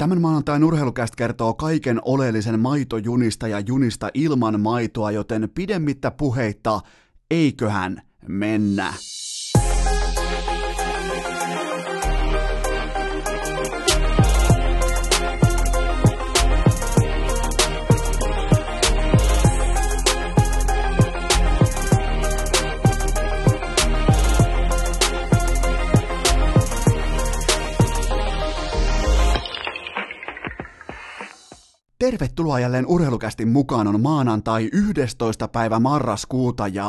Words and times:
Tämän 0.00 0.20
maanantain 0.20 0.64
urheilukästä 0.64 1.16
kertoo 1.16 1.54
kaiken 1.54 2.00
oleellisen 2.04 2.60
maitojunista 2.60 3.48
ja 3.48 3.60
junista 3.60 4.10
ilman 4.14 4.60
maitoa, 4.60 5.10
joten 5.10 5.48
pidemmittä 5.54 6.10
puheitta, 6.10 6.80
eiköhän 7.30 8.02
mennä. 8.28 8.94
Tervetuloa 32.00 32.60
jälleen 32.60 32.86
urheilukästin 32.86 33.48
mukaan 33.48 33.86
on 33.86 34.00
maanantai 34.00 34.68
11. 34.72 35.48
päivä 35.48 35.78
marraskuuta 35.80 36.68
ja... 36.68 36.86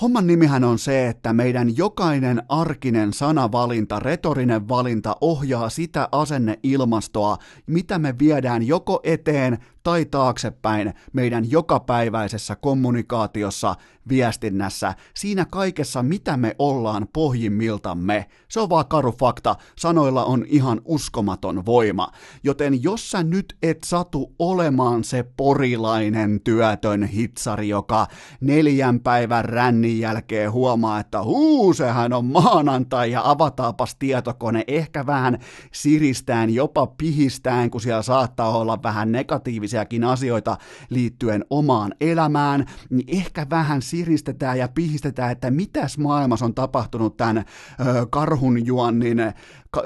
Homman 0.00 0.26
nimihän 0.26 0.64
on 0.64 0.78
se, 0.78 1.08
että 1.08 1.32
meidän 1.32 1.76
jokainen 1.76 2.42
arkinen 2.48 3.12
sanavalinta, 3.12 4.00
retorinen 4.00 4.68
valinta 4.68 5.16
ohjaa 5.20 5.70
sitä 5.70 6.08
asenneilmastoa, 6.12 7.36
mitä 7.66 7.98
me 7.98 8.18
viedään 8.18 8.66
joko 8.66 9.00
eteen 9.04 9.58
tai 9.82 10.04
taaksepäin 10.04 10.94
meidän 11.12 11.50
jokapäiväisessä 11.50 12.56
kommunikaatiossa, 12.56 13.74
viestinnässä, 14.08 14.94
siinä 15.14 15.46
kaikessa, 15.50 16.02
mitä 16.02 16.36
me 16.36 16.56
ollaan 16.58 17.08
pohjimmiltamme. 17.12 18.26
Se 18.48 18.60
on 18.60 18.70
vaan 18.70 18.86
karu 18.86 19.12
fakta, 19.12 19.56
sanoilla 19.78 20.24
on 20.24 20.44
ihan 20.48 20.80
uskomaton 20.84 21.66
voima. 21.66 22.08
Joten 22.44 22.82
jos 22.82 23.10
sä 23.10 23.22
nyt 23.22 23.56
et 23.62 23.78
satu 23.84 24.34
olemaan 24.38 25.04
se 25.04 25.24
porilainen 25.36 26.40
työtön 26.44 27.02
hitsari, 27.02 27.68
joka 27.68 28.06
neljän 28.40 29.00
päivän 29.00 29.44
rännin 29.44 30.00
jälkeen 30.00 30.52
huomaa, 30.52 31.00
että 31.00 31.22
huu, 31.22 31.74
sehän 31.74 32.12
on 32.12 32.24
maanantai 32.24 33.10
ja 33.10 33.30
avataapas 33.30 33.94
tietokone, 33.94 34.64
ehkä 34.66 35.06
vähän 35.06 35.38
siristään, 35.72 36.50
jopa 36.54 36.86
pihistään, 36.86 37.70
kun 37.70 37.80
siellä 37.80 38.02
saattaa 38.02 38.58
olla 38.58 38.82
vähän 38.82 39.12
negatiivisia 39.12 39.71
negatiivisiakin 39.72 40.04
asioita 40.04 40.56
liittyen 40.90 41.44
omaan 41.50 41.94
elämään, 42.00 42.66
niin 42.90 43.18
ehkä 43.18 43.46
vähän 43.50 43.82
siristetään 43.82 44.58
ja 44.58 44.68
pihistetään, 44.68 45.32
että 45.32 45.50
mitäs 45.50 45.98
maailmassa 45.98 46.44
on 46.44 46.54
tapahtunut 46.54 47.16
tämän 47.16 47.38
ö, 47.38 48.06
karhunjuonnin 48.10 49.18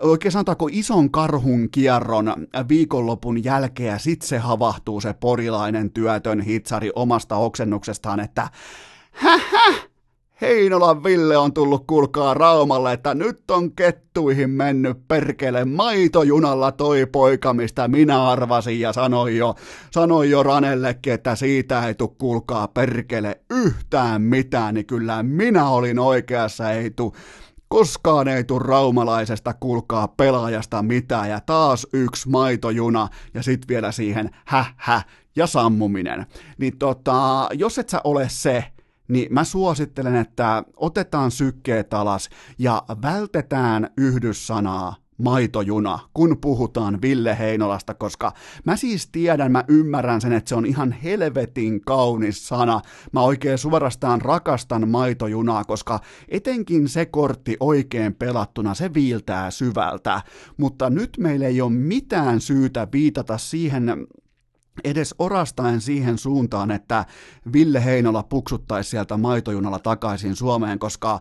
oikein 0.01 0.33
sanotaanko 0.33 0.69
ison 0.73 1.11
karhun 1.11 1.69
kierron 1.71 2.47
viikonlopun 2.69 3.45
jälkeen. 3.45 3.91
Ja 3.91 3.99
sit 3.99 4.23
se 4.23 4.39
havahtuu 4.39 5.01
se 5.01 5.13
porilainen 5.13 5.91
työtön 5.91 6.41
hitsari 6.41 6.91
omasta 6.95 7.37
oksennuksestaan, 7.37 8.21
että 8.21 8.51
hähä, 9.13 9.75
Heinolan 10.41 11.05
Ville 11.05 11.37
on 11.37 11.53
tullut 11.53 11.87
kulkaa 11.87 12.35
Raumalle, 12.35 12.93
että 12.93 13.15
nyt 13.15 13.51
on 13.51 13.73
kettuihin 13.73 14.51
mennyt 14.51 15.09
perkele. 15.09 15.65
Maitojunalla 15.65 16.73
toi 16.73 17.07
poika, 17.07 17.55
mistä 17.55 17.89
minä 17.89 18.29
arvasin 18.29 18.81
ja 18.81 18.93
sanoin 18.93 19.37
jo, 19.37 19.55
sanoin 19.91 20.31
jo 20.31 20.43
Ranellekin, 20.43 21.13
että 21.13 21.35
siitä 21.35 21.87
ei 21.87 21.95
tule 21.95 22.11
kulkaa 22.19 22.69
perkele 22.69 23.41
yhtään 23.51 24.23
mitään, 24.23 24.75
niin 24.75 24.87
kyllä 24.87 25.23
minä 25.23 25.69
olin 25.69 25.99
oikeassa, 25.99 26.71
ei 26.71 26.91
tu 26.91 27.15
koskaan 27.69 28.29
ei 28.29 28.45
tule 28.45 28.63
raumalaisesta 28.65 29.55
kulkaa 29.61 30.09
pelaajasta 30.09 30.83
mitään. 30.83 31.31
Ja 31.31 31.41
taas 31.41 31.87
yksi 31.93 32.29
maitojuna 32.29 33.09
ja 33.35 33.43
sit 33.43 33.69
vielä 33.69 33.93
siihen 33.93 34.31
hä 34.77 35.03
ja 35.37 35.47
sammuminen. 35.47 36.27
Niin 36.59 36.79
tota, 36.79 37.49
jos 37.53 37.79
et 37.79 37.89
sä 37.89 38.01
ole 38.05 38.29
se, 38.29 38.65
niin 39.09 39.35
mä 39.35 39.45
suosittelen, 39.45 40.17
että 40.17 40.65
otetaan 40.77 41.31
sykkeet 41.31 41.95
alas 41.95 42.29
ja 42.59 42.83
vältetään 43.03 43.91
yhdyssanaa 43.97 44.97
maitojuna, 45.19 45.99
kun 46.15 46.39
puhutaan 46.41 47.03
Ville 47.03 47.39
Heinolasta, 47.39 47.95
koska 47.95 48.33
mä 48.65 48.77
siis 48.77 49.09
tiedän, 49.13 49.53
mä 49.53 49.65
ymmärrän 49.69 50.21
sen, 50.21 50.33
että 50.33 50.49
se 50.49 50.55
on 50.55 50.67
ihan 50.67 50.93
helvetin 50.93 51.81
kaunis 51.81 52.49
sana. 52.49 52.81
Mä 53.13 53.21
oikein 53.21 53.59
suorastaan 53.59 54.21
rakastan 54.21 54.89
maitojunaa, 54.89 55.65
koska 55.65 56.01
etenkin 56.29 56.89
se 56.89 57.07
kortti 57.07 57.57
oikein 57.61 58.15
pelattuna, 58.15 58.75
se 58.75 58.95
viiltää 58.95 59.51
syvältä. 59.51 60.23
Mutta 60.57 60.91
nyt 60.91 61.17
meillä 61.19 61.47
ei 61.47 61.61
ole 61.61 61.73
mitään 61.73 62.41
syytä 62.41 62.89
viitata 62.93 63.39
siihen 63.39 64.07
edes 64.85 65.15
orastaen 65.19 65.81
siihen 65.81 66.19
suuntaan, 66.19 66.71
että 66.71 67.05
Ville 67.53 67.85
Heinola 67.85 68.23
puksuttaisi 68.23 68.91
sieltä 68.91 69.17
maitojunalla 69.17 69.79
takaisin 69.79 70.37
Suomeen, 70.37 70.79
koska 70.79 71.21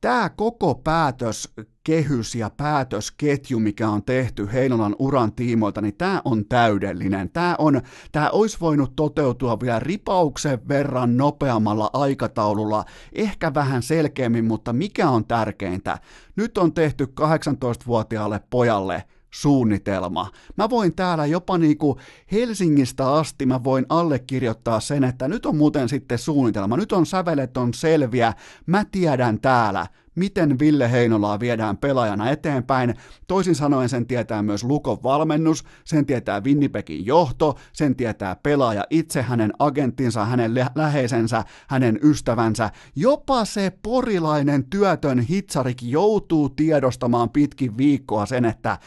tämä 0.00 0.30
koko 0.36 0.74
päätös, 0.74 1.52
kehys 1.84 2.34
ja 2.34 2.50
päätösketju, 2.50 3.60
mikä 3.60 3.88
on 3.88 4.02
tehty 4.02 4.48
Heinolan 4.52 4.96
uran 4.98 5.32
tiimoilta, 5.32 5.80
niin 5.80 5.96
tämä 5.96 6.22
on 6.24 6.44
täydellinen. 6.48 7.30
Tämä, 7.30 7.54
on, 7.58 7.80
tämä 8.12 8.30
olisi 8.30 8.56
voinut 8.60 8.96
toteutua 8.96 9.60
vielä 9.60 9.80
ripauksen 9.80 10.68
verran 10.68 11.16
nopeammalla 11.16 11.90
aikataululla, 11.92 12.84
ehkä 13.12 13.54
vähän 13.54 13.82
selkeämmin, 13.82 14.44
mutta 14.44 14.72
mikä 14.72 15.10
on 15.10 15.24
tärkeintä? 15.24 15.98
Nyt 16.36 16.58
on 16.58 16.74
tehty 16.74 17.04
18-vuotiaalle 17.20 18.40
pojalle– 18.50 19.04
suunnitelma. 19.30 20.30
Mä 20.56 20.70
voin 20.70 20.94
täällä 20.94 21.26
jopa 21.26 21.58
niinku 21.58 21.98
Helsingistä 22.32 23.12
asti 23.12 23.46
mä 23.46 23.64
voin 23.64 23.86
allekirjoittaa 23.88 24.80
sen, 24.80 25.04
että 25.04 25.28
nyt 25.28 25.46
on 25.46 25.56
muuten 25.56 25.88
sitten 25.88 26.18
suunnitelma, 26.18 26.76
nyt 26.76 26.92
on 26.92 27.06
sävelet 27.06 27.56
on 27.56 27.74
selviä, 27.74 28.32
mä 28.66 28.84
tiedän 28.84 29.40
täällä, 29.40 29.86
miten 30.16 30.58
Ville 30.58 30.90
Heinolaa 30.90 31.40
viedään 31.40 31.76
pelaajana 31.76 32.30
eteenpäin. 32.30 32.94
Toisin 33.26 33.54
sanoen 33.54 33.88
sen 33.88 34.06
tietää 34.06 34.42
myös 34.42 34.64
Lukon 34.64 35.02
valmennus, 35.02 35.64
sen 35.84 36.06
tietää 36.06 36.40
Winnipegin 36.40 37.06
johto, 37.06 37.56
sen 37.72 37.96
tietää 37.96 38.36
pelaaja 38.36 38.84
itse, 38.90 39.22
hänen 39.22 39.52
agenttinsa, 39.58 40.24
hänen 40.24 40.54
läheisensä, 40.74 41.44
hänen 41.68 41.98
ystävänsä. 42.02 42.70
Jopa 42.96 43.44
se 43.44 43.72
porilainen 43.82 44.64
työtön 44.64 45.18
hitsarik 45.18 45.82
joutuu 45.82 46.48
tiedostamaan 46.48 47.30
pitkin 47.30 47.76
viikkoa 47.78 48.26
sen, 48.26 48.44
että 48.44 48.78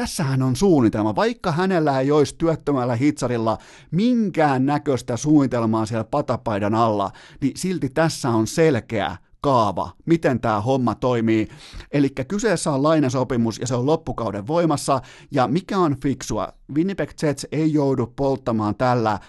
Tässähän 0.00 0.42
on 0.42 0.56
suunnitelma. 0.56 1.16
Vaikka 1.16 1.52
hänellä 1.52 2.00
ei 2.00 2.10
olisi 2.10 2.34
työttömällä 2.38 2.96
hitsarilla 2.96 3.58
minkään 3.90 4.66
näköistä 4.66 5.16
suunnitelmaa 5.16 5.86
siellä 5.86 6.04
patapaidan 6.04 6.74
alla, 6.74 7.10
niin 7.40 7.56
silti 7.56 7.88
tässä 7.88 8.30
on 8.30 8.46
selkeä 8.46 9.16
kaava, 9.40 9.90
miten 10.06 10.40
tämä 10.40 10.60
homma 10.60 10.94
toimii. 10.94 11.48
Eli 11.92 12.10
kyseessä 12.28 12.70
on 12.70 12.82
lainasopimus 12.82 13.58
ja 13.58 13.66
se 13.66 13.74
on 13.74 13.86
loppukauden 13.86 14.46
voimassa. 14.46 15.00
Ja 15.30 15.48
mikä 15.48 15.78
on 15.78 15.96
fiksua? 16.02 16.48
Winnipeg 16.74 17.10
Jets 17.22 17.46
ei 17.52 17.72
joudu 17.72 18.06
polttamaan 18.06 18.74
tällä 18.74 19.12
äh, 19.12 19.20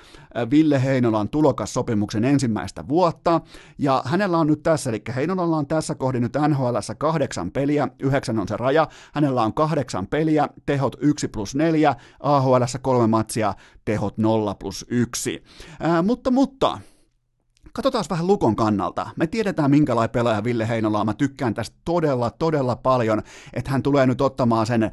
Ville 0.52 0.84
Heinolan 0.84 1.30
tulokassopimuksen 1.30 2.26
ensimmäistä 2.26 2.88
vuotta. 2.88 3.42
Ja 3.78 4.04
hänellä 4.06 4.38
on 4.38 4.48
nyt 4.48 4.64
tässä, 4.64 4.90
eli 4.90 5.02
Heinolalla 5.16 5.58
on 5.58 5.68
tässä 5.68 5.96
kohdin 5.96 6.22
nyt 6.22 6.34
NHL 6.48 6.78
kahdeksan 6.98 7.52
peliä, 7.52 7.88
yhdeksän 8.04 8.40
on 8.40 8.48
se 8.48 8.58
raja. 8.58 8.88
Hänellä 9.14 9.44
on 9.44 9.54
kahdeksan 9.54 10.08
peliä, 10.08 10.48
tehot 10.66 10.96
1 11.00 11.28
plus 11.28 11.56
4, 11.56 11.96
AHL 12.20 12.64
kolme 12.82 13.08
matsia, 13.08 13.54
tehot 13.86 14.18
0 14.18 14.56
plus 14.56 14.86
1. 14.90 15.44
Ää, 15.80 16.02
mutta, 16.02 16.32
mutta, 16.32 16.80
Katsotaan 17.74 18.06
vähän 18.10 18.28
Lukon 18.28 18.56
kannalta. 18.56 19.10
Me 19.16 19.28
tiedetään, 19.28 19.72
minkälainen 19.72 20.10
pelaaja 20.10 20.44
Ville 20.44 20.68
Heinola 20.68 21.00
on. 21.00 21.06
Mä 21.06 21.14
tykkään 21.14 21.54
tästä 21.54 21.78
todella, 21.86 22.30
todella 22.30 22.76
paljon, 22.76 23.22
että 23.54 23.72
hän 23.72 23.84
tulee 23.84 24.06
nyt 24.06 24.22
ottamaan 24.22 24.66
sen 24.66 24.92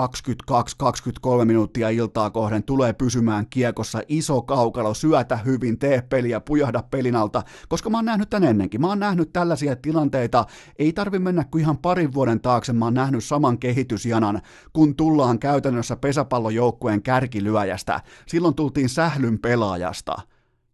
22-23 0.00 1.44
minuuttia 1.44 1.88
iltaa 1.88 2.30
kohden, 2.30 2.62
tulee 2.62 2.92
pysymään 2.92 3.46
kiekossa, 3.50 4.02
iso 4.08 4.42
kaukalo, 4.42 4.94
syötä 4.94 5.36
hyvin, 5.36 5.78
tee 5.78 6.02
peliä, 6.02 6.40
pujahda 6.40 6.82
pelin 6.90 7.16
alta, 7.16 7.42
koska 7.68 7.90
mä 7.90 7.98
oon 7.98 8.04
nähnyt 8.04 8.30
tän 8.30 8.44
ennenkin. 8.44 8.80
Mä 8.80 8.88
oon 8.88 8.98
nähnyt 8.98 9.32
tällaisia 9.32 9.76
tilanteita, 9.76 10.44
ei 10.78 10.92
tarvi 10.92 11.18
mennä 11.18 11.44
kuin 11.44 11.60
ihan 11.62 11.78
parin 11.78 12.14
vuoden 12.14 12.40
taakse, 12.40 12.72
mä 12.72 12.84
oon 12.84 12.94
nähnyt 12.94 13.24
saman 13.24 13.58
kehitysjanan, 13.58 14.40
kun 14.72 14.96
tullaan 14.96 15.38
käytännössä 15.38 15.96
pesäpallojoukkueen 15.96 17.02
kärkilyöjästä. 17.02 18.00
Silloin 18.26 18.54
tultiin 18.54 18.88
sählyn 18.88 19.38
pelaajasta 19.38 20.16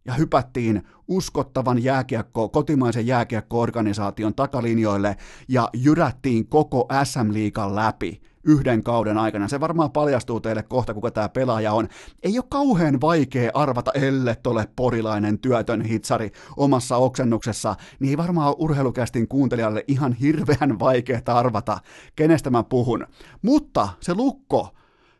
ja 0.07 0.13
hypättiin 0.13 0.83
uskottavan 1.07 1.83
jääkiekko, 1.83 2.49
kotimaisen 2.49 3.07
jääkiekko-organisaation 3.07 4.35
takalinjoille 4.35 5.17
ja 5.47 5.69
jyrättiin 5.73 6.47
koko 6.47 6.87
SM-liikan 7.03 7.75
läpi 7.75 8.21
yhden 8.47 8.83
kauden 8.83 9.17
aikana. 9.17 9.47
Se 9.47 9.59
varmaan 9.59 9.91
paljastuu 9.91 10.39
teille 10.39 10.63
kohta, 10.63 10.93
kuka 10.93 11.11
tämä 11.11 11.29
pelaaja 11.29 11.73
on. 11.73 11.87
Ei 12.23 12.39
ole 12.39 12.45
kauhean 12.49 13.01
vaikea 13.01 13.51
arvata, 13.53 13.91
ellei 13.93 14.35
ole 14.47 14.67
porilainen 14.75 15.39
työtön 15.39 15.81
hitsari 15.81 16.31
omassa 16.57 16.97
oksennuksessa, 16.97 17.75
niin 17.99 18.09
ei 18.09 18.17
varmaan 18.17 18.55
urheilukästin 18.57 19.27
kuuntelijalle 19.27 19.83
ihan 19.87 20.13
hirveän 20.13 20.79
vaikeaa 20.79 21.21
arvata, 21.27 21.77
kenestä 22.15 22.49
mä 22.49 22.63
puhun. 22.63 23.07
Mutta 23.41 23.89
se 23.99 24.15
lukko, 24.15 24.69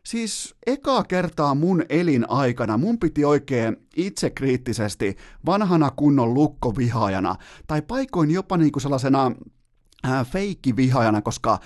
Siis 0.06 0.54
ekaa 0.66 1.04
kertaa 1.04 1.54
mun 1.54 1.82
elinaikana 1.88 2.78
mun 2.78 2.98
piti 2.98 3.24
oikein 3.24 3.76
itsekriittisesti 3.96 5.16
vanhana 5.46 5.90
kunnon 5.90 6.34
lukkovihaajana, 6.34 7.36
tai 7.66 7.82
paikoin 7.82 8.30
jopa 8.30 8.56
niinku 8.56 8.80
sellaisena 8.80 9.32
feikkivihaajana, 10.24 11.22
koska 11.22 11.52
äh, 11.52 11.60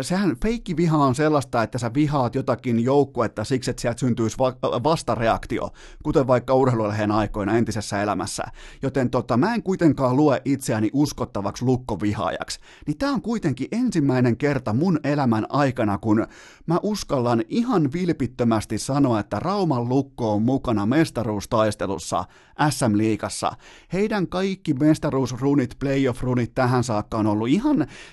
sehän 0.00 0.36
feikkiviha 0.42 0.98
on 0.98 1.14
sellaista, 1.14 1.62
että 1.62 1.78
sä 1.78 1.94
vihaat 1.94 2.34
jotakin 2.34 2.80
joukkuetta 2.84 3.44
siksi, 3.44 3.70
että 3.70 3.80
sieltä 3.80 4.00
syntyisi 4.00 4.38
va- 4.38 4.82
vastareaktio, 4.84 5.70
kuten 6.02 6.26
vaikka 6.26 6.54
urheilulehden 6.54 7.10
aikoina 7.10 7.56
entisessä 7.56 8.02
elämässä. 8.02 8.44
Joten 8.82 9.10
tota, 9.10 9.36
mä 9.36 9.54
en 9.54 9.62
kuitenkaan 9.62 10.16
lue 10.16 10.42
itseäni 10.44 10.90
uskottavaksi 10.92 11.64
lukkovihaajaksi. 11.64 12.60
Niin 12.86 12.98
tää 12.98 13.10
on 13.10 13.22
kuitenkin 13.22 13.68
ensimmäinen 13.72 14.36
kerta 14.36 14.72
mun 14.72 15.00
elämän 15.04 15.46
aikana, 15.48 15.98
kun 15.98 16.26
mä 16.66 16.78
uskallan 16.82 17.42
ihan 17.48 17.92
vilpittömästi 17.92 18.78
sanoa, 18.78 19.20
että 19.20 19.38
Rauman 19.38 19.88
lukko 19.88 20.32
on 20.32 20.42
mukana 20.42 20.86
mestaruustaistelussa 20.86 22.24
SM-liigassa. 22.70 23.52
Heidän 23.92 24.28
kaikki 24.28 24.74
mestaruusrunit, 24.74 25.76
playoff-runit 25.78 26.54
tähän 26.54 26.84
saakka 26.84 27.18
on 27.18 27.26
ollut 27.26 27.48
ihan 27.48 27.69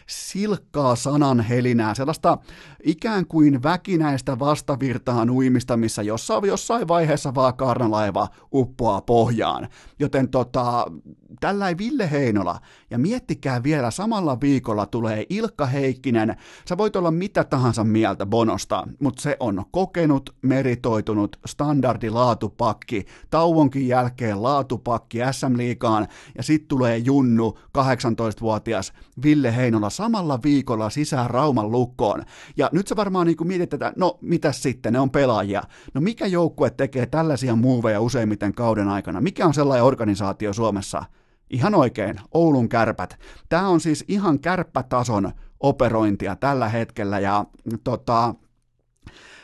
silkkaa 0.08 0.96
sananhelinää, 0.96 1.96
sellaista 1.96 2.38
ikään 2.84 3.26
kuin 3.26 3.64
väkinäistä 3.64 4.40
vastavirtaan 4.40 5.30
uimista, 5.30 5.78
missä 5.78 6.02
jossain, 6.02 6.46
jossain 6.46 6.88
vaiheessa 6.88 7.36
vaan 7.36 7.58
karnalaiva 7.58 8.28
uppoaa 8.54 9.02
pohjaan. 9.02 9.68
Joten 10.00 10.30
tota, 10.30 10.86
tällä 11.40 11.78
Ville 11.78 12.12
Heinola, 12.12 12.60
ja 12.90 12.98
miettikää 12.98 13.64
vielä, 13.64 13.92
samalla 13.92 14.42
viikolla 14.42 14.86
tulee 14.86 15.26
Ilkka 15.30 15.66
Heikkinen, 15.66 16.36
sä 16.70 16.78
voit 16.78 16.96
olla 16.96 17.12
mitä 17.12 17.44
tahansa 17.44 17.84
mieltä 17.84 18.26
Bonosta, 18.26 18.88
mutta 19.00 19.22
se 19.22 19.38
on 19.40 19.66
kokenut, 19.72 20.36
meritoitunut, 20.42 21.40
standardilaatupakki, 21.46 23.06
tauonkin 23.30 23.88
jälkeen 23.88 24.44
laatupakki 24.44 25.18
SM-liikaan, 25.32 26.08
ja 26.38 26.44
sitten 26.44 26.68
tulee 26.68 26.98
Junnu, 26.98 27.60
18-vuotias 27.78 28.94
Ville 29.24 29.56
Heinola 29.56 29.90
samalla 29.90 30.40
viikolla 30.44 30.90
sisään 30.90 31.30
Rauman 31.30 31.72
lukkoon. 31.72 32.24
Ja 32.58 32.70
nyt 32.72 32.88
sä 32.88 32.96
varmaan 32.96 33.28
niin 33.28 33.38
mietit, 33.44 33.74
että 33.74 33.94
no 33.96 34.18
mitä 34.22 34.52
sitten, 34.52 34.94
ne 34.94 35.00
on 35.00 35.10
pelaajia. 35.10 35.64
No 35.94 36.02
mikä 36.02 36.26
joukkue 36.26 36.70
tekee 36.70 37.06
tällaisia 37.06 37.56
muuveja 37.56 38.02
useimmiten 38.02 38.54
kauden 38.54 38.88
aikana? 38.88 39.22
Mikä 39.22 39.46
on 39.46 39.54
sellainen 39.54 39.84
organisaatio 39.84 40.54
Suomessa? 40.54 41.04
Ihan 41.50 41.76
oikein, 41.76 42.20
Oulun 42.34 42.70
kärpät. 42.70 43.20
Tämä 43.50 43.68
on 43.68 43.80
siis 43.80 44.06
ihan 44.08 44.40
kärppätason 44.40 45.32
operointia 45.60 46.36
tällä 46.36 46.70
hetkellä 46.70 47.20
ja 47.20 47.46
tota, 47.84 48.36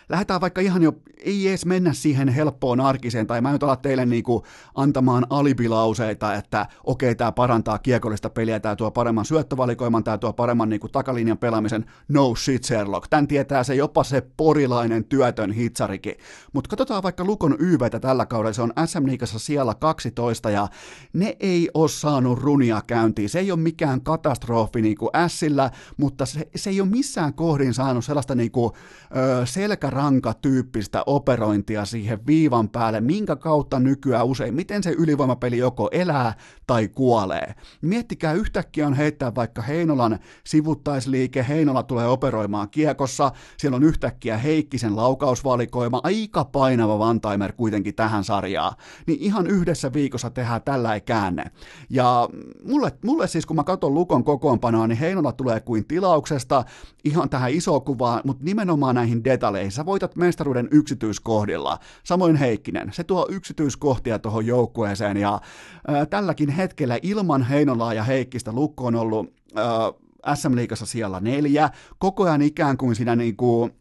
lähdetään 0.10 0.42
vaikka 0.42 0.62
ihan 0.62 0.84
jo, 0.84 0.94
ei 1.18 1.48
edes 1.48 1.66
mennä 1.66 1.94
siihen 1.94 2.28
helppoon 2.28 2.80
arkiseen, 2.80 3.28
tai 3.28 3.42
mä 3.42 3.52
nyt 3.52 3.64
ala 3.64 3.76
teille 3.76 4.06
niinku 4.06 4.44
antamaan 4.76 5.28
alibilauseita, 5.30 6.34
että 6.34 6.66
okei, 6.84 7.10
okay, 7.10 7.16
tämä 7.16 7.32
parantaa 7.32 7.80
kiekollista 7.80 8.30
peliä, 8.30 8.60
tämä 8.60 8.76
tuo 8.76 8.92
paremman 8.92 9.26
syöttövalikoiman, 9.26 10.04
tämä 10.04 10.18
tuo 10.18 10.34
paremman 10.34 10.70
niinku 10.70 10.90
takalinjan 10.90 11.38
pelaamisen, 11.38 11.86
no 12.08 12.36
shit 12.36 12.64
Sherlock, 12.64 13.08
tän 13.10 13.28
tietää 13.28 13.64
se 13.64 13.76
jopa 13.76 14.04
se 14.04 14.22
porilainen 14.38 15.06
työtön 15.06 15.52
hitsarikin. 15.52 16.16
Mutta 16.54 16.70
katsotaan 16.70 17.04
vaikka 17.04 17.24
Lukon 17.24 17.56
YVtä 17.60 18.00
tällä 18.00 18.26
kaudella, 18.26 18.54
se 18.54 18.62
on 18.62 18.74
SM 18.86 19.06
Liigassa 19.06 19.40
siellä 19.40 19.76
12, 19.76 20.50
ja 20.50 20.68
ne 21.14 21.38
ei 21.40 21.70
ole 21.74 21.90
saanut 21.90 22.40
runia 22.40 22.82
käyntiin, 22.88 23.30
se 23.30 23.40
ei 23.40 23.52
ole 23.52 23.60
mikään 23.60 24.02
katastrofi 24.02 24.82
niinku 24.82 25.10
Sillä, 25.28 25.72
mutta 25.98 26.26
se, 26.26 26.50
se 26.56 26.70
ei 26.70 26.82
ole 26.82 26.90
missään 26.90 27.34
kohdin 27.34 27.74
saanut 27.74 28.06
sellaista 28.06 28.36
niinku, 28.36 28.74
ö, 29.16 29.46
selkärankatyyppistä 29.94 31.04
operointia 31.06 31.86
siihen 31.86 32.26
viivan 32.28 32.70
päälle, 32.70 33.02
minkä 33.02 33.36
kautta 33.36 33.80
nykyään 33.80 34.26
usein, 34.26 34.54
miten 34.54 34.84
se 34.84 34.92
ylivoimapeli 34.92 35.58
joko 35.58 35.90
elää 35.92 36.34
tai 36.68 36.88
kuolee. 36.88 37.56
Miettikää, 37.82 38.34
yhtäkkiä 38.34 38.88
on 38.88 38.94
heittää 38.94 39.36
vaikka 39.36 39.62
Heinolan 39.62 40.20
sivuttaisliike, 40.44 41.46
Heinola 41.48 41.84
tulee 41.84 42.08
operoimaan 42.08 42.70
kiekossa, 42.70 43.32
siellä 43.58 43.76
on 43.76 43.84
yhtäkkiä 43.84 44.38
Heikkisen 44.38 44.96
laukausvalikoima, 44.96 46.02
aika 46.04 46.46
painava 46.46 47.00
vantaimer 47.00 47.54
kuitenkin 47.54 47.96
tähän 47.96 48.24
sarjaan, 48.24 48.74
niin 49.08 49.20
ihan 49.22 49.48
yhdessä 49.48 49.94
viikossa 49.94 50.30
tehdään 50.30 50.62
tällä 50.62 51.00
käänne. 51.00 51.44
Ja 51.90 52.30
mulle, 52.66 52.92
mulle 53.06 53.28
siis, 53.28 53.46
kun 53.46 53.56
mä 53.56 53.64
katson 53.64 53.94
Lukon 53.94 54.24
kokoonpanoa, 54.24 54.88
niin 54.88 54.98
Heinola 54.98 55.32
tulee 55.32 55.60
kuin 55.60 55.88
tilauksesta 55.88 56.64
ihan 57.04 57.30
tähän 57.30 57.52
isoon 57.52 57.82
kuvaan, 57.82 58.22
mutta 58.26 58.44
nimenomaan 58.44 58.96
näihin 58.96 59.24
detaleihin. 59.24 59.72
Sä 59.72 59.83
voitat 59.86 60.16
mestaruuden 60.16 60.68
yksityiskohdilla. 60.72 61.80
Samoin 62.04 62.36
Heikkinen, 62.36 62.94
se 62.94 63.04
tuo 63.04 63.28
yksityiskohtia 63.30 64.20
tuohon 64.20 64.46
joukkueeseen 64.46 65.18
ja 65.18 65.42
ää, 65.88 66.06
tälläkin 66.06 66.50
hetkellä 66.50 67.00
ilman 67.02 67.44
Heinolaa 67.44 67.94
ja 67.94 68.04
Heikkistä 68.04 68.52
Lukko 68.52 68.86
on 68.86 68.96
ollut 68.96 69.34
ää, 69.56 70.36
SM-liigassa 70.36 70.86
siellä 70.86 71.20
neljä, 71.20 71.70
koko 72.00 72.24
ajan 72.24 72.42
ikään 72.42 72.78
kuin 72.78 72.96
siinä 72.96 73.16
niin 73.16 73.38
kuin 73.38 73.72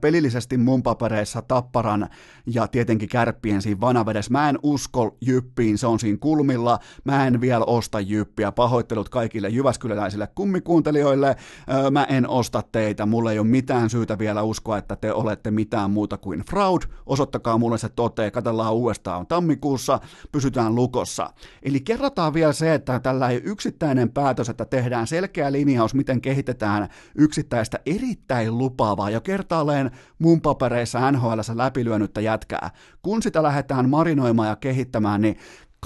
pelillisesti 0.00 0.56
mun 0.56 0.82
papereissa 0.82 1.42
Tapparan 1.42 2.08
ja 2.46 2.66
tietenkin 2.66 3.08
kärppien 3.08 3.62
siinä 3.62 3.80
vanavedessä. 3.80 4.32
Mä 4.32 4.48
en 4.48 4.58
usko 4.62 5.16
Jyppiin, 5.20 5.78
se 5.78 5.86
on 5.86 5.98
siinä 5.98 6.18
kulmilla. 6.20 6.78
Mä 7.04 7.26
en 7.26 7.40
vielä 7.40 7.64
osta 7.64 8.00
Jyppiä. 8.00 8.52
Pahoittelut 8.52 9.08
kaikille 9.08 9.48
jyväskyläläisille 9.48 10.28
kummikuuntelijoille. 10.34 11.36
Mä 11.90 12.04
en 12.04 12.28
osta 12.28 12.62
teitä. 12.72 13.06
Mulla 13.06 13.32
ei 13.32 13.38
ole 13.38 13.46
mitään 13.46 13.90
syytä 13.90 14.18
vielä 14.18 14.42
uskoa, 14.42 14.78
että 14.78 14.96
te 14.96 15.12
olette 15.12 15.50
mitään 15.50 15.90
muuta 15.90 16.16
kuin 16.16 16.44
fraud. 16.50 16.82
Osoittakaa 17.06 17.58
mulle 17.58 17.78
se 17.78 17.88
toteen. 17.88 18.32
Katellaan 18.32 18.74
uudestaan 18.74 19.26
tammikuussa. 19.26 20.00
Pysytään 20.32 20.74
lukossa. 20.74 21.30
Eli 21.62 21.80
kerrotaan 21.80 22.34
vielä 22.34 22.52
se, 22.52 22.74
että 22.74 23.00
tällä 23.00 23.28
ei 23.28 23.40
yksittäinen 23.44 24.10
päätös, 24.10 24.48
että 24.48 24.64
tehdään 24.64 25.06
selkeä 25.06 25.52
linjaus, 25.52 25.94
miten 25.94 26.20
kehitetään 26.20 26.88
yksittäistä 27.14 27.78
erittäin 27.86 28.58
lupaavaa 28.58 29.10
ja 29.10 29.20
kertaa 29.20 29.65
oleen 29.66 29.90
mun 30.18 30.40
papereissa 30.40 31.10
NHL 31.10 31.40
läpilyönyttä 31.54 32.20
jätkää. 32.20 32.70
Kun 33.02 33.22
sitä 33.22 33.42
lähdetään 33.42 33.88
marinoimaan 33.88 34.48
ja 34.48 34.56
kehittämään, 34.56 35.20
niin 35.20 35.36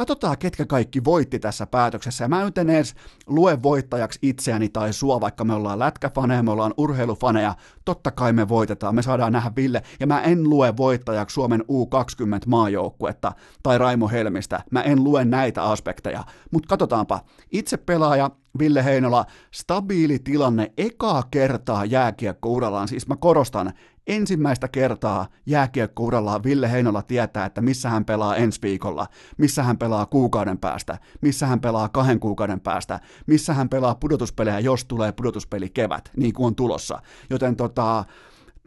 katsotaan, 0.01 0.39
ketkä 0.39 0.67
kaikki 0.67 1.05
voitti 1.05 1.39
tässä 1.39 1.67
päätöksessä. 1.67 2.25
Ja 2.25 2.29
mä 2.29 2.51
en 2.57 2.71
edes 2.71 2.95
lue 3.27 3.63
voittajaksi 3.63 4.19
itseäni 4.23 4.69
tai 4.69 4.93
sua, 4.93 5.21
vaikka 5.21 5.45
me 5.45 5.55
ollaan 5.55 5.79
lätkäfaneja, 5.79 6.43
me 6.43 6.51
ollaan 6.51 6.75
urheilufaneja. 6.77 7.55
Totta 7.85 8.11
kai 8.11 8.33
me 8.33 8.49
voitetaan, 8.49 8.95
me 8.95 9.03
saadaan 9.03 9.33
nähdä 9.33 9.53
Ville. 9.57 9.83
Ja 10.01 10.07
mä 10.07 10.21
en 10.21 10.51
lue 10.51 10.77
voittajaksi 10.77 11.35
Suomen 11.35 11.61
U20 11.61 12.25
maajoukkuetta 12.47 13.33
tai 13.63 13.79
Raimo 13.79 14.09
Helmistä. 14.09 14.63
Mä 14.71 14.83
en 14.83 15.05
lue 15.05 15.25
näitä 15.25 15.63
aspekteja. 15.63 16.25
Mutta 16.51 16.69
katsotaanpa. 16.69 17.21
Itse 17.53 17.77
pelaaja, 17.77 18.31
Ville 18.59 18.85
Heinola, 18.85 19.25
stabiili 19.51 20.19
tilanne 20.19 20.73
ekaa 20.79 21.23
kertaa 21.31 21.85
jääkiekkourallaan, 21.85 22.89
siis 22.89 23.07
mä 23.09 23.17
korostan, 23.17 23.73
ensimmäistä 24.11 24.69
kertaa 24.69 25.27
jääkiekkourallaan 25.47 26.43
Ville 26.45 26.71
Heinola 26.71 27.03
tietää, 27.03 27.47
että 27.47 27.61
missä 27.61 27.91
hän 27.91 28.05
pelaa 28.05 28.37
ensi 28.37 28.63
viikolla, 28.63 29.07
missä 29.39 29.63
hän 29.63 29.79
pelaa 29.79 30.07
kuukauden 30.07 30.59
päästä, 30.59 30.99
missä 31.21 31.47
hän 31.47 31.61
pelaa 31.61 31.89
kahden 31.89 32.21
kuukauden 32.21 32.61
päästä, 32.61 33.01
missä 33.27 33.55
hän 33.55 33.69
pelaa 33.69 33.95
pudotuspelejä, 33.95 34.61
jos 34.61 34.85
tulee 34.85 35.13
pudotuspeli 35.13 35.71
kevät, 35.71 36.11
niin 36.17 36.33
kuin 36.33 36.47
on 36.47 36.55
tulossa. 36.55 37.03
Joten 37.31 37.57
tota, 37.57 38.05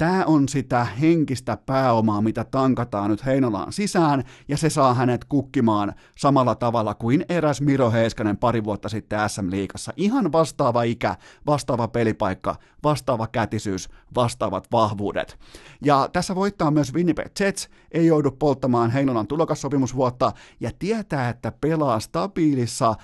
Tämä 0.04 0.26
on 0.26 0.50
sitä 0.50 0.84
henkistä 0.84 1.58
pääomaa, 1.66 2.22
mitä 2.22 2.44
tankataan 2.44 3.10
nyt 3.10 3.26
Heinolaan 3.26 3.74
sisään, 3.74 4.24
ja 4.48 4.58
se 4.58 4.70
saa 4.70 4.94
hänet 4.94 5.26
kukkimaan 5.26 5.94
samalla 6.18 6.56
tavalla 6.56 6.94
kuin 6.94 7.26
eräs 7.30 7.62
Miro 7.62 7.92
Heiskanen 7.92 8.38
pari 8.38 8.64
vuotta 8.64 8.90
sitten 8.90 9.30
SM-liigassa. 9.30 9.94
Ihan 9.98 10.32
vastaava 10.32 10.84
ikä, 10.84 11.16
vastaava 11.46 11.88
pelipaikka, 11.88 12.56
vastaava 12.84 13.28
kätisyys, 13.28 13.90
vastaavat 14.16 14.68
vahvuudet. 14.72 15.40
Ja 15.82 16.10
tässä 16.14 16.36
voittaa 16.36 16.72
myös 16.72 16.94
Winnipeg 16.94 17.32
Jets, 17.40 17.70
ei 17.92 18.08
joudu 18.08 18.32
polttamaan 18.32 18.92
Heinolan 18.92 19.28
tulokassopimusvuotta, 19.28 20.32
ja 20.60 20.72
tietää, 20.80 21.30
että 21.30 21.52
pelaa 21.62 22.00
stabiilissa 22.00 22.96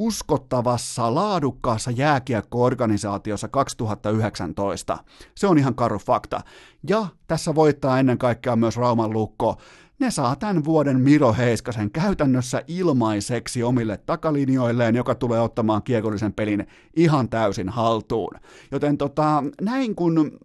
uskottavassa, 0.00 1.14
laadukkaassa 1.14 1.90
jääkiekko-organisaatiossa 1.90 3.48
2019. 3.48 4.98
Se 5.34 5.46
on 5.46 5.58
ihan 5.58 5.74
karu 5.74 5.98
fakta. 5.98 6.40
Ja 6.88 7.06
tässä 7.26 7.54
voittaa 7.54 7.98
ennen 7.98 8.18
kaikkea 8.18 8.56
myös 8.56 8.76
Rauman 8.76 9.12
lukko. 9.12 9.56
Ne 9.98 10.10
saa 10.10 10.36
tämän 10.36 10.64
vuoden 10.64 11.00
Miro 11.00 11.32
Heiskasen 11.32 11.90
käytännössä 11.90 12.62
ilmaiseksi 12.66 13.62
omille 13.62 13.96
takalinjoilleen, 13.96 14.96
joka 14.96 15.14
tulee 15.14 15.40
ottamaan 15.40 15.82
kiekollisen 15.82 16.32
pelin 16.32 16.66
ihan 16.96 17.28
täysin 17.28 17.68
haltuun. 17.68 18.34
Joten 18.70 18.98
tota, 18.98 19.44
näin 19.60 19.94
kun 19.94 20.38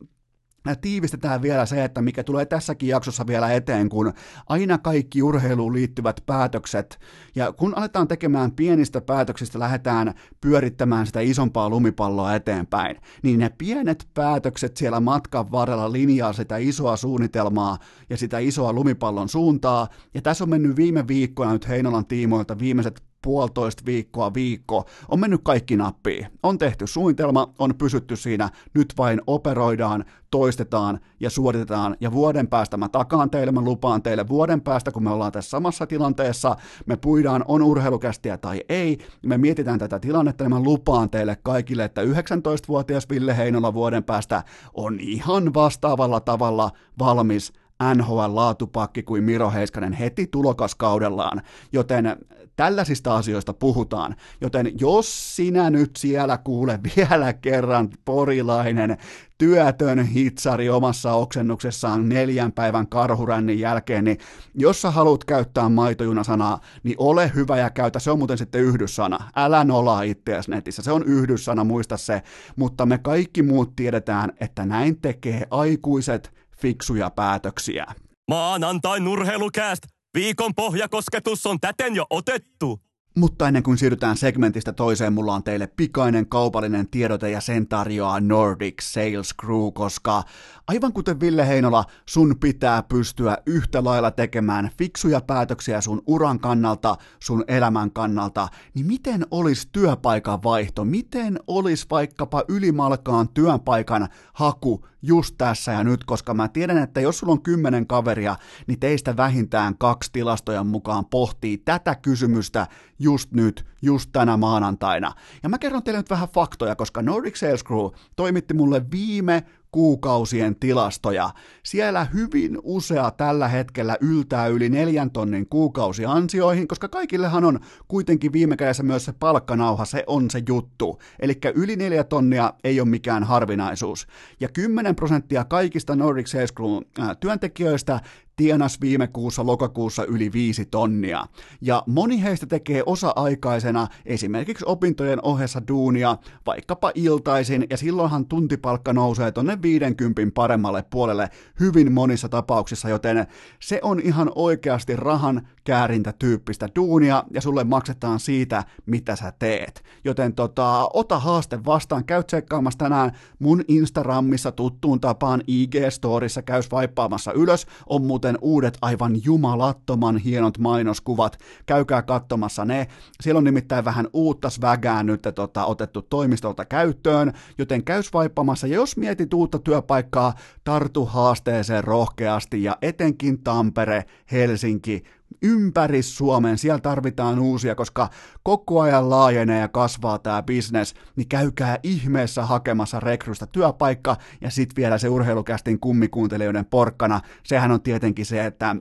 tiivistetään 0.81 1.41
vielä 1.41 1.65
se, 1.65 1.84
että 1.84 2.01
mikä 2.01 2.24
tulee 2.24 2.45
tässäkin 2.45 2.89
jaksossa 2.89 3.27
vielä 3.27 3.53
eteen, 3.53 3.89
kun 3.89 4.13
aina 4.50 4.77
kaikki 4.77 5.24
urheiluun 5.24 5.74
liittyvät 5.74 6.24
päätökset, 6.25 7.00
ja 7.36 7.51
kun 7.51 7.77
aletaan 7.77 8.07
tekemään 8.07 8.51
pienistä 8.51 9.01
päätöksistä, 9.01 9.60
lähdetään 9.60 10.13
pyörittämään 10.41 11.05
sitä 11.05 11.19
isompaa 11.19 11.69
lumipalloa 11.69 12.36
eteenpäin, 12.36 12.98
niin 13.24 13.39
ne 13.39 13.50
pienet 13.57 14.07
päätökset 14.13 14.77
siellä 14.77 15.00
matkan 15.00 15.51
varrella 15.51 15.91
linjaa 15.91 16.34
sitä 16.34 16.57
isoa 16.57 16.98
suunnitelmaa 16.98 17.77
ja 18.10 18.17
sitä 18.17 18.39
isoa 18.39 18.74
lumipallon 18.74 19.29
suuntaa, 19.29 19.88
ja 20.13 20.22
tässä 20.22 20.43
on 20.43 20.50
mennyt 20.50 20.75
viime 20.75 21.07
viikkoina 21.07 21.53
nyt 21.53 21.67
Heinolan 21.67 22.05
tiimoilta 22.05 22.60
viimeiset 22.60 23.03
puolitoista 23.25 23.84
viikkoa, 23.86 24.34
viikko, 24.34 24.86
on 25.10 25.20
mennyt 25.20 25.41
kaikki 25.44 25.77
nappiin. 25.77 26.27
On 26.44 26.58
tehty 26.58 26.88
suunnitelma, 26.88 27.53
on 27.60 27.75
pysytty 27.77 28.15
siinä, 28.15 28.50
nyt 28.74 28.94
vain 28.98 29.22
operoidaan, 29.27 30.05
toistetaan 30.32 31.00
ja 31.20 31.29
suoritetaan, 31.29 31.98
ja 32.00 32.12
vuoden 32.12 32.48
päästä 32.48 32.77
mä 32.77 32.89
takaan 32.89 33.29
teille, 33.29 33.51
mä 33.51 33.62
lupaan 33.62 34.03
teille 34.03 34.27
vuoden 34.27 34.62
päästä, 34.62 34.91
kun 34.91 35.03
me 35.03 35.10
ollaan 35.10 35.32
tässä 35.32 35.50
samassa 35.50 35.88
tilanteessa, 35.88 36.55
me 36.86 36.98
puidaan, 36.98 37.46
on 37.48 37.62
urheilukästiä 37.62 38.38
tai 38.38 38.62
ei, 38.70 38.98
me 39.25 39.38
mietitään 39.38 39.79
tätä 39.79 40.00
tilannetta, 40.00 40.44
ja 40.44 40.50
mä 40.50 40.60
lupaan 40.60 41.10
teille 41.10 41.38
kaikille, 41.44 41.84
että 41.84 42.01
19-vuotias 42.01 43.10
Ville 43.10 43.38
Heinola 43.38 43.74
vuoden 43.74 44.03
päästä 44.03 44.44
on 44.74 45.00
ihan 45.00 45.53
vastaavalla 45.53 46.20
tavalla 46.20 46.72
valmis 47.00 47.53
NHL-laatupakki 47.84 49.03
kuin 49.03 49.24
Miro 49.24 49.51
Heiskanen 49.51 49.94
heti 49.94 50.27
tulokaskaudellaan, 50.27 51.41
joten 51.74 52.17
tällaisista 52.55 53.15
asioista 53.15 53.53
puhutaan. 53.53 54.15
Joten 54.41 54.71
jos 54.79 55.35
sinä 55.35 55.69
nyt 55.69 55.91
siellä 55.97 56.38
kuule 56.38 56.79
vielä 56.95 57.33
kerran 57.33 57.89
porilainen 58.05 58.97
työtön 59.38 60.05
hitsari 60.05 60.69
omassa 60.69 61.13
oksennuksessaan 61.13 62.09
neljän 62.09 62.51
päivän 62.51 62.88
karhurännin 62.88 63.59
jälkeen, 63.59 64.03
niin 64.03 64.17
jos 64.55 64.81
sä 64.81 64.91
haluat 64.91 65.24
käyttää 65.24 65.69
maitojunasanaa, 65.69 66.59
niin 66.83 66.95
ole 67.00 67.31
hyvä 67.35 67.57
ja 67.57 67.69
käytä, 67.69 68.00
se 68.00 68.12
on 68.12 68.17
muuten 68.17 68.38
sitten 68.38 68.62
yhdyssana. 68.62 69.19
Älä 69.35 69.63
nolaa 69.63 70.01
itseäsi 70.01 70.51
netissä, 70.51 70.81
se 70.81 70.91
on 70.91 71.03
yhdyssana, 71.03 71.63
muista 71.63 71.97
se, 71.97 72.21
mutta 72.55 72.85
me 72.85 72.97
kaikki 72.97 73.43
muut 73.43 73.75
tiedetään, 73.75 74.31
että 74.39 74.65
näin 74.65 75.01
tekee 75.01 75.43
aikuiset 75.51 76.33
fiksuja 76.57 77.09
päätöksiä. 77.09 77.85
Maanantain 78.27 79.03
nurheilukääst! 79.03 79.94
Viikon 80.15 80.55
pohjakosketus 80.55 81.45
on 81.45 81.60
täten 81.60 81.95
jo 81.95 82.05
otettu. 82.10 82.85
Mutta 83.17 83.48
ennen 83.48 83.63
kuin 83.63 83.77
siirrytään 83.77 84.17
segmentistä 84.17 84.74
toiseen, 84.74 85.13
mulla 85.13 85.34
on 85.34 85.43
teille 85.43 85.67
pikainen 85.67 86.27
kaupallinen 86.27 86.88
tiedote 86.88 87.29
ja 87.29 87.41
sen 87.41 87.67
tarjoaa 87.67 88.19
Nordic 88.19 88.81
Sales 88.81 89.36
Crew, 89.41 89.72
koska 89.74 90.24
aivan 90.67 90.93
kuten 90.93 91.19
Ville 91.19 91.48
Heinola, 91.48 91.84
sun 92.05 92.36
pitää 92.39 92.84
pystyä 92.84 93.38
yhtä 93.45 93.84
lailla 93.84 94.12
tekemään 94.12 94.69
fiksuja 94.77 95.22
päätöksiä 95.22 95.81
sun 95.81 96.01
uran 96.07 96.39
kannalta, 96.39 96.95
sun 97.19 97.43
elämän 97.48 97.91
kannalta, 97.91 98.48
niin 98.74 98.86
miten 98.86 99.25
olisi 99.31 99.69
työpaikan 99.72 100.43
vaihto, 100.43 100.86
miten 100.86 101.39
olisi 101.48 101.86
vaikkapa 101.91 102.43
ylimalkaan 102.48 103.29
työpaikan 103.29 104.07
haku 104.34 104.86
just 105.01 105.36
tässä 105.38 105.72
ja 105.72 105.84
nyt, 105.84 106.03
koska 106.03 106.34
mä 106.34 106.48
tiedän, 106.48 106.77
että 106.77 107.01
jos 107.01 107.19
sulla 107.19 107.34
on 107.34 107.41
kymmenen 107.41 107.88
kaveria, 107.88 108.36
niin 108.67 108.79
teistä 108.79 109.17
vähintään 109.17 109.77
kaksi 109.77 110.10
tilastojen 110.13 110.67
mukaan 110.67 111.05
pohtii 111.05 111.57
tätä 111.57 111.95
kysymystä 111.95 112.67
just 113.05 113.31
nyt, 113.31 113.65
just 113.81 114.09
tänä 114.13 114.38
maanantaina. 114.38 115.13
Ja 115.43 115.50
mä 115.50 115.57
kerron 115.57 115.83
teille 115.83 116.00
nyt 116.00 116.09
vähän 116.09 116.29
faktoja, 116.29 116.75
koska 116.75 117.01
Nordic 117.01 117.35
Sales 117.35 117.63
Crew 117.63 117.88
toimitti 118.15 118.53
mulle 118.53 118.85
viime 118.91 119.43
kuukausien 119.71 120.55
tilastoja. 120.55 121.29
Siellä 121.63 122.07
hyvin 122.13 122.57
usea 122.63 123.12
tällä 123.12 123.47
hetkellä 123.47 123.97
yltää 124.01 124.47
yli 124.47 124.69
neljän 124.69 125.12
tonnin 125.12 125.50
kuukausiansioihin, 125.50 126.67
koska 126.67 126.88
kaikillehan 126.88 127.43
on 127.43 127.59
kuitenkin 127.88 128.33
viime 128.33 128.57
kädessä 128.57 128.83
myös 128.83 129.05
se 129.05 129.13
palkkanauha, 129.19 129.85
se 129.85 130.03
on 130.07 130.29
se 130.29 130.43
juttu. 130.47 131.00
Eli 131.19 131.38
yli 131.55 131.75
neljä 131.75 132.03
tonnia 132.03 132.53
ei 132.63 132.79
ole 132.79 132.89
mikään 132.89 133.24
harvinaisuus. 133.24 134.07
Ja 134.39 134.50
10 134.50 134.95
prosenttia 134.95 135.43
kaikista 135.43 135.95
Nordic 135.95 136.27
Sales 136.27 136.53
Crew 136.53 136.81
työntekijöistä 137.19 138.00
tienas 138.36 138.82
viime 138.82 139.08
kuussa 139.08 139.46
lokakuussa 139.46 140.06
yli 140.06 140.32
viisi 140.32 140.65
tonnia. 140.65 141.25
Ja 141.62 141.84
moni 141.88 142.24
heistä 142.24 142.46
tekee 142.46 142.84
osa-aikaisena 142.86 143.88
esimerkiksi 144.06 144.65
opintojen 144.68 145.20
ohessa 145.22 145.62
duunia, 145.68 146.18
vaikkapa 146.46 146.92
iltaisin, 146.96 147.68
ja 147.70 147.77
silloinhan 147.77 148.25
tuntipalkka 148.25 148.94
nousee 148.94 149.32
tonne 149.32 149.62
50 149.62 150.22
paremmalle 150.34 150.84
puolelle 150.89 151.30
hyvin 151.60 151.92
monissa 151.92 152.30
tapauksissa, 152.30 152.89
joten 152.89 153.27
se 153.62 153.80
on 153.84 154.00
ihan 154.00 154.32
oikeasti 154.36 154.96
rahan 154.96 155.48
käärintä 155.65 156.13
tyyppistä 156.19 156.69
duunia, 156.75 157.24
ja 157.31 157.41
sulle 157.41 157.63
maksetaan 157.63 158.19
siitä, 158.19 158.63
mitä 158.86 159.15
sä 159.15 159.34
teet. 159.39 159.84
Joten 160.03 160.34
tota, 160.34 160.89
ota 160.93 161.19
haaste 161.19 161.65
vastaan, 161.65 162.05
käy 162.05 162.24
tsekkaamassa 162.24 162.77
tänään 162.77 163.12
mun 163.39 163.63
Instagramissa 163.67 164.51
tuttuun 164.51 165.01
tapaan 165.01 165.41
IG-storissa, 165.48 166.41
käy 166.41 166.62
vaippaamassa 166.72 167.31
ylös, 167.31 167.67
on 167.89 168.05
muuten 168.05 168.38
uudet 168.41 168.77
aivan 168.81 169.24
jumalattoman 169.24 170.17
hienot 170.17 170.57
mainoskuvat. 170.57 171.38
Käykää 171.65 172.01
katsomassa 172.01 172.65
ne. 172.65 172.88
Siellä 173.22 173.38
on 173.38 173.43
nimittäin 173.43 173.86
vähän 173.86 174.07
uutta 174.13 174.50
svägää 174.50 175.03
nyt 175.03 175.22
tota, 175.36 175.65
otettu 175.65 176.01
toimistolta 176.01 176.65
käyttöön, 176.65 177.34
joten 177.57 177.84
käys 177.84 178.13
vaippamassa. 178.13 178.67
Ja 178.67 178.75
jos 178.75 178.98
mietit 178.98 179.34
uutta 179.34 179.60
työpaikkaa, 179.60 180.34
tartu 180.63 181.05
haasteeseen 181.05 181.84
rohkeasti 181.84 182.63
ja 182.63 182.77
etenkin 182.81 183.43
Tampere, 183.43 184.05
Helsinki, 184.31 185.03
ympäri 185.41 186.01
Suomen, 186.01 186.58
siellä 186.58 186.79
tarvitaan 186.79 187.39
uusia, 187.39 187.75
koska 187.75 188.10
koko 188.44 188.82
ajan 188.82 189.10
laajenee 189.10 189.60
ja 189.60 189.67
kasvaa 189.67 190.20
tämä 190.20 190.44
bisnes, 190.44 190.94
niin 191.15 191.27
käykää 191.27 191.79
ihmeessä 191.84 192.46
hakemassa 192.46 193.00
rekrystä 193.00 193.48
työpaikka 193.48 194.17
ja 194.41 194.50
sitten 194.50 194.75
vielä 194.75 194.98
se 194.98 195.10
urheilukästin 195.10 195.79
kummikuuntelijoiden 195.79 196.65
porkkana, 196.65 197.22
sehän 197.44 197.72
on 197.72 197.82
tietenkin 197.82 198.25
se, 198.25 198.46
että 198.46 198.75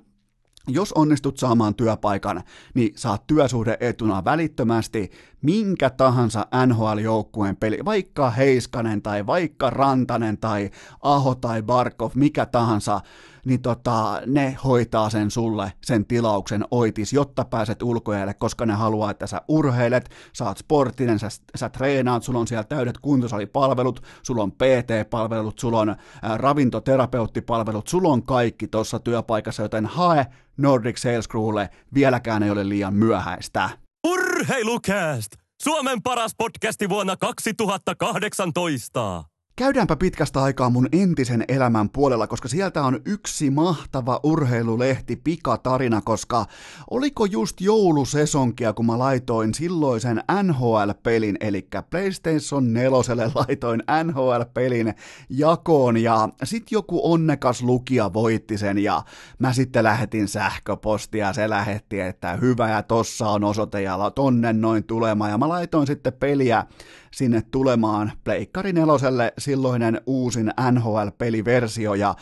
jos 0.68 0.92
onnistut 0.92 1.38
saamaan 1.38 1.74
työpaikan, 1.74 2.42
niin 2.74 2.92
saat 2.96 3.26
työsuhde 3.26 3.76
etuna 3.80 4.24
välittömästi 4.24 5.10
minkä 5.42 5.90
tahansa 5.90 6.46
NHL-joukkueen 6.66 7.56
peli, 7.56 7.78
vaikka 7.84 8.30
Heiskanen 8.30 9.02
tai 9.02 9.26
vaikka 9.26 9.70
Rantanen 9.70 10.38
tai 10.38 10.70
Aho 11.02 11.34
tai 11.34 11.62
Barkov, 11.62 12.10
mikä 12.14 12.46
tahansa, 12.46 13.00
niin 13.44 13.62
tota, 13.62 14.22
ne 14.26 14.56
hoitaa 14.64 15.10
sen 15.10 15.30
sulle, 15.30 15.72
sen 15.84 16.06
tilauksen 16.06 16.64
oitis, 16.70 17.12
jotta 17.12 17.44
pääset 17.44 17.82
ulkojalle, 17.82 18.34
koska 18.34 18.66
ne 18.66 18.72
haluaa, 18.72 19.10
että 19.10 19.26
sä 19.26 19.42
urheilet, 19.48 20.10
sä 20.32 20.44
oot 20.44 20.58
sporttinen, 20.58 21.18
sä, 21.18 21.28
sä 21.56 21.68
treenaat, 21.68 22.22
sulla 22.22 22.38
on 22.38 22.46
siellä 22.46 22.64
täydet 22.64 22.98
kuntosalipalvelut, 22.98 24.02
sulla 24.22 24.42
on 24.42 24.52
PT-palvelut, 24.52 25.58
sulla 25.58 25.80
on 25.80 25.88
ä, 25.88 25.96
ravintoterapeuttipalvelut, 26.36 27.88
sulla 27.88 28.08
on 28.08 28.22
kaikki 28.22 28.68
tuossa 28.68 28.98
työpaikassa, 28.98 29.62
joten 29.62 29.86
hae 29.86 30.26
Nordic 30.56 30.96
Sales 30.96 31.28
Crewlle, 31.28 31.70
vieläkään 31.94 32.42
ei 32.42 32.50
ole 32.50 32.68
liian 32.68 32.94
myöhäistä. 32.94 33.70
Urheilukääst! 34.06 35.32
Suomen 35.62 36.02
paras 36.02 36.34
podcasti 36.38 36.88
vuonna 36.88 37.16
2018! 37.16 39.33
Käydäänpä 39.56 39.96
pitkästä 39.96 40.42
aikaa 40.42 40.70
mun 40.70 40.88
entisen 40.92 41.44
elämän 41.48 41.90
puolella, 41.90 42.26
koska 42.26 42.48
sieltä 42.48 42.82
on 42.82 43.00
yksi 43.04 43.50
mahtava 43.50 44.20
urheilulehti 44.22 45.16
pikatarina, 45.16 46.00
koska 46.00 46.46
oliko 46.90 47.24
just 47.24 47.60
joulusesonkia, 47.60 48.72
kun 48.72 48.86
mä 48.86 48.98
laitoin 48.98 49.54
silloisen 49.54 50.22
NHL-pelin, 50.42 51.36
eli 51.40 51.68
PlayStation 51.90 52.72
4 52.72 52.90
laitoin 53.34 53.82
NHL-pelin 54.04 54.94
jakoon, 55.28 55.96
ja 55.96 56.28
sit 56.44 56.72
joku 56.72 57.12
onnekas 57.12 57.62
lukija 57.62 58.12
voitti 58.12 58.58
sen, 58.58 58.78
ja 58.78 59.02
mä 59.38 59.52
sitten 59.52 59.84
lähetin 59.84 60.28
sähköpostia, 60.28 61.32
se 61.32 61.50
lähetti, 61.50 62.00
että 62.00 62.36
hyvä, 62.36 62.70
ja 62.70 62.82
tossa 62.82 63.28
on 63.28 63.44
osoite, 63.44 63.82
ja 63.82 64.10
tonne 64.14 64.52
noin 64.52 64.84
tulemaan, 64.84 65.30
ja 65.30 65.38
mä 65.38 65.48
laitoin 65.48 65.86
sitten 65.86 66.12
peliä 66.12 66.66
sinne 67.14 67.42
tulemaan 67.50 68.12
Pleikkari 68.24 68.72
neloselle 68.72 69.32
silloinen 69.38 70.00
uusin 70.06 70.52
NHL-peliversio 70.70 71.94
ja 71.94 72.14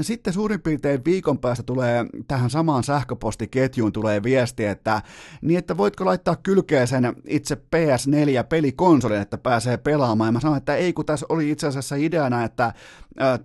sitten 0.00 0.32
suurin 0.32 0.62
piirtein 0.62 1.04
viikon 1.04 1.38
päästä 1.38 1.62
tulee 1.62 2.06
tähän 2.28 2.50
samaan 2.50 2.84
sähköpostiketjuun 2.84 3.92
tulee 3.92 4.22
viesti, 4.22 4.64
että 4.64 5.02
niin 5.42 5.58
että 5.58 5.76
voitko 5.76 6.04
laittaa 6.04 6.36
kylkeen 6.36 6.88
sen 6.88 7.14
itse 7.26 7.54
PS4-pelikonsolin, 7.54 9.22
että 9.22 9.38
pääsee 9.38 9.76
pelaamaan. 9.76 10.28
Ja 10.28 10.32
mä 10.32 10.40
sanoin, 10.40 10.58
että 10.58 10.76
ei 10.76 10.92
kun 10.92 11.06
tässä 11.06 11.26
oli 11.28 11.50
itse 11.50 11.66
asiassa 11.66 11.96
ideana, 11.96 12.44
että 12.44 12.72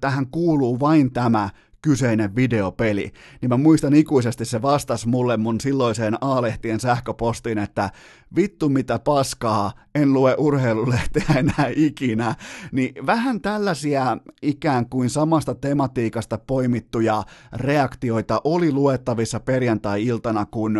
tähän 0.01 0.27
kuuluu 0.27 0.79
vain 0.79 1.13
tämä 1.13 1.49
kyseinen 1.83 2.35
videopeli. 2.35 3.11
Niin 3.41 3.49
mä 3.49 3.57
muistan 3.57 3.93
ikuisesti 3.93 4.45
se 4.45 4.61
vastas 4.61 5.05
mulle 5.05 5.37
mun 5.37 5.61
silloiseen 5.61 6.17
A-lehtien 6.21 6.79
sähköpostiin, 6.79 7.57
että 7.57 7.89
vittu 8.35 8.69
mitä 8.69 8.99
paskaa, 8.99 9.71
en 9.95 10.13
lue 10.13 10.35
urheilulehteä 10.37 11.25
enää 11.35 11.69
ikinä. 11.75 12.35
Niin 12.71 13.05
vähän 13.05 13.41
tällaisia 13.41 14.17
ikään 14.41 14.89
kuin 14.89 15.09
samasta 15.09 15.55
tematiikasta 15.55 16.37
poimittuja 16.37 17.23
reaktioita 17.53 18.41
oli 18.43 18.71
luettavissa 18.71 19.39
perjantai-iltana, 19.39 20.45
kun 20.45 20.73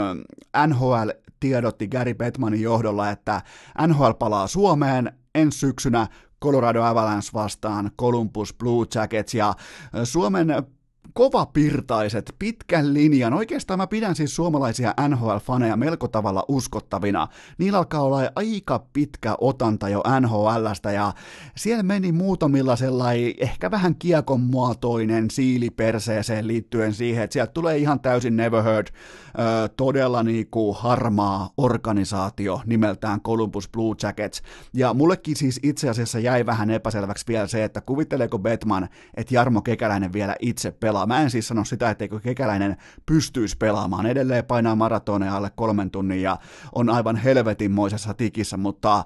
NHL 0.68 1.10
tiedotti 1.40 1.88
Gary 1.88 2.14
Bettmanin 2.14 2.62
johdolla, 2.62 3.10
että 3.10 3.42
NHL 3.88 4.12
palaa 4.20 4.48
Suomeen 4.48 5.12
ensi 5.36 5.60
syksynä 5.60 6.08
Colorado 6.44 6.84
Avalanche 6.84 7.30
vastaan 7.34 7.92
Columbus 8.00 8.54
Blue 8.54 8.86
Jackets 8.96 9.34
ja 9.34 9.54
Suomen 10.04 10.48
kovapirtaiset, 11.14 12.36
pitkän 12.40 12.94
linjan. 12.94 13.34
Oikeastaan 13.34 13.78
mä 13.78 13.88
pidän 13.88 14.16
siis 14.16 14.36
suomalaisia 14.36 14.94
NHL-faneja 15.08 15.76
melko 15.78 16.08
tavalla 16.08 16.46
uskottavina. 16.48 17.28
Niillä 17.58 17.78
alkaa 17.78 18.02
olla 18.02 18.20
aika 18.36 18.86
pitkä 18.94 19.36
otanta 19.42 19.90
jo 19.90 20.04
NHLstä 20.20 20.92
ja 20.92 21.14
siellä 21.58 21.84
meni 21.84 22.12
muutamilla 22.12 22.76
sellainen 22.76 23.34
ehkä 23.38 23.72
vähän 23.72 23.96
kiekon 23.96 24.42
muotoinen 24.42 25.32
siili 25.32 25.70
perseeseen 25.70 26.48
liittyen 26.48 26.94
siihen, 26.94 27.24
että 27.24 27.34
sieltä 27.34 27.52
tulee 27.54 27.78
ihan 27.78 28.00
täysin 28.00 28.38
never 28.38 28.64
heard 28.64 28.88
todella 29.78 30.24
niinku 30.24 30.74
harmaa 30.74 31.50
organisaatio 31.58 32.62
nimeltään 32.66 33.22
Columbus 33.22 33.70
Blue 33.70 33.96
Jackets. 34.04 34.42
Ja 34.74 34.94
mullekin 34.94 35.36
siis 35.36 35.60
itse 35.64 35.90
asiassa 35.90 36.20
jäi 36.20 36.46
vähän 36.46 36.70
epäselväksi 36.70 37.26
vielä 37.28 37.48
se, 37.48 37.64
että 37.64 37.82
kuvitteleeko 37.82 38.40
Batman, 38.40 38.90
että 39.18 39.36
Jarmo 39.36 39.62
Kekäläinen 39.62 40.14
vielä 40.14 40.36
itse 40.40 40.72
pelaa. 40.72 41.03
Mä 41.06 41.22
en 41.22 41.30
siis 41.30 41.48
sano 41.48 41.66
sitä, 41.66 41.90
etteikö 41.90 42.20
Kekäläinen 42.20 42.78
pystyisi 43.06 43.58
pelaamaan. 43.58 44.06
Edelleen 44.06 44.46
painaa 44.46 44.76
maratoneja 44.76 45.36
alle 45.36 45.52
kolmen 45.56 45.92
tunnin 45.92 46.22
ja 46.22 46.38
on 46.76 46.90
aivan 46.90 47.16
helvetinmoisessa 47.16 48.14
tikissä, 48.14 48.58
mutta 48.58 49.06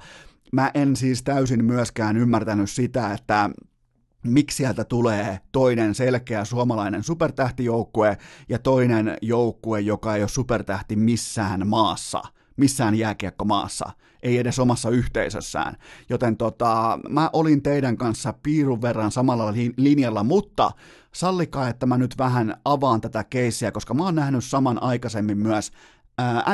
mä 0.52 0.72
en 0.74 0.96
siis 0.96 1.24
täysin 1.24 1.66
myöskään 1.66 2.18
ymmärtänyt 2.18 2.70
sitä, 2.70 3.14
että 3.14 3.50
miksi 4.24 4.58
sieltä 4.58 4.84
tulee 4.84 5.40
toinen 5.52 5.96
selkeä 5.96 6.46
suomalainen 6.46 7.04
supertähtijoukkue 7.04 8.18
ja 8.50 8.60
toinen 8.60 9.18
joukkue, 9.22 9.80
joka 9.80 10.16
ei 10.16 10.22
ole 10.22 10.30
supertähti 10.30 10.96
missään 10.96 11.68
maassa, 11.68 12.22
missään 12.58 12.96
jääkiekkomaassa, 12.96 13.92
ei 14.24 14.38
edes 14.38 14.60
omassa 14.60 14.90
yhteisössään. 14.90 15.76
Joten 16.10 16.38
tota, 16.38 17.00
mä 17.10 17.30
olin 17.34 17.64
teidän 17.64 17.98
kanssa 17.98 18.34
piirun 18.44 18.82
verran 18.82 19.12
samalla 19.12 19.54
linjalla, 19.78 20.24
mutta 20.24 20.72
sallikaa, 21.18 21.68
että 21.68 21.86
mä 21.86 21.98
nyt 21.98 22.18
vähän 22.18 22.56
avaan 22.66 23.02
tätä 23.02 23.24
keissiä, 23.24 23.72
koska 23.72 23.94
mä 23.94 24.04
oon 24.04 24.16
nähnyt 24.16 24.44
saman 24.44 24.84
aikaisemmin 24.84 25.38
myös 25.38 25.72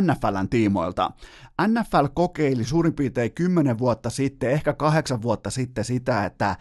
NFLn 0.02 0.50
tiimoilta. 0.50 1.12
NFL 1.68 2.06
kokeili 2.14 2.64
suurin 2.64 2.94
piirtein 2.94 3.34
10 3.34 3.80
vuotta 3.80 4.10
sitten, 4.10 4.52
ehkä 4.52 4.74
kahdeksan 4.74 5.22
vuotta 5.22 5.50
sitten 5.50 5.86
sitä, 5.86 6.26
että 6.26 6.56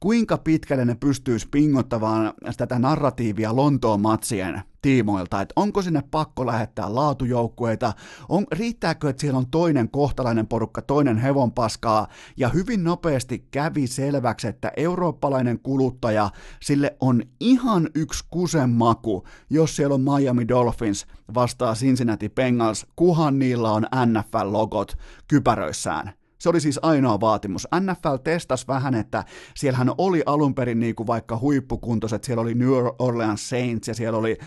kuinka 0.00 0.38
pitkälle 0.38 0.84
ne 0.84 0.94
pystyisi 0.94 1.48
pingottamaan 1.50 2.32
tätä 2.56 2.78
narratiivia 2.78 3.56
Lontoon 3.56 4.00
matsien 4.00 4.62
tiimoilta, 4.82 5.40
että 5.40 5.52
onko 5.56 5.82
sinne 5.82 6.02
pakko 6.10 6.46
lähettää 6.46 6.94
laatujoukkueita, 6.94 7.92
on, 8.28 8.46
riittääkö, 8.52 9.10
että 9.10 9.20
siellä 9.20 9.38
on 9.38 9.50
toinen 9.50 9.90
kohtalainen 9.90 10.46
porukka, 10.46 10.82
toinen 10.82 11.18
hevonpaskaa, 11.18 12.08
ja 12.36 12.48
hyvin 12.48 12.84
nopeasti 12.84 13.46
kävi 13.50 13.86
selväksi, 13.86 14.48
että 14.48 14.72
eurooppalainen 14.76 15.58
kuluttaja, 15.58 16.30
sille 16.62 16.96
on 17.00 17.22
ihan 17.40 17.88
yksi 17.94 18.24
kusen 18.30 18.70
maku, 18.70 19.24
jos 19.50 19.76
siellä 19.76 19.94
on 19.94 20.00
Miami 20.00 20.48
Dolphins 20.48 21.06
vastaa 21.34 21.74
Cincinnati 21.74 22.28
Bengals, 22.28 22.86
kuhan 22.96 23.38
niillä 23.38 23.72
on 23.72 23.86
NFL-logot 24.06 24.98
kypäröissään. 25.28 26.17
Se 26.38 26.48
oli 26.48 26.60
siis 26.60 26.78
ainoa 26.82 27.20
vaatimus. 27.20 27.68
NFL 27.80 28.16
testasi 28.24 28.68
vähän, 28.68 28.94
että 28.94 29.24
siellähän 29.54 29.90
oli 29.98 30.22
alun 30.26 30.54
perin 30.54 30.80
niin 30.80 30.94
kuin 30.94 31.06
vaikka 31.06 31.38
huippukuntoiset, 31.38 32.24
siellä 32.24 32.40
oli 32.40 32.54
New 32.54 32.70
Orleans 32.98 33.48
Saints 33.48 33.88
ja 33.88 33.94
siellä 33.94 34.18
oli 34.18 34.38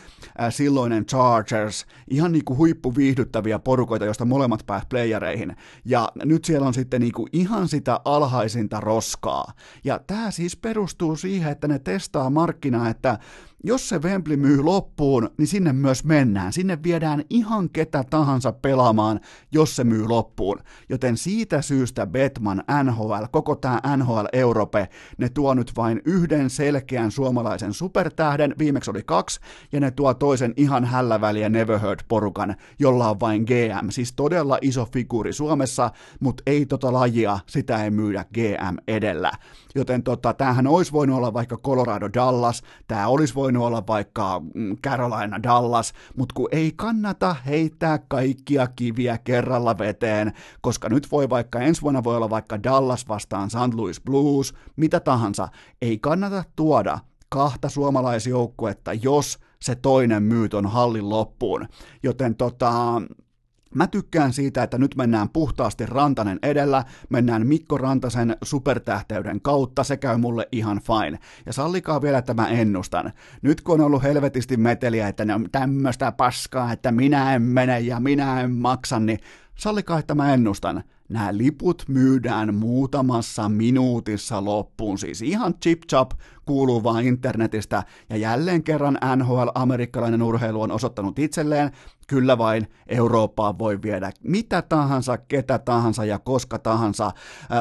äh, 0.41 0.53
silloinen 0.53 1.05
Chargers, 1.05 1.85
ihan 2.09 2.31
niin 2.31 2.45
kuin 2.45 2.57
huippuviihdyttäviä 2.57 3.59
porukoita, 3.59 4.05
joista 4.05 4.25
molemmat 4.25 4.65
pääsivät 4.65 4.89
playereihin. 4.89 5.55
Ja 5.85 6.09
nyt 6.25 6.45
siellä 6.45 6.67
on 6.67 6.73
sitten 6.73 7.01
niin 7.01 7.13
kuin 7.13 7.29
ihan 7.33 7.67
sitä 7.67 7.99
alhaisinta 8.05 8.79
roskaa. 8.79 9.53
Ja 9.83 9.99
tämä 10.07 10.31
siis 10.31 10.57
perustuu 10.57 11.15
siihen, 11.15 11.51
että 11.51 11.67
ne 11.67 11.79
testaa 11.79 12.29
markkinaa, 12.29 12.89
että 12.89 13.19
jos 13.63 13.89
se 13.89 14.01
Wembley 14.01 14.37
myy 14.37 14.61
loppuun, 14.61 15.29
niin 15.37 15.47
sinne 15.47 15.73
myös 15.73 16.03
mennään. 16.03 16.53
Sinne 16.53 16.79
viedään 16.83 17.23
ihan 17.29 17.69
ketä 17.69 18.03
tahansa 18.09 18.51
pelaamaan, 18.51 19.19
jos 19.51 19.75
se 19.75 19.83
myy 19.83 20.07
loppuun. 20.07 20.59
Joten 20.89 21.17
siitä 21.17 21.61
syystä 21.61 22.07
Betman, 22.07 22.63
NHL, 22.83 23.23
koko 23.31 23.55
tämä 23.55 23.81
NHL 23.97 24.25
Europe, 24.33 24.89
ne 25.17 25.29
tuo 25.29 25.53
nyt 25.53 25.71
vain 25.75 26.01
yhden 26.05 26.49
selkeän 26.49 27.11
suomalaisen 27.11 27.73
supertähden, 27.73 28.55
viimeksi 28.59 28.91
oli 28.91 29.03
kaksi, 29.05 29.39
ja 29.71 29.79
ne 29.79 29.91
tuo 29.91 30.13
toisen 30.13 30.53
ihan 30.57 30.85
hälläväliä 30.85 31.49
Never 31.49 31.79
Heard-porukan, 31.79 32.55
jolla 32.79 33.09
on 33.09 33.19
vain 33.19 33.43
GM. 33.43 33.89
Siis 33.89 34.13
todella 34.13 34.57
iso 34.61 34.87
figuuri 34.93 35.33
Suomessa, 35.33 35.91
mutta 36.19 36.43
ei 36.45 36.65
tota 36.65 36.93
lajia, 36.93 37.39
sitä 37.47 37.83
ei 37.83 37.91
myydä 37.91 38.25
GM 38.33 38.77
edellä. 38.87 39.31
Joten 39.75 40.03
tota, 40.03 40.33
tämähän 40.33 40.67
olisi 40.67 40.91
voinut 40.91 41.17
olla 41.17 41.33
vaikka 41.33 41.57
Colorado 41.57 42.09
Dallas, 42.13 42.61
tämä 42.87 43.07
olisi 43.07 43.35
voinut 43.35 43.63
olla 43.63 43.83
vaikka 43.87 44.41
mm, 44.53 44.77
Carolina 44.77 45.43
Dallas, 45.43 45.93
mutta 46.17 46.33
kun 46.33 46.49
ei 46.51 46.71
kannata 46.75 47.35
heittää 47.45 47.99
kaikkia 48.07 48.67
kiviä 48.67 49.17
kerralla 49.17 49.77
veteen, 49.77 50.33
koska 50.61 50.89
nyt 50.89 51.11
voi 51.11 51.29
vaikka 51.29 51.59
ensi 51.59 51.81
vuonna 51.81 52.03
voi 52.03 52.15
olla 52.15 52.29
vaikka 52.29 52.63
Dallas 52.63 53.07
vastaan 53.07 53.49
St. 53.49 53.73
Louis 53.73 54.01
Blues, 54.01 54.53
mitä 54.75 54.99
tahansa, 54.99 55.47
ei 55.81 55.97
kannata 55.97 56.43
tuoda 56.55 56.99
kahta 57.29 57.69
suomalaisjoukkuetta, 57.69 58.93
jos 58.93 59.39
se 59.61 59.75
toinen 59.75 60.23
myyt 60.23 60.53
on 60.53 60.65
hallin 60.65 61.09
loppuun. 61.09 61.67
Joten 62.03 62.35
tota, 62.35 63.01
Mä 63.75 63.87
tykkään 63.87 64.33
siitä, 64.33 64.63
että 64.63 64.77
nyt 64.77 64.95
mennään 64.95 65.29
puhtaasti 65.29 65.85
Rantanen 65.85 66.39
edellä, 66.43 66.83
mennään 67.09 67.47
Mikko 67.47 67.77
Rantasen 67.77 68.37
supertähteyden 68.43 69.41
kautta, 69.41 69.83
se 69.83 69.97
käy 69.97 70.17
mulle 70.17 70.47
ihan 70.51 70.81
fine. 70.81 71.19
Ja 71.45 71.53
sallikaa 71.53 72.01
vielä, 72.01 72.17
että 72.17 72.33
mä 72.33 72.47
ennustan. 72.47 73.11
Nyt 73.41 73.61
kun 73.61 73.79
on 73.79 73.85
ollut 73.85 74.03
helvetisti 74.03 74.57
meteliä, 74.57 75.07
että 75.07 75.25
ne 75.25 75.35
on 75.35 75.47
tämmöistä 75.51 76.11
paskaa, 76.11 76.71
että 76.71 76.91
minä 76.91 77.35
en 77.35 77.41
mene 77.41 77.79
ja 77.79 77.99
minä 77.99 78.41
en 78.41 78.51
maksa, 78.51 78.99
niin 78.99 79.19
sallikaa, 79.55 79.99
että 79.99 80.15
mä 80.15 80.33
ennustan. 80.33 80.83
Nämä 81.11 81.37
liput 81.37 81.83
myydään 81.87 82.55
muutamassa 82.55 83.49
minuutissa 83.49 84.45
loppuun, 84.45 84.97
siis 84.97 85.21
ihan 85.21 85.53
chip-chop 85.53 86.11
kuuluu 86.45 86.83
vaan 86.83 87.05
internetistä, 87.05 87.83
ja 88.09 88.17
jälleen 88.17 88.63
kerran 88.63 88.97
NHL-amerikkalainen 89.15 90.21
urheilu 90.21 90.61
on 90.61 90.71
osoittanut 90.71 91.19
itselleen, 91.19 91.71
Kyllä 92.11 92.37
vain 92.37 92.67
Eurooppaan 92.87 93.59
voi 93.59 93.81
viedä 93.81 94.11
mitä 94.23 94.61
tahansa, 94.61 95.17
ketä 95.17 95.59
tahansa 95.59 96.05
ja 96.05 96.19
koska 96.19 96.59
tahansa. 96.59 97.11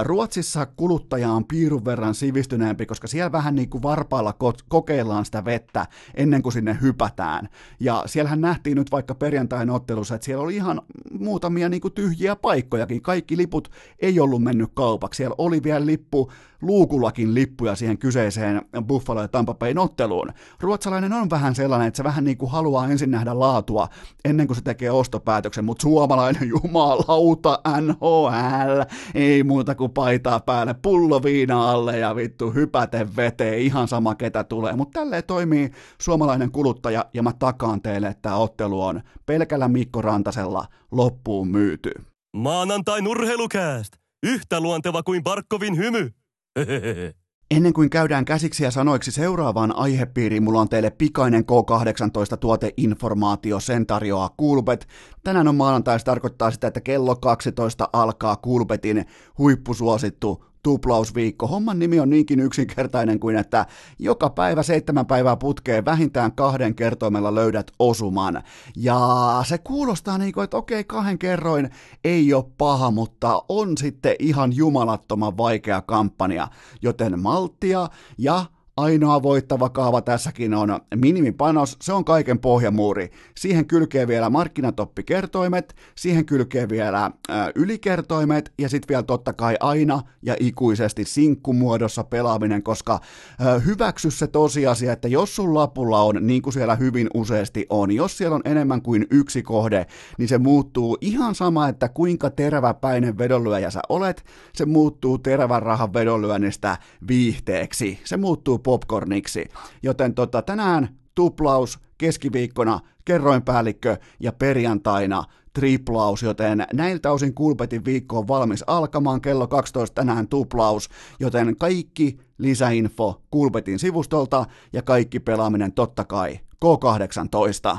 Ruotsissa 0.02 0.66
kuluttaja 0.66 1.30
on 1.30 1.44
piirun 1.44 1.84
verran 1.84 2.14
sivistyneempi, 2.14 2.86
koska 2.86 3.06
siellä 3.06 3.32
vähän 3.32 3.54
niin 3.54 3.70
kuin 3.70 3.82
varpailla 3.82 4.34
kokeillaan 4.68 5.24
sitä 5.24 5.44
vettä 5.44 5.86
ennen 6.14 6.42
kuin 6.42 6.52
sinne 6.52 6.78
hypätään. 6.80 7.48
Ja 7.80 8.02
siellähän 8.06 8.40
nähtiin 8.40 8.76
nyt 8.76 8.90
vaikka 8.90 9.14
perjantain 9.14 9.70
ottelussa, 9.70 10.14
että 10.14 10.24
siellä 10.24 10.44
oli 10.44 10.56
ihan 10.56 10.82
muutamia 11.18 11.68
niin 11.68 11.80
kuin 11.80 11.94
tyhjiä 11.94 12.36
paikkojakin. 12.36 13.02
Kaikki 13.02 13.36
liput 13.40 13.70
ei 13.98 14.20
ollut 14.20 14.42
mennyt 14.42 14.70
kaupaksi. 14.74 15.16
Siellä 15.16 15.34
oli 15.38 15.62
vielä 15.62 15.86
lippu 15.86 16.30
luukullakin 16.62 17.34
lippuja 17.34 17.76
siihen 17.76 17.98
kyseiseen 17.98 18.62
Buffalo 18.86 19.22
ja 19.22 19.28
Tampa 19.28 19.54
Bayn 19.54 19.78
otteluun. 19.78 20.28
Ruotsalainen 20.60 21.12
on 21.12 21.30
vähän 21.30 21.54
sellainen, 21.54 21.88
että 21.88 21.96
se 21.96 22.04
vähän 22.04 22.24
niin 22.24 22.36
kuin 22.36 22.50
haluaa 22.50 22.88
ensin 22.88 23.10
nähdä 23.10 23.38
laatua 23.38 23.88
ennen 24.24 24.46
kuin 24.46 24.56
se 24.56 24.62
tekee 24.62 24.90
ostopäätöksen, 24.90 25.64
mutta 25.64 25.82
suomalainen 25.82 26.48
jumalauta 26.62 27.60
NHL, 27.80 28.80
ei 29.14 29.42
muuta 29.42 29.74
kuin 29.74 29.92
paitaa 29.92 30.40
päälle, 30.40 30.74
pullo 30.82 31.22
viina 31.22 31.70
alle 31.70 31.98
ja 31.98 32.16
vittu 32.16 32.50
hypäten 32.50 33.16
veteen, 33.16 33.58
ihan 33.58 33.88
sama 33.88 34.14
ketä 34.14 34.44
tulee, 34.44 34.76
mutta 34.76 35.00
tälleen 35.00 35.24
toimii 35.24 35.70
suomalainen 36.00 36.50
kuluttaja 36.50 37.04
ja 37.14 37.22
mä 37.22 37.32
takaan 37.38 37.82
teille, 37.82 38.08
että 38.08 38.22
tämä 38.22 38.36
ottelu 38.36 38.82
on 38.82 39.00
pelkällä 39.26 39.68
Mikko 39.68 40.02
Rantasella 40.02 40.66
loppuun 40.90 41.48
myyty. 41.48 42.09
Maanantai 42.36 43.02
nurheilukääst! 43.02 43.92
Yhtä 44.22 44.60
luonteva 44.60 45.02
kuin 45.02 45.22
Barkovin 45.22 45.76
hymy! 45.76 46.10
Ennen 47.56 47.72
kuin 47.72 47.90
käydään 47.90 48.24
käsiksi 48.24 48.64
ja 48.64 48.70
sanoiksi 48.70 49.12
seuraavaan 49.12 49.76
aihepiiriin, 49.76 50.42
mulla 50.42 50.60
on 50.60 50.68
teille 50.68 50.90
pikainen 50.90 51.42
K18 51.42 52.36
tuoteinformaatio, 52.36 53.60
sen 53.60 53.86
tarjoaa 53.86 54.34
Kulbet. 54.36 54.88
Tänään 55.24 55.48
on 55.48 55.54
maanantai, 55.54 55.98
se 55.98 56.04
tarkoittaa 56.04 56.50
sitä, 56.50 56.66
että 56.66 56.80
kello 56.80 57.16
12 57.16 57.88
alkaa 57.92 58.36
Kulbetin 58.36 59.04
huippusuosittu 59.38 60.44
tuplausviikko. 60.62 61.46
Homman 61.46 61.78
nimi 61.78 62.00
on 62.00 62.10
niinkin 62.10 62.40
yksinkertainen 62.40 63.20
kuin, 63.20 63.36
että 63.36 63.66
joka 63.98 64.30
päivä 64.30 64.62
seitsemän 64.62 65.06
päivää 65.06 65.36
putkeen 65.36 65.84
vähintään 65.84 66.32
kahden 66.32 66.74
kertoimella 66.74 67.34
löydät 67.34 67.70
osuman. 67.78 68.42
Ja 68.76 68.98
se 69.44 69.58
kuulostaa 69.58 70.18
niin 70.18 70.32
kuin, 70.32 70.44
että 70.44 70.56
okei, 70.56 70.84
kahden 70.84 71.18
kerroin 71.18 71.70
ei 72.04 72.34
ole 72.34 72.44
paha, 72.58 72.90
mutta 72.90 73.42
on 73.48 73.78
sitten 73.78 74.16
ihan 74.18 74.56
jumalattoman 74.56 75.36
vaikea 75.36 75.82
kampanja, 75.82 76.48
joten 76.82 77.20
malttia 77.20 77.88
ja 78.18 78.44
Ainoa 78.80 79.22
voittava 79.22 79.68
kaava 79.68 80.02
tässäkin 80.02 80.54
on 80.54 80.80
minimipanos, 80.94 81.76
se 81.82 81.92
on 81.92 82.04
kaiken 82.04 82.38
pohjamuuri. 82.38 83.10
Siihen 83.36 83.66
kylkee 83.66 84.08
vielä 84.08 84.30
markkinatoppikertoimet, 84.30 85.74
siihen 85.94 86.26
kylkee 86.26 86.68
vielä 86.68 87.10
ylikertoimet 87.54 88.52
ja 88.58 88.68
sitten 88.68 88.88
vielä 88.88 89.02
totta 89.02 89.32
kai 89.32 89.56
aina 89.60 90.02
ja 90.22 90.36
ikuisesti 90.40 91.04
sinkkumuodossa 91.04 92.04
pelaaminen, 92.04 92.62
koska 92.62 93.00
ä, 93.46 93.58
hyväksy 93.58 94.10
se 94.10 94.26
tosiasia, 94.26 94.92
että 94.92 95.08
jos 95.08 95.36
sun 95.36 95.54
lapulla 95.54 96.02
on, 96.02 96.18
niin 96.20 96.42
kuin 96.42 96.52
siellä 96.52 96.74
hyvin 96.76 97.08
useasti 97.14 97.66
on, 97.70 97.92
jos 97.92 98.18
siellä 98.18 98.34
on 98.34 98.42
enemmän 98.44 98.82
kuin 98.82 99.06
yksi 99.10 99.42
kohde, 99.42 99.86
niin 100.18 100.28
se 100.28 100.38
muuttuu 100.38 100.98
ihan 101.00 101.34
sama, 101.34 101.68
että 101.68 101.88
kuinka 101.88 102.30
teräväpäinen 102.30 103.18
vedonlyöjä 103.18 103.70
sä 103.70 103.80
olet, 103.88 104.24
se 104.54 104.66
muuttuu 104.66 105.18
terävän 105.18 105.62
rahan 105.62 105.92
vedonlyönnistä 105.92 106.78
viihteeksi. 107.08 107.98
Se 108.04 108.16
muuttuu 108.16 108.58
popcorniksi. 108.70 109.48
Joten 109.82 110.14
tota, 110.14 110.42
tänään 110.42 110.88
tuplaus, 111.14 111.78
keskiviikkona 111.98 112.80
kerroinpäällikkö 113.04 113.96
ja 114.20 114.32
perjantaina 114.32 115.24
triplaus, 115.52 116.22
joten 116.22 116.66
näiltä 116.72 117.12
osin 117.12 117.34
Kulpetin 117.34 117.84
viikko 117.84 118.18
on 118.18 118.28
valmis 118.28 118.64
alkamaan 118.66 119.20
kello 119.20 119.46
12 119.48 119.94
tänään 119.94 120.28
tuplaus, 120.28 120.88
joten 121.20 121.56
kaikki 121.56 122.18
lisäinfo 122.38 123.22
Kulpetin 123.30 123.78
sivustolta 123.78 124.44
ja 124.72 124.82
kaikki 124.82 125.20
pelaaminen 125.20 125.72
totta 125.72 126.04
kai 126.04 126.40
K18. 126.64 127.78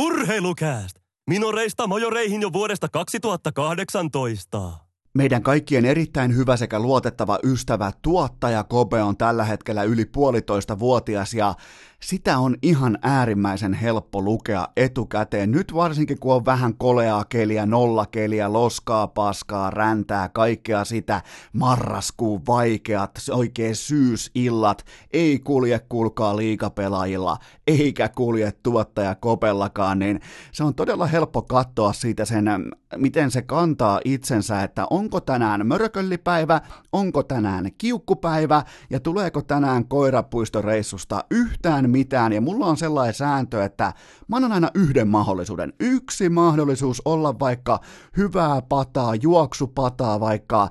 Urheilukääst! 0.00 0.96
Minoreista 1.30 1.86
majoreihin 1.86 2.42
jo 2.42 2.52
vuodesta 2.52 2.88
2018. 2.88 4.81
Meidän 5.14 5.42
kaikkien 5.42 5.84
erittäin 5.84 6.36
hyvä 6.36 6.56
sekä 6.56 6.80
luotettava 6.80 7.38
ystävä 7.42 7.92
tuottaja 8.02 8.64
Kobe 8.64 9.02
on 9.02 9.16
tällä 9.16 9.44
hetkellä 9.44 9.82
yli 9.82 10.04
puolitoista 10.04 10.78
vuotias 10.78 11.34
ja 11.34 11.54
sitä 12.02 12.38
on 12.38 12.56
ihan 12.62 12.98
äärimmäisen 13.02 13.74
helppo 13.74 14.22
lukea 14.22 14.68
etukäteen. 14.76 15.50
Nyt 15.50 15.74
varsinkin 15.74 16.18
kun 16.20 16.34
on 16.34 16.44
vähän 16.44 16.74
koleaa 16.74 17.24
keliä, 17.24 17.66
nollakeliä, 17.66 18.52
loskaa, 18.52 19.06
paskaa, 19.06 19.70
räntää, 19.70 20.28
kaikkea 20.28 20.84
sitä, 20.84 21.22
marraskuun 21.52 22.42
vaikeat, 22.46 23.10
oikein 23.30 23.76
syysillat, 23.76 24.84
ei 25.12 25.38
kulje 25.38 25.80
kuulkaa 25.88 26.36
liikapelaajilla, 26.36 27.36
eikä 27.66 28.08
kulje 28.08 28.52
tuottaja 28.62 29.14
Kopellakaan, 29.14 29.98
niin 29.98 30.20
se 30.52 30.64
on 30.64 30.74
todella 30.74 31.06
helppo 31.06 31.42
katsoa 31.42 31.92
siitä 31.92 32.24
sen, 32.24 32.44
miten 32.96 33.30
se 33.30 33.42
kantaa 33.42 34.00
itsensä, 34.04 34.62
että 34.62 34.86
onko 34.90 35.20
tänään 35.20 35.66
mörköllipäivä, 35.66 36.60
onko 36.92 37.22
tänään 37.22 37.70
kiukkupäivä 37.78 38.62
ja 38.90 39.00
tuleeko 39.00 39.42
tänään 39.42 39.88
koirapuistoreissusta 39.88 41.24
yhtään 41.30 41.91
mitään, 41.92 42.32
ja 42.32 42.40
mulla 42.40 42.66
on 42.66 42.76
sellainen 42.76 43.14
sääntö, 43.14 43.64
että 43.64 43.92
mä 44.28 44.36
annan 44.36 44.52
aina 44.52 44.70
yhden 44.74 45.08
mahdollisuuden. 45.08 45.72
Yksi 45.80 46.28
mahdollisuus 46.28 47.02
olla 47.04 47.38
vaikka 47.38 47.80
hyvää 48.16 48.62
pataa, 48.62 49.14
juoksupataa 49.14 50.20
vaikka 50.20 50.68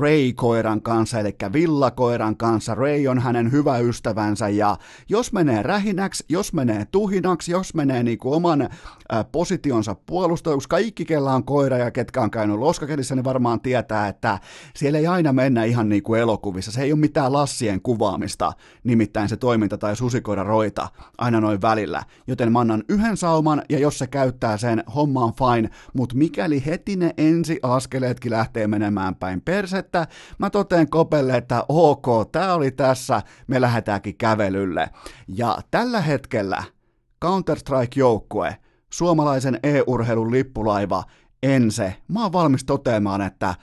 Ray-koiran 0.00 0.82
kanssa, 0.82 1.20
eli 1.20 1.36
villakoiran 1.52 2.36
kanssa. 2.36 2.74
Ray 2.74 3.06
on 3.06 3.18
hänen 3.18 3.52
hyvä 3.52 3.78
ystävänsä, 3.78 4.48
ja 4.48 4.76
jos 5.08 5.32
menee 5.32 5.62
rähinäksi, 5.62 6.24
jos 6.28 6.52
menee 6.52 6.84
tuhinaksi, 6.84 7.52
jos 7.52 7.74
menee 7.74 8.02
niinku 8.02 8.32
oman 8.32 8.68
ää, 9.08 9.24
positionsa 9.24 9.96
puolustajuksi, 10.06 10.68
kaikki, 10.68 11.04
kella 11.04 11.32
on 11.32 11.44
koira 11.44 11.78
ja 11.78 11.90
ketkä 11.90 12.20
on 12.20 12.30
käynyt 12.30 12.58
loskakelissä, 12.58 13.14
niin 13.14 13.24
varmaan 13.24 13.60
tietää, 13.60 14.08
että 14.08 14.38
siellä 14.74 14.98
ei 14.98 15.06
aina 15.06 15.32
mennä 15.32 15.64
ihan 15.64 15.88
niin 15.88 16.02
kuin 16.02 16.20
elokuvissa. 16.20 16.72
Se 16.72 16.82
ei 16.82 16.92
ole 16.92 17.00
mitään 17.00 17.32
lassien 17.32 17.82
kuvaamista, 17.82 18.52
nimittäin 18.84 19.28
se 19.28 19.36
toiminta 19.36 19.78
tai 19.78 19.96
susikoira 19.96 20.35
voida 20.36 20.48
roita 20.48 20.88
aina 21.18 21.40
noin 21.40 21.62
välillä. 21.62 22.02
Joten 22.26 22.52
mä 22.52 22.60
annan 22.60 22.84
yhden 22.88 23.16
sauman, 23.16 23.62
ja 23.68 23.78
jos 23.78 23.98
se 23.98 24.06
käyttää 24.06 24.56
sen, 24.56 24.84
homma 24.94 25.24
on 25.24 25.32
fine, 25.34 25.70
mutta 25.94 26.14
mikäli 26.14 26.66
heti 26.66 26.96
ne 26.96 27.14
ensi 27.18 27.60
askeleetkin 27.62 28.32
lähtee 28.32 28.66
menemään 28.66 29.14
päin 29.14 29.40
persettä, 29.40 30.06
mä 30.38 30.50
toteen 30.50 30.90
kopelle, 30.90 31.36
että 31.36 31.64
ok, 31.68 32.06
tää 32.32 32.54
oli 32.54 32.70
tässä, 32.70 33.22
me 33.46 33.60
lähdetäänkin 33.60 34.16
kävelylle. 34.16 34.90
Ja 35.28 35.58
tällä 35.70 36.00
hetkellä 36.00 36.62
Counter-Strike-joukkue, 37.24 38.56
suomalaisen 38.92 39.60
e-urheilun 39.62 40.30
lippulaiva, 40.30 41.04
Ense, 41.42 41.96
mä 42.08 42.22
oon 42.22 42.32
valmis 42.32 42.64
toteamaan, 42.64 43.22
että 43.22 43.54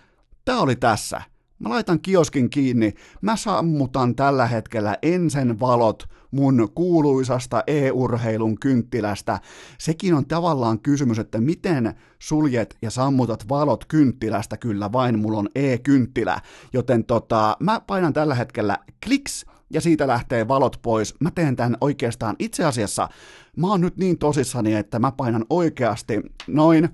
tää 0.45 0.57
oli 0.57 0.75
tässä. 0.75 1.21
Mä 1.63 1.69
laitan 1.69 1.99
kioskin 1.99 2.49
kiinni, 2.49 2.93
mä 3.21 3.35
sammutan 3.35 4.15
tällä 4.15 4.47
hetkellä 4.47 4.97
ensen 5.01 5.59
valot 5.59 6.09
mun 6.31 6.69
kuuluisasta 6.75 7.63
e-urheilun 7.67 8.59
kynttilästä. 8.59 9.39
Sekin 9.77 10.13
on 10.13 10.25
tavallaan 10.25 10.79
kysymys, 10.79 11.19
että 11.19 11.41
miten 11.41 11.93
suljet 12.19 12.77
ja 12.81 12.89
sammutat 12.89 13.49
valot 13.49 13.85
kynttilästä, 13.85 14.57
kyllä 14.57 14.91
vain 14.91 15.19
mulla 15.19 15.39
on 15.39 15.49
e-kynttilä. 15.55 16.41
Joten 16.73 17.05
tota, 17.05 17.57
mä 17.59 17.81
painan 17.87 18.13
tällä 18.13 18.35
hetkellä 18.35 18.77
kliks, 19.05 19.45
ja 19.69 19.81
siitä 19.81 20.07
lähtee 20.07 20.47
valot 20.47 20.79
pois. 20.81 21.15
Mä 21.19 21.31
teen 21.31 21.55
tämän 21.55 21.77
oikeastaan 21.81 22.35
itse 22.39 22.65
asiassa. 22.65 23.09
Mä 23.57 23.67
oon 23.67 23.81
nyt 23.81 23.97
niin 23.97 24.17
tosissani, 24.17 24.73
että 24.73 24.99
mä 24.99 25.11
painan 25.11 25.45
oikeasti 25.49 26.21
noin 26.47 26.89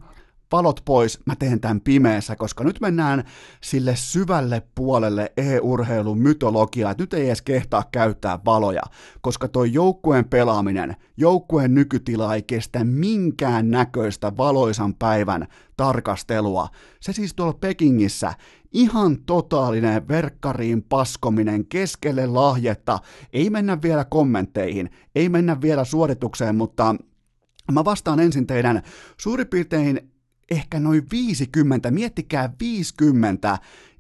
valot 0.52 0.82
pois, 0.86 1.20
mä 1.26 1.36
teen 1.36 1.60
tämän 1.60 1.82
pimeässä, 1.82 2.36
koska 2.36 2.64
nyt 2.64 2.82
mennään 2.82 3.24
sille 3.62 3.96
syvälle 3.96 4.64
puolelle 4.76 5.32
e-urheilun 5.38 6.20
mytologiaa, 6.20 6.92
että 6.92 7.04
nyt 7.04 7.14
ei 7.14 7.28
edes 7.28 7.42
kehtaa 7.42 7.84
käyttää 7.92 8.40
valoja, 8.46 8.82
koska 9.22 9.48
toi 9.48 9.74
joukkueen 9.74 10.26
pelaaminen, 10.26 10.96
joukkueen 11.18 11.74
nykytila 11.74 12.36
ei 12.36 12.44
kestä 12.44 12.84
minkään 12.84 13.72
näköistä 13.72 14.38
valoisan 14.38 14.96
päivän 14.96 15.48
tarkastelua. 15.78 16.68
Se 17.00 17.14
siis 17.14 17.34
tuolla 17.34 17.54
Pekingissä 17.54 18.34
ihan 18.72 19.18
totaalinen 19.26 20.08
verkkariin 20.08 20.84
paskominen 20.84 21.66
keskelle 21.66 22.28
lahjetta. 22.28 23.00
Ei 23.34 23.50
mennä 23.50 23.82
vielä 23.82 24.06
kommentteihin, 24.06 24.90
ei 25.16 25.30
mennä 25.30 25.62
vielä 25.62 25.84
suoritukseen, 25.84 26.56
mutta 26.56 26.96
Mä 27.72 27.86
vastaan 27.86 28.20
ensin 28.20 28.48
teidän 28.48 28.82
suurin 29.18 29.48
piirtein 29.48 30.09
ehkä 30.52 30.80
noin 30.80 31.08
50, 31.12 31.92
miettikää 31.92 32.54
50 32.60 33.58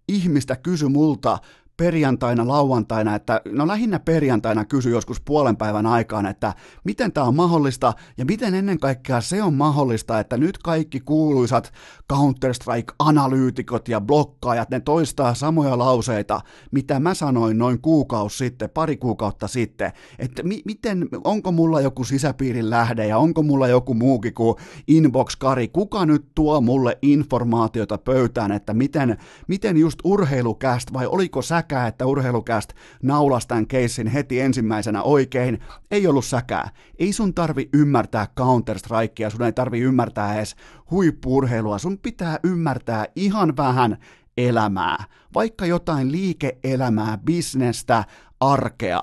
ihmistä 0.07 0.55
kysy 0.55 0.87
multa 0.87 1.37
perjantaina, 1.79 2.47
lauantaina, 2.47 3.15
että 3.15 3.41
no 3.51 3.67
lähinnä 3.67 3.99
perjantaina 3.99 4.65
kysy 4.65 4.89
joskus 4.89 5.21
puolen 5.21 5.57
päivän 5.57 5.85
aikaan, 5.85 6.25
että 6.25 6.53
miten 6.83 7.11
tämä 7.11 7.27
on 7.27 7.35
mahdollista 7.35 7.93
ja 8.17 8.25
miten 8.25 8.55
ennen 8.55 8.79
kaikkea 8.79 9.21
se 9.21 9.43
on 9.43 9.53
mahdollista, 9.53 10.19
että 10.19 10.37
nyt 10.37 10.57
kaikki 10.57 10.99
kuuluisat 10.99 11.73
Counter-Strike-analyytikot 12.13 13.89
ja 13.89 14.01
blokkaajat, 14.01 14.69
ne 14.69 14.79
toistaa 14.79 15.33
samoja 15.33 15.77
lauseita, 15.77 16.41
mitä 16.71 16.99
mä 16.99 17.13
sanoin 17.13 17.57
noin 17.57 17.81
kuukausi 17.81 18.37
sitten, 18.37 18.69
pari 18.69 18.97
kuukautta 18.97 19.47
sitten, 19.47 19.91
että 20.19 20.43
mi- 20.43 20.61
miten, 20.65 21.07
onko 21.23 21.51
mulla 21.51 21.81
joku 21.81 22.03
sisäpiirin 22.03 22.69
lähde 22.69 23.07
ja 23.07 23.17
onko 23.17 23.43
mulla 23.43 23.67
joku 23.67 23.93
muukin 23.93 24.33
kuin 24.33 24.55
inbox-kari, 24.87 25.67
kuka 25.67 26.05
nyt 26.05 26.25
tuo 26.35 26.61
mulle 26.61 26.97
informaatiota 27.01 27.97
pöytään, 27.97 28.51
että 28.51 28.73
miten, 28.73 29.17
miten 29.47 29.77
just 29.77 29.99
urheilukäst 30.03 30.93
vai 30.93 31.07
oliko 31.07 31.41
sä 31.41 31.63
säkää, 31.69 31.87
että 31.87 32.05
urheilukäst 32.05 32.73
naulas 33.03 33.47
tämän 33.47 33.67
keissin 33.67 34.07
heti 34.07 34.39
ensimmäisenä 34.39 35.03
oikein. 35.03 35.59
Ei 35.91 36.07
ollut 36.07 36.25
säkää. 36.25 36.69
Ei 36.99 37.13
sun 37.13 37.33
tarvi 37.33 37.69
ymmärtää 37.73 38.27
Counter-Strikea, 38.39 39.29
sun 39.29 39.43
ei 39.43 39.51
tarvi 39.53 39.79
ymmärtää 39.79 40.35
edes 40.35 40.55
huippuurheilua, 40.91 41.77
sun 41.77 41.97
pitää 41.97 42.39
ymmärtää 42.43 43.05
ihan 43.15 43.57
vähän 43.57 43.97
elämää, 44.37 45.03
vaikka 45.33 45.65
jotain 45.65 46.11
liike-elämää, 46.11 47.17
bisnestä, 47.17 48.03
arkea, 48.39 49.01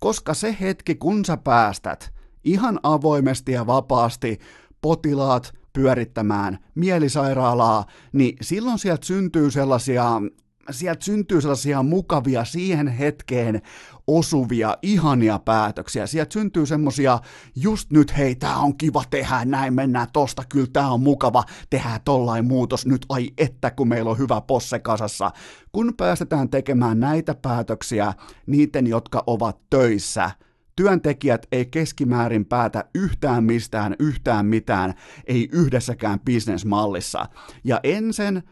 koska 0.00 0.34
se 0.34 0.56
hetki, 0.60 0.94
kun 0.94 1.24
sä 1.24 1.36
päästät 1.36 2.12
ihan 2.44 2.80
avoimesti 2.82 3.52
ja 3.52 3.66
vapaasti 3.66 4.38
potilaat 4.80 5.52
pyörittämään 5.72 6.58
mielisairaalaa, 6.74 7.84
niin 8.12 8.36
silloin 8.40 8.78
sieltä 8.78 9.06
syntyy 9.06 9.50
sellaisia 9.50 10.22
sieltä 10.70 11.04
syntyy 11.04 11.40
sellaisia 11.40 11.82
mukavia 11.82 12.44
siihen 12.44 12.88
hetkeen 12.88 13.62
osuvia, 14.06 14.76
ihania 14.82 15.38
päätöksiä. 15.38 16.06
Sieltä 16.06 16.32
syntyy 16.32 16.66
semmosia, 16.66 17.18
just 17.56 17.90
nyt 17.90 18.16
hei, 18.16 18.34
tää 18.34 18.56
on 18.56 18.78
kiva 18.78 19.04
tehdä, 19.10 19.44
näin 19.44 19.74
mennään 19.74 20.08
tosta, 20.12 20.42
kyllä 20.48 20.68
tää 20.72 20.88
on 20.88 21.00
mukava, 21.00 21.44
tehdään 21.70 22.00
tollain 22.04 22.44
muutos 22.44 22.86
nyt, 22.86 23.06
ai 23.08 23.30
että 23.38 23.70
kun 23.70 23.88
meillä 23.88 24.10
on 24.10 24.18
hyvä 24.18 24.40
posse 24.40 24.78
kasassa. 24.78 25.30
Kun 25.72 25.94
päästetään 25.96 26.48
tekemään 26.48 27.00
näitä 27.00 27.34
päätöksiä 27.34 28.14
niiden, 28.46 28.86
jotka 28.86 29.24
ovat 29.26 29.58
töissä, 29.70 30.30
Työntekijät 30.78 31.46
ei 31.52 31.66
keskimäärin 31.66 32.44
päätä 32.44 32.84
yhtään 32.94 33.44
mistään, 33.44 33.96
yhtään 33.98 34.46
mitään, 34.46 34.94
ei 35.26 35.48
yhdessäkään 35.52 36.20
bisnesmallissa. 36.20 37.26
Ja 37.64 37.80
ensin 37.82 38.42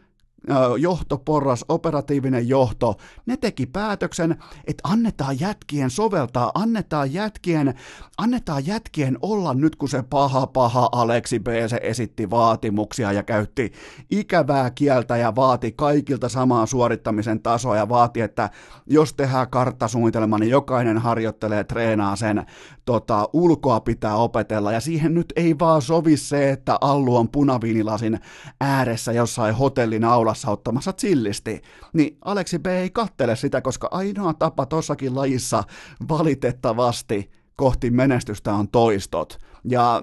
johtoporras, 0.78 1.64
operatiivinen 1.68 2.48
johto, 2.48 2.96
ne 3.26 3.36
teki 3.36 3.66
päätöksen, 3.66 4.36
että 4.66 4.88
annetaan 4.88 5.40
jätkien 5.40 5.90
soveltaa, 5.90 6.50
annetaan 6.54 7.12
jätkien, 7.12 7.74
annetaan 8.18 8.66
jätkien 8.66 9.18
olla 9.22 9.54
nyt, 9.54 9.76
kun 9.76 9.88
se 9.88 10.02
paha 10.02 10.46
paha 10.46 10.88
Aleksi 10.92 11.40
B. 11.40 11.46
se 11.68 11.80
esitti 11.82 12.30
vaatimuksia 12.30 13.12
ja 13.12 13.22
käytti 13.22 13.72
ikävää 14.10 14.70
kieltä 14.70 15.16
ja 15.16 15.34
vaati 15.34 15.72
kaikilta 15.72 16.28
samaa 16.28 16.66
suorittamisen 16.66 17.42
tasoa 17.42 17.76
ja 17.76 17.88
vaati, 17.88 18.20
että 18.20 18.50
jos 18.86 19.14
tehdään 19.14 19.50
karttasuunnitelma, 19.50 20.38
niin 20.38 20.50
jokainen 20.50 20.98
harjoittelee, 20.98 21.64
treenaa 21.64 22.16
sen 22.16 22.46
tota, 22.86 23.28
ulkoa 23.32 23.80
pitää 23.80 24.16
opetella 24.16 24.72
ja 24.72 24.80
siihen 24.80 25.14
nyt 25.14 25.32
ei 25.36 25.58
vaan 25.58 25.82
sovi 25.82 26.16
se, 26.16 26.50
että 26.50 26.78
Allu 26.80 27.16
on 27.16 27.28
punaviinilasin 27.28 28.20
ääressä 28.60 29.12
jossain 29.12 29.54
hotellin 29.54 30.04
aulassa 30.04 30.50
ottamassa 30.50 30.92
chillisti, 30.92 31.62
niin 31.92 32.18
Aleksi 32.24 32.58
B 32.58 32.66
ei 32.66 32.90
kattele 32.90 33.36
sitä, 33.36 33.60
koska 33.60 33.88
ainoa 33.90 34.34
tapa 34.34 34.66
tossakin 34.66 35.16
lajissa 35.16 35.64
valitettavasti 36.08 37.30
kohti 37.56 37.90
menestystä 37.90 38.54
on 38.54 38.68
toistot. 38.68 39.38
Ja 39.64 40.02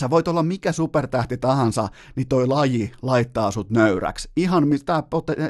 Sä 0.00 0.10
voit 0.10 0.28
olla 0.28 0.42
mikä 0.42 0.72
supertähti 0.72 1.36
tahansa, 1.36 1.88
niin 2.16 2.28
toi 2.28 2.46
laji 2.46 2.92
laittaa 3.02 3.50
sut 3.50 3.70
nöyräksi. 3.70 4.30
Ihan 4.36 4.64
tämä, 4.86 5.02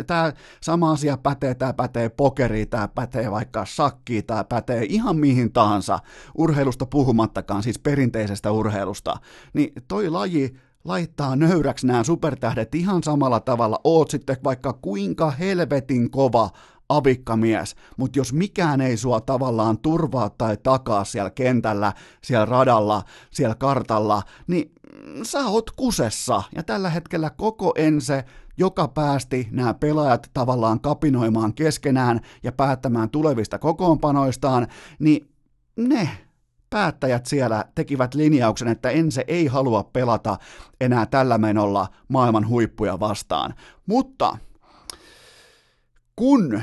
tämä 0.07 0.33
sama 0.63 0.93
asia 0.93 1.17
pätee, 1.17 1.55
tämä 1.55 1.73
pätee 1.73 2.09
pokeriin, 2.09 2.69
tämä 2.69 2.89
pätee 2.89 3.31
vaikka 3.31 3.65
sakkiin, 3.69 4.27
tämä 4.27 4.45
pätee 4.45 4.87
ihan 4.89 5.17
mihin 5.17 5.53
tahansa, 5.53 5.99
urheilusta 6.39 6.87
puhumattakaan, 6.87 7.63
siis 7.63 7.79
perinteisestä 7.79 8.53
urheilusta. 8.53 9.15
Niin 9.53 9.73
toi 9.89 10.11
laji 10.11 10.55
laittaa 10.85 11.37
nöyräksi 11.37 11.87
nämä 11.87 12.05
supertähdet 12.05 12.75
ihan 12.75 13.03
samalla 13.03 13.41
tavalla, 13.41 13.81
oot 13.85 14.11
sitten 14.11 14.37
vaikka 14.45 14.73
kuinka 14.73 15.31
helvetin 15.31 16.11
kova 16.11 16.51
avikkamies, 16.97 17.77
mutta 17.97 18.19
jos 18.19 18.33
mikään 18.33 18.81
ei 18.81 18.97
sua 18.97 19.21
tavallaan 19.21 19.79
turvaa 19.79 20.31
tai 20.31 20.57
takaa 20.63 21.05
siellä 21.05 21.31
kentällä, 21.31 21.93
siellä 22.23 22.47
radalla, 22.47 23.03
siellä 23.31 23.55
kartalla, 23.55 24.23
niin 24.47 24.73
sä 25.23 25.39
oot 25.47 25.71
kusessa. 25.71 26.43
Ja 26.57 26.63
tällä 26.63 26.91
hetkellä 26.91 27.31
koko 27.31 27.73
Ense, 27.77 28.25
joka 28.57 28.89
päästi 28.89 29.49
nämä 29.51 29.75
pelaajat 29.75 30.31
tavallaan 30.35 30.81
kapinoimaan 30.81 31.55
keskenään 31.55 32.21
ja 32.43 32.53
päättämään 32.53 33.11
tulevista 33.11 33.59
kokoonpanoistaan, 33.59 34.67
niin 34.99 35.29
ne 35.77 36.09
päättäjät 36.71 37.27
siellä 37.27 37.65
tekivät 37.75 38.15
linjauksen, 38.15 38.69
että 38.69 38.91
Ense 38.91 39.25
ei 39.29 39.47
halua 39.47 39.85
pelata 39.85 40.39
enää 40.81 41.07
tällä 41.07 41.39
menolla 41.39 41.89
maailman 42.09 42.49
huippuja 42.49 43.01
vastaan. 43.01 43.55
Mutta 43.87 44.39
kun 46.17 46.63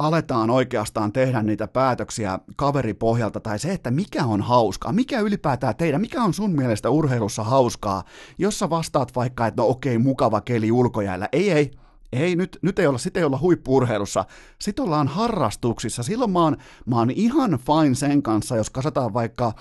aletaan 0.00 0.50
oikeastaan 0.50 1.12
tehdä 1.12 1.42
niitä 1.42 1.68
päätöksiä 1.68 2.38
kaveripohjalta 2.56 3.40
tai 3.40 3.58
se, 3.58 3.72
että 3.72 3.90
mikä 3.90 4.24
on 4.24 4.40
hauskaa, 4.40 4.92
mikä 4.92 5.20
ylipäätään 5.20 5.76
teidän, 5.76 6.00
mikä 6.00 6.22
on 6.22 6.34
sun 6.34 6.52
mielestä 6.52 6.90
urheilussa 6.90 7.44
hauskaa, 7.44 8.04
jos 8.38 8.58
sä 8.58 8.70
vastaat 8.70 9.16
vaikka, 9.16 9.46
että 9.46 9.62
no 9.62 9.68
okei, 9.68 9.98
mukava 9.98 10.40
keli 10.40 10.72
ulkojäällä. 10.72 11.28
Ei, 11.32 11.50
ei, 11.50 11.70
ei, 12.12 12.36
nyt, 12.36 12.58
nyt 12.62 12.78
ei 12.78 12.86
olla, 12.86 12.98
sit 12.98 13.16
ei 13.16 13.24
olla 13.24 13.38
huippuurheilussa, 13.38 14.24
sit 14.58 14.80
ollaan 14.80 15.08
harrastuksissa. 15.08 16.02
Silloin 16.02 16.30
mä 16.30 16.42
oon, 16.42 16.56
mä 16.86 16.96
oon 16.96 17.10
ihan 17.10 17.50
fine 17.50 17.94
sen 17.94 18.22
kanssa, 18.22 18.56
jos 18.56 18.70
kasataan 18.70 19.14
vaikka 19.14 19.52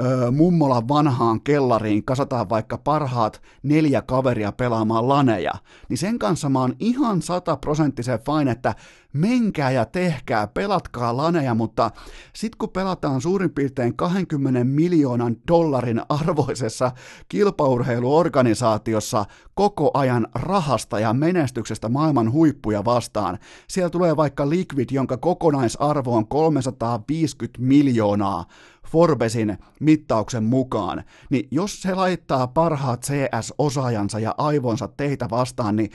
ö, 0.00 0.30
mummolan 0.30 0.88
vanhaan 0.88 1.40
kellariin, 1.40 2.04
kasataan 2.04 2.48
vaikka 2.48 2.78
parhaat 2.78 3.42
neljä 3.62 4.02
kaveria 4.02 4.52
pelaamaan 4.52 5.08
laneja, 5.08 5.52
niin 5.88 5.98
sen 5.98 6.18
kanssa 6.18 6.48
mä 6.48 6.60
oon 6.60 6.74
ihan 6.78 7.22
sataprosenttisen 7.22 8.18
fine, 8.18 8.50
että 8.50 8.74
menkää 9.16 9.70
ja 9.70 9.84
tehkää, 9.84 10.46
pelatkaa 10.46 11.16
laneja, 11.16 11.54
mutta 11.54 11.90
sitten 12.34 12.58
kun 12.58 12.68
pelataan 12.68 13.20
suurin 13.20 13.50
piirtein 13.50 13.96
20 13.96 14.64
miljoonan 14.64 15.36
dollarin 15.48 16.02
arvoisessa 16.08 16.92
kilpaurheiluorganisaatiossa 17.28 19.24
koko 19.54 19.90
ajan 19.94 20.26
rahasta 20.34 21.00
ja 21.00 21.12
menestyksestä 21.12 21.88
maailman 21.88 22.32
huippuja 22.32 22.84
vastaan, 22.84 23.38
siellä 23.68 23.90
tulee 23.90 24.16
vaikka 24.16 24.50
Liquid, 24.50 24.88
jonka 24.92 25.16
kokonaisarvo 25.16 26.16
on 26.16 26.28
350 26.28 27.58
miljoonaa, 27.62 28.44
Forbesin 28.86 29.58
mittauksen 29.80 30.44
mukaan, 30.44 31.04
niin 31.30 31.48
jos 31.50 31.82
se 31.82 31.94
laittaa 31.94 32.46
parhaat 32.46 33.02
CS-osaajansa 33.02 34.18
ja 34.18 34.34
aivonsa 34.38 34.88
teitä 34.88 35.30
vastaan, 35.30 35.76
niin 35.76 35.90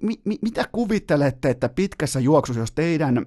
mi- 0.00 0.20
mi- 0.24 0.38
mitä 0.42 0.64
kuvittelette, 0.72 1.50
että 1.50 1.68
pitkässä 1.68 2.20
juoksussa, 2.20 2.60
jos 2.60 2.72
teidän 2.72 3.26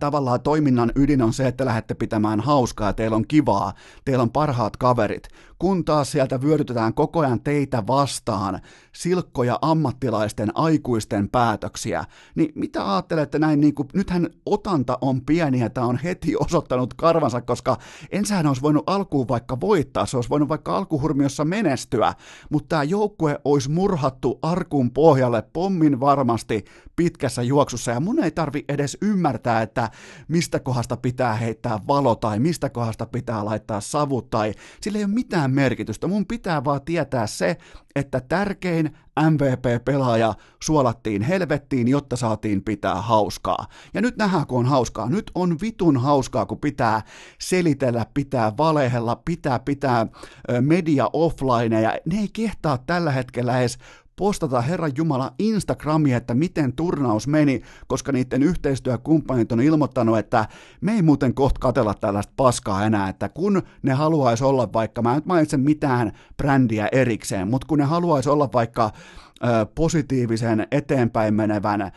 tavallaan 0.00 0.40
toiminnan 0.40 0.92
ydin 0.94 1.22
on 1.22 1.32
se, 1.32 1.48
että 1.48 1.64
lähdette 1.64 1.94
pitämään 1.94 2.40
hauskaa, 2.40 2.92
teillä 2.92 3.16
on 3.16 3.26
kivaa, 3.28 3.72
teillä 4.04 4.22
on 4.22 4.30
parhaat 4.30 4.76
kaverit, 4.76 5.28
kun 5.62 5.84
taas 5.84 6.12
sieltä 6.12 6.42
vyörytetään 6.42 6.94
koko 6.94 7.20
ajan 7.20 7.40
teitä 7.40 7.86
vastaan 7.86 8.60
silkkoja 8.92 9.58
ammattilaisten 9.62 10.48
aikuisten 10.54 11.28
päätöksiä, 11.28 12.04
niin 12.34 12.52
mitä 12.54 12.92
ajattelette 12.92 13.38
näin, 13.38 13.60
niin 13.60 13.74
kuin, 13.74 13.88
nythän 13.94 14.30
otanta 14.46 14.98
on 15.00 15.20
pieni 15.20 15.60
ja 15.60 15.70
tämä 15.70 15.86
on 15.86 15.96
heti 15.96 16.36
osoittanut 16.46 16.94
karvansa, 16.94 17.40
koska 17.40 17.78
ensähän 18.10 18.46
olisi 18.46 18.62
voinut 18.62 18.84
alkuun 18.86 19.28
vaikka 19.28 19.60
voittaa, 19.60 20.06
se 20.06 20.16
olisi 20.16 20.30
voinut 20.30 20.48
vaikka 20.48 20.76
alkuhurmiossa 20.76 21.44
menestyä, 21.44 22.14
mutta 22.50 22.68
tämä 22.68 22.82
joukkue 22.82 23.40
olisi 23.44 23.70
murhattu 23.70 24.38
arkun 24.42 24.90
pohjalle 24.90 25.42
pommin 25.52 26.00
varmasti 26.00 26.64
pitkässä 26.96 27.42
juoksussa 27.42 27.90
ja 27.90 28.00
mun 28.00 28.24
ei 28.24 28.30
tarvi 28.30 28.64
edes 28.68 28.96
ymmärtää, 29.02 29.62
että 29.62 29.90
mistä 30.28 30.60
kohdasta 30.60 30.96
pitää 30.96 31.34
heittää 31.34 31.80
valo 31.88 32.14
tai 32.14 32.38
mistä 32.38 32.70
kohdasta 32.70 33.06
pitää 33.06 33.44
laittaa 33.44 33.80
savu 33.80 34.22
tai 34.22 34.52
sillä 34.80 34.98
ei 34.98 35.04
ole 35.04 35.14
mitään 35.14 35.51
merkitystä. 35.52 36.06
Mun 36.06 36.26
pitää 36.26 36.64
vaan 36.64 36.82
tietää 36.84 37.26
se, 37.26 37.56
että 37.96 38.20
tärkein 38.20 38.90
MVP-pelaaja 39.30 40.34
suolattiin 40.62 41.22
helvettiin, 41.22 41.88
jotta 41.88 42.16
saatiin 42.16 42.64
pitää 42.64 42.94
hauskaa. 42.94 43.66
Ja 43.94 44.00
nyt 44.00 44.16
nähdään, 44.16 44.46
kun 44.46 44.58
on 44.58 44.66
hauskaa. 44.66 45.10
Nyt 45.10 45.30
on 45.34 45.56
vitun 45.62 45.96
hauskaa, 45.96 46.46
kun 46.46 46.58
pitää 46.58 47.02
selitellä, 47.40 48.06
pitää 48.14 48.52
valehella, 48.58 49.22
pitää 49.24 49.58
pitää 49.58 50.06
media 50.60 51.08
offline, 51.12 51.80
ja 51.80 51.98
ne 52.06 52.18
ei 52.18 52.28
kehtaa 52.32 52.78
tällä 52.78 53.12
hetkellä 53.12 53.60
edes 53.60 53.78
postata 54.16 54.60
Herran 54.60 54.92
Jumala 54.96 55.34
Instagramia, 55.38 56.16
että 56.16 56.34
miten 56.34 56.72
turnaus 56.72 57.26
meni, 57.26 57.62
koska 57.86 58.12
niiden 58.12 58.42
yhteistyökumppanit 58.42 59.52
on 59.52 59.60
ilmoittanut, 59.60 60.18
että 60.18 60.48
me 60.80 60.92
ei 60.92 61.02
muuten 61.02 61.34
kohta 61.34 61.60
katella 61.60 61.94
tällaista 61.94 62.32
paskaa 62.36 62.84
enää, 62.84 63.08
että 63.08 63.28
kun 63.28 63.62
ne 63.82 63.92
haluaisi 63.92 64.44
olla 64.44 64.72
vaikka, 64.72 65.02
mä 65.02 65.14
en 65.14 65.22
mainitse 65.24 65.56
mitään 65.56 66.12
brändiä 66.36 66.88
erikseen, 66.92 67.48
mutta 67.48 67.66
kun 67.66 67.78
ne 67.78 67.84
haluaisi 67.84 68.28
olla 68.28 68.48
vaikka 68.52 68.90
positiivisen, 69.74 70.66
eteenpäin 70.70 71.34
menevän, 71.34 71.92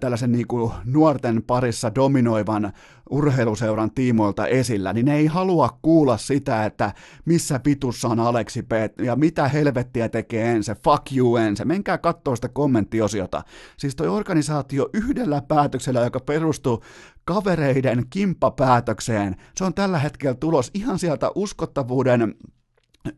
tällaisen 0.00 0.32
niin 0.32 0.46
kuin 0.46 0.72
nuorten 0.84 1.42
parissa 1.42 1.94
dominoivan 1.94 2.72
urheiluseuran 3.10 3.90
tiimoilta 3.90 4.46
esillä, 4.46 4.92
niin 4.92 5.06
ne 5.06 5.16
ei 5.16 5.26
halua 5.26 5.78
kuulla 5.82 6.16
sitä, 6.16 6.64
että 6.64 6.92
missä 7.24 7.58
pitussa 7.58 8.08
on 8.08 8.20
Aleksi 8.20 8.62
P. 8.62 8.72
ja 9.02 9.16
mitä 9.16 9.48
helvettiä 9.48 10.08
tekee 10.08 10.52
ense, 10.52 10.76
fuck 10.84 11.12
you 11.16 11.36
ense, 11.36 11.64
menkää 11.64 11.98
katsoa 11.98 12.36
sitä 12.36 12.48
kommenttiosiota. 12.48 13.42
Siis 13.76 13.96
toi 13.96 14.08
organisaatio 14.08 14.88
yhdellä 14.92 15.42
päätöksellä, 15.48 16.00
joka 16.00 16.20
perustuu 16.20 16.82
kavereiden 17.24 18.04
kimppapäätökseen, 18.10 19.36
se 19.56 19.64
on 19.64 19.74
tällä 19.74 19.98
hetkellä 19.98 20.34
tulos 20.34 20.70
ihan 20.74 20.98
sieltä 20.98 21.30
uskottavuuden 21.34 22.34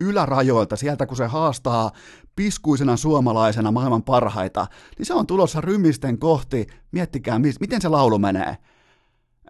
ylärajoilta, 0.00 0.76
sieltä 0.76 1.06
kun 1.06 1.16
se 1.16 1.26
haastaa 1.26 1.90
piskuisena 2.36 2.96
suomalaisena 2.96 3.72
maailman 3.72 4.02
parhaita, 4.02 4.66
niin 4.98 5.06
se 5.06 5.14
on 5.14 5.26
tulossa 5.26 5.60
rymisten 5.60 6.18
kohti, 6.18 6.66
miettikää, 6.92 7.38
miten 7.38 7.80
se 7.80 7.88
laulu 7.88 8.18
menee, 8.18 8.56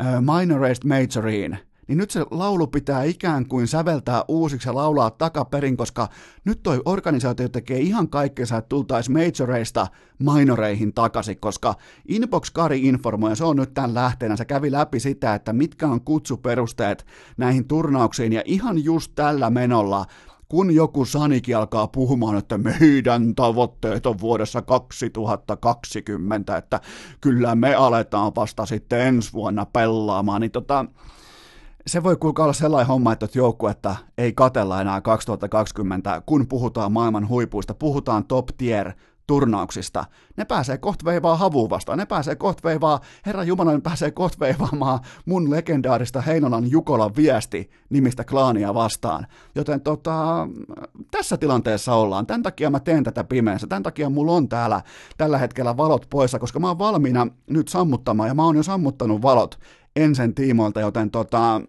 uh, 0.00 0.40
minor 0.40 0.60
majoriin, 0.84 1.58
niin 1.88 1.98
nyt 1.98 2.10
se 2.10 2.24
laulu 2.30 2.66
pitää 2.66 3.02
ikään 3.02 3.46
kuin 3.46 3.66
säveltää 3.66 4.24
uusiksi 4.28 4.68
ja 4.68 4.74
laulaa 4.74 5.10
takaperin, 5.10 5.76
koska 5.76 6.08
nyt 6.44 6.62
toi 6.62 6.80
organisaatio 6.84 7.48
tekee 7.48 7.78
ihan 7.78 8.08
kaikkensa, 8.08 8.56
että 8.56 8.68
tultaisiin 8.68 9.12
majoreista 9.12 9.86
minoreihin 10.18 10.94
takaisin, 10.94 11.40
koska 11.40 11.74
Inbox 12.08 12.50
Kari 12.50 12.80
informoi, 12.80 13.30
ja 13.30 13.36
se 13.36 13.44
on 13.44 13.56
nyt 13.56 13.74
tämän 13.74 13.94
lähteenä, 13.94 14.36
se 14.36 14.44
kävi 14.44 14.72
läpi 14.72 15.00
sitä, 15.00 15.34
että 15.34 15.52
mitkä 15.52 15.86
on 15.86 16.00
kutsuperusteet 16.00 17.06
näihin 17.36 17.68
turnauksiin, 17.68 18.32
ja 18.32 18.42
ihan 18.44 18.84
just 18.84 19.12
tällä 19.14 19.50
menolla 19.50 20.06
kun 20.48 20.74
joku 20.74 21.04
Saniki 21.04 21.54
alkaa 21.54 21.86
puhumaan, 21.86 22.38
että 22.38 22.58
meidän 22.58 23.34
tavoitteet 23.34 24.06
on 24.06 24.20
vuodessa 24.20 24.62
2020, 24.62 26.56
että 26.56 26.80
kyllä 27.20 27.54
me 27.54 27.74
aletaan 27.74 28.32
vasta 28.36 28.66
sitten 28.66 29.00
ensi 29.00 29.32
vuonna 29.32 29.66
pelaamaan, 29.66 30.40
niin 30.40 30.50
tota, 30.50 30.84
se 31.86 32.02
voi 32.02 32.16
kuulkaa 32.16 32.44
olla 32.44 32.52
sellainen 32.52 32.88
homma, 32.88 33.12
että 33.12 33.28
joukkuetta 33.34 33.96
ei 34.18 34.32
katella 34.32 34.80
enää 34.80 35.00
2020, 35.00 36.22
kun 36.26 36.46
puhutaan 36.48 36.92
maailman 36.92 37.28
huipuista, 37.28 37.74
puhutaan 37.74 38.24
top 38.24 38.48
tier 38.58 38.92
turnauksista. 39.28 40.04
Ne 40.36 40.44
pääsee 40.44 40.78
kohta 40.78 41.04
veivaa 41.04 41.36
havuun 41.36 41.70
vastaan, 41.70 41.98
ne 41.98 42.06
pääsee 42.06 42.36
kohta 42.36 42.68
veivaa, 42.68 43.00
herra 43.26 43.44
Jumala, 43.44 43.72
ne 43.72 43.80
pääsee 43.80 44.10
kohta 44.10 44.40
veivaamaan 44.40 45.00
mun 45.26 45.50
legendaarista 45.50 46.20
Heinolan 46.20 46.70
Jukolan 46.70 47.16
viesti 47.16 47.70
nimistä 47.90 48.24
klaania 48.24 48.74
vastaan. 48.74 49.26
Joten 49.54 49.80
tota, 49.80 50.48
tässä 51.10 51.36
tilanteessa 51.36 51.94
ollaan. 51.94 52.26
Tämän 52.26 52.42
takia 52.42 52.70
mä 52.70 52.80
teen 52.80 53.04
tätä 53.04 53.24
pimeässä, 53.24 53.66
tämän 53.66 53.82
takia 53.82 54.10
mulla 54.10 54.32
on 54.32 54.48
täällä 54.48 54.82
tällä 55.16 55.38
hetkellä 55.38 55.76
valot 55.76 56.06
poissa, 56.10 56.38
koska 56.38 56.60
mä 56.60 56.68
oon 56.68 56.78
valmiina 56.78 57.26
nyt 57.50 57.68
sammuttamaan, 57.68 58.28
ja 58.28 58.34
mä 58.34 58.44
oon 58.44 58.56
jo 58.56 58.62
sammuttanut 58.62 59.22
valot 59.22 59.58
ensin 59.96 60.34
tiimoilta, 60.34 60.80
joten 60.80 61.10
tota, 61.10 61.60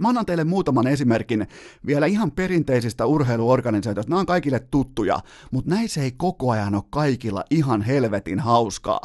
Mä 0.00 0.08
annan 0.08 0.26
teille 0.26 0.44
muutaman 0.44 0.86
esimerkin 0.86 1.46
vielä 1.86 2.06
ihan 2.06 2.30
perinteisistä 2.30 3.06
urheiluorganisaatioista. 3.06 4.10
Nämä 4.10 4.20
on 4.20 4.26
kaikille 4.26 4.60
tuttuja, 4.60 5.20
mutta 5.50 5.70
näissä 5.74 6.02
ei 6.02 6.12
koko 6.12 6.50
ajan 6.50 6.74
ole 6.74 6.82
kaikilla 6.90 7.44
ihan 7.50 7.82
helvetin 7.82 8.40
hauskaa. 8.40 9.00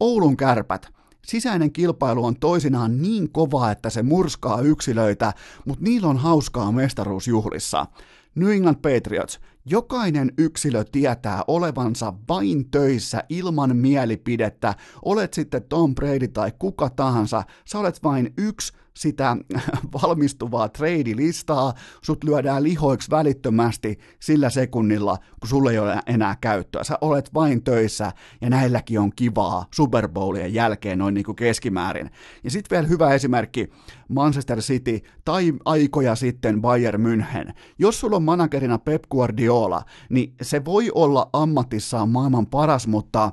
Oulun 0.00 0.36
kärpät. 0.36 0.88
Sisäinen 1.26 1.72
kilpailu 1.72 2.24
on 2.24 2.36
toisinaan 2.36 3.02
niin 3.02 3.32
kova, 3.32 3.70
että 3.70 3.90
se 3.90 4.02
murskaa 4.02 4.60
yksilöitä, 4.60 5.32
mutta 5.64 5.84
niillä 5.84 6.08
on 6.08 6.16
hauskaa 6.16 6.72
mestaruusjuhlissa. 6.72 7.86
New 8.34 8.50
England 8.52 8.76
Patriots. 8.76 9.40
Jokainen 9.66 10.32
yksilö 10.38 10.84
tietää 10.84 11.44
olevansa 11.46 12.14
vain 12.28 12.70
töissä 12.70 13.24
ilman 13.28 13.76
mielipidettä. 13.76 14.74
Olet 15.04 15.34
sitten 15.34 15.62
Tom 15.62 15.94
Brady 15.94 16.28
tai 16.28 16.52
kuka 16.58 16.90
tahansa, 16.90 17.42
sä 17.64 17.78
olet 17.78 18.02
vain 18.02 18.34
yksi 18.38 18.72
sitä 18.96 19.36
valmistuvaa 20.02 20.68
trade-listaa, 20.68 21.74
sut 22.02 22.24
lyödään 22.24 22.62
lihoiksi 22.62 23.10
välittömästi 23.10 23.98
sillä 24.20 24.50
sekunnilla, 24.50 25.18
kun 25.40 25.48
sulle 25.48 25.70
ei 25.70 25.78
ole 25.78 25.98
enää 26.06 26.36
käyttöä. 26.40 26.84
Sä 26.84 26.98
olet 27.00 27.34
vain 27.34 27.64
töissä 27.64 28.12
ja 28.40 28.50
näilläkin 28.50 29.00
on 29.00 29.12
kivaa 29.16 29.66
Super 29.74 30.08
Bowlien 30.08 30.54
jälkeen 30.54 30.98
noin 30.98 31.14
niin 31.14 31.24
kuin 31.24 31.36
keskimäärin. 31.36 32.10
Ja 32.44 32.50
sitten 32.50 32.76
vielä 32.76 32.88
hyvä 32.88 33.14
esimerkki 33.14 33.70
Manchester 34.08 34.58
City 34.58 35.00
tai 35.24 35.52
aikoja 35.64 36.14
sitten 36.14 36.60
Bayern 36.60 37.02
München. 37.02 37.52
Jos 37.78 38.00
sulla 38.00 38.16
on 38.16 38.22
managerina 38.22 38.78
Pep 38.78 39.02
Guardiola, 39.10 39.82
niin 40.10 40.34
se 40.42 40.64
voi 40.64 40.90
olla 40.94 41.30
ammatissaan 41.32 42.08
maailman 42.08 42.46
paras, 42.46 42.86
mutta 42.86 43.32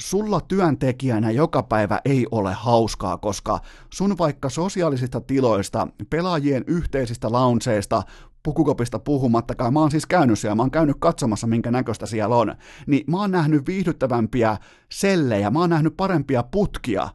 sulla 0.00 0.40
työntekijänä 0.40 1.30
joka 1.30 1.62
päivä 1.62 2.00
ei 2.04 2.26
ole 2.30 2.52
hauskaa, 2.52 3.16
koska 3.16 3.58
sun 3.92 4.18
vaikka 4.18 4.48
sosiaalisista 4.48 5.20
tiloista, 5.20 5.88
pelaajien 6.10 6.64
yhteisistä 6.66 7.32
launseista, 7.32 8.02
pukukopista 8.42 8.98
puhumattakaan, 8.98 9.72
mä 9.72 9.80
oon 9.80 9.90
siis 9.90 10.06
käynyt 10.06 10.38
siellä, 10.38 10.54
mä 10.54 10.62
oon 10.62 10.70
käynyt 10.70 10.96
katsomassa 11.00 11.46
minkä 11.46 11.70
näköistä 11.70 12.06
siellä 12.06 12.36
on, 12.36 12.54
niin 12.86 13.04
mä 13.10 13.20
oon 13.20 13.30
nähnyt 13.30 13.66
viihdyttävämpiä 13.66 14.56
sellejä, 14.92 15.50
mä 15.50 15.60
oon 15.60 15.70
nähnyt 15.70 15.96
parempia 15.96 16.42
putkia, 16.42 17.08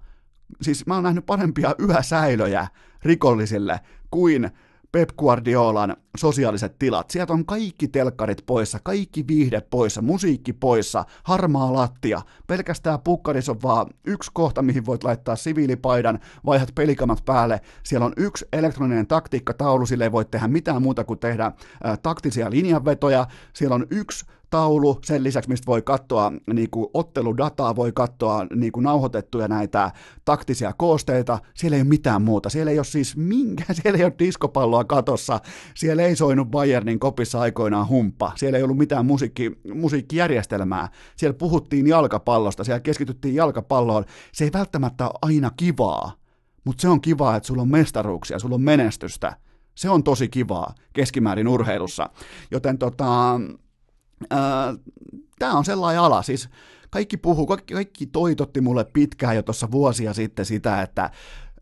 siis 0.62 0.86
mä 0.86 0.94
oon 0.94 1.04
nähnyt 1.04 1.26
parempia 1.26 1.76
yösäilöjä 1.90 2.68
rikollisille 3.04 3.80
kuin 4.12 4.52
Pep 4.92 5.10
Guardiolan 5.18 5.96
sosiaaliset 6.18 6.80
tilat. 6.80 7.10
Sieltä 7.10 7.34
on 7.34 7.46
kaikki 7.46 7.88
telkkarit 7.88 8.44
poissa, 8.46 8.80
kaikki 8.84 9.28
viihde 9.28 9.62
poissa, 9.62 10.02
musiikki 10.02 10.54
poissa, 10.54 11.06
harmaa 11.24 11.74
lattia. 11.74 12.22
Pelkästään 12.48 13.00
pukkarissa 13.00 13.52
on 13.52 13.62
vaan 13.64 13.88
yksi 14.06 14.32
kohta, 14.34 14.62
mihin 14.62 14.86
voit 14.86 15.04
laittaa 15.04 15.36
siviilipaidan, 15.36 16.20
vaihdat 16.46 16.76
pelikamat 16.76 17.26
päälle. 17.26 17.62
Siellä 17.84 18.06
on 18.06 18.14
yksi 18.18 18.46
elektroninen 18.54 19.08
taktiikkataulu, 19.08 19.86
sille 19.86 20.04
ei 20.04 20.12
voi 20.12 20.26
tehdä 20.26 20.48
mitään 20.48 20.82
muuta 20.82 21.04
kuin 21.04 21.20
tehdä 21.20 21.46
ä, 21.46 21.98
taktisia 21.98 22.52
linjanvetoja. 22.52 23.28
Siellä 23.54 23.76
on 23.76 23.88
yksi 23.90 24.26
taulu, 24.52 25.00
sen 25.06 25.24
lisäksi 25.24 25.50
mistä 25.50 25.66
voi 25.66 25.82
katsoa 25.82 26.32
niin 26.54 26.70
kuin 26.70 26.88
otteludataa, 26.94 27.76
voi 27.76 27.92
katsoa 27.92 28.48
niin 28.56 28.72
kuin 28.72 28.84
nauhoitettuja 28.84 29.48
näitä 29.48 29.92
taktisia 30.26 30.74
koosteita, 30.78 31.40
siellä 31.54 31.76
ei 31.76 31.82
ole 31.82 31.90
mitään 31.90 32.22
muuta, 32.22 32.50
siellä 32.50 32.72
ei 32.72 32.78
ole 32.78 32.86
siis 32.86 33.18
minkä, 33.18 33.66
siellä 33.74 33.98
ei 33.98 34.04
ole 34.04 34.14
diskopalloa 34.20 34.84
katossa, 34.84 35.40
siellä 35.76 36.04
ei 36.04 36.16
soinut 36.16 36.52
Bayernin 36.52 37.00
kopissa 37.00 37.40
aikoinaan 37.40 37.88
humppa, 37.88 38.32
siellä 38.36 38.58
ei 38.58 38.64
ollut 38.64 38.78
mitään 38.78 39.06
musiikki, 39.06 39.52
musiikkijärjestelmää, 39.74 40.90
siellä 41.16 41.38
puhuttiin 41.38 41.88
jalkapallosta, 41.88 42.64
siellä 42.64 42.80
keskityttiin 42.80 43.36
jalkapalloon, 43.36 44.06
se 44.32 44.44
ei 44.44 44.52
välttämättä 44.54 45.06
ole 45.06 45.20
aina 45.22 45.52
kivaa, 45.58 46.12
mutta 46.64 46.82
se 46.82 46.90
on 46.90 47.02
kivaa, 47.02 47.36
että 47.36 47.48
sulla 47.48 47.62
on 47.62 47.72
mestaruuksia, 47.72 48.40
sulla 48.40 48.56
on 48.56 48.62
menestystä, 48.62 49.36
se 49.76 49.90
on 49.90 50.04
tosi 50.04 50.30
kivaa 50.30 50.76
keskimäärin 50.94 51.48
urheilussa, 51.48 52.10
joten 52.52 52.78
tota, 52.78 53.40
tämä 55.40 55.54
on 55.54 55.66
sellainen 55.66 56.02
ala, 56.02 56.22
siis 56.22 56.50
kaikki 56.90 57.18
puhuu, 57.18 57.46
kaikki, 57.46 57.74
kaikki 57.74 58.06
toitotti 58.06 58.62
mulle 58.62 58.84
pitkään 58.84 59.36
jo 59.36 59.44
tuossa 59.44 59.72
vuosia 59.72 60.14
sitten 60.14 60.46
sitä, 60.46 60.82
että 60.82 61.12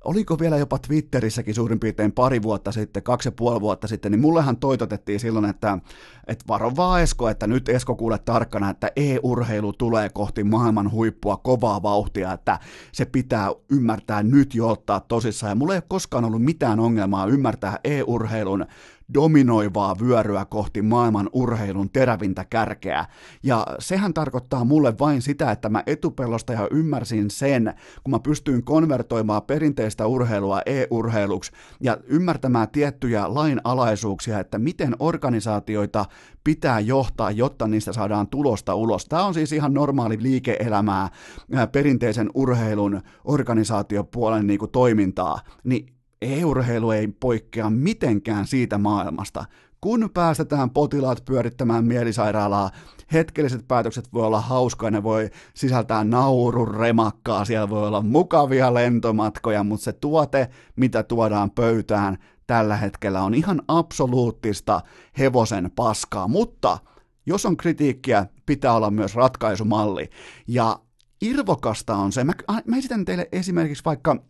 oliko 0.04 0.40
vielä 0.40 0.58
jopa 0.58 0.80
Twitterissäkin 0.80 1.56
suurin 1.56 1.80
piirtein 1.80 2.12
pari 2.12 2.42
vuotta 2.42 2.72
sitten, 2.72 3.04
kaksi 3.04 3.28
ja 3.28 3.32
puoli 3.32 3.62
vuotta 3.62 3.88
sitten, 3.88 4.12
niin 4.12 4.20
mullehan 4.20 4.58
toitotettiin 4.58 5.20
silloin, 5.20 5.46
että, 5.46 5.78
että 6.28 6.46
varo 6.48 6.76
vaan 6.76 7.02
Esko, 7.02 7.30
että 7.30 7.48
nyt 7.48 7.70
Esko 7.70 7.96
kuule 7.96 8.18
tarkkana, 8.18 8.70
että 8.70 8.92
e-urheilu 8.96 9.74
tulee 9.74 10.10
kohti 10.10 10.44
maailman 10.44 10.92
huippua 10.92 11.38
kovaa 11.38 11.84
vauhtia, 11.84 12.34
että 12.34 12.60
se 12.92 13.06
pitää 13.06 13.52
ymmärtää 13.72 14.24
nyt 14.24 14.56
jo 14.56 14.70
ottaa 14.70 15.00
tosissaan. 15.00 15.52
Ja 15.52 15.56
mulla 15.56 15.74
ei 15.74 15.78
ole 15.78 15.84
koskaan 15.88 16.26
ollut 16.26 16.44
mitään 16.44 16.80
ongelmaa 16.80 17.26
ymmärtää 17.26 17.80
e-urheilun 17.84 18.66
dominoivaa 19.14 19.96
vyöryä 20.00 20.46
kohti 20.46 20.82
maailman 20.82 21.30
urheilun 21.34 21.90
terävintä 21.90 22.46
kärkeä. 22.50 23.06
Ja 23.44 23.68
sehän 23.80 24.14
tarkoittaa 24.14 24.64
mulle 24.64 24.94
vain 25.00 25.22
sitä, 25.22 25.52
että 25.52 25.70
mä 25.70 25.84
etupellosta 25.88 26.54
ja 26.54 26.68
ymmärsin 26.72 27.32
sen, 27.32 27.74
kun 28.04 28.12
mä 28.12 28.20
pystyin 28.20 28.64
konvertoimaan 28.64 29.42
perinteistä 29.42 30.08
urheilua 30.08 30.62
e-urheiluksi 30.66 31.52
ja 31.82 31.98
ymmärtämään 32.08 32.70
tiettyjä 32.70 33.34
lainalaisuuksia, 33.34 34.40
että 34.40 34.60
miten 34.60 34.96
organisaatioita 35.00 36.06
pitää 36.44 36.80
johtaa, 36.80 37.32
jotta 37.32 37.68
niistä 37.68 37.94
saadaan 37.94 38.28
tulosta 38.28 38.76
ulos. 38.76 39.06
Tämä 39.06 39.26
on 39.26 39.34
siis 39.34 39.52
ihan 39.52 39.74
normaali 39.74 40.18
liike-elämää, 40.22 41.10
perinteisen 41.72 42.30
urheilun 42.34 43.02
organisaatiopuolen 43.24 44.48
niin 44.48 44.60
kuin 44.60 44.72
toimintaa, 44.72 45.40
niin 45.64 45.99
e-urheilu 46.22 46.92
ei 46.92 47.08
poikkea 47.08 47.70
mitenkään 47.70 48.48
siitä 48.48 48.78
maailmasta. 48.78 49.46
Kun 49.82 50.10
päästetään 50.14 50.70
potilaat 50.70 51.26
pyörittämään 51.26 51.86
mielisairaalaa, 51.86 52.72
hetkelliset 53.14 53.68
päätökset 53.68 54.14
voi 54.14 54.26
olla 54.26 54.42
hauskaa, 54.42 54.92
ne 54.92 55.04
voi 55.04 55.30
sisältää 55.54 56.04
naurun 56.04 56.76
remakkaa, 56.76 57.46
siellä 57.46 57.70
voi 57.70 57.88
olla 57.88 58.02
mukavia 58.02 58.74
lentomatkoja, 58.74 59.64
mutta 59.64 59.84
se 59.84 59.94
tuote, 59.94 60.50
mitä 60.76 61.04
tuodaan 61.04 61.52
pöytään 61.52 62.18
tällä 62.48 62.78
hetkellä 62.78 63.22
on 63.22 63.34
ihan 63.34 63.62
absoluuttista 63.68 64.82
hevosen 65.20 65.72
paskaa, 65.76 66.28
mutta 66.28 66.78
jos 67.26 67.46
on 67.46 67.58
kritiikkiä, 67.58 68.26
pitää 68.46 68.74
olla 68.74 68.92
myös 68.92 69.16
ratkaisumalli. 69.16 70.10
Ja 70.48 70.80
irvokasta 71.22 71.96
on 71.96 72.12
se, 72.12 72.24
mä, 72.24 72.34
mä 72.66 72.78
esitän 72.78 73.06
teille 73.06 73.30
esimerkiksi 73.32 73.86
vaikka 73.86 74.24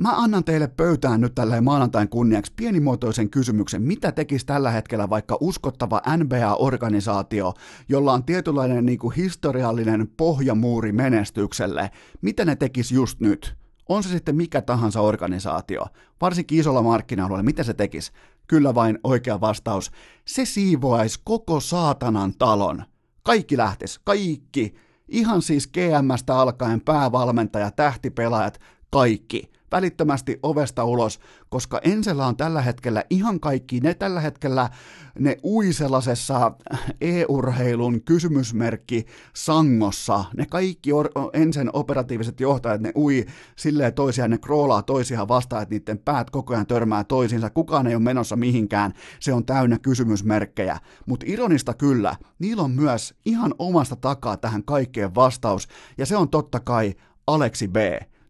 Mä 0.00 0.12
annan 0.16 0.44
teille 0.44 0.68
pöytään 0.68 1.20
nyt 1.20 1.34
tällä 1.34 1.60
maanantain 1.60 2.08
kunniaksi 2.08 2.52
pienimuotoisen 2.56 3.30
kysymyksen, 3.30 3.82
mitä 3.82 4.12
tekisi 4.12 4.46
tällä 4.46 4.70
hetkellä 4.70 5.10
vaikka 5.10 5.36
uskottava 5.40 6.02
NBA-organisaatio, 6.16 7.54
jolla 7.88 8.12
on 8.12 8.24
tietynlainen 8.24 8.86
niin 8.86 8.98
kuin 8.98 9.14
historiallinen 9.14 10.08
pohjamuuri 10.16 10.92
menestykselle, 10.92 11.90
mitä 12.22 12.44
ne 12.44 12.56
tekisi 12.56 12.94
just 12.94 13.20
nyt? 13.20 13.56
On 13.88 14.02
se 14.02 14.08
sitten 14.08 14.36
mikä 14.36 14.62
tahansa 14.62 15.00
organisaatio, 15.00 15.86
varsinkin 16.20 16.58
isolla 16.58 16.82
markkina-alueella, 16.82 17.42
mitä 17.42 17.62
se 17.62 17.74
tekisi? 17.74 18.12
Kyllä 18.46 18.74
vain 18.74 18.98
oikea 19.04 19.40
vastaus. 19.40 19.90
Se 20.24 20.44
siivoaisi 20.44 21.20
koko 21.24 21.60
saatanan 21.60 22.32
talon. 22.38 22.82
Kaikki 23.22 23.56
lähtis, 23.56 24.00
kaikki. 24.04 24.74
Ihan 25.08 25.42
siis 25.42 25.66
GMstä 25.68 26.38
alkaen 26.38 26.80
päävalmentaja, 26.80 27.70
tähtipelaajat, 27.70 28.60
kaikki 28.90 29.55
välittömästi 29.76 30.38
ovesta 30.42 30.84
ulos, 30.84 31.20
koska 31.48 31.80
Ensellä 31.84 32.26
on 32.26 32.36
tällä 32.36 32.62
hetkellä 32.62 33.04
ihan 33.10 33.40
kaikki, 33.40 33.80
ne 33.80 33.94
tällä 33.94 34.20
hetkellä 34.20 34.70
ne 35.18 35.36
ui 35.44 35.72
sellaisessa 35.72 36.52
e-urheilun 37.00 38.02
kysymysmerkki 38.02 39.06
sangossa, 39.34 40.24
ne 40.36 40.46
kaikki 40.50 40.92
or- 40.92 41.10
Ensen 41.32 41.70
operatiiviset 41.72 42.40
johtajat, 42.40 42.80
ne 42.80 42.92
ui 42.96 43.26
silleen 43.56 43.94
toisiaan, 43.94 44.30
ne 44.30 44.38
kroolaa 44.38 44.82
toisiaan 44.82 45.28
vastaan, 45.28 45.62
että 45.62 45.74
niiden 45.74 45.98
päät 45.98 46.30
koko 46.30 46.54
ajan 46.54 46.66
törmää 46.66 47.04
toisiinsa, 47.04 47.50
kukaan 47.50 47.86
ei 47.86 47.94
ole 47.94 48.02
menossa 48.02 48.36
mihinkään, 48.36 48.92
se 49.20 49.32
on 49.32 49.44
täynnä 49.44 49.78
kysymysmerkkejä, 49.78 50.78
mutta 51.06 51.26
ironista 51.28 51.74
kyllä, 51.74 52.16
niillä 52.38 52.62
on 52.62 52.70
myös 52.70 53.14
ihan 53.24 53.54
omasta 53.58 53.96
takaa 53.96 54.36
tähän 54.36 54.64
kaikkeen 54.64 55.14
vastaus, 55.14 55.68
ja 55.98 56.06
se 56.06 56.16
on 56.16 56.28
totta 56.28 56.60
kai 56.60 56.94
Aleksi 57.26 57.68
B 57.68 57.76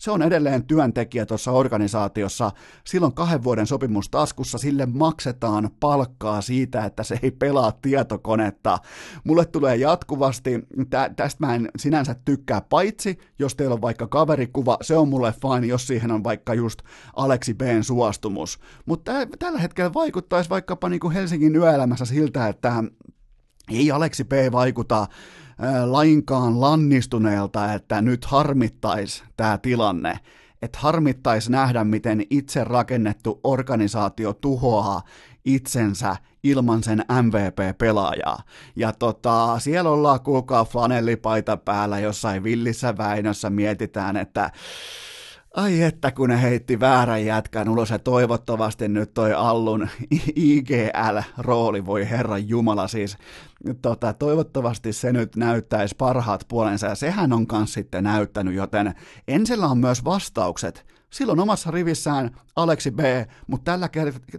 se 0.07 0.11
on 0.11 0.23
edelleen 0.23 0.65
työntekijä 0.65 1.27
tuossa 1.27 1.53
organisaatiossa. 1.53 2.51
Silloin 2.85 3.15
kahden 3.15 3.45
vuoden 3.45 3.67
sopimus 3.67 4.09
taskussa, 4.09 4.59
sille 4.59 4.87
maksetaan 4.87 5.71
palkkaa 5.81 6.41
siitä, 6.41 6.85
että 6.85 7.03
se 7.03 7.19
ei 7.23 7.31
pelaa 7.31 7.73
tietokonetta. 7.73 8.79
Mulle 9.25 9.45
tulee 9.45 9.77
jatkuvasti, 9.77 10.67
tä, 10.91 11.11
tästä 11.17 11.47
mä 11.47 11.55
en 11.55 11.69
sinänsä 11.79 12.17
tykkää, 12.25 12.61
paitsi 12.61 13.19
jos 13.39 13.55
teillä 13.55 13.75
on 13.75 13.83
vaikka 13.83 14.07
kaverikuva, 14.07 14.77
se 14.83 14.97
on 14.97 15.09
mulle 15.09 15.33
fine, 15.33 15.67
jos 15.67 15.87
siihen 15.87 16.11
on 16.11 16.25
vaikka 16.25 16.55
just 16.55 16.83
Aleksi 17.17 17.55
B:n 17.55 17.85
suostumus. 17.85 18.59
Mutta 18.87 19.13
tällä 19.39 19.59
hetkellä 19.59 19.95
vaikuttaisi 19.95 20.51
vaikkapa 20.51 20.89
niin 20.89 21.01
kuin 21.01 21.15
Helsingin 21.15 21.57
yöelämässä 21.57 22.05
siltä, 22.05 22.49
että 22.49 22.85
ei 23.71 23.91
Aleksi 23.91 24.25
B 24.25 24.33
vaikuta 24.53 25.07
lainkaan 25.85 26.61
lannistuneelta, 26.61 27.73
että 27.75 28.03
nyt 28.03 28.25
harmittaisi 28.25 29.25
tämä 29.37 29.59
tilanne, 29.59 30.21
että 30.63 30.79
harmittaisi 30.79 31.53
nähdä, 31.53 31.85
miten 31.85 32.23
itse 32.31 32.65
rakennettu 32.65 33.41
organisaatio 33.45 34.33
tuhoaa 34.33 35.03
itsensä 35.45 36.17
ilman 36.43 36.83
sen 36.83 37.05
MVP-pelaajaa. 37.23 38.43
Ja 38.77 38.93
tota, 38.93 39.59
siellä 39.59 39.91
ollaan 39.91 40.21
kuulkaa 40.21 40.65
flanellipaita 40.65 41.57
päällä 41.57 41.99
jossain 41.99 42.45
villissä 42.45 42.99
Väinössä, 42.99 43.51
mietitään, 43.51 44.17
että 44.17 44.51
Ai 45.57 45.83
että 45.83 46.13
kun 46.13 46.29
ne 46.29 46.43
heitti 46.43 46.81
väärän 46.81 47.25
jätkän 47.25 47.69
ulos 47.69 47.91
ja 47.91 47.99
toivottavasti 47.99 48.89
nyt 48.89 49.15
toi 49.15 49.33
Allun 49.33 49.89
IGL-rooli, 50.37 51.87
voi 51.87 52.11
herran 52.11 52.49
jumala 52.49 52.89
siis, 52.89 53.19
tota, 53.83 54.13
toivottavasti 54.13 54.93
se 54.93 55.13
nyt 55.13 55.37
näyttäisi 55.37 55.95
parhaat 55.99 56.45
puolensa 56.49 56.87
ja 56.87 56.95
sehän 56.95 57.33
on 57.33 57.47
kans 57.47 57.73
sitten 57.73 58.05
näyttänyt, 58.05 58.55
joten 58.55 58.95
Ensellä 59.29 59.67
on 59.67 59.79
myös 59.79 60.05
vastaukset 60.05 60.96
silloin 61.17 61.41
omassa 61.41 61.71
rivissään 61.71 62.31
Aleksi 62.57 62.91
B, 62.91 62.99
mutta 63.47 63.73
tällä, 63.73 63.89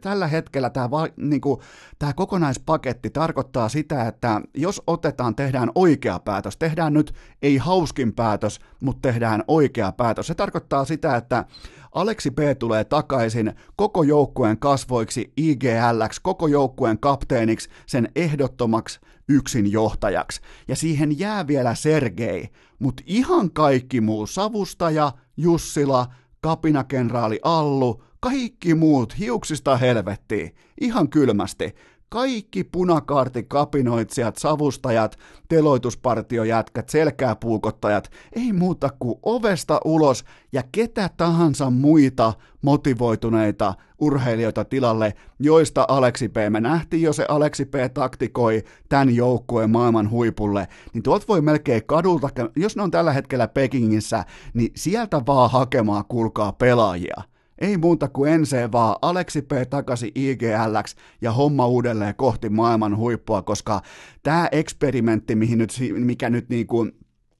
tällä 0.02 0.28
hetkellä 0.28 0.70
tämä, 0.70 0.90
niin 1.18 1.42
kuin, 1.42 1.60
tämä 2.00 2.14
kokonaispaketti 2.14 3.10
tarkoittaa 3.10 3.70
sitä, 3.70 4.08
että 4.08 4.42
jos 4.54 4.82
otetaan, 4.88 5.36
tehdään 5.36 5.72
oikea 5.76 6.20
päätös, 6.20 6.58
tehdään 6.58 6.94
nyt 6.94 7.14
ei 7.42 7.58
hauskin 7.58 8.14
päätös, 8.14 8.60
mutta 8.80 9.10
tehdään 9.10 9.44
oikea 9.48 9.92
päätös. 9.92 10.28
Se 10.28 10.36
tarkoittaa 10.36 10.86
sitä, 10.86 11.16
että 11.16 11.46
Aleksi 11.92 12.32
B 12.32 12.40
tulee 12.60 12.84
takaisin 12.84 13.54
koko 13.76 14.04
joukkueen 14.04 14.60
kasvoiksi 14.60 15.34
IGLX, 15.38 16.20
koko 16.22 16.48
joukkueen 16.48 17.00
kapteeniksi, 17.00 17.70
sen 17.86 18.12
ehdottomaksi 18.16 19.00
yksin 19.30 19.72
johtajaksi. 19.72 20.42
Ja 20.68 20.76
siihen 20.76 21.20
jää 21.20 21.48
vielä 21.48 21.76
Sergei, 21.76 22.50
mutta 22.80 23.04
ihan 23.06 23.52
kaikki 23.52 24.02
muu, 24.02 24.28
Savustaja, 24.28 25.12
Jussila, 25.38 26.08
kapinakenraali 26.42 27.40
Allu, 27.44 28.04
kaikki 28.20 28.74
muut 28.74 29.20
hiuksista 29.20 29.78
helvettiin, 29.78 30.56
ihan 30.82 31.10
kylmästi. 31.10 31.76
Kaikki 32.10 32.64
punakaartikapinoitsijat, 32.64 34.38
savustajat, 34.38 35.18
teloituspartiojätkät, 35.50 36.90
selkääpuukottajat, 36.90 38.12
ei 38.34 38.54
muuta 38.54 38.90
kuin 39.00 39.20
ovesta 39.24 39.80
ulos 39.86 40.24
ja 40.52 40.64
ketä 40.72 41.10
tahansa 41.18 41.70
muita 41.70 42.34
motivoituneita 42.62 43.74
urheilijoita 44.00 44.66
tilalle, 44.66 45.14
joista 45.40 45.86
Aleksi 45.88 46.30
P. 46.30 46.36
Me 46.50 46.60
nähtiin 46.60 47.02
jo 47.02 47.14
se 47.14 47.26
Aleksi 47.30 47.66
P. 47.66 47.74
taktikoi 47.94 48.64
tämän 48.90 49.16
joukkueen 49.16 49.70
maailman 49.70 50.10
huipulle, 50.10 50.68
niin 50.94 51.04
tuolta 51.04 51.26
voi 51.28 51.42
melkein 51.42 51.86
kadulta, 51.86 52.30
jos 52.56 52.76
ne 52.76 52.84
on 52.84 52.92
tällä 52.92 53.12
hetkellä 53.12 53.48
Pekingissä, 53.48 54.26
niin 54.54 54.72
sieltä 54.76 55.22
vaan 55.28 55.52
hakemaan, 55.52 56.04
kuulkaa, 56.08 56.52
pelaajia. 56.52 57.22
Ei 57.58 57.78
muuta 57.78 58.08
kuin 58.08 58.32
ensin 58.32 58.72
vaan 58.72 58.96
Aleksi 59.02 59.42
P. 59.42 59.52
takaisin 59.70 60.12
IGLX 60.16 60.96
ja 61.22 61.32
homma 61.32 61.68
uudelleen 61.68 62.16
kohti 62.16 62.50
maailman 62.50 62.98
huippua, 62.98 63.42
koska 63.42 63.82
tämä 64.24 64.50
eksperimentti, 64.52 65.36
mihin 65.36 65.58
nyt, 65.58 65.70
mikä 65.94 66.30
nyt 66.30 66.50
niin 66.50 66.68
kuin 66.68 66.92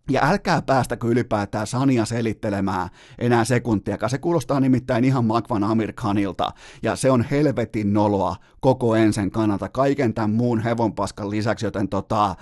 ja 0.10 0.22
älkää 0.24 0.62
päästäkö 0.62 1.08
ylipäätään 1.08 1.68
Sania 1.68 2.06
selittelemään 2.06 2.90
enää 3.20 3.46
sekuntiakaan. 3.46 4.10
Se 4.10 4.18
kuulostaa 4.18 4.60
nimittäin 4.60 5.04
ihan 5.04 5.26
Makvan 5.26 5.64
Amir 5.64 5.94
Khanilta, 5.94 6.52
ja 6.84 6.96
se 6.96 7.12
on 7.12 7.26
helvetin 7.32 7.94
noloa 7.94 8.36
koko 8.60 8.96
ensen 8.96 9.32
kannalta, 9.32 9.70
kaiken 9.70 10.14
tämän 10.14 10.30
muun 10.30 10.60
hevonpaskan 10.60 11.30
lisäksi, 11.30 11.66
joten 11.66 11.90
tota, 11.90 12.36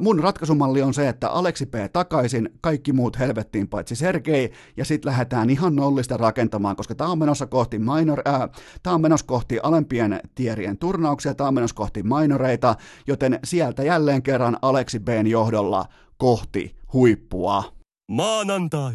mun 0.00 0.18
ratkaisumalli 0.18 0.82
on 0.82 0.94
se, 0.94 1.08
että 1.08 1.28
Aleksi 1.28 1.66
P. 1.66 1.74
takaisin, 1.92 2.50
kaikki 2.60 2.92
muut 2.92 3.18
helvettiin 3.18 3.68
paitsi 3.68 3.96
Sergei, 3.96 4.52
ja 4.76 4.84
sitten 4.84 5.10
lähdetään 5.10 5.50
ihan 5.50 5.76
nollista 5.76 6.16
rakentamaan, 6.16 6.76
koska 6.76 6.94
tämä 6.94 7.10
on 7.10 7.18
menossa 7.18 7.46
kohti 7.46 7.78
minor, 7.78 8.22
äh, 8.28 8.40
tää 8.82 8.92
on 8.92 9.00
menossa 9.00 9.26
kohti 9.26 9.58
alempien 9.62 10.20
tierien 10.34 10.78
turnauksia, 10.78 11.34
tämä 11.34 11.48
on 11.48 11.54
menossa 11.54 11.76
kohti 11.76 12.02
minoreita, 12.02 12.76
joten 13.06 13.38
sieltä 13.44 13.82
jälleen 13.82 14.22
kerran 14.22 14.56
Aleksi 14.62 15.00
B. 15.00 15.08
johdolla 15.26 15.84
kohti 16.18 16.76
huippua. 16.92 17.72
Maanantai. 18.10 18.94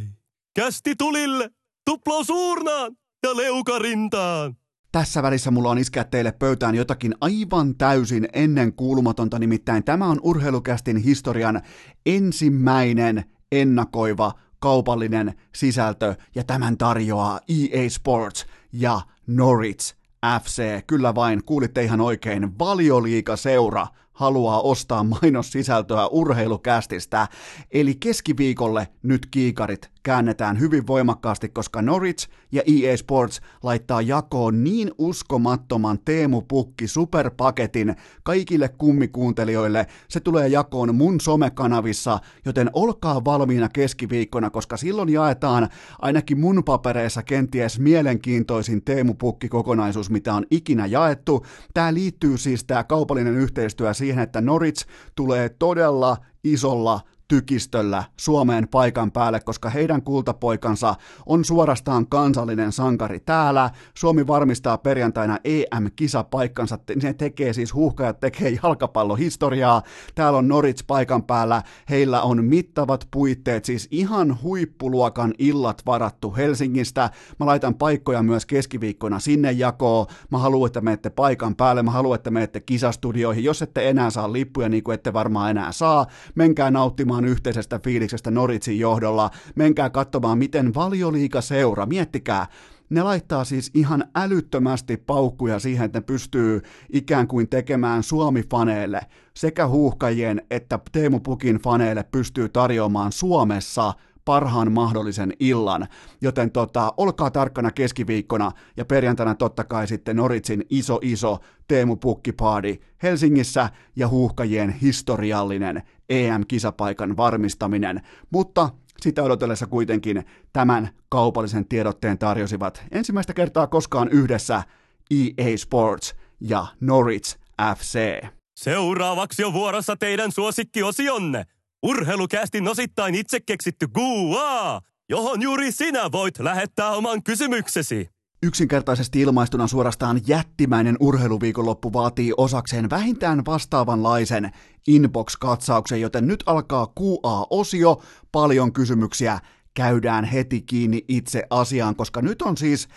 Kästi 0.55 0.95
tulille, 0.95 1.49
tuplo 1.85 2.23
suurnaan 2.23 2.95
ja 3.23 3.37
leukarintaan. 3.37 4.57
Tässä 4.91 5.23
välissä 5.23 5.51
mulla 5.51 5.69
on 5.69 5.77
iskeä 5.77 6.03
teille 6.03 6.31
pöytään 6.31 6.75
jotakin 6.75 7.15
aivan 7.21 7.75
täysin 7.75 8.27
ennen 8.33 8.73
kuulumatonta, 8.73 9.39
nimittäin 9.39 9.83
tämä 9.83 10.05
on 10.05 10.19
urheilukästin 10.23 10.97
historian 10.97 11.61
ensimmäinen 12.05 13.23
ennakoiva 13.51 14.31
kaupallinen 14.59 15.33
sisältö, 15.55 16.15
ja 16.35 16.43
tämän 16.43 16.77
tarjoaa 16.77 17.39
EA 17.49 17.89
Sports 17.89 18.45
ja 18.73 19.01
Norwich 19.27 19.95
FC. 20.43 20.81
Kyllä 20.87 21.15
vain, 21.15 21.43
kuulitte 21.43 21.83
ihan 21.83 22.01
oikein, 22.01 22.59
valioliikaseura 22.59 23.87
haluaa 24.13 24.61
ostaa 24.61 25.03
mainossisältöä 25.03 26.07
urheilukästistä, 26.07 27.27
eli 27.71 27.95
keskiviikolle 27.95 28.87
nyt 29.03 29.25
kiikarit 29.25 29.93
käännetään 30.03 30.59
hyvin 30.59 30.87
voimakkaasti, 30.87 31.49
koska 31.49 31.81
Norwich 31.81 32.29
ja 32.51 32.61
EA 32.65 32.97
Sports 32.97 33.41
laittaa 33.63 34.01
jakoon 34.01 34.63
niin 34.63 34.91
uskomattoman 34.97 35.99
Teemu 36.05 36.41
Pukki 36.41 36.87
superpaketin 36.87 37.95
kaikille 38.23 38.69
kummikuuntelijoille. 38.69 39.87
Se 40.07 40.19
tulee 40.19 40.47
jakoon 40.47 40.95
mun 40.95 41.21
somekanavissa, 41.21 42.19
joten 42.45 42.69
olkaa 42.73 43.25
valmiina 43.25 43.69
keskiviikkona, 43.69 44.49
koska 44.49 44.77
silloin 44.77 45.09
jaetaan 45.09 45.69
ainakin 45.99 46.39
mun 46.39 46.63
papereissa 46.65 47.23
kenties 47.23 47.79
mielenkiintoisin 47.79 48.83
Teemu 48.83 49.13
Pukki 49.13 49.49
kokonaisuus, 49.49 50.09
mitä 50.09 50.33
on 50.33 50.45
ikinä 50.51 50.85
jaettu. 50.85 51.45
Tämä 51.73 51.93
liittyy 51.93 52.37
siis 52.37 52.63
tämä 52.63 52.83
kaupallinen 52.83 53.35
yhteistyö 53.35 53.93
siihen, 54.03 54.23
että 54.23 54.41
Norwich 54.41 54.87
tulee 55.15 55.49
todella 55.49 56.17
isolla 56.43 56.99
tykistöllä 57.27 58.03
Suomeen 58.17 58.67
paikan 58.67 59.11
päälle, 59.11 59.39
koska 59.39 59.69
heidän 59.69 60.01
kultapoikansa 60.01 60.95
on 61.25 61.45
suorastaan 61.45 62.07
kansallinen 62.07 62.71
sankari 62.71 63.19
täällä. 63.19 63.69
Suomi 63.97 64.27
varmistaa 64.27 64.77
perjantaina 64.77 65.37
EM-kisapaikkansa, 65.43 66.79
ne 67.03 67.13
tekee 67.13 67.53
siis 67.53 67.73
huuhkajat 67.73 68.19
tekee 68.19 68.59
jalkapallohistoriaa. 68.63 69.81
Täällä 70.15 70.39
on 70.39 70.47
Norits 70.47 70.83
paikan 70.83 71.23
päällä, 71.23 71.61
heillä 71.89 72.21
on 72.21 72.45
mittavat 72.45 73.07
puitteet, 73.11 73.65
siis 73.65 73.87
ihan 73.91 74.41
huippuluokan 74.43 75.33
illat 75.37 75.81
varattu 75.85 76.35
Helsingistä. 76.35 77.09
Mä 77.39 77.45
laitan 77.45 77.75
paikkoja 77.75 78.23
myös 78.23 78.45
keskiviikkona 78.45 79.19
sinne 79.19 79.51
jakoo. 79.51 80.07
Mä 80.31 80.37
haluan, 80.37 80.67
että 80.67 80.81
menette 80.81 81.09
paikan 81.09 81.55
päälle, 81.55 81.83
mä 81.83 81.91
haluan, 81.91 82.15
että 82.15 82.31
menette 82.31 82.59
kisastudioihin. 82.59 83.43
Jos 83.43 83.61
ette 83.61 83.89
enää 83.89 84.09
saa 84.09 84.33
lippuja, 84.33 84.69
niin 84.69 84.83
kuin 84.83 84.95
ette 84.95 85.13
varmaan 85.13 85.51
enää 85.51 85.71
saa, 85.71 86.05
menkää 86.35 86.71
nauttimaan 86.71 87.22
nauttimaan 87.23 87.31
yhteisestä 87.31 87.79
fiiliksestä 87.79 88.31
Noritsin 88.31 88.79
johdolla. 88.79 89.29
Menkää 89.55 89.89
katsomaan, 89.89 90.37
miten 90.37 90.73
valioliika 90.73 91.41
seura, 91.41 91.85
miettikää, 91.85 92.47
ne 92.89 93.03
laittaa 93.03 93.43
siis 93.43 93.71
ihan 93.73 94.03
älyttömästi 94.15 94.97
paukkuja 94.97 95.59
siihen, 95.59 95.85
että 95.85 95.99
ne 95.99 96.03
pystyy 96.05 96.61
ikään 96.93 97.27
kuin 97.27 97.49
tekemään 97.49 98.03
Suomi-faneille 98.03 99.01
sekä 99.33 99.67
huuhkajien 99.67 100.41
että 100.49 100.79
Teemu 100.91 101.19
Pukin 101.19 101.59
faneille 101.59 102.03
pystyy 102.03 102.49
tarjoamaan 102.49 103.11
Suomessa 103.11 103.93
parhaan 104.25 104.71
mahdollisen 104.71 105.33
illan. 105.39 105.87
Joten 106.21 106.51
tota, 106.51 106.93
olkaa 106.97 107.31
tarkkana 107.31 107.71
keskiviikkona 107.71 108.51
ja 108.77 108.85
perjantaina 108.85 109.35
totta 109.35 109.63
kai 109.63 109.87
sitten 109.87 110.15
Noritsin 110.15 110.65
iso 110.69 110.99
iso 111.01 111.39
Teemu 111.67 111.95
Pukkipaadi 111.95 112.79
Helsingissä 113.03 113.69
ja 113.95 114.07
huuhkajien 114.07 114.69
historiallinen 114.69 115.83
EM-kisapaikan 116.09 117.17
varmistaminen. 117.17 118.01
Mutta 118.29 118.69
sitä 119.01 119.23
odotellessa 119.23 119.67
kuitenkin 119.67 120.25
tämän 120.53 120.89
kaupallisen 121.09 121.67
tiedotteen 121.67 122.17
tarjosivat 122.17 122.83
ensimmäistä 122.91 123.33
kertaa 123.33 123.67
koskaan 123.67 124.09
yhdessä 124.09 124.63
EA 125.11 125.57
Sports 125.57 126.15
ja 126.39 126.65
Norwich 126.79 127.37
FC. 127.77 128.21
Seuraavaksi 128.55 129.43
on 129.43 129.53
vuorossa 129.53 129.95
teidän 129.95 130.31
suosikkiosionne. 130.31 131.45
Urheilukästin 131.83 132.67
osittain 132.67 133.15
itse 133.15 133.39
keksitty 133.39 133.87
Guaa, 133.87 134.81
johon 135.09 135.41
juuri 135.41 135.71
sinä 135.71 136.11
voit 136.11 136.39
lähettää 136.39 136.89
oman 136.89 137.23
kysymyksesi. 137.23 138.09
Yksinkertaisesti 138.43 139.21
ilmaistuna 139.21 139.67
suorastaan 139.67 140.21
jättimäinen 140.27 140.97
urheiluviikonloppu 140.99 141.93
vaatii 141.93 142.33
osakseen 142.37 142.89
vähintään 142.89 143.45
vastaavanlaisen 143.45 144.51
inbox-katsauksen, 144.87 146.01
joten 146.01 146.27
nyt 146.27 146.43
alkaa 146.45 146.87
QA-osio, 146.99 148.01
paljon 148.31 148.73
kysymyksiä, 148.73 149.39
käydään 149.73 150.25
heti 150.25 150.61
kiinni 150.61 151.05
itse 151.07 151.43
asiaan, 151.49 151.95
koska 151.95 152.21
nyt 152.21 152.41
on 152.41 152.57
siis, 152.57 152.87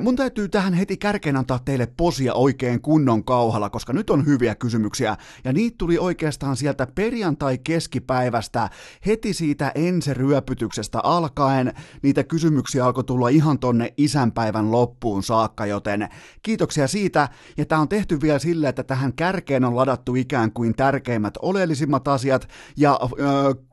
mun 0.00 0.16
täytyy 0.16 0.48
tähän 0.48 0.74
heti 0.74 0.96
kärkeen 0.96 1.36
antaa 1.36 1.58
teille 1.58 1.88
posia 1.96 2.34
oikein 2.34 2.80
kunnon 2.80 3.24
kauhalla, 3.24 3.70
koska 3.70 3.92
nyt 3.92 4.10
on 4.10 4.26
hyviä 4.26 4.54
kysymyksiä, 4.54 5.16
ja 5.44 5.52
niitä 5.52 5.74
tuli 5.78 5.98
oikeastaan 5.98 6.56
sieltä 6.56 6.86
perjantai-keskipäivästä, 6.94 8.70
heti 9.06 9.34
siitä 9.34 9.72
ensiryöpytyksestä 9.74 11.00
alkaen, 11.02 11.72
niitä 12.02 12.24
kysymyksiä 12.24 12.84
alkoi 12.84 13.04
tulla 13.04 13.28
ihan 13.28 13.58
tonne 13.58 13.94
isänpäivän 13.96 14.72
loppuun 14.72 15.22
saakka, 15.22 15.66
joten 15.66 16.08
kiitoksia 16.42 16.88
siitä, 16.88 17.28
ja 17.56 17.66
tämä 17.66 17.80
on 17.80 17.88
tehty 17.88 18.20
vielä 18.20 18.38
sillä, 18.38 18.68
että 18.68 18.82
tähän 18.82 19.12
kärkeen 19.12 19.64
on 19.64 19.76
ladattu 19.76 20.14
ikään 20.14 20.52
kuin 20.52 20.74
tärkeimmät 20.74 21.34
oleellisimmat 21.42 22.08
asiat, 22.08 22.48
ja 22.76 22.98
äh, 23.02 23.08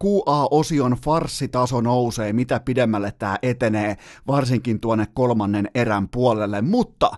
QA-osion 0.03 0.91
farssitaso 0.91 1.81
nousee, 1.81 2.33
mitä 2.41 2.59
pidemmälle 2.59 3.11
tämä 3.11 3.37
etenee, 3.41 3.97
varsinkin 4.27 4.79
tuonne 4.79 5.07
kolmannen 5.13 5.69
erän 5.75 6.09
puolelle. 6.09 6.61
Mutta 6.61 7.11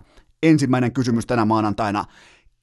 ensimmäinen 0.43 0.93
kysymys 0.93 1.26
tänä 1.26 1.45
maanantaina. 1.45 2.05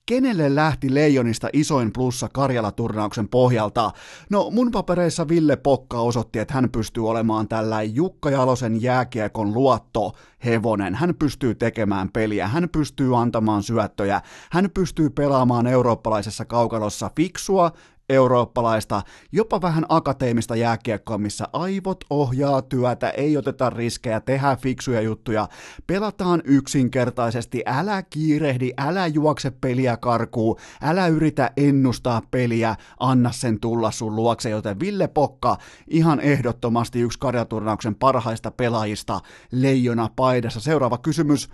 Kenelle 0.07 0.55
lähti 0.55 0.95
Leijonista 0.95 1.49
isoin 1.53 1.93
plussa 1.93 2.29
Karjala-turnauksen 2.33 3.29
pohjalta? 3.29 3.91
No 4.31 4.51
mun 4.51 4.71
papereissa 4.71 5.29
Ville 5.29 5.57
Pokka 5.57 6.01
osoitti, 6.01 6.39
että 6.39 6.55
hän 6.55 6.71
pystyy 6.71 7.09
olemaan 7.09 7.49
tällä 7.49 7.83
Jukka 7.83 8.31
Jalosen 8.31 8.83
jääkiekon 8.83 9.55
luotto 9.55 10.13
hevonen. 10.45 10.95
Hän 10.95 11.15
pystyy 11.15 11.55
tekemään 11.55 12.09
peliä, 12.13 12.49
hän 12.49 12.69
pystyy 12.73 13.21
antamaan 13.21 13.63
syöttöjä, 13.63 14.21
hän 14.51 14.69
pystyy 14.75 15.11
pelaamaan 15.11 15.67
eurooppalaisessa 15.67 16.45
kaukalossa 16.45 17.11
fiksua, 17.17 17.73
eurooppalaista, 18.11 19.03
jopa 19.33 19.63
vähän 19.63 19.87
akateemista 19.89 20.57
jääkiekkoa, 20.57 21.19
missä 21.19 21.49
aivot 21.53 22.05
ohjaa 22.11 22.63
työtä, 22.63 23.11
ei 23.11 23.37
oteta 23.37 23.71
riskejä, 23.71 24.21
tehdään 24.21 24.59
fiksuja 24.59 25.01
juttuja, 25.01 25.49
pelataan 25.87 26.43
yksinkertaisesti, 26.45 27.63
älä 27.67 28.03
kiirehdi, 28.03 28.73
älä 28.79 29.07
juokse 29.07 29.51
peliä 29.51 29.97
karkuu, 29.97 30.59
älä 30.83 31.07
yritä 31.07 31.51
ennustaa 31.57 32.23
peliä, 32.31 32.77
anna 33.01 33.33
sen 33.33 33.61
tulla 33.61 33.91
sun 33.91 34.17
luokse, 34.17 34.51
joten 34.51 34.81
Ville 34.81 35.09
Pokka, 35.09 35.57
ihan 35.89 36.21
ehdottomasti 36.21 37.01
yksi 37.01 37.19
karjaturnauksen 37.19 37.95
parhaista 37.95 38.51
pelaajista, 38.51 39.21
leijona 39.53 40.09
paidassa. 40.17 40.61
Seuraava 40.61 40.99
kysymys 40.99 41.49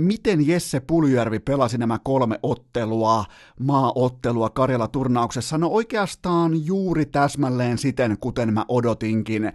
miten 0.00 0.46
Jesse 0.46 0.80
Puljärvi 0.80 1.38
pelasi 1.38 1.78
nämä 1.78 1.98
kolme 2.04 2.38
ottelua, 2.42 3.24
maaottelua 3.60 4.50
Karjala-turnauksessa? 4.50 5.58
No 5.58 5.68
oikeastaan 5.68 6.66
juuri 6.66 7.06
täsmälleen 7.06 7.78
siten, 7.78 8.18
kuten 8.20 8.54
mä 8.54 8.64
odotinkin, 8.68 9.52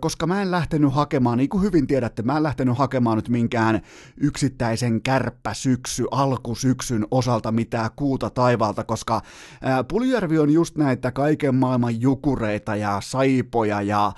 koska 0.00 0.26
mä 0.26 0.42
en 0.42 0.50
lähtenyt 0.50 0.94
hakemaan, 0.94 1.38
niin 1.38 1.48
kuin 1.48 1.62
hyvin 1.62 1.86
tiedätte, 1.86 2.22
mä 2.22 2.36
en 2.36 2.42
lähtenyt 2.42 2.78
hakemaan 2.78 3.16
nyt 3.18 3.28
minkään 3.28 3.80
yksittäisen 4.16 5.02
kärppäsyksy, 5.02 6.04
alkusyksyn 6.10 7.06
osalta 7.10 7.52
mitään 7.52 7.90
kuuta 7.96 8.30
taivalta, 8.30 8.84
koska 8.84 9.22
Puljärvi 9.88 10.38
on 10.38 10.50
just 10.50 10.76
näitä 10.76 11.12
kaiken 11.12 11.54
maailman 11.54 12.00
jukureita 12.00 12.76
ja 12.76 13.00
saipoja 13.02 13.82
ja 13.82 14.12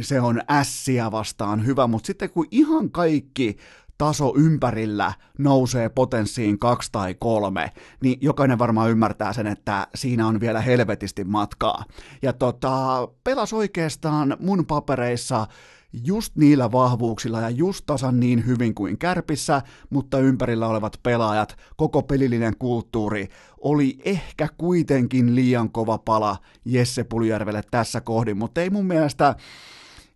se 0.00 0.20
on 0.20 0.40
ässiä 0.50 1.10
vastaan 1.10 1.66
hyvä, 1.66 1.86
mutta 1.86 2.06
sitten 2.06 2.30
kun 2.30 2.46
ihan 2.50 2.90
kaikki 2.90 3.56
taso 4.02 4.32
ympärillä 4.36 5.12
nousee 5.38 5.88
potenssiin 5.88 6.58
kaksi 6.58 6.88
tai 6.92 7.14
kolme, 7.14 7.72
niin 8.00 8.18
jokainen 8.20 8.58
varmaan 8.58 8.90
ymmärtää 8.90 9.32
sen, 9.32 9.46
että 9.46 9.86
siinä 9.94 10.26
on 10.26 10.40
vielä 10.40 10.60
helvetisti 10.60 11.24
matkaa. 11.24 11.84
Ja 12.22 12.32
tota, 12.32 13.08
pelas 13.24 13.52
oikeastaan 13.52 14.36
mun 14.40 14.66
papereissa 14.66 15.46
just 16.04 16.36
niillä 16.36 16.72
vahvuuksilla 16.72 17.40
ja 17.40 17.50
just 17.50 17.86
tasan 17.86 18.20
niin 18.20 18.46
hyvin 18.46 18.74
kuin 18.74 18.98
kärpissä, 18.98 19.62
mutta 19.90 20.18
ympärillä 20.18 20.68
olevat 20.68 21.00
pelaajat, 21.02 21.56
koko 21.76 22.02
pelillinen 22.02 22.56
kulttuuri 22.58 23.28
oli 23.60 23.98
ehkä 24.04 24.48
kuitenkin 24.58 25.34
liian 25.34 25.70
kova 25.70 25.98
pala 25.98 26.36
Jesse 26.64 27.04
Puljärvelle 27.04 27.62
tässä 27.70 28.00
kohdin, 28.00 28.38
mutta 28.38 28.60
ei 28.60 28.70
mun 28.70 28.86
mielestä 28.86 29.34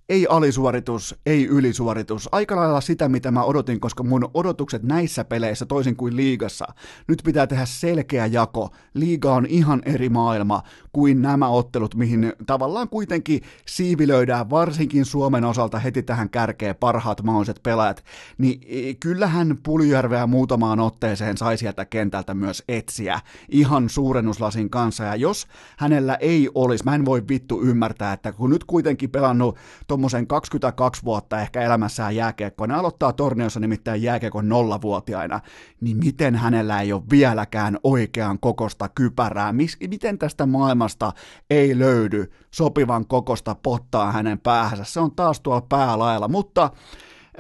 ei 0.09 0.27
alisuoritus, 0.27 1.15
ei 1.27 1.47
ylisuoritus. 1.47 2.29
Aika 2.33 2.57
lailla 2.57 2.81
sitä, 2.81 3.09
mitä 3.09 3.31
mä 3.31 3.43
odotin, 3.43 3.81
koska 3.81 4.03
mun 4.03 4.31
odotukset 4.35 4.83
näissä 4.83 5.25
peleissä, 5.25 5.67
toisin 5.67 5.97
kuin 5.97 6.17
liigassa, 6.17 6.67
nyt 7.09 7.23
pitää 7.25 7.47
tehdä 7.47 7.67
selkeä 7.67 8.27
jako. 8.27 8.71
Liiga 8.95 9.35
on 9.35 9.47
ihan 9.47 9.83
eri 9.85 10.09
maailma 10.09 10.63
kuin 10.93 11.23
nämä 11.23 11.49
ottelut, 11.49 11.95
mihin 11.95 12.33
tavallaan 12.47 12.89
kuitenkin 12.89 13.41
siivilöidään, 13.67 14.51
varsinkin 14.51 15.05
Suomen 15.05 15.45
osalta 15.45 15.79
heti 15.79 16.03
tähän 16.03 16.31
kärkeen 16.31 16.77
parhaat 16.77 17.23
mahdolliset 17.23 17.61
pelaajat. 17.63 18.05
Niin 18.39 18.61
e, 18.67 18.95
kyllähän 18.95 19.59
Puljärveä 19.63 20.27
muutamaan 20.27 20.81
otteeseen 20.81 21.37
sai 21.37 21.59
sieltä 21.59 21.85
kentältä 21.85 22.35
myös 22.35 22.63
etsiä 22.69 23.21
ihan 23.49 23.89
suurennuslasin 23.89 24.71
kanssa. 24.71 25.05
Ja 25.05 25.17
jos 25.17 25.47
hänellä 25.77 26.15
ei 26.15 26.51
olisi, 26.55 26.85
mä 26.85 26.95
en 26.95 27.05
voi 27.05 27.23
vittu 27.29 27.63
ymmärtää, 27.63 28.13
että 28.13 28.33
kun 28.33 28.51
nyt 28.51 28.65
kuitenkin 28.65 29.11
pelannut 29.11 29.57
tuommoisen 29.97 30.27
22 30.27 31.05
vuotta 31.05 31.41
ehkä 31.41 31.61
elämässään 31.61 32.17
jääkiekkoa, 32.17 32.67
ne 32.67 32.75
aloittaa 32.75 33.13
torniossa 33.13 33.61
nimittäin 33.61 34.03
jääkiekon 34.03 34.49
nollavuotiaina, 34.49 35.41
niin 35.81 35.97
miten 35.97 36.35
hänellä 36.35 36.81
ei 36.81 36.93
ole 36.93 37.03
vieläkään 37.11 37.79
oikean 37.85 38.39
kokosta 38.39 38.89
kypärää, 38.89 39.53
Mis, 39.53 39.77
miten 39.89 40.19
tästä 40.19 40.47
maailmasta 40.47 41.13
ei 41.51 41.79
löydy 41.79 42.33
sopivan 42.51 43.07
kokosta 43.07 43.57
pottaa 43.63 44.13
hänen 44.13 44.39
päähänsä, 44.39 44.85
se 44.85 45.01
on 45.01 45.17
taas 45.17 45.41
tuolla 45.41 45.67
päälailla, 45.69 46.29
mutta 46.29 46.71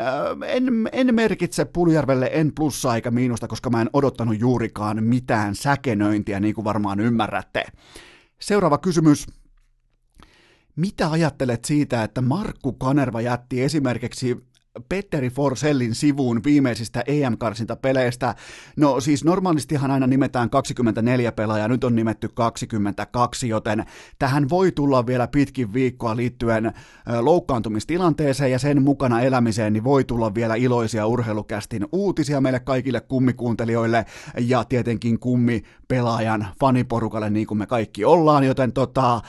äh, 0.01 0.07
en, 0.47 0.89
en 0.93 1.15
merkitse 1.15 1.65
Puljärvelle 1.65 2.31
en 2.33 2.53
plussaa 2.55 2.95
eikä 2.95 3.11
miinusta, 3.11 3.49
koska 3.49 3.71
mä 3.71 3.81
en 3.81 3.91
odottanut 3.93 4.41
juurikaan 4.41 5.05
mitään 5.05 5.55
säkenöintiä, 5.55 6.41
niin 6.41 6.55
kuin 6.55 6.65
varmaan 6.65 7.01
ymmärrätte. 7.01 7.65
Seuraava 8.39 8.79
kysymys 8.79 9.27
mitä 10.77 11.11
ajattelet 11.11 11.65
siitä, 11.65 12.03
että 12.03 12.21
Markku 12.21 12.73
Kanerva 12.73 13.21
jätti 13.21 13.63
esimerkiksi 13.63 14.47
Petteri 14.89 15.31
Forsellin 15.31 15.95
sivuun 15.95 16.45
viimeisistä 16.45 17.05
EM-karsintapeleistä. 17.07 18.35
No 18.77 19.01
siis 19.01 19.25
normaalistihan 19.25 19.91
aina 19.91 20.07
nimetään 20.07 20.51
24 20.51 21.33
pelaajaa, 21.33 21.69
nyt 21.69 21.85
on 21.85 21.95
nimetty 21.95 22.29
22, 22.35 23.49
joten 23.49 23.85
tähän 24.19 24.49
voi 24.49 24.73
tulla 24.73 25.07
vielä 25.07 25.29
pitkin 25.29 25.73
viikkoa 25.73 26.17
liittyen 26.17 26.73
loukkaantumistilanteeseen 27.21 28.53
ja 28.53 28.59
sen 28.59 28.83
mukana 28.83 29.21
elämiseen, 29.21 29.73
niin 29.73 29.85
voi 29.85 30.05
tulla 30.05 30.35
vielä 30.35 30.55
iloisia 30.55 31.07
urheilukästin 31.07 31.87
uutisia 31.93 32.41
meille 32.41 32.61
kaikille 32.61 33.01
kummikuuntelijoille 33.01 34.07
ja 34.41 34.65
tietenkin 34.65 35.19
kummi 35.19 35.63
pelaajan 35.89 36.47
faniporukalle 36.61 37.31
niin 37.31 37.47
kuin 37.47 37.59
me 37.59 37.67
kaikki 37.67 38.05
ollaan, 38.05 38.45
joten 38.45 38.73
tota, 38.73 39.21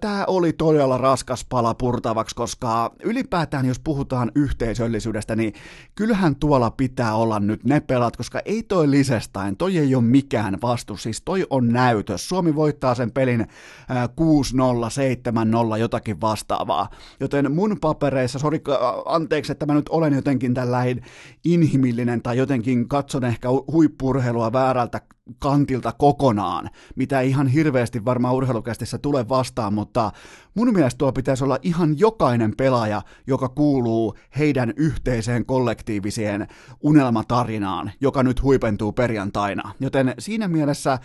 tämä 0.00 0.24
oli 0.26 0.52
todella 0.52 0.98
raskas 0.98 1.46
pala 1.48 1.74
purtavaksi, 1.74 2.34
koska 2.34 2.92
ylipäätään 3.02 3.66
jos 3.66 3.78
puhutaan 3.78 4.32
yhteisöllisyydestä, 4.34 5.36
niin 5.36 5.54
kyllähän 5.94 6.36
tuolla 6.36 6.70
pitää 6.70 7.14
olla 7.14 7.40
nyt 7.40 7.64
ne 7.64 7.80
pelat, 7.80 8.16
koska 8.16 8.40
ei 8.44 8.62
toi 8.62 8.90
lisestain, 8.90 9.56
toi 9.56 9.78
ei 9.78 9.94
ole 9.94 10.04
mikään 10.04 10.58
vastus, 10.62 11.02
siis 11.02 11.22
toi 11.24 11.46
on 11.50 11.68
näytös. 11.68 12.28
Suomi 12.28 12.54
voittaa 12.54 12.94
sen 12.94 13.12
pelin 13.12 13.40
6-0, 13.40 13.44
7-0, 15.74 15.78
jotakin 15.78 16.20
vastaavaa. 16.20 16.88
Joten 17.20 17.52
mun 17.52 17.78
papereissa, 17.80 18.38
sori, 18.38 18.62
anteeksi, 19.04 19.52
että 19.52 19.66
mä 19.66 19.74
nyt 19.74 19.88
olen 19.88 20.14
jotenkin 20.14 20.54
tällainen 20.54 21.04
inhimillinen 21.44 22.22
tai 22.22 22.36
jotenkin 22.36 22.88
katson 22.88 23.24
ehkä 23.24 23.48
huippurheilua 23.72 24.52
väärältä 24.52 25.00
kantilta 25.38 25.92
kokonaan, 25.92 26.70
mitä 26.96 27.20
ei 27.20 27.28
ihan 27.28 27.46
hirveästi 27.46 28.04
varmaan 28.04 28.34
urheilukästissä 28.34 28.98
tule 28.98 29.28
vastaan, 29.28 29.74
mutta 29.74 30.12
mun 30.54 30.72
mielestä 30.72 30.98
tuo 30.98 31.12
pitäisi 31.12 31.44
olla 31.44 31.58
ihan 31.62 31.98
jokainen 31.98 32.54
pelaaja, 32.56 33.02
joka 33.26 33.48
kuuluu 33.48 34.14
heidän 34.38 34.72
yhteiseen 34.76 35.46
kollektiiviseen 35.46 36.46
unelmatarinaan, 36.82 37.92
joka 38.00 38.22
nyt 38.22 38.42
huipentuu 38.42 38.92
perjantaina. 38.92 39.74
Joten 39.80 40.14
siinä 40.18 40.48
mielessä 40.48 40.98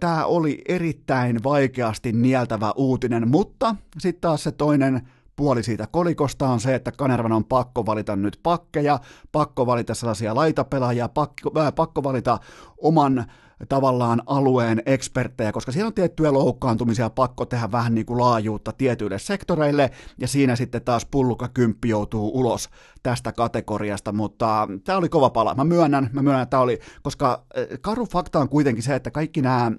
tämä 0.00 0.24
oli 0.24 0.62
erittäin 0.68 1.42
vaikeasti 1.42 2.12
nieltävä 2.12 2.72
uutinen, 2.76 3.28
mutta 3.28 3.76
sitten 3.98 4.20
taas 4.20 4.42
se 4.42 4.52
toinen 4.52 5.08
puoli 5.36 5.62
siitä 5.62 5.86
kolikosta 5.86 6.48
on 6.48 6.60
se, 6.60 6.74
että 6.74 6.92
Kanervan 6.92 7.32
on 7.32 7.44
pakko 7.44 7.86
valita 7.86 8.16
nyt 8.16 8.40
pakkeja, 8.42 9.00
pakko 9.32 9.66
valita 9.66 9.94
sellaisia 9.94 10.34
laitapelaajia, 10.34 11.08
pakko, 11.08 11.60
äh, 11.60 11.74
pakko 11.74 12.02
valita 12.02 12.38
oman 12.78 13.24
tavallaan 13.68 14.22
alueen 14.26 14.82
eksperttejä, 14.86 15.52
koska 15.52 15.72
siellä 15.72 15.86
on 15.86 15.94
tiettyjä 15.94 16.32
loukkaantumisia 16.32 17.10
pakko 17.10 17.46
tehdä 17.46 17.72
vähän 17.72 17.94
niin 17.94 18.06
kuin 18.06 18.20
laajuutta 18.20 18.72
tietyille 18.72 19.18
sektoreille, 19.18 19.90
ja 20.18 20.28
siinä 20.28 20.56
sitten 20.56 20.82
taas 20.82 21.06
pulluka 21.06 21.48
kymppi 21.48 21.88
joutuu 21.88 22.30
ulos 22.34 22.68
tästä 23.02 23.32
kategoriasta, 23.32 24.12
mutta 24.12 24.68
tämä 24.84 24.98
oli 24.98 25.08
kova 25.08 25.30
pala. 25.30 25.54
Mä 25.54 25.64
myönnän, 25.64 26.10
mä 26.12 26.22
myönnän, 26.22 26.42
että 26.42 26.50
tämä 26.50 26.62
oli, 26.62 26.78
koska 27.02 27.44
äh, 27.58 27.66
karu 27.80 28.06
fakta 28.06 28.38
on 28.38 28.48
kuitenkin 28.48 28.82
se, 28.82 28.94
että 28.94 29.10
kaikki 29.10 29.42
nämä 29.42 29.72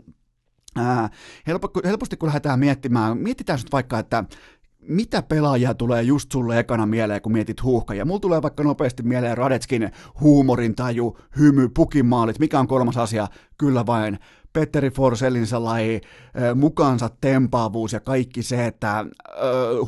Ää, 0.75 1.09
helposti 1.85 2.17
kun 2.17 2.27
lähdetään 2.27 2.59
miettimään, 2.59 3.17
mietitään 3.17 3.59
nyt 3.59 3.71
vaikka, 3.71 3.99
että 3.99 4.23
mitä 4.87 5.21
pelaajia 5.21 5.73
tulee 5.73 6.01
just 6.01 6.31
sulle 6.31 6.59
ekana 6.59 6.85
mieleen, 6.85 7.21
kun 7.21 7.31
mietit 7.31 7.63
huuhkajia? 7.63 8.05
Mulla 8.05 8.19
tulee 8.19 8.41
vaikka 8.41 8.63
nopeasti 8.63 9.03
mieleen 9.03 9.37
Radetskin 9.37 9.91
huumorintaju, 10.19 11.17
hymy, 11.39 11.69
pukimaalit. 11.69 12.39
Mikä 12.39 12.59
on 12.59 12.67
kolmas 12.67 12.97
asia? 12.97 13.27
Kyllä 13.57 13.85
vain 13.85 14.19
Petteri 14.53 14.89
Forsellin 14.89 15.47
sellainen 15.47 16.01
mukaansa 16.55 17.09
tempaavuus 17.21 17.93
ja 17.93 17.99
kaikki 17.99 18.43
se, 18.43 18.65
että 18.65 18.99
äh, 18.99 19.05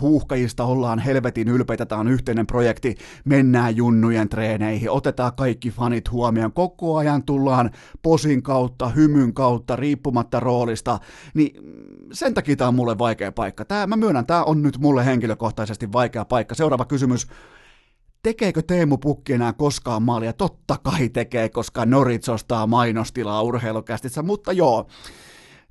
huuhkajista 0.02 0.64
ollaan 0.64 1.00
helvetin 1.00 1.48
ylpeitä, 1.48 1.86
tämä 1.86 2.02
on 2.02 2.08
yhteinen 2.08 2.48
projekti, 2.48 2.96
mennään 3.26 3.76
junnujen 3.76 4.30
treeneihin, 4.30 4.92
otetaan 4.92 5.32
kaikki 5.38 5.70
fanit 5.70 6.12
huomioon, 6.12 6.54
koko 6.54 6.98
ajan 6.98 7.24
tullaan 7.24 7.72
posin 8.02 8.44
kautta, 8.44 8.90
hymyn 8.90 9.34
kautta, 9.34 9.76
riippumatta 9.76 10.40
roolista, 10.40 11.00
niin 11.34 11.56
sen 12.16 12.34
takia 12.34 12.56
tämä 12.56 12.68
on 12.68 12.76
mulle 12.76 12.98
vaikea 12.98 13.32
paikka. 13.32 13.66
Tää, 13.66 13.88
mä 13.88 13.96
myönnän, 13.96 14.26
tämä 14.26 14.44
on 14.44 14.62
nyt 14.62 14.78
mulle 14.78 15.06
henkilökohtaisesti 15.06 15.92
vaikea 15.92 16.26
paikka. 16.26 16.56
Seuraava 16.56 16.86
kysymys. 16.86 17.28
Tekeekö 18.24 18.62
Teemu 18.62 18.98
Pukki 18.98 19.34
enää 19.34 19.54
koskaan 19.54 20.04
maalia? 20.04 20.34
Totta 20.34 20.78
kai 20.84 21.10
tekee, 21.10 21.50
koska 21.50 21.86
Norits 21.86 22.30
ostaa 22.30 22.68
mainostilaa 22.68 23.42
urheilukästissä, 23.42 24.22
mutta 24.22 24.52
joo. 24.52 24.88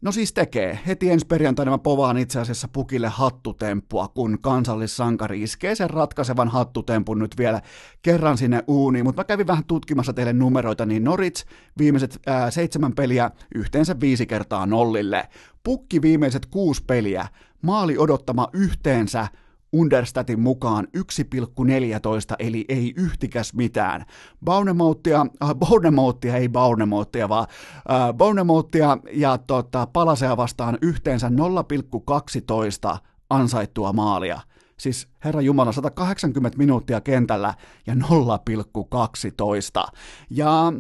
No 0.05 0.13
siis 0.13 0.33
tekee. 0.33 0.79
Heti 0.87 1.11
ensi 1.11 1.27
perjantaina 1.27 1.71
mä 1.71 1.79
povaan 1.79 2.19
itse 2.19 2.41
asiassa 2.41 2.69
pukille 2.69 3.09
hattutemppua, 3.09 4.09
kun 4.09 4.39
kansallissankari 4.41 5.43
iskee 5.43 5.75
sen 5.75 5.91
ratkaisevan 5.91 6.49
hattutempun 6.49 7.19
nyt 7.19 7.39
vielä 7.39 7.63
kerran 8.03 8.39
sinne 8.39 8.65
uuniin. 8.67 9.05
Mutta 9.05 9.21
mä 9.21 9.25
kävin 9.25 9.47
vähän 9.47 9.65
tutkimassa 9.65 10.13
teille 10.13 10.33
numeroita, 10.33 10.87
niin 10.87 11.05
Norits 11.05 11.45
viimeiset 11.79 12.21
ää, 12.27 12.51
seitsemän 12.51 12.93
peliä 12.95 13.31
yhteensä 13.55 14.01
viisi 14.01 14.27
kertaa 14.27 14.67
nollille. 14.67 15.29
Pukki 15.63 16.03
viimeiset 16.03 16.47
kuusi 16.47 16.83
peliä, 16.87 17.29
maali 17.63 17.99
odottama 17.99 18.49
yhteensä 18.53 19.29
Understatin 19.75 20.41
mukaan 20.41 20.87
1,14, 20.97 21.03
eli 22.39 22.65
ei 22.69 22.93
yhtikäs 22.97 23.55
mitään. 23.55 24.05
Baunemouttia, 24.45 25.27
äh, 25.43 25.55
Baunemouttia, 25.55 26.37
ei 26.37 26.49
Baunemouttia, 26.49 27.29
vaan 27.29 27.47
äh, 27.91 28.15
Baunemouttia 28.15 28.99
ja 29.13 29.39
tota, 29.39 29.87
Palasea 29.93 30.37
vastaan 30.37 30.79
yhteensä 30.83 31.31
0,12 32.93 32.99
ansaittua 33.31 33.93
maalia. 33.93 34.41
Siis 34.77 35.09
herra 35.25 35.41
Jumala, 35.41 35.73
180 35.73 36.59
minuuttia 36.59 37.01
kentällä 37.01 37.55
ja 37.87 37.95
0,12. 37.95 38.01
Ja 40.31 40.73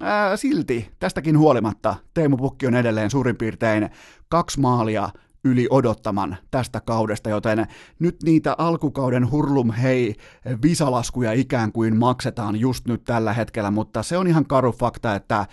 ää, 0.00 0.32
äh, 0.32 0.38
silti, 0.38 0.90
tästäkin 0.98 1.38
huolimatta, 1.38 1.96
Teemu 2.14 2.36
Pukki 2.36 2.66
on 2.66 2.74
edelleen 2.74 3.10
suurin 3.10 3.36
piirtein 3.36 3.90
kaksi 4.28 4.60
maalia 4.60 5.08
yli 5.44 5.66
odottaman 5.70 6.36
tästä 6.50 6.80
kaudesta, 6.80 7.30
joten 7.30 7.66
nyt 7.98 8.22
niitä 8.22 8.54
alkukauden 8.58 9.30
hurlum 9.30 9.70
hei 9.70 10.14
visalaskuja 10.62 11.32
ikään 11.32 11.72
kuin 11.72 11.96
maksetaan 11.96 12.56
just 12.56 12.86
nyt 12.86 13.04
tällä 13.04 13.32
hetkellä, 13.32 13.70
mutta 13.70 14.02
se 14.02 14.18
on 14.18 14.26
ihan 14.26 14.46
karu 14.46 14.72
fakta, 14.72 15.14
että 15.14 15.46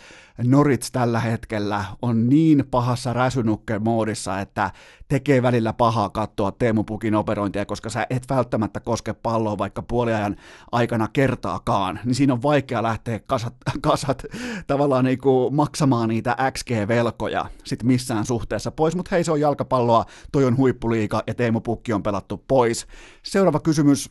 Norits 0.44 0.92
tällä 0.92 1.20
hetkellä 1.20 1.86
on 2.02 2.30
niin 2.30 2.64
pahassa 2.72 3.14
räsynukke-moodissa, 3.14 4.40
että 4.42 4.72
tekee 5.08 5.42
välillä 5.42 5.74
pahaa 5.74 6.10
katsoa 6.10 6.52
Teemu 6.52 6.84
Pukin 6.84 7.16
operointia, 7.16 7.66
koska 7.66 7.90
sä 7.90 8.08
et 8.10 8.24
välttämättä 8.30 8.80
koske 8.80 9.14
palloa 9.14 9.58
vaikka 9.58 9.82
puoliajan 9.82 10.36
aikana 10.72 11.08
kertaakaan, 11.14 12.00
niin 12.06 12.16
siinä 12.16 12.34
on 12.34 12.44
vaikea 12.44 12.84
lähteä 12.84 13.20
kasat, 13.20 13.54
kasat 13.82 14.24
tavallaan 14.68 15.06
niin 15.06 15.18
kuin 15.18 15.56
maksamaan 15.56 16.10
niitä 16.10 16.36
XG-velkoja 16.52 17.46
sit 17.64 17.84
missään 17.84 18.26
suhteessa 18.26 18.72
pois, 18.72 18.96
mutta 18.96 19.10
hei 19.16 19.24
se 19.24 19.32
on 19.32 19.40
jalkapalloa, 19.40 20.06
toi 20.32 20.46
on 20.46 20.58
huippuliika 20.58 21.24
ja 21.28 21.34
Teemu 21.34 21.62
Pukki 21.62 21.94
on 21.94 22.04
pelattu 22.04 22.44
pois. 22.48 22.88
Seuraava 23.24 23.60
kysymys, 23.60 24.10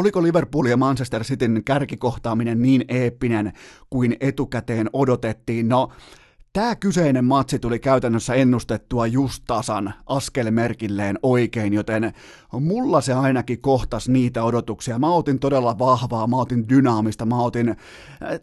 Oliko 0.00 0.22
Liverpool 0.22 0.66
ja 0.66 0.76
Manchester 0.76 1.24
Cityn 1.24 1.62
kärkikohtaaminen 1.64 2.62
niin 2.62 2.84
eeppinen 2.88 3.52
kuin 3.90 4.16
etukäteen 4.20 4.90
odotettiin? 4.92 5.68
No, 5.68 5.88
Tämä 6.52 6.76
kyseinen 6.76 7.24
matsi 7.24 7.58
tuli 7.58 7.78
käytännössä 7.78 8.34
ennustettua 8.34 9.06
just 9.06 9.42
tasan 9.46 9.94
askelmerkilleen 10.06 11.18
oikein, 11.22 11.72
joten 11.72 12.12
mulla 12.52 13.00
se 13.00 13.12
ainakin 13.12 13.60
kohtas 13.60 14.08
niitä 14.08 14.44
odotuksia. 14.44 14.98
Mä 14.98 15.12
otin 15.12 15.38
todella 15.38 15.78
vahvaa, 15.78 16.26
mä 16.26 16.36
otin 16.36 16.68
dynaamista, 16.68 17.26
mä 17.26 17.42
otin, 17.42 17.68
äh, 17.68 17.76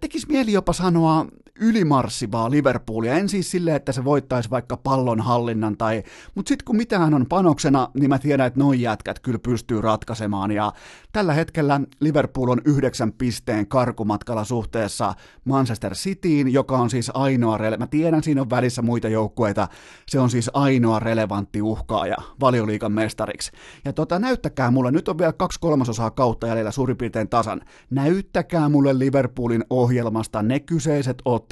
tekis 0.01 0.27
mieli 0.27 0.53
jopa 0.53 0.73
sanoa 0.73 1.25
ylimarssivaa 1.59 2.51
Liverpoolia. 2.51 3.13
En 3.13 3.29
siis 3.29 3.51
sille, 3.51 3.75
että 3.75 3.91
se 3.91 4.03
voittaisi 4.03 4.49
vaikka 4.49 4.77
pallon 4.77 5.21
hallinnan, 5.21 5.77
tai, 5.77 6.03
mutta 6.35 6.49
sitten 6.49 6.65
kun 6.65 6.77
mitään 6.77 7.13
on 7.13 7.25
panoksena, 7.29 7.89
niin 7.93 8.09
mä 8.09 8.19
tiedän, 8.19 8.47
että 8.47 8.59
noin 8.59 8.81
jätkät 8.81 9.19
kyllä 9.19 9.39
pystyy 9.39 9.81
ratkaisemaan. 9.81 10.51
Ja 10.51 10.73
tällä 11.11 11.33
hetkellä 11.33 11.81
Liverpool 11.99 12.49
on 12.49 12.61
yhdeksän 12.65 13.11
pisteen 13.11 13.67
karkumatkalla 13.67 14.43
suhteessa 14.43 15.13
Manchester 15.45 15.93
Cityin, 15.93 16.53
joka 16.53 16.77
on 16.77 16.89
siis 16.89 17.11
ainoa, 17.13 17.57
rele- 17.57 17.77
mä 17.77 17.87
tiedän, 17.87 18.23
siinä 18.23 18.41
on 18.41 18.49
välissä 18.49 18.81
muita 18.81 19.07
joukkueita, 19.07 19.67
se 20.07 20.19
on 20.19 20.29
siis 20.29 20.51
ainoa 20.53 20.99
relevantti 20.99 21.61
uhkaaja 21.61 22.17
valioliikan 22.39 22.91
mestariksi. 22.91 23.51
Ja 23.85 23.93
tota, 23.93 24.19
näyttäkää 24.19 24.71
mulle, 24.71 24.91
nyt 24.91 25.07
on 25.07 25.17
vielä 25.17 25.33
kaksi 25.33 25.59
kolmasosaa 25.59 26.11
kautta 26.11 26.47
jäljellä 26.47 26.71
suurin 26.71 26.97
piirtein 26.97 27.29
tasan, 27.29 27.61
näyttäkää 27.89 28.69
mulle 28.69 28.99
Liverpoolin 28.99 29.63
ohjelmasta 29.69 30.43
ne 30.43 30.59
kyseiset 30.59 31.17
ottelut, 31.25 31.46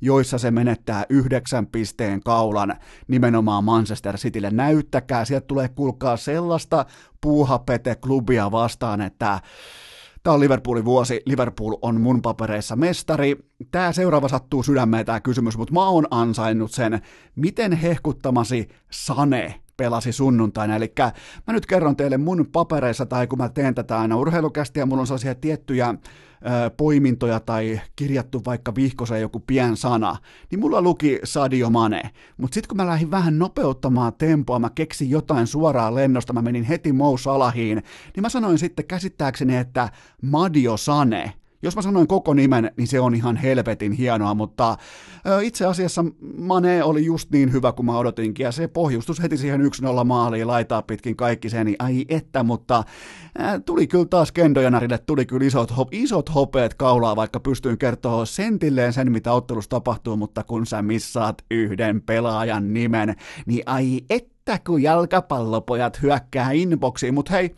joissa 0.00 0.38
se 0.38 0.50
menettää 0.50 1.04
yhdeksän 1.08 1.66
pisteen 1.66 2.20
kaulan 2.20 2.76
nimenomaan 3.08 3.64
Manchester 3.64 4.16
Citylle. 4.16 4.50
Näyttäkää, 4.50 5.24
sieltä 5.24 5.46
tulee 5.46 5.68
kulkaa 5.68 6.16
sellaista 6.16 6.86
puuhapete-klubia 7.20 8.50
vastaan, 8.50 9.00
että 9.00 9.40
Tämä 10.22 10.34
on 10.34 10.40
Liverpoolin 10.40 10.84
vuosi, 10.84 11.22
Liverpool 11.26 11.76
on 11.82 12.00
mun 12.00 12.22
papereissa 12.22 12.76
mestari. 12.76 13.36
Tämä 13.70 13.92
seuraava 13.92 14.28
sattuu 14.28 14.62
sydämeen 14.62 15.06
tämä 15.06 15.20
kysymys, 15.20 15.58
mutta 15.58 15.74
mä 15.74 15.88
oon 15.88 16.06
ansainnut 16.10 16.72
sen, 16.72 17.00
miten 17.36 17.72
hehkuttamasi 17.72 18.68
Sane 18.90 19.60
pelasi 19.76 20.12
sunnuntaina. 20.12 20.76
Eli 20.76 20.92
mä 21.46 21.52
nyt 21.52 21.66
kerron 21.66 21.96
teille 21.96 22.18
mun 22.18 22.46
papereissa, 22.52 23.06
tai 23.06 23.26
kun 23.26 23.38
mä 23.38 23.48
teen 23.48 23.74
tätä 23.74 23.98
aina 23.98 24.16
urheilukästi, 24.16 24.80
ja 24.80 24.86
mulla 24.86 25.00
on 25.00 25.06
sellaisia 25.06 25.34
tiettyjä 25.34 25.94
poimintoja 26.76 27.40
tai 27.40 27.80
kirjattu 27.96 28.42
vaikka 28.44 28.74
vihkoseen 28.74 29.20
joku 29.20 29.40
pien 29.40 29.76
sana, 29.76 30.16
niin 30.50 30.60
mulla 30.60 30.82
luki 30.82 31.18
Sadio 31.24 31.70
Mane. 31.70 32.02
Mutta 32.36 32.54
sitten 32.54 32.68
kun 32.68 32.76
mä 32.76 32.86
lähdin 32.86 33.10
vähän 33.10 33.38
nopeuttamaan 33.38 34.12
tempoa, 34.18 34.58
mä 34.58 34.70
keksin 34.74 35.10
jotain 35.10 35.46
suoraan 35.46 35.94
lennosta, 35.94 36.32
mä 36.32 36.42
menin 36.42 36.64
heti 36.64 36.92
Mo 36.92 37.16
Salahiin, 37.16 37.82
niin 38.16 38.22
mä 38.22 38.28
sanoin 38.28 38.58
sitten 38.58 38.84
käsittääkseni, 38.84 39.56
että 39.56 39.88
Madio 40.22 40.76
Sane– 40.76 41.32
jos 41.62 41.76
mä 41.76 41.82
sanoin 41.82 42.06
koko 42.06 42.34
nimen, 42.34 42.70
niin 42.76 42.88
se 42.88 43.00
on 43.00 43.14
ihan 43.14 43.36
helvetin 43.36 43.92
hienoa, 43.92 44.34
mutta 44.34 44.76
itse 45.42 45.66
asiassa 45.66 46.04
Mane 46.38 46.84
oli 46.84 47.04
just 47.04 47.30
niin 47.30 47.52
hyvä 47.52 47.72
kuin 47.72 47.86
mä 47.86 47.98
odotinkin, 47.98 48.44
ja 48.44 48.52
se 48.52 48.68
pohjustus 48.68 49.22
heti 49.22 49.36
siihen 49.36 49.60
1-0 49.60 50.04
maaliin, 50.04 50.46
laitaa 50.46 50.82
pitkin 50.82 51.16
kaikki 51.16 51.50
sen, 51.50 51.66
niin 51.66 51.76
ai 51.78 52.04
että, 52.08 52.42
mutta 52.42 52.84
tuli 53.66 53.86
kyllä 53.86 54.04
taas 54.04 54.32
Kendojanarille, 54.32 54.98
tuli 54.98 55.26
kyllä 55.26 55.46
isot, 55.46 55.76
hop, 55.76 55.88
isot 55.92 56.34
hopeet 56.34 56.74
kaulaa, 56.74 57.16
vaikka 57.16 57.40
pystyin 57.40 57.78
kertoa 57.78 58.26
sentilleen 58.26 58.92
sen, 58.92 59.12
mitä 59.12 59.32
ottelussa 59.32 59.70
tapahtuu, 59.70 60.16
mutta 60.16 60.44
kun 60.44 60.66
sä 60.66 60.82
missaat 60.82 61.42
yhden 61.50 62.02
pelaajan 62.02 62.72
nimen, 62.72 63.16
niin 63.46 63.62
ai 63.66 64.00
että, 64.10 64.58
kun 64.66 64.82
jalkapallopojat 64.82 66.02
hyökkää 66.02 66.50
inboxiin, 66.52 67.14
mutta 67.14 67.32
hei, 67.32 67.54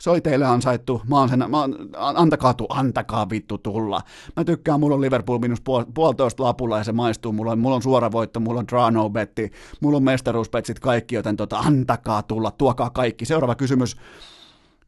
Se 0.00 0.10
oli 0.10 0.20
teille 0.20 0.46
ansaittu, 0.46 1.02
mä 1.08 1.18
oon 1.18 1.28
sen, 1.28 1.44
mä 1.50 1.60
oon, 1.60 1.74
antakaa, 1.96 2.54
tu, 2.54 2.66
antakaa 2.68 3.30
vittu 3.30 3.58
tulla. 3.58 4.00
Mä 4.36 4.44
tykkään, 4.44 4.80
mulla 4.80 4.94
on 4.94 5.00
Liverpool 5.00 5.38
minus 5.38 5.60
puol, 5.60 5.84
puolitoista 5.94 6.42
lapulla 6.42 6.78
ja 6.78 6.84
se 6.84 6.92
maistuu, 6.92 7.32
mulla 7.32 7.52
on, 7.52 7.58
mulla 7.58 7.76
on 7.76 7.82
suora 7.82 8.12
voitto, 8.12 8.40
mulla 8.40 8.60
on 8.60 8.68
draw 8.68 8.92
no 8.92 9.10
betti, 9.10 9.52
mulla 9.80 9.96
on 9.96 10.02
mestaruuspetsit 10.02 10.78
kaikki, 10.78 11.14
joten 11.14 11.36
tota, 11.36 11.58
antakaa 11.58 12.22
tulla, 12.22 12.50
tuokaa 12.50 12.90
kaikki. 12.90 13.24
Seuraava 13.24 13.54
kysymys. 13.54 13.96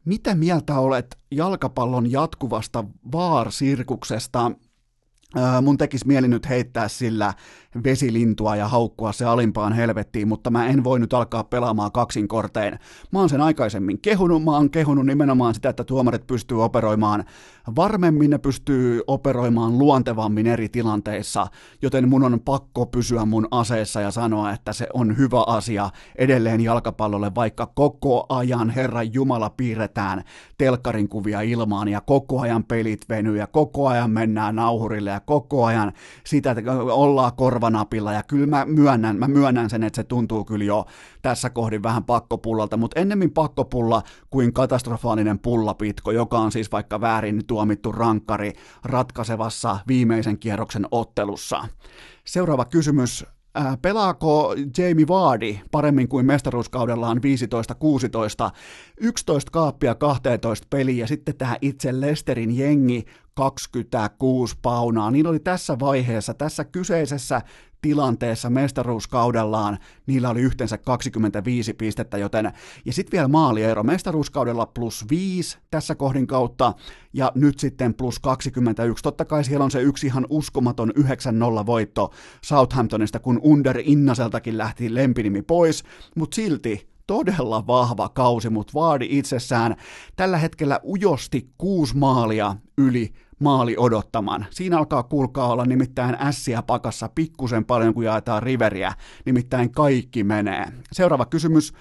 Mitä 0.05 0.35
mieltä 0.35 0.79
olet 0.79 1.17
jalkapallon 1.31 2.11
jatkuvasta 2.11 2.83
vaarsirkuksesta? 3.11 4.51
mun 5.61 5.77
tekisi 5.77 6.07
mieli 6.07 6.27
nyt 6.27 6.49
heittää 6.49 6.87
sillä 6.87 7.33
vesilintua 7.83 8.55
ja 8.55 8.67
haukkua 8.67 9.11
se 9.11 9.25
alimpaan 9.25 9.73
helvettiin, 9.73 10.27
mutta 10.27 10.49
mä 10.49 10.67
en 10.67 10.83
voi 10.83 10.99
nyt 10.99 11.13
alkaa 11.13 11.43
pelaamaan 11.43 11.91
kaksinkortein. 11.91 12.79
Mä 13.11 13.19
oon 13.19 13.29
sen 13.29 13.41
aikaisemmin 13.41 13.99
kehunut, 14.01 14.43
mä 14.43 14.51
oon 14.51 14.69
kehunut 14.69 15.05
nimenomaan 15.05 15.55
sitä, 15.55 15.69
että 15.69 15.83
tuomarit 15.83 16.27
pystyy 16.27 16.63
operoimaan 16.63 17.23
varmemmin, 17.75 18.29
ne 18.29 18.37
pystyy 18.37 19.01
operoimaan 19.07 19.79
luontevammin 19.79 20.47
eri 20.47 20.69
tilanteissa, 20.69 21.47
joten 21.81 22.09
mun 22.09 22.23
on 22.23 22.39
pakko 22.39 22.85
pysyä 22.85 23.25
mun 23.25 23.47
aseessa 23.51 24.01
ja 24.01 24.11
sanoa, 24.11 24.51
että 24.51 24.73
se 24.73 24.87
on 24.93 25.17
hyvä 25.17 25.43
asia 25.47 25.89
edelleen 26.15 26.61
jalkapallolle, 26.61 27.31
vaikka 27.35 27.65
koko 27.65 28.25
ajan 28.29 28.69
Herran 28.69 29.13
Jumala 29.13 29.49
piirretään 29.49 30.23
telkkarin 30.57 31.09
kuvia 31.09 31.41
ilmaan 31.41 31.87
ja 31.87 32.01
koko 32.01 32.39
ajan 32.39 32.63
pelit 32.63 33.09
venyy 33.09 33.37
ja 33.37 33.47
koko 33.47 33.87
ajan 33.87 34.11
mennään 34.11 34.55
nauhurille 34.55 35.09
ja 35.09 35.19
koko 35.19 35.65
ajan 35.65 35.93
sitä, 36.25 36.51
että 36.51 36.71
ollaan 36.73 37.31
korvanapilla 37.63 38.13
ja 38.13 38.23
kyllä 38.23 38.47
mä 38.47 38.65
myönnän, 38.65 39.15
mä 39.15 39.27
myönnän 39.27 39.69
sen, 39.69 39.83
että 39.83 39.95
se 39.95 40.03
tuntuu 40.03 40.45
kyllä 40.45 40.65
jo 40.65 40.85
tässä 41.21 41.49
kohdin 41.49 41.83
vähän 41.83 42.03
pakkopullalta, 42.03 42.77
mutta 42.77 42.99
ennemmin 42.99 43.31
pakkopulla 43.31 44.01
kuin 44.29 44.53
katastrofaalinen 44.53 45.39
pullapitko, 45.39 46.11
joka 46.11 46.37
on 46.39 46.51
siis 46.51 46.71
vaikka 46.71 47.01
väärin 47.01 47.41
tuomittu 47.47 47.91
rankkari 47.91 48.53
ratkaisevassa 48.83 49.79
viimeisen 49.87 50.39
kierroksen 50.39 50.87
ottelussa. 50.91 51.67
Seuraava 52.25 52.65
kysymys. 52.65 53.25
Ää, 53.55 53.77
pelaako 53.81 54.55
Jamie 54.77 55.07
Vardy 55.07 55.57
paremmin 55.71 56.07
kuin 56.07 56.25
mestaruuskaudellaan 56.25 57.17
15-16, 57.17 58.51
11 58.97 59.51
kaappia 59.51 59.95
12 59.95 60.67
peliä 60.69 61.03
ja 61.03 61.07
sitten 61.07 61.37
tämä 61.37 61.57
itse 61.61 62.01
Lesterin 62.01 62.57
jengi 62.57 63.05
26 63.33 64.55
paunaa. 64.61 65.11
Niin 65.11 65.27
oli 65.27 65.39
tässä 65.39 65.79
vaiheessa, 65.79 66.33
tässä 66.33 66.63
kyseisessä 66.63 67.41
tilanteessa 67.83 68.49
mestaruuskaudellaan 68.49 69.77
niillä 70.05 70.29
oli 70.29 70.41
yhteensä 70.41 70.77
25 70.77 71.73
pistettä, 71.73 72.17
joten 72.17 72.51
ja 72.85 72.93
sitten 72.93 73.11
vielä 73.11 73.27
maaliero 73.27 73.83
mestaruuskaudella 73.83 74.65
plus 74.65 75.05
5 75.09 75.57
tässä 75.71 75.95
kohdin 75.95 76.27
kautta 76.27 76.73
ja 77.13 77.31
nyt 77.35 77.59
sitten 77.59 77.93
plus 77.93 78.19
21. 78.19 79.03
Totta 79.03 79.25
kai 79.25 79.43
siellä 79.43 79.63
on 79.63 79.71
se 79.71 79.81
yksi 79.81 80.07
ihan 80.07 80.25
uskomaton 80.29 80.91
9-0 80.99 81.65
voitto 81.65 82.11
Southamptonista, 82.43 83.19
kun 83.19 83.39
Under 83.43 83.81
Innaseltakin 83.83 84.57
lähti 84.57 84.93
lempinimi 84.95 85.41
pois, 85.41 85.83
mutta 86.15 86.35
silti 86.35 86.87
todella 87.07 87.67
vahva 87.67 88.09
kausi, 88.09 88.49
mutta 88.49 88.73
vaadi 88.73 89.07
itsessään 89.09 89.75
tällä 90.15 90.37
hetkellä 90.37 90.79
ujosti 90.83 91.49
kuusi 91.57 91.97
maalia 91.97 92.55
yli 92.77 93.13
maali 93.39 93.75
odottamaan. 93.77 94.45
Siinä 94.49 94.77
alkaa 94.77 95.03
kuulkaa 95.03 95.47
olla 95.47 95.65
nimittäin 95.65 96.17
ässiä 96.19 96.61
pakassa 96.61 97.09
pikkusen 97.15 97.65
paljon, 97.65 97.93
kun 97.93 98.05
jaetaan 98.05 98.43
riveriä, 98.43 98.93
nimittäin 99.25 99.71
kaikki 99.71 100.23
menee. 100.23 100.65
Seuraava 100.91 101.25
kysymys. 101.25 101.73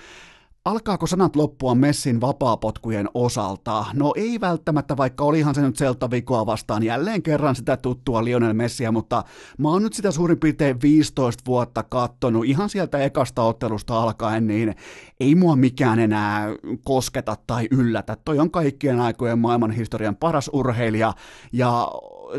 Alkaako 0.64 1.06
sanat 1.06 1.36
loppua 1.36 1.74
Messin 1.74 2.20
vapaapotkujen 2.20 3.08
osalta? 3.14 3.84
No 3.94 4.12
ei 4.16 4.40
välttämättä, 4.40 4.96
vaikka 4.96 5.24
olihan 5.24 5.54
se 5.54 5.62
nyt 5.62 5.76
Celta 5.76 6.10
Vikoa 6.10 6.46
vastaan 6.46 6.82
jälleen 6.82 7.22
kerran 7.22 7.56
sitä 7.56 7.76
tuttua 7.76 8.24
Lionel 8.24 8.52
Messiä, 8.52 8.92
mutta 8.92 9.24
mä 9.58 9.68
oon 9.68 9.82
nyt 9.82 9.92
sitä 9.92 10.10
suurin 10.10 10.38
piirtein 10.38 10.80
15 10.82 11.42
vuotta 11.46 11.82
kattonut 11.82 12.44
ihan 12.44 12.68
sieltä 12.68 12.98
ekasta 12.98 13.42
ottelusta 13.42 14.02
alkaen, 14.02 14.46
niin 14.46 14.74
ei 15.20 15.34
mua 15.34 15.56
mikään 15.56 15.98
enää 15.98 16.46
kosketa 16.84 17.36
tai 17.46 17.68
yllätä. 17.70 18.16
Toi 18.24 18.38
on 18.38 18.50
kaikkien 18.50 19.00
aikojen 19.00 19.38
maailman 19.38 19.70
historian 19.70 20.16
paras 20.16 20.50
urheilija 20.52 21.12
ja 21.52 21.88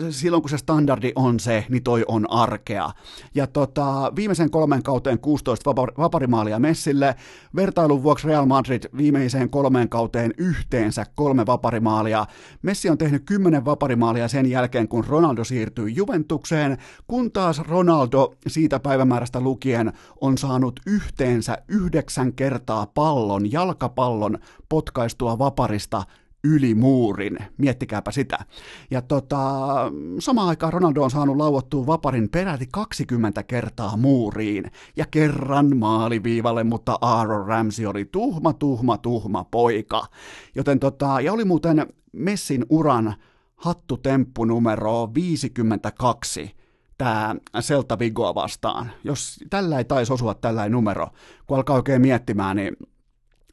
silloin 0.10 0.44
kun 0.44 0.50
se 0.50 0.58
standardi 0.58 1.12
on 1.16 1.40
se, 1.40 1.66
niin 1.70 1.84
toi 1.84 2.06
on 2.08 2.32
arkea. 2.32 2.92
Ja 3.36 3.48
tota, 3.48 4.12
viimeisen 4.16 4.50
kolmen 4.50 4.84
kauteen 4.84 5.20
16 5.20 5.76
vaparimaalia 5.98 6.60
Messille, 6.60 7.16
vertailun 7.56 8.04
vuoksi 8.04 8.28
Real 8.28 8.46
Madrid 8.46 8.84
viimeiseen 8.98 9.50
kolmeen 9.50 9.90
kauteen 9.90 10.34
yhteensä 10.38 11.06
kolme 11.16 11.46
vaparimaalia. 11.46 12.26
Messi 12.62 12.90
on 12.90 12.98
tehnyt 12.98 13.24
kymmenen 13.26 13.66
vaparimaalia 13.66 14.28
sen 14.28 14.46
jälkeen, 14.50 14.88
kun 14.88 15.06
Ronaldo 15.08 15.44
siirtyi 15.44 15.96
Juventukseen, 15.96 16.78
kun 17.08 17.32
taas 17.32 17.60
Ronaldo 17.60 18.34
siitä 18.48 18.80
päivämäärästä 18.80 19.42
lukien 19.42 19.94
on 20.22 20.38
saanut 20.38 20.80
yhteensä 20.88 21.58
yhdeksän 21.68 22.34
kertaa 22.34 22.86
pallon, 22.86 23.52
jalkapallon 23.52 24.38
potkaistua 24.70 25.40
vaparista 25.40 26.04
yli 26.44 26.76
muurin. 26.76 27.38
Miettikääpä 27.58 28.12
sitä. 28.12 28.38
Ja 28.92 29.02
tota, 29.02 29.40
samaan 30.20 30.48
aikaan 30.48 30.74
Ronaldo 30.74 31.04
on 31.04 31.12
saanut 31.12 31.38
lauottua 31.38 31.88
vaparin 31.88 32.30
peräti 32.30 32.68
20 32.72 33.44
kertaa 33.44 33.98
muuriin 33.98 34.72
ja 34.96 35.06
kerran 35.12 35.78
maaliviivalle, 35.78 36.64
mutta 36.64 36.98
Aaron 37.02 37.48
Ramsey 37.48 37.86
oli 37.86 38.06
tuhma, 38.06 38.54
tuhma, 38.54 38.98
tuhma 38.98 39.44
poika. 39.44 40.06
Joten 40.56 40.80
tota, 40.80 41.22
ja 41.22 41.34
oli 41.34 41.46
muuten 41.46 41.88
Messin 42.12 42.66
uran 42.70 43.16
hattutemppu 43.56 44.46
numero 44.46 45.12
52 45.14 46.56
tämä 46.98 47.36
Celta 47.60 48.00
Vigoa 48.00 48.36
vastaan. 48.36 48.92
Jos 49.04 49.40
tällä 49.50 49.78
ei 49.78 49.86
taisi 49.86 50.14
osua 50.14 50.34
tällä 50.34 50.70
numero, 50.70 51.08
kun 51.48 51.58
alkaa 51.58 51.76
oikein 51.76 52.02
miettimään, 52.02 52.56
niin 52.56 52.78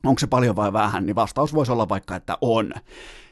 onko 0.05 0.19
se 0.19 0.27
paljon 0.27 0.57
vai 0.57 0.73
vähän, 0.73 1.07
niin 1.07 1.17
vastaus 1.17 1.55
voisi 1.55 1.73
olla 1.73 1.89
vaikka, 1.89 2.17
että 2.17 2.39
on. 2.41 2.73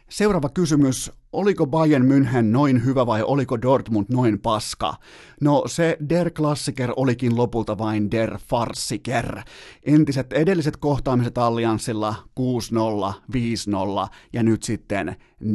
Seuraava 0.08 0.48
kysymys, 0.48 1.12
oliko 1.32 1.66
Bayern 1.66 2.06
München 2.06 2.52
noin 2.52 2.84
hyvä 2.84 3.06
vai 3.06 3.22
oliko 3.22 3.62
Dortmund 3.62 4.06
noin 4.12 4.38
paska? 4.40 4.94
No 5.40 5.62
se 5.66 5.96
Der 6.08 6.30
Klassiker 6.30 6.92
olikin 6.96 7.36
lopulta 7.36 7.78
vain 7.78 8.10
Der 8.10 8.38
Farsiker. 8.48 9.40
Entiset 9.82 10.32
edelliset 10.32 10.76
kohtaamiset 10.76 11.38
Allianssilla 11.38 12.14
6-0, 12.40 13.14
5-0 13.32 14.08
ja 14.32 14.42
nyt 14.42 14.62
sitten 14.62 15.16
4-0. 15.44 15.48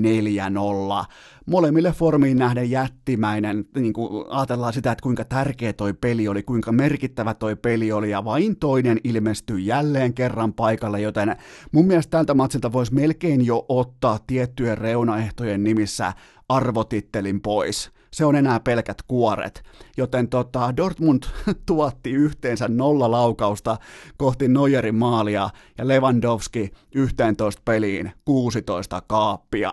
Molemmille 1.45 1.91
formiin 1.91 2.38
nähden 2.38 2.71
jättimäinen, 2.71 3.65
niin 3.76 3.93
kuin 3.93 4.26
ajatellaan 4.30 4.74
sitä, 4.74 4.91
että 4.91 5.03
kuinka 5.03 5.26
tärkeä 5.26 5.74
toi 5.74 5.93
peli 5.93 6.28
oli, 6.28 6.43
kuinka 6.43 6.71
merkittävä 6.71 7.34
toi 7.34 7.55
peli 7.55 7.91
oli, 7.91 8.09
ja 8.09 8.26
vain 8.26 8.57
toinen 8.57 8.99
ilmestyi 9.03 9.65
jälleen 9.65 10.13
kerran 10.13 10.53
paikalle, 10.53 11.01
joten 11.01 11.36
mun 11.71 11.86
mielestä 11.86 12.11
tältä 12.11 12.34
matsilta 12.34 12.71
voisi 12.71 12.93
melkein 12.93 13.45
jo 13.45 13.65
ottaa 13.69 14.19
tiettyjen 14.28 14.78
reunaehtojen 14.78 15.62
nimissä 15.64 16.14
arvotittelin 16.49 17.41
pois 17.41 17.91
se 18.14 18.26
on 18.26 18.36
enää 18.36 18.59
pelkät 18.59 19.01
kuoret. 19.07 19.64
Joten 19.97 20.28
tota, 20.30 20.78
Dortmund 20.78 21.24
tuotti 21.66 22.11
yhteensä 22.11 22.68
nolla 22.68 23.11
laukausta 23.11 23.78
kohti 24.18 24.47
Neuerin 24.47 24.95
maalia 24.95 25.49
ja 25.78 25.88
Lewandowski 25.88 26.72
11 26.95 27.61
peliin 27.66 28.11
16 28.26 29.01
kaappia. 29.07 29.72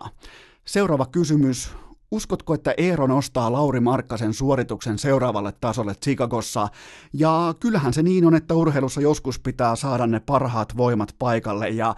Seuraava 0.64 1.06
kysymys 1.06 1.70
Uskotko, 2.12 2.54
että 2.54 2.74
Eero 2.76 3.06
nostaa 3.06 3.52
Lauri 3.52 3.80
Markkasen 3.80 4.34
suorituksen 4.34 4.98
seuraavalle 4.98 5.52
tasolle 5.60 5.94
Chicagossa? 5.94 6.68
Ja 7.12 7.54
kyllähän 7.60 7.92
se 7.92 8.02
niin 8.02 8.26
on, 8.26 8.34
että 8.34 8.54
urheilussa 8.54 9.00
joskus 9.00 9.38
pitää 9.38 9.76
saada 9.76 10.06
ne 10.06 10.20
parhaat 10.20 10.76
voimat 10.76 11.14
paikalle. 11.18 11.68
Ja 11.68 11.94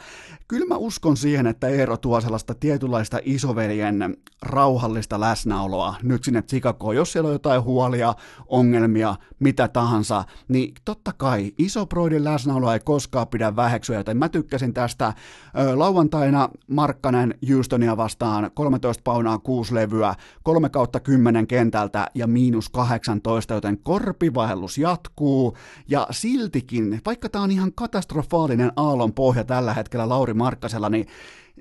kyllä 0.49 0.67
mä 0.67 0.77
uskon 0.77 1.17
siihen, 1.17 1.47
että 1.47 1.69
Eero 1.69 1.97
tuo 1.97 2.21
sellaista 2.21 2.55
tietynlaista 2.55 3.19
isoveljen 3.25 4.17
rauhallista 4.43 5.21
läsnäoloa 5.21 5.95
nyt 6.03 6.25
sinne 6.25 6.43
Chicagoon. 6.43 6.97
Jos 6.97 7.13
siellä 7.13 7.29
on 7.29 7.33
jotain 7.33 7.63
huolia, 7.63 8.15
ongelmia, 8.47 9.17
mitä 9.39 9.69
tahansa, 9.69 10.25
niin 10.49 10.75
totta 10.85 11.13
kai 11.17 11.53
isoproidin 11.59 12.25
läsnäoloa 12.25 12.75
ei 12.75 12.81
koskaan 12.81 13.29
pidä 13.29 13.57
väheksyä, 13.57 13.97
joten 13.97 14.17
mä 14.17 14.29
tykkäsin 14.29 14.75
tästä. 14.75 15.13
Lauantaina 15.75 16.49
Markkanen 16.67 17.35
Houstonia 17.51 17.97
vastaan 17.97 18.51
13 18.55 19.01
paunaa 19.05 19.39
6 19.39 19.75
levyä 19.75 20.02
lyö 20.03 20.15
3 20.43 20.69
kautta 20.69 21.01
10 21.01 21.47
kentältä 21.47 22.07
ja 22.15 22.27
miinus 22.27 22.69
18, 22.69 23.55
joten 23.55 23.79
korpivahellus 23.79 24.79
jatkuu, 24.79 25.57
ja 25.89 26.07
siltikin, 26.11 27.01
vaikka 27.07 27.29
tämä 27.29 27.45
on 27.45 27.51
ihan 27.51 27.73
katastrofaalinen 27.75 28.73
aallon 28.77 29.13
pohja 29.13 29.45
tällä 29.45 29.75
hetkellä 29.75 30.09
Lauri 30.09 30.35
Markkasella, 30.35 30.89
niin 30.89 31.07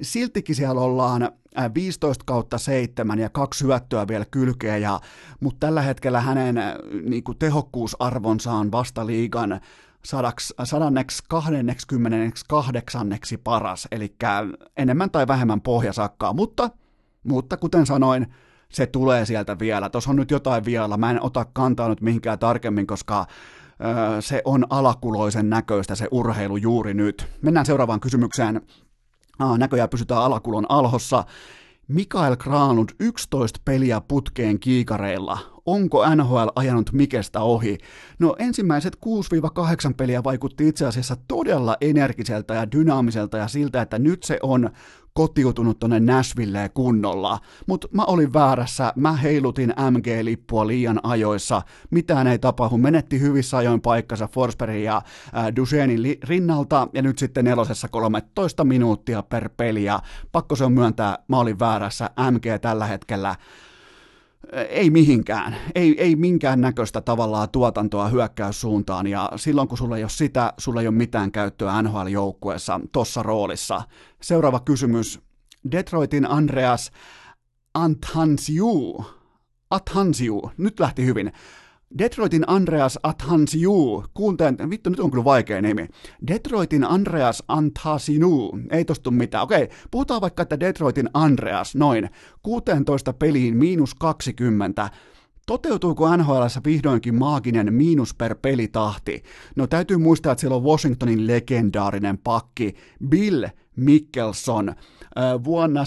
siltikin 0.02 0.56
siellä 0.56 0.82
ollaan 0.82 1.32
15 1.76 2.24
kautta 2.26 2.58
7 2.58 3.20
ja 3.20 3.30
kaksi 3.30 3.60
syöttöä 3.60 4.08
vielä 4.08 4.26
kylkeä, 4.26 4.78
ja, 4.78 5.00
mutta 5.40 5.68
tällä 5.68 5.82
hetkellä 5.82 6.22
hänen 6.22 6.56
niin 7.10 7.24
kuin, 7.24 7.38
tehokkuusarvonsa 7.38 8.52
on 8.52 8.72
vasta 8.72 9.06
liigan 9.06 9.62
sadanneksi 10.64 11.24
kahdenneksikymmenenneksi 11.30 13.38
paras, 13.38 13.88
eli 13.92 14.16
enemmän 14.78 15.12
tai 15.12 15.28
vähemmän 15.28 15.62
pohjasakkaa, 15.62 16.34
mutta, 16.34 16.70
mutta 17.24 17.58
kuten 17.58 17.86
sanoin, 17.86 18.28
se 18.70 18.86
tulee 18.86 19.26
sieltä 19.26 19.60
vielä. 19.60 19.90
Tuossa 19.90 20.10
on 20.10 20.16
nyt 20.16 20.32
jotain 20.32 20.66
vielä, 20.66 20.98
mä 20.98 21.12
en 21.12 21.24
ota 21.24 21.46
kantaa 21.54 21.90
nyt 21.90 22.02
mihinkään 22.02 22.40
tarkemmin, 22.40 22.88
koska 22.88 23.26
öö, 23.82 24.22
se 24.22 24.42
on 24.46 24.66
alakuloisen 24.70 25.50
näköistä 25.50 25.96
se 25.96 26.08
urheilu 26.12 26.58
juuri 26.58 26.94
nyt. 26.94 27.28
Mennään 27.42 27.66
seuraavaan 27.66 28.00
kysymykseen. 28.00 28.62
Ah, 29.40 29.58
näköjään 29.58 29.90
pysytään 29.90 30.22
alakulon 30.22 30.66
alhossa. 30.70 31.24
Mikael 31.88 32.36
Granlund 32.36 32.90
11 33.00 33.60
peliä 33.66 34.02
putkeen 34.02 34.60
kiikareilla. 34.60 35.38
Onko 35.66 36.16
NHL 36.16 36.48
ajanut 36.56 36.92
Mikestä 36.92 37.40
ohi? 37.40 37.78
No 38.20 38.36
ensimmäiset 38.40 38.98
6-8 39.90 39.94
peliä 39.98 40.24
vaikutti 40.24 40.68
itse 40.68 40.86
asiassa 40.86 41.16
todella 41.28 41.78
energiseltä 41.82 42.54
ja 42.54 42.72
dynaamiselta 42.72 43.38
ja 43.38 43.48
siltä, 43.48 43.82
että 43.82 44.00
nyt 44.00 44.24
se 44.24 44.40
on 44.44 44.70
kotiutunut 45.14 45.80
tonne 45.80 46.00
Nashvilleen 46.00 46.70
kunnolla. 46.74 47.40
Mutta 47.68 47.88
mä 47.92 48.06
olin 48.06 48.34
väärässä, 48.34 48.94
mä 48.96 49.14
heilutin 49.14 49.74
MG-lippua 49.92 50.68
liian 50.68 51.00
ajoissa, 51.04 51.62
mitään 51.90 52.28
ei 52.28 52.40
tapahdu, 52.40 52.78
menetti 52.78 53.20
hyvissä 53.20 53.58
ajoin 53.58 53.82
paikkansa 53.82 54.28
Forsbergin 54.28 54.84
ja 54.84 54.98
äh, 54.98 55.56
Duchenin 55.56 56.04
li- 56.04 56.20
rinnalta, 56.24 56.88
ja 56.94 57.02
nyt 57.02 57.18
sitten 57.18 57.46
nelosessa 57.46 57.88
13 57.88 58.64
minuuttia 58.64 59.24
per 59.24 59.50
peli, 59.58 59.84
ja 59.84 60.00
pakko 60.32 60.56
se 60.56 60.64
on 60.64 60.74
myöntää, 60.74 61.18
mä 61.28 61.40
olin 61.40 61.60
väärässä, 61.60 62.10
MG 62.32 62.46
tällä 62.62 62.86
hetkellä 62.86 63.36
ei 64.70 64.90
mihinkään, 64.90 65.56
ei, 65.76 66.02
ei 66.02 66.16
minkään 66.16 66.62
näköistä 66.62 67.02
tavallaan 67.02 67.50
tuotantoa 67.50 68.08
hyökkäyssuuntaan, 68.08 69.08
ja 69.08 69.32
silloin 69.36 69.68
kun 69.68 69.78
sulla 69.78 69.98
ei 69.98 70.04
ole 70.04 70.10
sitä, 70.10 70.54
sulla 70.58 70.82
ei 70.82 70.88
ole 70.88 70.96
mitään 70.96 71.32
käyttöä 71.32 71.82
NHL-joukkueessa 71.82 72.80
tuossa 72.92 73.24
roolissa. 73.24 73.82
Seuraava 74.22 74.60
kysymys. 74.60 75.20
Detroitin 75.72 76.26
Andreas 76.30 76.92
Anthansiu, 77.74 79.06
Athansiu, 79.70 80.52
nyt 80.58 80.80
lähti 80.80 81.06
hyvin. 81.06 81.32
Detroitin 81.98 82.44
Andreas 82.48 83.00
Athansiu, 83.04 84.04
kuunteen, 84.14 84.70
vittu 84.70 84.90
nyt 84.90 85.00
on 85.00 85.12
kyllä 85.12 85.24
vaikea 85.24 85.62
nimi. 85.62 85.88
Detroitin 86.28 86.84
Andreas 86.84 87.44
Anthasinu, 87.48 88.52
ei 88.70 88.86
tostu 88.86 89.12
mitään. 89.12 89.44
Okei, 89.44 89.70
puhutaan 89.92 90.22
vaikka, 90.22 90.44
että 90.44 90.60
Detroitin 90.60 91.10
Andreas, 91.14 91.76
noin, 91.76 92.10
16 92.44 93.14
peliin 93.14 93.58
miinus 93.58 93.96
20. 93.96 94.90
Toteutuuko 95.46 96.18
NHL 96.18 96.46
vihdoinkin 96.66 97.16
maaginen 97.16 97.74
miinus 97.74 98.14
per 98.14 98.36
pelitahti? 98.36 99.24
No 99.56 99.68
täytyy 99.68 99.98
muistaa, 99.98 100.32
että 100.32 100.40
siellä 100.40 100.56
on 100.56 100.64
Washingtonin 100.64 101.28
legendaarinen 101.28 102.18
pakki 102.18 102.76
Bill 103.10 103.46
Mickelson 103.76 104.76
vuonna 105.44 105.84
74-75 105.84 105.86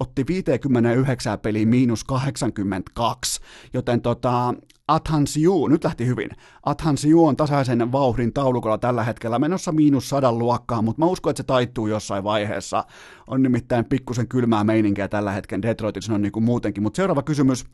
otti 0.00 0.24
59 0.28 1.38
peliin 1.38 1.68
miinus 1.68 2.04
82, 2.04 3.40
joten 3.74 4.00
tota, 4.00 4.54
Athansiu, 4.88 5.68
nyt 5.68 5.84
lähti 5.84 6.06
hyvin. 6.06 6.30
Athansiu 6.62 7.26
on 7.26 7.36
tasaisen 7.36 7.92
vauhdin 7.92 8.32
taulukolla 8.32 8.78
tällä 8.78 9.04
hetkellä 9.04 9.38
menossa 9.38 9.72
miinus 9.72 10.08
sadan 10.08 10.38
luokkaan, 10.38 10.84
mutta 10.84 11.02
mä 11.02 11.06
uskon, 11.06 11.30
että 11.30 11.42
se 11.42 11.46
taittuu 11.46 11.86
jossain 11.86 12.24
vaiheessa. 12.24 12.84
On 13.26 13.42
nimittäin 13.42 13.84
pikkusen 13.84 14.28
kylmää 14.28 14.64
meininkiä 14.64 15.08
tällä 15.08 15.32
hetkellä 15.32 15.62
Detroitissa 15.62 16.14
on 16.14 16.22
niin 16.22 16.32
kuin 16.32 16.44
muutenkin. 16.44 16.82
Mutta 16.82 16.96
seuraava 16.96 17.22
kysymys. 17.22 17.64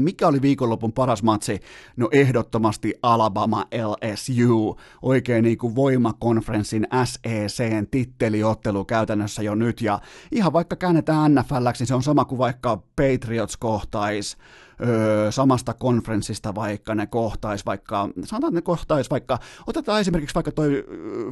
Mikä 0.00 0.28
oli 0.28 0.42
viikonlopun 0.42 0.92
paras 0.92 1.22
matsi? 1.22 1.60
No 1.96 2.08
ehdottomasti 2.12 2.94
Alabama 3.02 3.64
LSU, 3.72 4.76
oikein 5.02 5.44
niin 5.44 5.58
kuin 5.58 5.74
voimakonferenssin 5.74 6.86
SECn 7.04 7.86
titteliottelu 7.90 8.84
käytännössä 8.84 9.42
jo 9.42 9.54
nyt, 9.54 9.80
ja 9.80 10.00
ihan 10.32 10.52
vaikka 10.52 10.76
käännetään 10.76 11.34
NFLksi, 11.34 11.78
niin 11.78 11.86
se 11.86 11.94
on 11.94 12.02
sama 12.02 12.24
kuin 12.24 12.38
vaikka 12.38 12.76
Patriots 12.76 13.56
kohtais 13.56 14.36
öö, 14.86 15.32
samasta 15.32 15.74
konferenssista 15.74 16.54
vaikka 16.54 16.94
ne 16.94 17.06
kohtais 17.06 17.66
vaikka, 17.66 18.08
sanotaan, 18.24 18.54
ne 18.54 18.62
kohtais 18.62 19.10
vaikka, 19.10 19.38
otetaan 19.66 20.00
esimerkiksi 20.00 20.34
vaikka 20.34 20.52
toi 20.52 20.84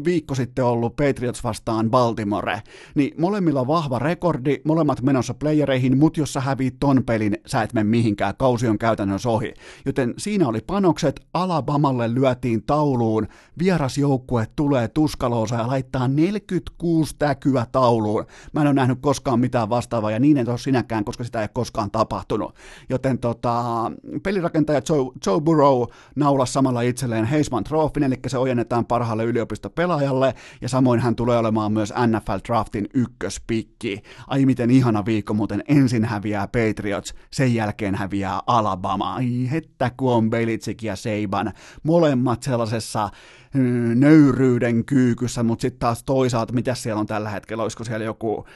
viikko 0.04 0.34
sitten 0.34 0.64
ollut 0.64 0.96
Patriots 0.96 1.44
vastaan 1.44 1.90
Baltimore, 1.90 2.62
niin 2.94 3.14
molemmilla 3.18 3.66
vahva 3.66 3.98
rekordi, 3.98 4.60
molemmat 4.64 5.02
menossa 5.02 5.34
playereihin, 5.34 5.98
mutta 5.98 6.20
jos 6.20 6.32
sä 6.32 6.40
häviit 6.40 6.76
ton 6.80 7.02
pelin, 7.04 7.36
sä 7.46 7.62
et 7.62 7.72
mene 7.72 7.90
mihinkään, 7.90 8.34
kausi 8.38 8.68
on 8.68 8.78
käytännössä 8.78 9.28
ohi. 9.28 9.54
Joten 9.86 10.14
siinä 10.18 10.48
oli 10.48 10.60
panokset, 10.66 11.20
Alabamalle 11.34 12.14
lyötiin 12.14 12.62
tauluun, 12.62 13.28
vierasjoukkue 13.58 14.46
tulee 14.56 14.88
tuskaloosa 14.88 15.56
ja 15.56 15.66
laittaa 15.66 16.08
46 16.08 17.14
täkyä 17.18 17.66
tauluun. 17.72 18.26
Mä 18.52 18.60
en 18.60 18.66
ole 18.66 18.74
nähnyt 18.74 18.98
koskaan 19.00 19.40
mitään 19.40 19.68
vastaavaa 19.68 20.10
ja 20.10 20.18
niin 20.18 20.36
ei 20.36 20.44
ole 20.48 20.58
sinäkään, 20.58 21.04
koska 21.04 21.24
sitä 21.24 21.42
ei 21.42 21.48
koskaan 21.52 21.90
tapahtunut. 21.90 22.54
Joten 22.88 23.18
to, 23.18 23.34
tota, 23.36 23.92
pelirakentaja 24.22 24.82
Joe, 24.88 25.12
Joe 25.26 25.40
Burrow 25.40 25.82
naulasi 26.16 26.52
samalla 26.52 26.80
itselleen 26.80 27.24
Heisman 27.24 27.64
Trophyn, 27.64 28.02
eli 28.02 28.14
se 28.26 28.38
ojennetaan 28.38 28.86
parhaalle 28.86 29.24
yliopistopelaajalle, 29.24 30.34
ja 30.60 30.68
samoin 30.68 31.00
hän 31.00 31.16
tulee 31.16 31.38
olemaan 31.38 31.72
myös 31.72 31.92
NFL 32.06 32.38
Draftin 32.48 32.86
ykköspikki. 32.94 34.02
Ai 34.26 34.46
miten 34.46 34.70
ihana 34.70 35.04
viikko, 35.04 35.34
muuten 35.34 35.64
ensin 35.68 36.04
häviää 36.04 36.46
Patriots, 36.48 37.14
sen 37.32 37.54
jälkeen 37.54 37.94
häviää 37.94 38.40
Alabama. 38.46 39.14
Ai 39.14 39.50
hettä 39.50 39.90
kun 39.96 40.12
on 40.12 40.30
Belichick 40.30 40.82
ja 40.82 40.96
Seiban, 40.96 41.52
molemmat 41.82 42.42
sellaisessa 42.42 43.08
mm, 43.54 44.00
nöyryyden 44.00 44.84
kyykyssä, 44.84 45.42
mutta 45.42 45.62
sitten 45.62 45.78
taas 45.78 46.04
toisaalta, 46.04 46.52
mitä 46.52 46.74
siellä 46.74 47.00
on 47.00 47.06
tällä 47.06 47.30
hetkellä, 47.30 47.62
olisiko 47.62 47.84
siellä 47.84 48.04
joku 48.04 48.46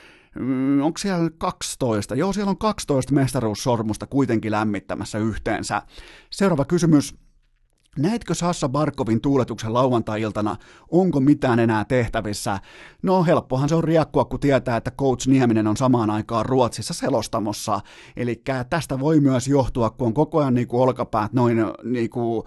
onko 0.82 0.98
siellä 0.98 1.30
12? 1.38 2.14
Joo, 2.14 2.32
siellä 2.32 2.50
on 2.50 2.58
12 2.58 3.14
mestaruussormusta 3.14 4.06
kuitenkin 4.06 4.52
lämmittämässä 4.52 5.18
yhteensä. 5.18 5.82
Seuraava 6.30 6.64
kysymys. 6.64 7.14
Näetkö 7.98 8.34
Sassa 8.34 8.68
Barkovin 8.68 9.20
tuuletuksen 9.20 9.74
lauantai-iltana? 9.74 10.56
Onko 10.90 11.20
mitään 11.20 11.58
enää 11.58 11.84
tehtävissä? 11.84 12.58
No 13.02 13.24
helppohan 13.24 13.68
se 13.68 13.74
on 13.74 13.84
riakkua, 13.84 14.24
kun 14.24 14.40
tietää, 14.40 14.76
että 14.76 14.90
coach 14.90 15.28
Nieminen 15.28 15.66
on 15.66 15.76
samaan 15.76 16.10
aikaan 16.10 16.46
Ruotsissa 16.46 16.94
selostamossa. 16.94 17.80
Eli 18.16 18.42
tästä 18.70 19.00
voi 19.00 19.20
myös 19.20 19.48
johtua, 19.48 19.90
kun 19.90 20.06
on 20.06 20.14
koko 20.14 20.38
ajan 20.38 20.54
niin 20.54 20.68
kuin 20.68 20.82
olkapäät 20.82 21.32
noin 21.32 21.56
niin 21.84 22.10
kuin 22.10 22.42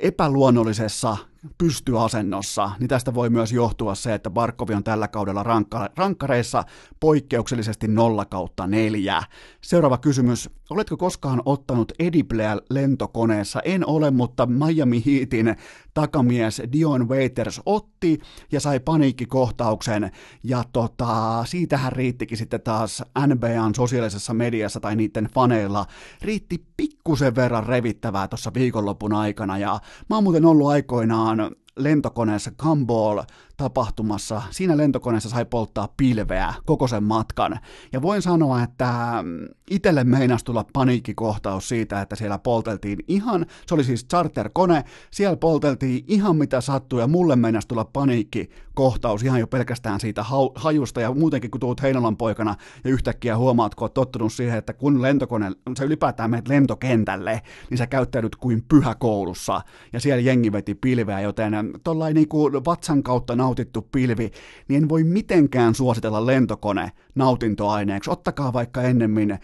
epäluonnollisessa 0.00 1.16
pystyasennossa, 1.58 2.70
niin 2.78 2.88
tästä 2.88 3.14
voi 3.14 3.30
myös 3.30 3.52
johtua 3.52 3.94
se, 3.94 4.14
että 4.14 4.30
Barkovi 4.30 4.74
on 4.74 4.84
tällä 4.84 5.08
kaudella 5.08 5.42
rankka- 5.42 5.90
rankkareissa 5.96 6.64
poikkeuksellisesti 7.00 7.88
0 7.88 8.24
kautta 8.24 8.66
4. 8.66 9.22
Seuraava 9.60 9.98
kysymys. 9.98 10.50
Oletko 10.70 10.96
koskaan 10.96 11.42
ottanut 11.44 11.92
Edibleä 11.98 12.58
lentokoneessa? 12.70 13.60
En 13.64 13.86
ole, 13.86 14.10
mutta 14.10 14.46
Miami 14.46 15.02
Heatin 15.06 15.56
takamies 15.94 16.62
Dion 16.72 17.08
Waiters 17.08 17.60
otti 17.66 18.18
ja 18.52 18.60
sai 18.60 18.80
paniikkikohtauksen. 18.80 20.10
Ja 20.42 20.64
tota, 20.72 21.44
siitähän 21.46 21.92
riittikin 21.92 22.38
sitten 22.38 22.60
taas 22.60 23.02
NBAn 23.26 23.74
sosiaalisessa 23.74 24.34
mediassa 24.34 24.80
tai 24.80 24.96
niiden 24.96 25.28
faneilla. 25.34 25.86
Riitti 26.22 26.64
pikkusen 26.76 27.34
verran 27.34 27.66
revittävää 27.66 28.28
tuossa 28.28 28.54
viikonlopun 28.54 29.12
aikana. 29.12 29.58
Ja 29.58 29.80
mä 30.10 30.16
oon 30.16 30.24
muuten 30.24 30.44
ollut 30.44 30.68
aikoinaan 30.68 31.29
lentokoneessa 31.76 32.50
Gumball 32.50 33.22
tapahtumassa. 33.60 34.42
Siinä 34.50 34.76
lentokoneessa 34.76 35.28
sai 35.28 35.44
polttaa 35.44 35.88
pilveä 35.96 36.54
koko 36.66 36.88
sen 36.88 37.04
matkan. 37.04 37.58
Ja 37.92 38.02
voin 38.02 38.22
sanoa, 38.22 38.62
että 38.62 38.92
mm, 39.22 39.48
itselle 39.70 40.04
meinasi 40.04 40.44
tulla 40.44 40.64
paniikkikohtaus 40.72 41.68
siitä, 41.68 42.00
että 42.00 42.16
siellä 42.16 42.38
polteltiin 42.38 42.98
ihan, 43.08 43.46
se 43.66 43.74
oli 43.74 43.84
siis 43.84 44.06
charterkone, 44.08 44.84
siellä 45.10 45.36
polteltiin 45.36 46.04
ihan 46.08 46.36
mitä 46.36 46.60
sattui 46.60 47.00
ja 47.00 47.06
mulle 47.06 47.36
meinasi 47.36 47.68
tulla 47.68 47.84
paniikkikohtaus 47.84 49.22
ihan 49.22 49.40
jo 49.40 49.46
pelkästään 49.46 50.00
siitä 50.00 50.24
hajusta 50.54 51.00
ja 51.00 51.14
muutenkin 51.14 51.50
kun 51.50 51.60
tuut 51.60 51.82
Heinolan 51.82 52.16
poikana 52.16 52.56
ja 52.84 52.90
yhtäkkiä 52.90 53.36
huomaat, 53.36 53.74
kun 53.74 53.84
oot 53.84 53.94
tottunut 53.94 54.32
siihen, 54.32 54.58
että 54.58 54.72
kun 54.72 55.02
lentokone, 55.02 55.52
se 55.76 55.84
ylipäätään 55.84 56.30
menet 56.30 56.48
lentokentälle, 56.48 57.42
niin 57.70 57.78
sä 57.78 57.86
käyttäydyt 57.86 58.36
kuin 58.36 58.64
pyhä 58.68 58.94
koulussa 58.94 59.60
ja 59.92 60.00
siellä 60.00 60.22
jengi 60.22 60.52
veti 60.52 60.74
pilveä, 60.74 61.20
joten 61.20 61.52
tollain 61.84 62.14
niinku 62.14 62.50
vatsan 62.66 63.02
kautta 63.02 63.36
nautittu 63.50 63.82
pilvi, 63.92 64.30
niin 64.68 64.82
en 64.82 64.88
voi 64.88 65.04
mitenkään 65.04 65.74
suositella 65.74 66.26
lentokone 66.26 66.92
nautintoaineeksi. 67.14 68.10
Ottakaa 68.10 68.52
vaikka 68.52 68.82
ennemmin, 68.82 69.38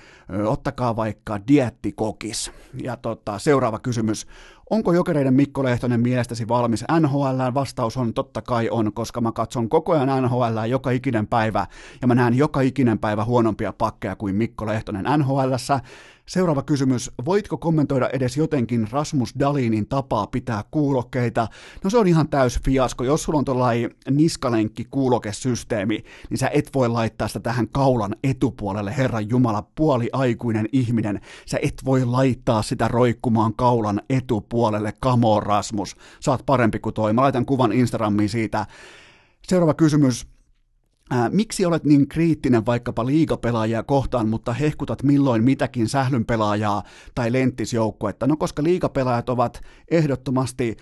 ottakaa 0.47 0.97
vaikka 0.97 1.41
diettikokis. 1.49 2.51
Ja 2.83 2.97
tota, 2.97 3.39
seuraava 3.39 3.79
kysymys. 3.79 4.27
Onko 4.71 4.93
jokereiden 4.93 5.35
Mikko 5.35 5.65
Lehtonen 5.65 6.01
mielestäsi 6.01 6.49
valmis 6.49 6.85
NHL? 7.01 7.55
Vastaus 7.55 7.97
on 7.97 8.15
totta 8.15 8.43
kai 8.43 8.69
on, 8.71 8.93
koska 8.93 9.21
mä 9.21 9.33
katson 9.33 9.69
koko 9.69 9.93
ajan 9.93 10.23
NHL 10.23 10.65
joka 10.69 10.91
ikinen 10.91 11.27
päivä 11.27 11.67
ja 12.01 12.07
mä 12.07 12.15
näen 12.15 12.35
joka 12.35 12.61
ikinen 12.61 12.99
päivä 12.99 13.25
huonompia 13.25 13.73
pakkeja 13.73 14.17
kuin 14.17 14.35
Mikko 14.35 14.67
Lehtonen 14.67 15.05
NHLssä. 15.19 15.81
Seuraava 16.29 16.63
kysymys. 16.63 17.11
Voitko 17.25 17.57
kommentoida 17.59 18.09
edes 18.13 18.37
jotenkin 18.37 18.89
Rasmus 18.91 19.35
Dalinin 19.39 19.89
tapaa 19.89 20.27
pitää 20.27 20.65
kuulokkeita? 20.71 21.49
No 21.85 21.91
se 21.91 21.99
on 21.99 22.07
ihan 22.07 22.29
täys 22.29 22.61
fiasko. 22.65 23.05
Jos 23.05 23.23
sulla 23.23 23.39
on 23.39 23.45
tuollainen 23.45 23.91
niskalenkki 24.11 24.85
kuulokesysteemi, 24.91 26.05
niin 26.31 26.39
sä 26.39 26.51
et 26.53 26.71
voi 26.75 26.89
laittaa 26.89 27.29
sitä 27.29 27.41
tähän 27.41 27.69
kaulan 27.69 28.17
etupuolelle, 28.25 28.97
Herran 28.97 29.29
Jumala, 29.29 29.63
puoli 29.75 30.09
aikuinen 30.13 30.69
ihminen. 30.73 31.21
Sä 31.47 31.59
et 31.63 31.75
voi 31.85 32.05
laittaa 32.05 32.63
sitä 32.63 32.89
roikkumaan 32.89 33.55
kaulan 33.55 34.01
etupuolelle, 34.11 34.93
kamo 35.01 35.41
Rasmus. 35.41 35.97
Saat 36.21 36.47
parempi 36.47 36.79
kuin 36.79 36.95
toi. 36.95 37.13
Mä 37.13 37.23
laitan 37.23 37.47
kuvan 37.47 37.73
Instagramiin 37.73 38.29
siitä. 38.29 38.67
Seuraava 39.43 39.75
kysymys. 39.75 40.36
Ää, 41.11 41.31
miksi 41.31 41.65
olet 41.67 41.85
niin 41.85 42.09
kriittinen 42.09 42.67
vaikkapa 42.67 43.07
liigapelaajia 43.07 43.83
kohtaan, 43.83 44.29
mutta 44.29 44.53
hehkutat 44.53 45.03
milloin 45.03 45.45
mitäkin 45.45 45.89
sählynpelaajaa 45.89 46.83
tai 47.15 47.33
lenttisjoukkuetta? 47.33 48.27
No 48.27 48.37
koska 48.37 48.63
liigapelaajat 48.63 49.29
ovat 49.29 49.61
ehdottomasti 49.91 50.77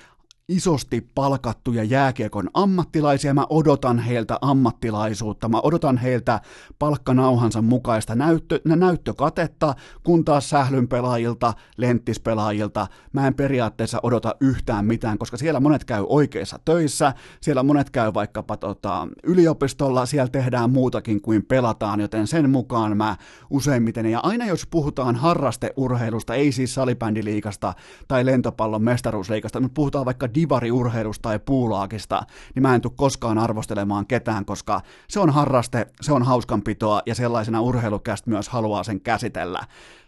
isosti 0.49 1.11
palkattuja 1.15 1.85
jääkiekon 1.85 2.51
ammattilaisia. 2.55 3.35
Mä 3.35 3.47
odotan 3.51 3.99
heiltä 3.99 4.39
ammattilaisuutta, 4.41 5.49
mä 5.49 5.61
odotan 5.61 5.97
heiltä 5.97 6.41
palkkanauhansa 6.79 7.63
mukaista 7.63 8.15
näyttö, 8.15 8.61
näyttökatetta, 8.65 9.75
kun 10.03 10.25
taas 10.25 10.51
sählyn 10.51 10.89
pelaajilta, 10.89 11.55
lenttispelaajilta. 11.77 12.87
Mä 13.13 13.27
en 13.27 13.35
periaatteessa 13.35 14.01
odota 14.03 14.35
yhtään 14.41 14.87
mitään, 14.87 15.19
koska 15.19 15.37
siellä 15.37 15.61
monet 15.61 15.85
käy 15.85 16.05
oikeissa 16.09 16.59
töissä, 16.65 17.13
siellä 17.41 17.63
monet 17.63 17.91
käy 17.91 18.15
vaikkapa 18.15 18.57
tota, 18.57 19.09
yliopistolla, 19.23 20.07
siellä 20.07 20.29
tehdään 20.29 20.71
muutakin 20.71 21.21
kuin 21.21 21.45
pelataan, 21.47 22.01
joten 22.01 22.27
sen 22.27 22.51
mukaan 22.51 22.97
mä 22.97 23.17
useimmiten, 23.51 24.07
ja 24.07 24.21
aina 24.23 24.47
jos 24.47 24.67
puhutaan 24.67 25.17
harrasteurheilusta, 25.17 26.35
ei 26.35 26.53
siis 26.53 26.75
salibändiliikasta 26.75 27.75
tai 28.09 28.27
lentopallon 28.27 28.83
mestaruusliikasta, 28.83 29.61
mutta 29.61 29.75
puhutaan 29.75 30.05
vaikka 30.05 30.34
divariurheilusta 30.35 31.23
tai 31.23 31.39
puulaakista, 31.39 32.23
niin 32.55 32.63
mä 32.63 32.75
en 32.75 32.81
tule 32.81 32.93
koskaan 32.97 33.39
arvostelemaan 33.39 34.07
ketään, 34.07 34.45
koska 34.45 34.81
se 35.09 35.21
on 35.21 35.31
harraste, 35.31 35.87
se 36.01 36.13
on 36.13 36.23
hauskanpitoa 36.23 37.03
ja 37.07 37.15
sellaisena 37.15 37.61
urheilukästä 37.61 38.31
myös 38.31 38.49
haluaa 38.49 38.85
sen 38.85 39.01
käsitellä. 39.01 39.61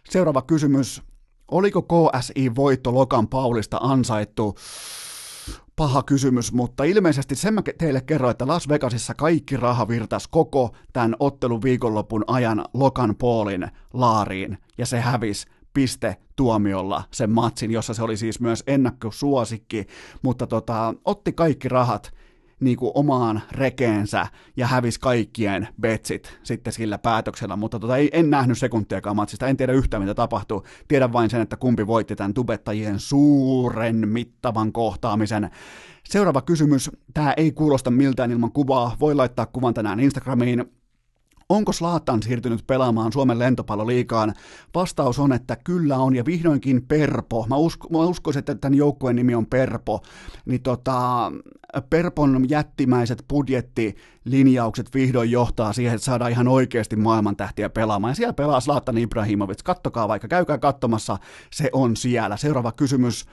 Seuraava 0.09 0.41
kysymys. 0.41 1.01
Oliko 1.51 1.81
KSI-voitto 1.81 2.93
Lokan 2.93 3.27
Paulista 3.27 3.77
ansaittu? 3.81 4.55
paha 5.77 6.03
kysymys, 6.03 6.53
mutta 6.53 6.83
ilmeisesti 6.83 7.35
sen 7.35 7.53
mä 7.53 7.61
teille 7.77 8.01
kerroin, 8.01 8.31
että 8.31 8.47
Las 8.47 8.69
Vegasissa 8.69 9.13
kaikki 9.13 9.57
raha 9.57 9.87
virtas 9.87 10.27
koko 10.27 10.75
tämän 10.93 11.15
ottelun 11.19 11.61
viikonlopun 11.61 12.23
ajan 12.27 12.65
Lokan 12.73 13.15
Paulin 13.15 13.67
laariin, 13.93 14.57
ja 14.77 14.85
se 14.85 14.99
hävisi 14.99 15.47
piste 15.77 16.17
tuomiolla 16.35 17.03
sen 17.11 17.29
matsin, 17.29 17.71
jossa 17.71 17.93
se 17.93 18.03
oli 18.03 18.17
siis 18.17 18.39
myös 18.39 18.63
ennakkosuosikki, 18.67 19.87
mutta 20.21 20.47
tota, 20.47 20.93
otti 21.05 21.33
kaikki 21.33 21.69
rahat 21.69 22.13
niin 22.59 22.77
kuin 22.77 22.91
omaan 22.95 23.41
rekeensä 23.51 24.27
ja 24.55 24.67
hävisi 24.67 24.99
kaikkien 24.99 25.67
betsit 25.81 26.39
sitten 26.43 26.73
sillä 26.73 26.97
päätöksellä, 26.97 27.55
mutta 27.55 27.79
tota, 27.79 27.97
ei, 27.97 28.09
en 28.13 28.29
nähnyt 28.29 28.57
sekuntiakaan 28.57 29.15
matsista, 29.15 29.47
en 29.47 29.57
tiedä 29.57 29.73
yhtään 29.73 30.03
mitä 30.03 30.15
tapahtui, 30.15 30.63
tiedän 30.87 31.13
vain 31.13 31.29
sen, 31.29 31.41
että 31.41 31.57
kumpi 31.57 31.87
voitti 31.87 32.15
tämän 32.15 32.33
tubettajien 32.33 32.99
suuren 32.99 34.07
mittavan 34.07 34.71
kohtaamisen. 34.71 35.49
Seuraava 36.03 36.41
kysymys, 36.41 36.91
tämä 37.13 37.33
ei 37.37 37.51
kuulosta 37.51 37.91
miltään 37.91 38.31
ilman 38.31 38.51
kuvaa, 38.51 38.95
voi 38.99 39.15
laittaa 39.15 39.45
kuvan 39.45 39.73
tänään 39.73 39.99
Instagramiin, 39.99 40.65
Onko 41.49 41.73
Slaatan 41.73 42.23
siirtynyt 42.23 42.67
pelaamaan 42.67 43.13
Suomen 43.13 43.39
lentopalloliikaan? 43.39 44.33
Vastaus 44.75 45.19
on, 45.19 45.33
että 45.33 45.55
kyllä 45.55 45.97
on, 45.97 46.15
ja 46.15 46.25
vihdoinkin 46.25 46.85
Perpo. 46.87 47.45
Mä, 47.49 47.55
usko, 47.55 47.87
mä 47.89 47.97
uskoisin, 47.97 48.39
että 48.39 48.55
tämän 48.55 48.77
joukkueen 48.77 49.15
nimi 49.15 49.35
on 49.35 49.45
Perpo. 49.45 50.01
Niin 50.45 50.61
tota, 50.61 51.31
Perpon 51.89 52.49
jättimäiset 52.49 53.25
budjettilinjaukset 53.29 54.93
vihdoin 54.93 55.31
johtaa 55.31 55.73
siihen, 55.73 55.95
että 55.95 56.05
saadaan 56.05 56.31
ihan 56.31 56.47
oikeasti 56.47 56.95
maailmantähtiä 56.95 57.69
pelaamaan. 57.69 58.11
Ja 58.11 58.15
siellä 58.15 58.33
pelaa 58.33 58.59
Slaatan 58.59 58.97
Ibrahimovic. 58.97 59.63
Kattokaa 59.63 60.07
vaikka, 60.07 60.27
käykää 60.27 60.57
katsomassa, 60.57 61.17
se 61.51 61.69
on 61.73 61.95
siellä. 61.95 62.37
Seuraava 62.37 62.71
kysymys. 62.71 63.25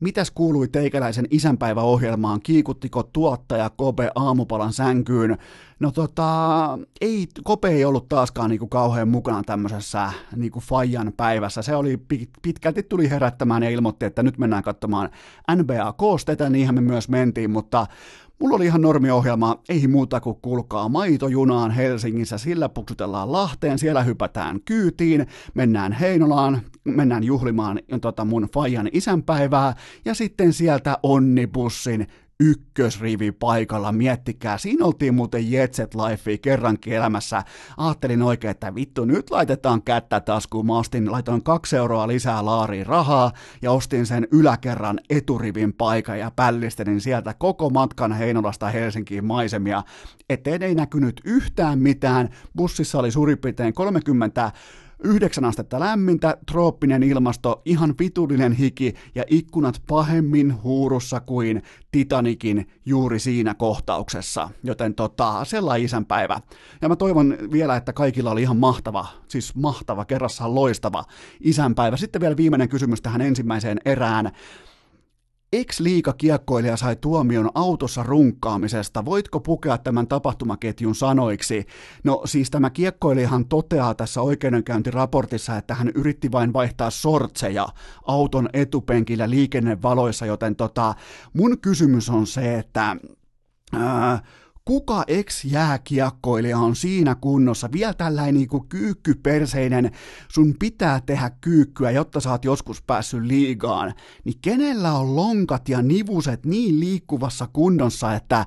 Mitäs 0.00 0.30
kuului 0.30 0.68
teikäläisen 0.68 1.26
isänpäiväohjelmaan? 1.30 2.40
Kiikuttiko 2.42 3.02
tuottaja 3.02 3.70
Kobe 3.70 4.10
aamupalan 4.14 4.72
sänkyyn? 4.72 5.38
No 5.80 5.90
tota, 5.90 6.78
ei, 7.00 7.26
Kope 7.44 7.68
ei 7.68 7.84
ollut 7.84 8.08
taaskaan 8.08 8.50
niinku 8.50 8.66
kauhean 8.66 9.08
mukana 9.08 9.42
tämmöisessä 9.42 10.12
niinku 10.36 10.60
Fajan 10.60 11.12
päivässä. 11.16 11.62
Se 11.62 11.76
oli 11.76 11.98
pitkälti 12.42 12.82
tuli 12.82 13.10
herättämään 13.10 13.62
ja 13.62 13.70
ilmoitti, 13.70 14.06
että 14.06 14.22
nyt 14.22 14.38
mennään 14.38 14.62
katsomaan 14.62 15.10
NBA-koosteita, 15.56 16.50
niinhän 16.50 16.74
me 16.74 16.80
myös 16.80 17.08
mentiin, 17.08 17.50
mutta 17.50 17.86
Mulla 18.40 18.56
oli 18.56 18.66
ihan 18.66 18.80
normiohjelma, 18.80 19.58
ei 19.68 19.86
muuta 19.86 20.20
kuin 20.20 20.36
kulkaa 20.42 20.88
maitojunaan 20.88 21.70
Helsingissä, 21.70 22.38
sillä 22.38 22.68
puksutellaan 22.68 23.32
Lahteen, 23.32 23.78
siellä 23.78 24.02
hypätään 24.02 24.60
kyytiin, 24.64 25.26
mennään 25.54 25.92
Heinolaan, 25.92 26.60
mennään 26.84 27.24
juhlimaan 27.24 27.80
tota 28.00 28.24
mun 28.24 28.48
Fajan 28.54 28.88
isänpäivää, 28.92 29.74
ja 30.04 30.14
sitten 30.14 30.52
sieltä 30.52 30.98
onnibussin 31.02 32.06
ykkösrivi 32.40 33.32
paikalla, 33.32 33.92
miettikää, 33.92 34.58
siinä 34.58 34.86
oltiin 34.86 35.14
muuten 35.14 35.52
Jetset 35.52 35.94
Life 35.94 36.38
kerrankin 36.38 36.92
elämässä. 36.92 37.42
Ajattelin 37.76 38.22
oikein, 38.22 38.50
että 38.50 38.74
vittu, 38.74 39.04
nyt 39.04 39.30
laitetaan 39.30 39.82
kättä 39.82 40.20
taskuun. 40.20 40.66
Mä 40.66 40.78
ostin, 40.78 41.12
laitoin 41.12 41.42
kaksi 41.42 41.76
euroa 41.76 42.08
lisää 42.08 42.44
laariin 42.44 42.86
rahaa 42.86 43.32
ja 43.62 43.72
ostin 43.72 44.06
sen 44.06 44.28
yläkerran 44.32 45.00
eturivin 45.10 45.72
paikan 45.72 46.18
ja 46.18 46.30
pällistelin 46.36 47.00
sieltä 47.00 47.34
koko 47.34 47.70
matkan 47.70 48.12
Heinolasta 48.12 48.68
Helsinkiin 48.68 49.24
maisemia. 49.24 49.82
Eteen 50.30 50.62
ei 50.62 50.74
näkynyt 50.74 51.20
yhtään 51.24 51.78
mitään. 51.78 52.28
Bussissa 52.56 52.98
oli 52.98 53.10
suurin 53.10 53.38
piirtein 53.38 53.74
30 53.74 54.52
Yhdeksän 55.04 55.44
astetta 55.44 55.80
lämmintä, 55.80 56.36
trooppinen 56.46 57.02
ilmasto, 57.02 57.62
ihan 57.64 57.94
vitullinen 57.98 58.52
hiki 58.52 58.94
ja 59.14 59.24
ikkunat 59.30 59.82
pahemmin 59.86 60.62
huurussa 60.62 61.20
kuin 61.20 61.62
Titanikin 61.90 62.68
juuri 62.86 63.18
siinä 63.18 63.54
kohtauksessa. 63.54 64.50
Joten 64.62 64.94
tota, 64.94 65.44
sellainen 65.44 65.84
isänpäivä. 65.84 66.40
Ja 66.82 66.88
mä 66.88 66.96
toivon 66.96 67.38
vielä, 67.52 67.76
että 67.76 67.92
kaikilla 67.92 68.30
oli 68.30 68.42
ihan 68.42 68.56
mahtava, 68.56 69.06
siis 69.28 69.54
mahtava, 69.54 70.04
kerrassaan 70.04 70.54
loistava 70.54 71.04
isänpäivä. 71.40 71.96
Sitten 71.96 72.20
vielä 72.20 72.36
viimeinen 72.36 72.68
kysymys 72.68 73.02
tähän 73.02 73.20
ensimmäiseen 73.20 73.80
erään. 73.84 74.32
Ex-liiga 75.52 76.12
kiekkoilija 76.12 76.76
sai 76.76 76.96
tuomion 76.96 77.50
autossa 77.54 78.02
runkkaamisesta. 78.02 79.04
Voitko 79.04 79.40
pukea 79.40 79.78
tämän 79.78 80.06
tapahtumaketjun 80.08 80.94
sanoiksi? 80.94 81.66
No 82.04 82.22
siis 82.24 82.50
tämä 82.50 82.70
kiekkoilijahan 82.70 83.46
toteaa 83.46 83.94
tässä 83.94 84.22
oikeudenkäyntiraportissa, 84.22 85.56
että 85.56 85.74
hän 85.74 85.88
yritti 85.94 86.32
vain 86.32 86.52
vaihtaa 86.52 86.90
sortseja 86.90 87.68
auton 88.06 88.48
etupenkillä 88.52 89.30
liikennevaloissa, 89.30 90.26
joten 90.26 90.56
tota, 90.56 90.94
mun 91.32 91.58
kysymys 91.60 92.10
on 92.10 92.26
se, 92.26 92.58
että... 92.58 92.96
Ää, 93.72 94.22
kuka 94.70 95.04
ex-jääkiekkoilija 95.06 96.58
on 96.58 96.76
siinä 96.76 97.14
kunnossa, 97.14 97.72
vielä 97.72 97.94
tällainen 97.94 98.34
niinku 98.34 98.60
kyykkyperseinen, 98.60 99.90
sun 100.28 100.54
pitää 100.58 101.00
tehdä 101.06 101.30
kyykkyä, 101.40 101.90
jotta 101.90 102.20
sä 102.20 102.30
oot 102.30 102.44
joskus 102.44 102.82
päässyt 102.82 103.22
liigaan, 103.22 103.94
niin 104.24 104.36
kenellä 104.42 104.92
on 104.92 105.16
lonkat 105.16 105.68
ja 105.68 105.82
nivuset 105.82 106.46
niin 106.46 106.80
liikkuvassa 106.80 107.48
kunnossa, 107.52 108.14
että 108.14 108.46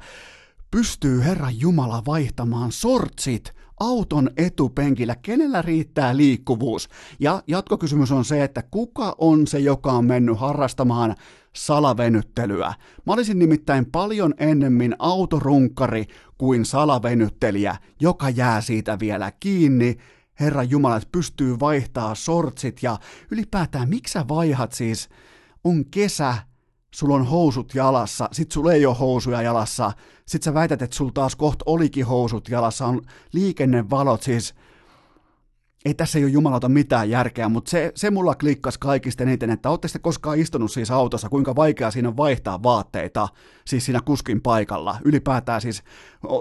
pystyy 0.72 1.24
Herra 1.24 1.50
Jumala 1.50 2.02
vaihtamaan 2.06 2.72
sortsit 2.72 3.54
auton 3.80 4.30
etupenkillä, 4.38 5.16
kenellä 5.16 5.62
riittää 5.62 6.18
liikkuvuus? 6.18 6.90
Ja 7.20 7.44
jatkokysymys 7.48 8.12
on 8.12 8.26
se, 8.26 8.44
että 8.44 8.64
kuka 8.72 9.16
on 9.18 9.48
se, 9.48 9.60
joka 9.60 9.92
on 9.92 10.06
mennyt 10.06 10.40
harrastamaan 10.40 11.16
salavenyttelyä. 11.56 12.74
Mä 13.06 13.14
olisin 13.14 13.40
nimittäin 13.40 13.86
paljon 13.92 14.34
ennemmin 14.38 14.96
autorunkkari 15.00 16.06
kuin 16.38 16.66
salavenyttelijä, 16.66 17.76
joka 18.00 18.30
jää 18.30 18.62
siitä 18.62 19.00
vielä 19.00 19.32
kiinni. 19.40 19.98
Herra 20.40 20.64
Jumala, 20.64 20.98
että 20.98 21.10
pystyy 21.12 21.60
vaihtaa 21.60 22.16
sortsit 22.16 22.84
ja 22.84 22.98
ylipäätään, 23.32 23.90
miksi 23.90 24.12
sä 24.12 24.26
vaihat 24.28 24.72
siis, 24.72 25.10
on 25.64 25.86
kesä, 25.86 26.36
sulla 26.94 27.16
on 27.16 27.26
housut 27.26 27.76
jalassa, 27.76 28.30
sit 28.32 28.52
sulla 28.52 28.74
ei 28.74 28.86
ole 28.86 28.96
housuja 28.96 29.42
jalassa, 29.42 29.92
sit 30.26 30.44
sä 30.44 30.54
väität, 30.54 30.82
että 30.82 30.96
sulla 30.96 31.12
taas 31.14 31.36
kohta 31.36 31.64
olikin 31.66 32.06
housut 32.06 32.50
jalassa, 32.50 32.86
on 32.86 33.02
liikennevalot, 33.34 34.24
siis 34.24 34.56
ei 35.86 35.94
tässä 35.94 36.20
ei 36.20 36.26
ole 36.26 36.32
jumalauta 36.32 36.70
mitään 36.70 37.10
järkeä, 37.10 37.50
mutta 37.50 37.72
se, 37.72 37.92
se 37.96 38.12
mulla 38.12 38.36
klikkasi 38.36 38.80
kaikista 38.80 39.24
eniten, 39.24 39.50
että 39.50 39.70
ootte 39.70 39.88
sitten 39.88 40.02
koskaan 40.02 40.40
istunut 40.40 40.72
siis 40.72 40.92
autossa, 40.92 41.30
kuinka 41.30 41.56
vaikea 41.56 41.92
siinä 41.92 42.10
on 42.10 42.18
vaihtaa 42.18 42.64
vaatteita, 42.64 43.28
siis 43.66 43.86
siinä 43.86 44.02
kuskin 44.06 44.42
paikalla, 44.42 44.98
ylipäätään 45.06 45.62
siis 45.62 45.84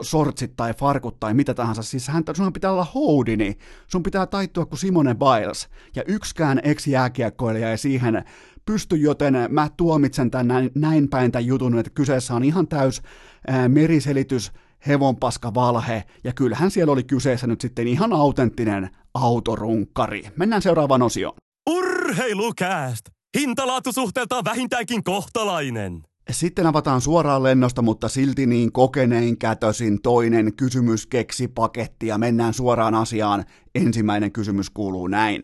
sortsit 0.02 0.56
tai 0.56 0.74
farkut 0.74 1.20
tai 1.20 1.34
mitä 1.34 1.54
tahansa, 1.54 1.82
siis 1.82 2.08
hän, 2.08 2.24
sunhan 2.36 2.52
pitää 2.52 2.72
olla 2.72 2.86
houdini, 2.94 3.58
sun 3.86 4.02
pitää 4.02 4.26
taittua 4.26 4.66
kuin 4.66 4.78
Simone 4.78 5.14
Biles, 5.14 5.68
ja 5.96 6.02
yksikään 6.06 6.60
ex-jääkiekkoilija 6.64 7.70
ei 7.70 7.78
siihen 7.78 8.24
pysty, 8.66 8.96
joten 8.96 9.34
mä 9.48 9.70
tuomitsen 9.76 10.30
tämän 10.30 10.48
näin, 10.48 10.70
näin 10.74 11.08
päin 11.08 11.32
tämän 11.32 11.46
jutun, 11.46 11.78
että 11.78 11.92
kyseessä 11.94 12.34
on 12.34 12.44
ihan 12.44 12.68
täys 12.68 13.02
ää, 13.46 13.68
meriselitys, 13.68 14.52
hevonpaska 14.88 15.54
valhe, 15.54 16.04
ja 16.24 16.32
kyllähän 16.32 16.70
siellä 16.70 16.92
oli 16.92 17.04
kyseessä 17.04 17.46
nyt 17.46 17.60
sitten 17.60 17.88
ihan 17.88 18.12
autenttinen 18.12 18.90
autorunkkari. 19.14 20.24
Mennään 20.36 20.62
seuraavaan 20.62 21.02
osioon. 21.02 21.36
Urheilukääst! 21.70 23.08
Hintalaatusuhteeltaan 23.38 24.44
vähintäänkin 24.44 25.04
kohtalainen. 25.04 26.02
Sitten 26.30 26.66
avataan 26.66 27.00
suoraan 27.00 27.42
lennosta, 27.42 27.82
mutta 27.82 28.08
silti 28.08 28.46
niin 28.46 28.72
kokenein 28.72 29.38
kätösin 29.38 30.02
toinen 30.02 30.54
kysymys 30.56 31.06
keksi 31.06 31.48
paketti 31.48 32.06
ja 32.06 32.18
mennään 32.18 32.54
suoraan 32.54 32.94
asiaan. 32.94 33.44
Ensimmäinen 33.74 34.32
kysymys 34.32 34.70
kuuluu 34.70 35.06
näin. 35.06 35.42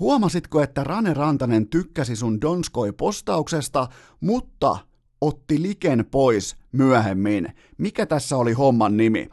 Huomasitko, 0.00 0.62
että 0.62 0.84
Rane 0.84 1.14
Rantanen 1.14 1.68
tykkäsi 1.68 2.16
sun 2.16 2.40
Donskoi-postauksesta, 2.40 3.88
mutta 4.20 4.78
otti 5.20 5.62
liken 5.62 6.04
pois 6.10 6.56
myöhemmin. 6.72 7.48
Mikä 7.78 8.06
tässä 8.06 8.36
oli 8.36 8.52
homman 8.52 8.96
nimi? 8.96 9.28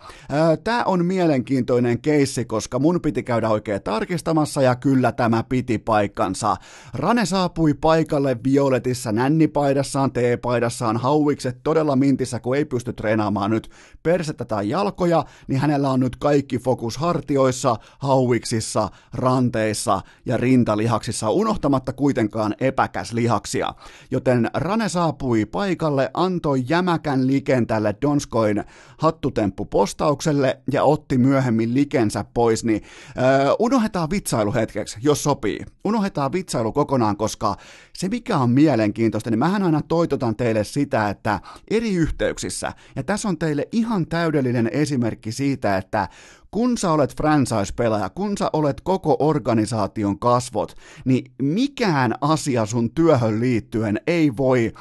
Tämä 0.64 0.84
on 0.84 1.06
mielenkiintoinen 1.06 2.02
keissi, 2.02 2.46
koska 2.46 2.80
mun 2.80 3.02
piti 3.02 3.24
käydä 3.24 3.50
oikein 3.50 3.84
tarkistamassa 3.84 4.62
ja 4.62 4.76
kyllä 4.76 5.12
tämä 5.12 5.44
piti 5.50 5.78
paikkansa. 5.78 6.56
Rane 6.94 7.26
saapui 7.26 7.74
paikalle 7.74 8.38
violetissa 8.44 9.12
nännipaidassaan, 9.12 10.12
teepaidassaan, 10.12 10.98
hauikset 10.98 11.60
todella 11.64 11.96
mintissä, 11.96 12.40
kun 12.40 12.56
ei 12.56 12.66
pysty 12.66 12.94
treenaamaan 12.94 13.52
nyt 13.52 13.70
persettä 14.04 14.46
tai 14.46 14.70
jalkoja, 14.70 15.26
niin 15.48 15.60
hänellä 15.60 15.90
on 15.90 16.00
nyt 16.00 16.16
kaikki 16.16 16.60
fokus 16.60 16.98
hartioissa, 16.98 17.76
hauiksissa, 18.00 18.90
ranteissa 19.14 20.02
ja 20.26 20.38
rintalihaksissa, 20.38 21.30
unohtamatta 21.30 21.94
kuitenkaan 21.94 22.56
epäkäslihaksia. 22.60 23.74
Joten 24.12 24.50
Rane 24.54 24.90
saapui 24.90 25.46
paikalle, 25.46 26.12
antoi 26.14 26.64
jämäkän 26.70 27.29
liken 27.32 27.68
tälle 27.68 27.96
Donskoin 28.02 28.64
hattutemppu-postaukselle 28.98 30.60
ja 30.72 30.84
otti 30.84 31.18
myöhemmin 31.18 31.74
likensä 31.74 32.26
pois, 32.34 32.64
niin 32.64 32.84
äh, 33.18 33.56
unohdetaan 33.60 34.10
vitsailu 34.10 34.54
hetkeksi, 34.54 34.98
jos 35.02 35.24
sopii. 35.24 35.60
Unohdetaan 35.86 36.32
vitsailu 36.32 36.72
kokonaan, 36.72 37.18
koska 37.18 37.56
se 37.98 38.10
mikä 38.10 38.38
on 38.38 38.50
mielenkiintoista, 38.50 39.30
niin 39.30 39.40
mähän 39.40 39.64
aina 39.64 39.82
toitotan 39.82 40.36
teille 40.36 40.64
sitä, 40.64 41.10
että 41.10 41.40
eri 41.72 41.94
yhteyksissä, 41.94 42.74
ja 42.96 43.04
tässä 43.04 43.30
on 43.30 43.38
teille 43.38 43.68
ihan 43.72 44.08
täydellinen 44.08 44.70
esimerkki 44.74 45.32
siitä, 45.32 45.78
että 45.78 46.08
kun 46.52 46.78
sä 46.78 46.92
olet 46.92 47.16
franchise-pelaaja, 47.16 48.10
kun 48.10 48.38
sä 48.38 48.50
olet 48.54 48.82
koko 48.82 49.16
organisaation 49.20 50.20
kasvot, 50.20 50.76
niin 51.06 51.32
mikään 51.42 52.16
asia 52.22 52.66
sun 52.66 52.92
työhön 52.92 53.40
liittyen 53.40 54.02
ei 54.08 54.38
voi 54.38 54.74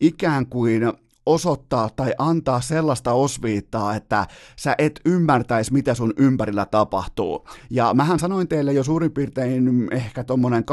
ikään 0.00 0.46
kuin 0.46 0.82
osoittaa 1.26 1.90
tai 1.96 2.14
antaa 2.18 2.60
sellaista 2.60 3.12
osviittaa, 3.12 3.94
että 3.94 4.26
sä 4.56 4.74
et 4.78 5.00
ymmärtäisi, 5.04 5.72
mitä 5.72 5.94
sun 5.94 6.12
ympärillä 6.16 6.66
tapahtuu. 6.66 7.48
Ja 7.70 7.94
mähän 7.94 8.18
sanoin 8.18 8.48
teille 8.48 8.72
jo 8.72 8.84
suurin 8.84 9.12
piirtein 9.12 9.88
ehkä 9.92 10.24
tommonen 10.24 10.64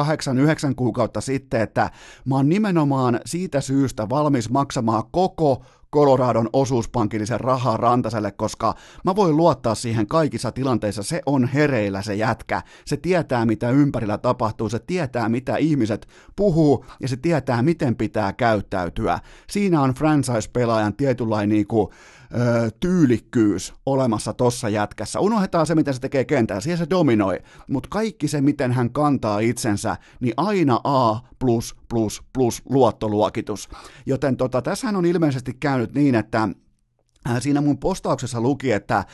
8-9 0.72 0.74
kuukautta 0.76 1.22
sitten, 1.22 1.62
että 1.62 1.90
mä 2.26 2.36
oon 2.36 2.50
nimenomaan 2.50 3.20
siitä 3.26 3.62
syystä 3.62 4.10
valmis 4.10 4.50
maksamaan 4.50 5.04
koko 5.12 5.64
Coloradon 5.94 6.50
osuuspankillisen 6.54 7.40
rahaa 7.40 7.78
Rantaselle, 7.78 8.32
koska 8.32 8.76
mä 9.06 9.16
voin 9.16 9.38
luottaa 9.38 9.76
siihen 9.76 10.08
kaikissa 10.08 10.52
tilanteissa. 10.52 11.04
Se 11.04 11.22
on 11.26 11.48
hereillä 11.48 12.02
se 12.02 12.16
jätkä. 12.16 12.62
Se 12.86 12.98
tietää, 12.98 13.46
mitä 13.46 13.70
ympärillä 13.70 14.18
tapahtuu, 14.18 14.70
se 14.70 14.80
tietää, 14.80 15.30
mitä 15.30 15.58
ihmiset 15.58 16.08
puhuu 16.36 16.86
ja 17.00 17.08
se 17.08 17.18
tietää, 17.18 17.62
miten 17.62 17.96
pitää 17.96 18.34
käyttäytyä. 18.34 19.20
Siinä 19.50 19.82
on 19.82 19.94
franchise-pelaajan 19.94 20.94
tietynlainen 20.94 21.50
niinku, 21.50 21.94
ö, 22.36 22.72
tyylikkyys 22.80 23.74
olemassa 23.86 24.34
tossa 24.34 24.70
jätkässä. 24.70 25.20
Unohdetaan 25.20 25.66
se, 25.66 25.76
mitä 25.76 25.94
se 25.94 26.00
tekee 26.00 26.26
kentällä, 26.26 26.62
siihen 26.62 26.78
se 26.78 26.90
dominoi, 26.90 27.40
mutta 27.68 27.90
kaikki 27.90 28.28
se, 28.28 28.42
miten 28.42 28.72
hän 28.72 28.92
kantaa 28.92 29.40
itsensä, 29.40 29.98
niin 30.20 30.34
aina 30.38 30.80
A 30.84 31.20
plus 31.40 31.76
plus 31.90 32.24
plus 32.34 32.62
luottoluokitus. 32.70 33.70
Joten 34.06 34.38
tota, 34.38 34.62
tässähän 34.62 34.96
on 34.96 35.06
ilmeisesti 35.06 35.54
käynyt 35.54 35.94
niin, 35.94 36.16
että 36.16 36.50
Siinä 37.40 37.62
mun 37.62 37.78
postauksessa 37.78 38.42
luki, 38.42 38.72
että 38.72 39.06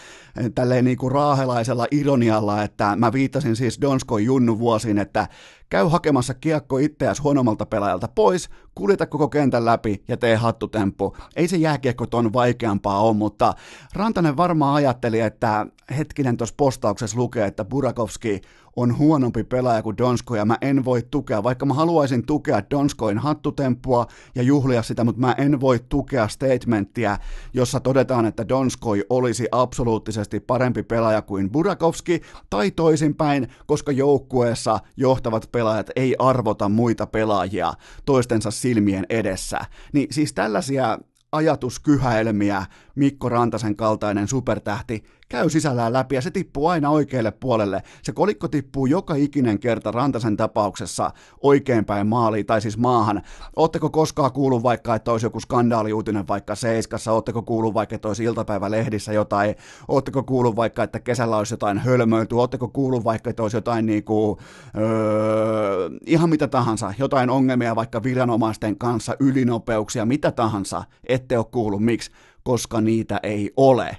tälleen 0.55 0.85
niin 0.85 0.97
kuin 0.97 1.11
raahelaisella 1.11 1.87
ironialla, 1.91 2.63
että 2.63 2.95
mä 2.95 3.13
viittasin 3.13 3.55
siis 3.55 3.81
Donskon 3.81 4.23
Junnu 4.23 4.59
vuosiin, 4.59 4.97
että 4.97 5.27
käy 5.69 5.87
hakemassa 5.87 6.33
kiekko 6.33 6.77
itseäsi 6.77 7.21
huonommalta 7.21 7.65
pelaajalta 7.65 8.07
pois, 8.15 8.49
kuljeta 8.75 9.05
koko 9.05 9.29
kentän 9.29 9.65
läpi 9.65 10.03
ja 10.07 10.17
tee 10.17 10.35
hattutemppu. 10.35 11.17
Ei 11.35 11.47
se 11.47 11.57
jääkiekko 11.57 12.05
ton 12.05 12.33
vaikeampaa 12.33 13.01
ole, 13.01 13.15
mutta 13.15 13.53
Rantanen 13.93 14.37
varmaan 14.37 14.75
ajatteli, 14.75 15.19
että 15.19 15.65
hetkinen 15.97 16.37
tuossa 16.37 16.55
postauksessa 16.57 17.17
lukee, 17.17 17.45
että 17.45 17.65
Burakovski 17.65 18.41
on 18.81 18.97
huonompi 18.97 19.43
pelaaja 19.43 19.83
kuin 19.83 19.97
Donsko 19.97 20.35
ja 20.35 20.45
mä 20.45 20.57
en 20.61 20.85
voi 20.85 21.03
tukea, 21.11 21.43
vaikka 21.43 21.65
mä 21.65 21.73
haluaisin 21.73 22.25
tukea 22.25 22.63
Donskoin 22.71 23.17
hattutemppua 23.17 24.07
ja 24.35 24.43
juhlia 24.43 24.83
sitä, 24.83 25.03
mutta 25.03 25.21
mä 25.21 25.35
en 25.37 25.61
voi 25.61 25.79
tukea 25.89 26.27
statementtia, 26.27 27.17
jossa 27.53 27.79
todetaan, 27.79 28.25
että 28.25 28.47
Donskoi 28.49 29.05
olisi 29.09 29.47
absoluuttisesti 29.51 30.39
parempi 30.39 30.83
pelaaja 30.83 31.21
kuin 31.21 31.51
Burakovski 31.51 32.21
tai 32.49 32.71
toisinpäin, 32.71 33.47
koska 33.65 33.91
joukkueessa 33.91 34.79
johtavat 34.97 35.49
pelaajat 35.51 35.89
ei 35.95 36.15
arvota 36.19 36.69
muita 36.69 37.07
pelaajia 37.07 37.73
toistensa 38.05 38.51
silmien 38.51 39.05
edessä. 39.09 39.59
Niin 39.93 40.07
siis 40.11 40.33
tällaisia 40.33 40.97
ajatuskyhäelmiä 41.31 42.65
Mikko 42.95 43.29
Rantasen 43.29 43.75
kaltainen 43.75 44.27
supertähti 44.27 45.03
käy 45.29 45.49
sisällään 45.49 45.93
läpi 45.93 46.15
ja 46.15 46.21
se 46.21 46.31
tippuu 46.31 46.67
aina 46.67 46.89
oikealle 46.89 47.31
puolelle. 47.31 47.83
Se 48.03 48.11
kolikko 48.11 48.47
tippuu 48.47 48.85
joka 48.85 49.15
ikinen 49.15 49.59
kerta 49.59 49.91
Rantasen 49.91 50.37
tapauksessa 50.37 51.11
oikeinpäin 51.41 52.07
maaliin 52.07 52.45
tai 52.45 52.61
siis 52.61 52.77
maahan. 52.77 53.21
Oletteko 53.55 53.89
koskaan 53.89 54.31
kuullut 54.31 54.63
vaikka, 54.63 54.95
että 54.95 55.11
olisi 55.11 55.25
joku 55.25 55.39
skandaaliuutinen 55.39 56.27
vaikka 56.27 56.55
Seiskassa? 56.55 57.11
Oletteko 57.11 57.41
kuullut 57.41 57.73
vaikka, 57.73 57.95
että 57.95 58.07
olisi 58.07 58.23
iltapäivälehdissä 58.23 59.13
jotain? 59.13 59.55
Oletteko 59.87 60.23
kuullut 60.23 60.55
vaikka, 60.55 60.83
että 60.83 60.99
kesällä 60.99 61.37
olisi 61.37 61.53
jotain 61.53 61.77
hölmöilty? 61.77 62.35
Oletteko 62.35 62.67
kuullut 62.67 63.03
vaikka, 63.03 63.29
että 63.29 63.43
olisi 63.43 63.57
jotain 63.57 63.85
niinku, 63.85 64.37
öö, 64.77 65.89
ihan 66.05 66.29
mitä 66.29 66.47
tahansa, 66.47 66.93
jotain 66.97 67.29
ongelmia 67.29 67.75
vaikka 67.75 68.03
viranomaisten 68.03 68.77
kanssa, 68.77 69.15
ylinopeuksia, 69.19 70.05
mitä 70.05 70.31
tahansa? 70.31 70.83
Ette 71.03 71.37
ole 71.37 71.45
kuullut. 71.51 71.81
Miksi? 71.81 72.11
Koska 72.43 72.81
niitä 72.81 73.19
ei 73.23 73.51
ole. 73.57 73.97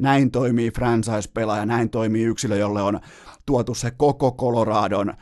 Näin 0.00 0.30
toimii 0.30 0.70
franchise-pelaaja, 0.70 1.66
näin 1.66 1.90
toimii 1.90 2.24
yksilö, 2.24 2.56
jolle 2.56 2.82
on 2.82 3.00
tuotu 3.46 3.74
se 3.74 3.90
koko 3.90 4.32
Coloradon 4.32 5.14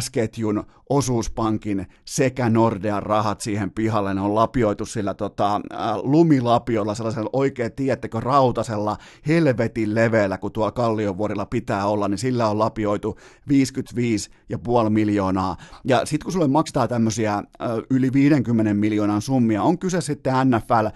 S-ketjun, 0.00 0.64
osuuspankin 0.88 1.86
sekä 2.04 2.50
Nordean 2.50 3.02
rahat 3.02 3.40
siihen 3.40 3.70
pihalle. 3.70 4.14
Ne 4.14 4.20
on 4.20 4.34
lapioitu 4.34 4.86
sillä 4.86 5.14
tota, 5.14 5.54
äh, 5.54 5.96
lumilapiolla, 6.02 6.94
sellaisella 6.94 7.30
oikein, 7.32 7.72
tiedättekö, 7.72 8.20
rautasella 8.20 8.96
helvetin 9.26 9.94
leveällä, 9.94 10.38
kun 10.38 10.52
tuolla 10.52 10.72
Kalliovuorilla 10.72 11.46
pitää 11.46 11.86
olla, 11.86 12.08
niin 12.08 12.18
sillä 12.18 12.48
on 12.48 12.58
lapioitu 12.58 13.18
55,5 13.50 14.90
miljoonaa. 14.90 15.56
Ja 15.84 16.06
sitten 16.06 16.24
kun 16.24 16.32
sulle 16.32 16.48
maksetaan 16.48 16.88
tämmöisiä 16.88 17.34
äh, 17.34 17.44
yli 17.90 18.12
50 18.12 18.74
miljoonan 18.74 19.22
summia, 19.22 19.62
on 19.62 19.78
kyse 19.78 20.00
sitten 20.00 20.34
NFL, 20.44 20.86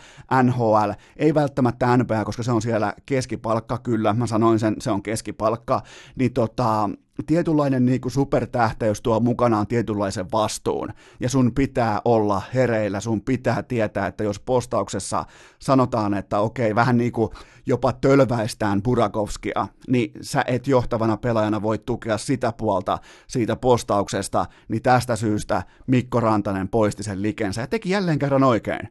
NHL, 0.43 0.91
ei 1.16 1.34
välttämättä 1.34 1.97
NBA, 1.97 2.24
koska 2.24 2.43
se 2.43 2.53
on 2.53 2.62
siellä 2.62 2.95
keskipalkka, 3.07 3.78
kyllä, 3.78 4.12
mä 4.12 4.26
sanoin 4.26 4.59
sen, 4.59 4.76
se 4.80 4.91
on 4.91 5.03
keskipalkka, 5.03 5.82
niin 6.16 6.32
tota, 6.32 6.91
tietynlainen 7.26 7.86
niin 7.86 8.00
kuin 8.00 8.12
supertähteys 8.12 9.02
tuo 9.02 9.20
mukanaan 9.20 9.66
tietynlaisen 9.66 10.32
vastuun, 10.32 10.88
ja 11.20 11.28
sun 11.28 11.54
pitää 11.54 12.00
olla 12.04 12.42
hereillä, 12.54 13.00
sun 13.00 13.20
pitää 13.20 13.62
tietää, 13.62 14.06
että 14.06 14.24
jos 14.24 14.40
postauksessa 14.40 15.24
sanotaan, 15.58 16.14
että 16.14 16.40
okei, 16.40 16.74
vähän 16.74 16.96
niin 16.96 17.12
kuin 17.12 17.30
jopa 17.66 17.92
tölväistään 17.92 18.82
Burakovskia, 18.82 19.68
niin 19.88 20.12
sä 20.20 20.44
et 20.46 20.66
johtavana 20.66 21.16
pelaajana 21.16 21.62
voi 21.62 21.78
tukea 21.78 22.18
sitä 22.18 22.52
puolta 22.52 22.98
siitä 23.26 23.56
postauksesta, 23.56 24.46
niin 24.68 24.82
tästä 24.82 25.16
syystä 25.16 25.62
Mikko 25.86 26.20
Rantanen 26.20 26.68
poisti 26.68 27.02
sen 27.02 27.22
likensä 27.22 27.60
ja 27.60 27.66
teki 27.66 27.90
jälleen 27.90 28.18
kerran 28.18 28.44
oikein 28.44 28.88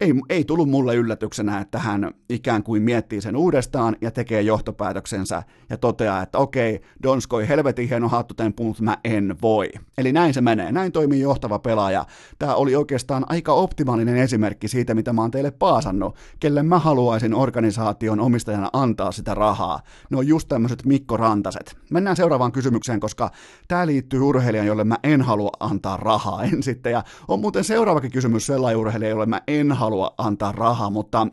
ei, 0.00 0.14
ei 0.28 0.44
tullut 0.44 0.68
mulle 0.68 0.94
yllätyksenä, 0.94 1.60
että 1.60 1.78
hän 1.78 2.10
ikään 2.28 2.62
kuin 2.62 2.82
miettii 2.82 3.20
sen 3.20 3.36
uudestaan 3.36 3.96
ja 4.00 4.10
tekee 4.10 4.42
johtopäätöksensä 4.42 5.42
ja 5.70 5.76
toteaa, 5.76 6.22
että 6.22 6.38
okei, 6.38 6.80
Donskoi 7.02 7.48
helvetin 7.48 7.88
hieno 7.88 8.08
hattutemppu, 8.08 8.64
mutta 8.64 8.82
mä 8.82 8.98
en 9.04 9.36
voi. 9.42 9.68
Eli 9.98 10.12
näin 10.12 10.34
se 10.34 10.40
menee, 10.40 10.72
näin 10.72 10.92
toimii 10.92 11.20
johtava 11.20 11.58
pelaaja. 11.58 12.04
Tämä 12.38 12.54
oli 12.54 12.76
oikeastaan 12.76 13.24
aika 13.28 13.52
optimaalinen 13.52 14.16
esimerkki 14.16 14.68
siitä, 14.68 14.94
mitä 14.94 15.12
mä 15.12 15.20
oon 15.20 15.30
teille 15.30 15.50
paasannut, 15.50 16.16
kelle 16.40 16.62
mä 16.62 16.78
haluaisin 16.78 17.34
organisaation 17.34 18.20
omistajana 18.20 18.70
antaa 18.72 19.12
sitä 19.12 19.34
rahaa. 19.34 19.80
Ne 20.10 20.16
on 20.16 20.26
just 20.26 20.48
tämmöiset 20.48 20.84
Mikko 20.84 21.16
Rantaset. 21.16 21.76
Mennään 21.90 22.16
seuraavaan 22.16 22.52
kysymykseen, 22.52 23.00
koska 23.00 23.30
tämä 23.68 23.86
liittyy 23.86 24.20
urheilijan, 24.20 24.66
jolle 24.66 24.84
mä 24.84 24.96
en 25.02 25.22
halua 25.22 25.50
antaa 25.60 25.96
rahaa 25.96 26.42
en 26.52 26.62
sitten. 26.62 26.92
Ja 26.92 27.04
on 27.28 27.40
muuten 27.40 27.64
seuraavakin 27.64 28.12
kysymys 28.12 28.46
sellainen 28.46 28.80
urheilija, 28.80 29.10
jolle 29.10 29.26
mä 29.26 29.40
en 29.46 29.72
halua 29.72 29.89
halua 29.90 30.14
antaa 30.18 30.52
rahaa, 30.52 30.90
mutta 30.90 31.26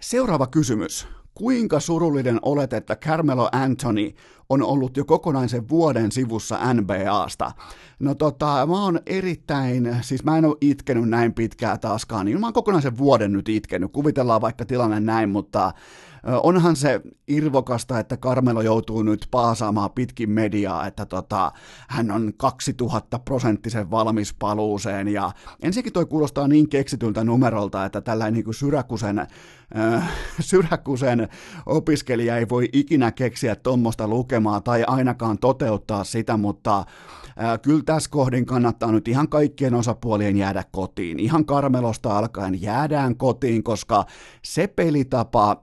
seuraava 0.00 0.46
kysymys. 0.46 1.08
Kuinka 1.34 1.80
surullinen 1.80 2.38
olet, 2.42 2.72
että 2.72 2.96
Carmelo 2.96 3.48
Anthony 3.52 4.10
on 4.48 4.62
ollut 4.62 4.96
jo 4.96 5.04
kokonaisen 5.04 5.68
vuoden 5.68 6.12
sivussa 6.12 6.74
NBAsta? 6.74 7.52
No 7.98 8.14
tota, 8.14 8.66
mä 8.66 8.84
oon 8.84 9.00
erittäin, 9.06 9.96
siis 10.00 10.24
mä 10.24 10.38
en 10.38 10.44
ole 10.44 10.56
itkenyt 10.60 11.08
näin 11.08 11.34
pitkää 11.34 11.78
taaskaan, 11.78 12.26
niin 12.26 12.40
mä 12.40 12.46
oon 12.46 12.52
kokonaisen 12.52 12.98
vuoden 12.98 13.32
nyt 13.32 13.48
itkenyt. 13.48 13.92
Kuvitellaan 13.92 14.40
vaikka 14.40 14.64
tilanne 14.64 15.00
näin, 15.00 15.28
mutta 15.28 15.72
onhan 16.42 16.76
se 16.76 17.00
irvokasta, 17.28 17.98
että 17.98 18.16
Carmelo 18.16 18.62
joutuu 18.62 19.02
nyt 19.02 19.26
paasaamaan 19.30 19.90
pitkin 19.90 20.30
mediaa, 20.30 20.86
että 20.86 21.06
tota, 21.06 21.52
hän 21.88 22.10
on 22.10 22.32
2000 22.36 23.18
prosenttisen 23.18 23.90
valmis 23.90 24.34
paluuseen. 24.34 25.08
Ja 25.08 25.32
ensinnäkin 25.62 25.92
toi 25.92 26.06
kuulostaa 26.06 26.48
niin 26.48 26.68
keksityltä 26.68 27.24
numerolta, 27.24 27.84
että 27.84 28.00
tällainen 28.00 28.44
niin 28.44 28.54
Syräkusen, 28.54 29.26
Syräkusen 30.40 31.28
opiskelija 31.66 32.36
ei 32.36 32.48
voi 32.48 32.68
ikinä 32.72 33.12
keksiä 33.12 33.56
tuommoista 33.56 34.08
lukemaa 34.08 34.60
tai 34.60 34.84
ainakaan 34.86 35.38
toteuttaa 35.38 36.04
sitä, 36.04 36.36
mutta 36.36 36.84
kyllä 37.62 37.82
tässä 37.86 38.10
kohdin 38.10 38.46
kannattaa 38.46 38.92
nyt 38.92 39.08
ihan 39.08 39.28
kaikkien 39.28 39.74
osapuolien 39.74 40.36
jäädä 40.36 40.64
kotiin. 40.70 41.20
Ihan 41.20 41.44
Karmelosta 41.44 42.18
alkaen 42.18 42.62
jäädään 42.62 43.16
kotiin, 43.16 43.62
koska 43.62 44.04
se 44.44 44.66
pelitapa, 44.66 45.62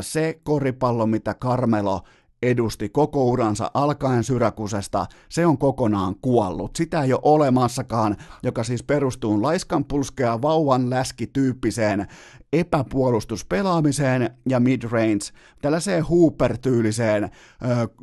se 0.00 0.40
koripallo, 0.44 1.06
mitä 1.06 1.34
Karmelo 1.34 2.00
edusti 2.42 2.88
koko 2.88 3.24
uransa 3.24 3.70
alkaen 3.74 4.24
Syrakusesta, 4.24 5.06
se 5.28 5.46
on 5.46 5.58
kokonaan 5.58 6.14
kuollut. 6.22 6.76
Sitä 6.76 7.02
ei 7.02 7.12
ole 7.12 7.20
olemassakaan, 7.22 8.16
joka 8.42 8.64
siis 8.64 8.82
perustuu 8.82 9.42
laiskan 9.42 9.84
pulskea 9.84 10.42
vauvan 10.42 10.90
läski 10.90 11.26
tyyppiseen 11.26 12.06
epäpuolustuspelaamiseen 12.52 14.30
ja 14.48 14.60
midrange, 14.60 15.24
tällaiseen 15.62 16.04
Hooper-tyyliseen 16.04 17.30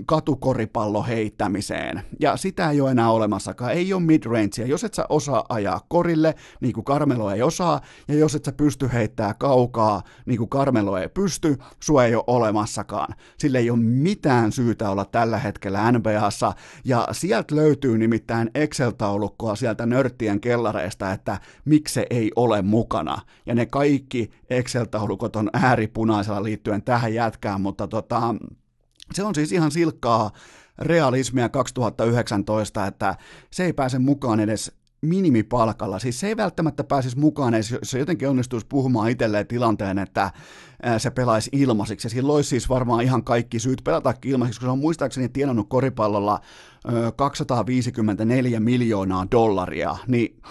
katukoripallo 0.05 1.03
heittämiseen. 1.03 2.01
Ja 2.19 2.37
sitä 2.37 2.71
ei 2.71 2.81
ole 2.81 2.91
enää 2.91 3.11
olemassakaan, 3.11 3.71
ei 3.71 3.93
ole 3.93 4.01
midrangea. 4.01 4.65
Jos 4.65 4.83
et 4.83 4.93
sä 4.93 5.05
osaa 5.09 5.45
ajaa 5.49 5.81
korille, 5.87 6.35
niin 6.61 6.73
kuin 6.73 6.85
Carmelo 6.85 7.31
ei 7.31 7.41
osaa, 7.41 7.81
ja 8.07 8.15
jos 8.15 8.35
et 8.35 8.45
sä 8.45 8.51
pysty 8.51 8.89
heittää 8.93 9.33
kaukaa, 9.33 10.01
niin 10.25 10.37
kuin 10.37 10.49
Carmelo 10.49 10.97
ei 10.97 11.09
pysty, 11.09 11.57
sua 11.79 12.05
ei 12.05 12.15
ole 12.15 12.23
olemassakaan. 12.27 13.15
Sille 13.37 13.57
ei 13.57 13.69
ole 13.69 13.79
mitään 13.79 14.51
syytä 14.51 14.89
olla 14.89 15.05
tällä 15.05 15.37
hetkellä 15.37 15.91
NBAssa, 15.91 16.53
ja 16.85 17.07
sieltä 17.11 17.55
löytyy 17.55 17.97
nimittäin 17.97 18.51
Excel-taulukkoa 18.55 19.55
sieltä 19.55 19.85
nörttien 19.85 20.41
kellareista, 20.41 21.11
että 21.11 21.39
miksi 21.65 21.93
se 21.93 22.07
ei 22.09 22.31
ole 22.35 22.61
mukana. 22.61 23.21
Ja 23.45 23.55
ne 23.55 23.65
kaikki 23.65 24.31
Excel-taulukot 24.49 25.35
on 25.35 25.49
ääripunaisella 25.53 26.43
liittyen 26.43 26.83
tähän 26.83 27.13
jätkään, 27.13 27.61
mutta 27.61 27.87
tota, 27.87 28.35
se 29.13 29.23
on 29.23 29.35
siis 29.35 29.51
ihan 29.51 29.71
silkkaa 29.71 30.31
realismia 30.79 31.49
2019, 31.49 32.87
että 32.87 33.15
se 33.51 33.65
ei 33.65 33.73
pääse 33.73 33.99
mukaan 33.99 34.39
edes 34.39 34.71
minimipalkalla. 35.01 35.99
Siis 35.99 36.19
se 36.19 36.27
ei 36.27 36.37
välttämättä 36.37 36.83
pääsisi 36.83 37.19
mukaan, 37.19 37.53
jos 37.53 37.75
se 37.83 37.99
jotenkin 37.99 38.29
onnistuisi 38.29 38.65
puhumaan 38.69 39.09
itselleen 39.09 39.47
tilanteen, 39.47 39.99
että 39.99 40.31
se 40.97 41.11
pelaisi 41.11 41.49
ilmaisiksi. 41.53 42.05
Ja 42.05 42.09
sillä 42.09 42.33
olisi 42.33 42.49
siis 42.49 42.69
varmaan 42.69 43.03
ihan 43.03 43.23
kaikki 43.23 43.59
syyt 43.59 43.81
pelata 43.83 44.13
ilmaisiksi, 44.25 44.59
koska 44.59 44.67
se 44.67 44.71
on 44.71 44.79
muistaakseni 44.79 45.29
tienannut 45.29 45.69
koripallolla 45.69 46.39
254 47.15 48.59
miljoonaa 48.59 49.27
dollaria. 49.31 49.97
Niin 50.07 50.41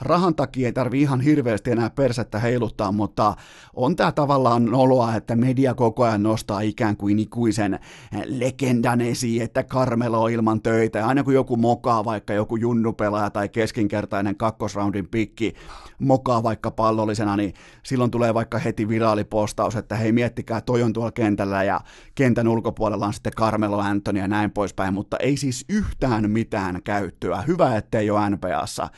rahan 0.00 0.34
takia 0.34 0.66
ei 0.66 0.72
tarvi 0.72 1.00
ihan 1.00 1.20
hirveästi 1.20 1.70
enää 1.70 1.90
persettä 1.90 2.38
heiluttaa, 2.38 2.92
mutta 2.92 3.36
on 3.74 3.96
tämä 3.96 4.12
tavallaan 4.12 4.64
noloa, 4.64 5.14
että 5.14 5.36
media 5.36 5.74
koko 5.74 6.04
ajan 6.04 6.22
nostaa 6.22 6.60
ikään 6.60 6.96
kuin 6.96 7.18
ikuisen 7.18 7.78
legendan 8.24 9.00
esiin, 9.00 9.42
että 9.42 9.62
Carmelo 9.62 10.22
on 10.22 10.30
ilman 10.30 10.62
töitä, 10.62 10.98
ja 10.98 11.06
aina 11.06 11.24
kun 11.24 11.34
joku 11.34 11.56
mokaa, 11.56 12.04
vaikka 12.04 12.32
joku 12.32 12.56
junnupelaaja 12.56 13.30
tai 13.30 13.48
keskinkertainen 13.48 14.36
kakkosroundin 14.36 15.08
pikki 15.08 15.54
mokaa 15.98 16.42
vaikka 16.42 16.70
pallollisena, 16.70 17.36
niin 17.36 17.54
silloin 17.82 18.10
tulee 18.10 18.34
vaikka 18.34 18.58
heti 18.58 18.88
viraalipostaus, 18.88 19.76
että 19.76 19.96
hei 19.96 20.12
miettikää, 20.12 20.60
toi 20.60 20.82
on 20.82 20.92
tuolla 20.92 21.12
kentällä 21.12 21.64
ja 21.64 21.80
kentän 22.14 22.48
ulkopuolella 22.48 23.06
on 23.06 23.12
sitten 23.12 23.32
Carmelo 23.32 23.78
Anthony 23.78 24.18
ja 24.18 24.28
näin 24.28 24.50
poispäin, 24.50 24.94
mutta 24.94 25.16
ei 25.16 25.36
siis 25.36 25.64
yhtään 25.68 26.30
mitään 26.30 26.82
käyttöä. 26.82 27.42
Hyvä, 27.42 27.76
ettei 27.76 28.10
ole 28.10 28.30
NPAssa. 28.30 28.88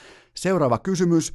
Seuraava 0.43 0.79
kysymys. 0.79 1.33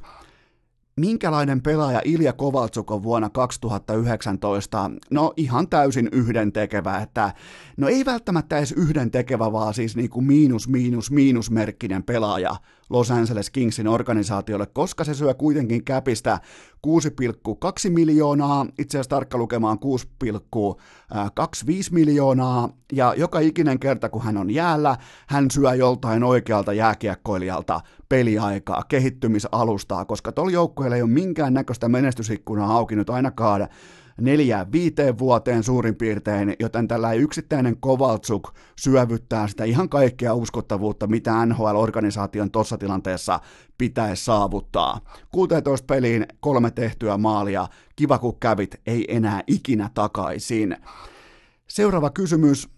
Minkälainen 0.96 1.62
pelaaja 1.62 2.00
Ilja 2.04 2.32
Kovaltsuk 2.32 2.90
on 2.90 3.02
vuonna 3.02 3.30
2019? 3.30 4.90
No 5.10 5.32
ihan 5.36 5.68
täysin 5.68 6.08
yhdentekevä, 6.12 6.98
että 6.98 7.32
no 7.76 7.88
ei 7.88 8.04
välttämättä 8.04 8.58
edes 8.58 8.72
yhdentekevä, 8.72 9.52
vaan 9.52 9.74
siis 9.74 9.96
niin 9.96 10.10
kuin 10.10 10.26
miinus, 10.26 10.68
miinus, 10.68 11.10
miinusmerkkinen 11.10 12.02
pelaaja 12.02 12.56
Los 12.90 13.10
Angeles 13.10 13.50
Kingsin 13.50 13.88
organisaatiolle, 13.88 14.66
koska 14.66 15.04
se 15.04 15.14
syö 15.14 15.34
kuitenkin 15.34 15.84
käpistä 15.84 16.40
6,2 16.86 17.90
miljoonaa, 17.90 18.66
itse 18.78 18.98
asiassa 18.98 19.10
tarkka 19.10 19.38
lukemaan 19.38 19.78
6,25 19.78 20.34
miljoonaa, 21.90 22.68
ja 22.92 23.14
joka 23.16 23.38
ikinen 23.38 23.78
kerta 23.78 24.08
kun 24.08 24.22
hän 24.22 24.36
on 24.36 24.50
jäällä, 24.50 24.96
hän 25.26 25.50
syö 25.50 25.74
joltain 25.74 26.24
oikealta 26.24 26.72
jääkiekkoilijalta 26.72 27.80
peliaikaa, 28.08 28.82
kehittymisalustaa, 28.88 30.04
koska 30.04 30.32
tuolla 30.32 30.52
joukkueella 30.52 30.96
ei 30.96 31.02
ole 31.02 31.10
minkään 31.10 31.54
näköistä 31.54 31.88
menestysikkunaa 31.88 32.76
auki 32.76 32.96
nyt 32.96 33.10
ainakaan 33.10 33.68
neljään 34.20 34.72
viiteen 34.72 35.18
vuoteen 35.18 35.62
suurin 35.62 35.94
piirtein, 35.94 36.56
joten 36.60 36.88
tällä 36.88 37.12
yksittäinen 37.12 37.76
Kovaltsuk 37.80 38.50
syövyttää 38.80 39.48
sitä 39.48 39.64
ihan 39.64 39.88
kaikkea 39.88 40.34
uskottavuutta, 40.34 41.06
mitä 41.06 41.46
NHL-organisaation 41.46 42.50
tuossa 42.52 42.78
tilanteessa 42.78 43.40
pitäisi 43.78 44.24
saavuttaa. 44.24 45.00
16 45.30 45.86
peliin 45.86 46.26
kolme 46.40 46.70
tehtyä 46.70 47.16
maalia, 47.16 47.68
kiva 47.96 48.18
kun 48.18 48.40
kävit, 48.40 48.80
ei 48.86 49.16
enää 49.16 49.42
ikinä 49.46 49.90
takaisin. 49.94 50.76
Seuraava 51.68 52.10
kysymys. 52.10 52.68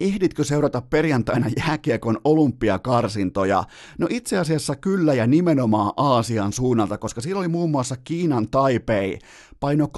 Ehditkö 0.00 0.44
seurata 0.44 0.82
perjantaina 0.82 1.46
jääkiekon 1.56 2.18
olympiakarsintoja? 2.24 3.64
No 3.98 4.06
itse 4.10 4.38
asiassa 4.38 4.76
kyllä 4.76 5.14
ja 5.14 5.26
nimenomaan 5.26 5.92
Aasian 5.96 6.52
suunnalta, 6.52 6.98
koska 6.98 7.20
siellä 7.20 7.40
oli 7.40 7.48
muun 7.48 7.70
muassa 7.70 7.96
Kiinan 7.96 8.48
Taipei 8.50 9.18
paino 9.60 9.88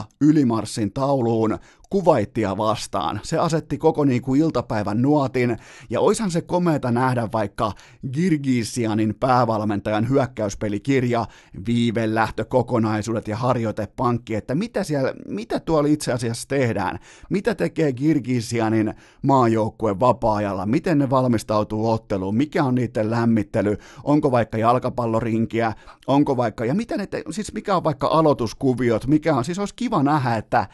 8-0 0.00 0.04
ylimarssin 0.20 0.92
tauluun 0.92 1.58
kuvaittia 1.90 2.56
vastaan. 2.56 3.20
Se 3.22 3.38
asetti 3.38 3.78
koko 3.78 4.04
niin 4.04 4.22
kuin 4.22 4.40
iltapäivän 4.40 5.02
nuotin, 5.02 5.56
ja 5.90 6.00
oishan 6.00 6.30
se 6.30 6.40
komeeta 6.40 6.90
nähdä 6.90 7.28
vaikka 7.32 7.72
Girgisianin 8.12 9.14
päävalmentajan 9.20 10.08
hyökkäyspelikirja, 10.08 11.26
viivelähtökokonaisuudet 11.66 13.28
ja 13.28 13.36
harjoitepankki, 13.36 14.34
että 14.34 14.54
mitä, 14.54 14.84
siellä, 14.84 15.14
mitä 15.28 15.60
tuolla 15.60 15.88
itse 15.88 16.12
asiassa 16.12 16.48
tehdään, 16.48 16.98
mitä 17.30 17.54
tekee 17.54 17.92
Girgisianin 17.92 18.94
maajoukkue 19.22 20.00
vapaa-ajalla, 20.00 20.66
miten 20.66 20.98
ne 20.98 21.10
valmistautuu 21.10 21.90
otteluun, 21.90 22.36
mikä 22.36 22.64
on 22.64 22.74
niiden 22.74 23.10
lämmittely, 23.10 23.76
onko 24.04 24.30
vaikka 24.30 24.58
jalkapallorinkiä, 24.58 25.72
onko 26.06 26.36
vaikka, 26.36 26.64
ja 26.64 26.74
mitä 26.74 26.96
ne 26.96 27.06
te, 27.06 27.22
siis 27.30 27.54
mikä 27.54 27.76
on 27.76 27.84
vaikka 27.84 28.06
aloituskuviot, 28.06 29.06
mikä 29.06 29.34
on, 29.34 29.44
siis 29.44 29.58
olisi 29.58 29.74
kiva 29.74 30.02
nähdä, 30.02 30.36
että 30.36 30.66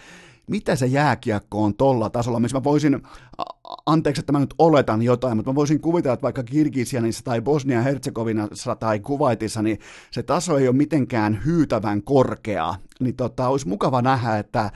mitä 0.51 0.77
se 0.77 0.87
jääkiekko 0.87 1.65
on 1.65 1.75
tolla 1.75 2.11
tasolla, 2.11 2.41
missä 2.41 2.57
mä 2.57 2.65
voisin 2.65 3.03
anteeksi, 3.87 4.21
että 4.21 4.33
mä 4.33 4.39
nyt 4.39 4.55
oletan 4.59 5.03
jotain, 5.03 5.37
mutta 5.37 5.51
mä 5.51 5.55
voisin 5.55 5.81
kuvitella, 5.81 6.15
että 6.15 6.23
vaikka 6.23 6.43
Kirgisianissa 6.43 7.25
tai 7.25 7.41
Bosnia-Herzegovinassa 7.41 8.77
tai 8.77 9.01
Kuwaitissa, 9.01 9.63
niin 9.63 9.79
se 10.11 10.23
taso 10.23 10.59
ei 10.59 10.69
ole 10.69 10.77
mitenkään 10.77 11.43
hyytävän 11.45 12.03
korkea. 12.03 12.75
Niin 13.01 13.17
tota, 13.17 13.49
olisi 13.49 13.69
mukava 13.69 14.03
nähdä, 14.03 14.39
että 14.39 14.71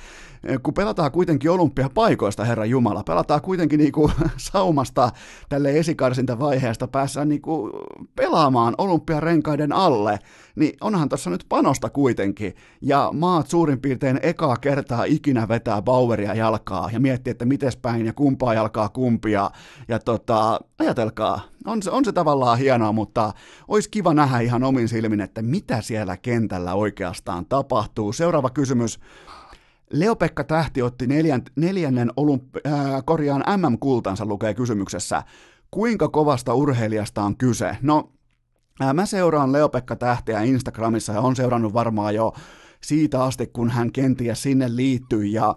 Eh, 0.45 0.59
kun 0.63 0.75
pelataan 0.75 1.13
kuitenkin 1.13 1.51
olympiapaikoista, 1.51 2.45
Herra 2.45 2.65
Jumala, 2.65 3.03
pelataan 3.03 3.41
kuitenkin 3.41 3.79
niinku 3.79 4.11
saumasta 4.37 5.11
tälle 5.49 5.79
esikarsinta 5.79 6.39
vaiheesta 6.39 6.89
päässään 6.89 7.29
niinku 7.29 7.71
pelaamaan 8.17 8.75
olympiarenkaiden 8.79 9.73
alle, 9.73 10.19
niin 10.57 10.77
onhan 10.81 11.09
tuossa 11.09 11.31
nyt 11.31 11.45
panosta 11.49 11.91
kuitenkin. 11.91 12.55
Ja 12.81 13.11
maat 13.13 13.49
suurin 13.49 13.81
piirtein 13.81 14.21
ekaa 14.23 14.57
kertaa 14.57 15.05
ikinä 15.05 15.49
vetää 15.49 15.83
Baueria 15.83 16.35
jalkaa 16.35 16.91
ja 16.93 17.01
miettii, 17.01 17.31
että 17.31 17.45
miten 17.45 17.73
päin 17.83 18.07
ja 18.07 18.13
kumpaa 18.13 18.55
jalkaa 18.55 18.80
kumpia. 18.89 19.51
Ja 19.89 19.99
tota, 19.99 20.61
ajatelkaa, 20.79 21.41
on 21.67 21.83
se, 21.83 21.91
on 21.91 22.05
se 22.05 22.13
tavallaan 22.13 22.59
hienoa, 22.59 22.93
mutta 22.93 23.33
olisi 23.69 23.91
kiva 23.91 24.15
nähdä 24.15 24.41
ihan 24.41 24.65
omin 24.65 24.89
silmin, 24.89 25.21
että 25.21 25.43
mitä 25.43 25.81
siellä 25.81 26.17
kentällä 26.17 26.75
oikeastaan 26.75 27.47
tapahtuu. 27.47 28.13
Seuraava 28.13 28.51
kysymys. 28.51 29.01
Leopekka 29.93 30.45
Tähti 30.45 30.83
otti 30.83 31.07
neljän, 31.07 31.43
neljännen 31.57 32.11
olympi- 32.17 32.61
äh, 32.67 33.03
korjaan 33.05 33.45
MM-kultansa, 33.57 34.27
lukee 34.27 34.55
kysymyksessä. 34.55 35.23
Kuinka 35.71 36.09
kovasta 36.09 36.55
urheilijasta 36.55 37.23
on 37.23 37.37
kyse? 37.37 37.77
No, 37.83 38.13
äh, 38.83 38.95
mä 38.95 39.07
seuraan 39.07 39.53
Leopekka 39.53 39.97
Tähteä 39.97 40.41
Instagramissa 40.41 41.13
ja 41.13 41.21
on 41.21 41.37
seurannut 41.37 41.75
varmaan 41.75 42.15
jo 42.15 42.33
siitä 42.81 43.25
asti, 43.25 43.47
kun 43.47 43.71
hän 43.71 43.93
kenties 43.93 44.43
sinne 44.43 44.77
liittyy 44.77 45.25
ja 45.25 45.57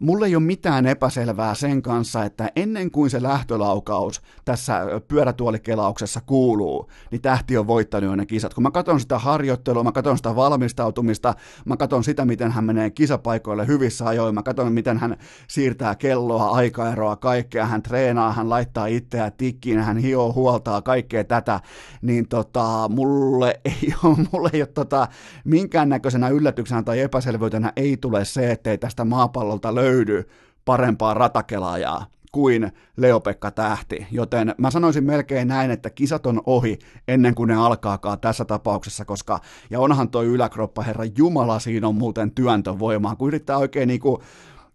Mulle 0.00 0.26
ei 0.26 0.36
ole 0.36 0.42
mitään 0.42 0.86
epäselvää 0.86 1.54
sen 1.54 1.82
kanssa, 1.82 2.24
että 2.24 2.50
ennen 2.56 2.90
kuin 2.90 3.10
se 3.10 3.22
lähtölaukaus 3.22 4.22
tässä 4.44 4.80
pyörätuolikelauksessa 5.08 6.20
kuuluu, 6.26 6.90
niin 7.10 7.22
tähti 7.22 7.58
on 7.58 7.66
voittanut 7.66 8.10
jo 8.10 8.16
ne 8.16 8.26
kisat. 8.26 8.54
Kun 8.54 8.62
mä 8.62 8.70
katson 8.70 9.00
sitä 9.00 9.18
harjoittelua, 9.18 9.84
mä 9.84 9.92
katson 9.92 10.16
sitä 10.16 10.36
valmistautumista, 10.36 11.34
mä 11.64 11.76
katson 11.76 12.04
sitä, 12.04 12.24
miten 12.24 12.52
hän 12.52 12.64
menee 12.64 12.90
kisapaikoille 12.90 13.66
hyvissä 13.66 14.06
ajoin, 14.06 14.34
mä 14.34 14.42
katson, 14.42 14.72
miten 14.72 14.98
hän 14.98 15.16
siirtää 15.48 15.94
kelloa, 15.94 16.50
aikaeroa, 16.50 17.16
kaikkea, 17.16 17.66
hän 17.66 17.82
treenaa, 17.82 18.32
hän 18.32 18.50
laittaa 18.50 18.86
itseä 18.86 19.30
tikkiin, 19.30 19.78
hän 19.78 19.96
hioo, 19.96 20.32
huoltaa, 20.32 20.82
kaikkea 20.82 21.24
tätä, 21.24 21.60
niin 22.02 22.28
tota, 22.28 22.88
mulle 22.88 23.60
ei 23.64 23.94
ole, 24.04 24.16
mulle 24.32 24.50
ei 24.52 24.62
ole 24.62 24.68
tota, 24.74 25.08
minkäännäköisenä 25.44 26.28
yllätyksenä 26.28 26.82
tai 26.82 27.00
epäselvyytenä 27.00 27.72
ei 27.76 27.96
tule 27.96 28.24
se, 28.24 28.50
ettei 28.50 28.78
tästä 28.78 29.04
maapallolta 29.04 29.74
löydy 29.74 29.87
löydy 29.88 30.28
parempaa 30.64 31.14
ratakelaajaa 31.14 32.06
kuin 32.32 32.72
Leopekka 32.96 33.50
Tähti, 33.50 34.06
joten 34.10 34.54
mä 34.58 34.70
sanoisin 34.70 35.04
melkein 35.04 35.48
näin, 35.48 35.70
että 35.70 35.90
kisat 35.90 36.26
on 36.26 36.42
ohi 36.46 36.78
ennen 37.08 37.34
kuin 37.34 37.48
ne 37.48 37.54
alkaakaan 37.54 38.20
tässä 38.20 38.44
tapauksessa, 38.44 39.04
koska, 39.04 39.40
ja 39.70 39.80
onhan 39.80 40.10
toi 40.10 40.26
yläkroppa, 40.26 40.82
herra 40.82 41.04
Jumala, 41.16 41.58
siinä 41.58 41.88
on 41.88 41.94
muuten 41.94 42.30
työntövoimaa, 42.30 43.16
kun 43.16 43.28
yrittää 43.28 43.58
oikein 43.58 43.88
niinku 43.88 44.22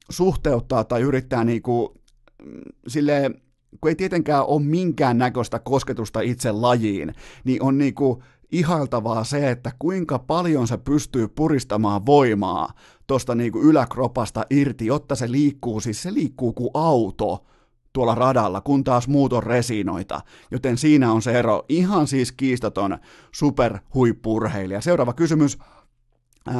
suhteuttaa 0.09 0.83
tai 0.83 1.01
yrittää 1.01 1.43
niinku, 1.43 2.01
mm, 2.43 2.61
silleen, 2.87 3.41
kun 3.81 3.89
ei 3.89 3.95
tietenkään 3.95 4.45
ole 4.45 4.61
minkään 4.61 5.17
näköistä 5.17 5.59
kosketusta 5.59 6.21
itse 6.21 6.51
lajiin, 6.51 7.13
niin 7.43 7.63
on 7.63 7.77
niinku 7.77 8.23
ihailtavaa 8.53 9.23
se, 9.23 9.51
että 9.51 9.71
kuinka 9.79 10.19
paljon 10.19 10.67
se 10.67 10.77
pystyy 10.77 11.27
puristamaan 11.27 12.05
voimaa 12.05 12.73
tuosta 13.07 13.35
niinku 13.35 13.61
yläkropasta 13.61 14.45
irti, 14.49 14.85
jotta 14.85 15.15
se 15.15 15.31
liikkuu, 15.31 15.79
siis 15.79 16.03
se 16.03 16.13
liikkuu 16.13 16.53
kuin 16.53 16.69
auto 16.73 17.45
tuolla 17.93 18.15
radalla, 18.15 18.61
kun 18.61 18.83
taas 18.83 19.07
muut 19.07 19.33
on 19.33 19.43
resinoita. 19.43 20.21
Joten 20.51 20.77
siinä 20.77 21.11
on 21.11 21.21
se 21.21 21.31
ero. 21.31 21.65
Ihan 21.69 22.07
siis 22.07 22.31
kiistaton 22.31 22.97
superhuippurheilija. 23.31 24.81
Seuraava 24.81 25.13
kysymys. 25.13 25.57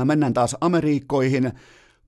Mennään 0.06 0.34
taas 0.34 0.56
Amerikkoihin. 0.61 1.52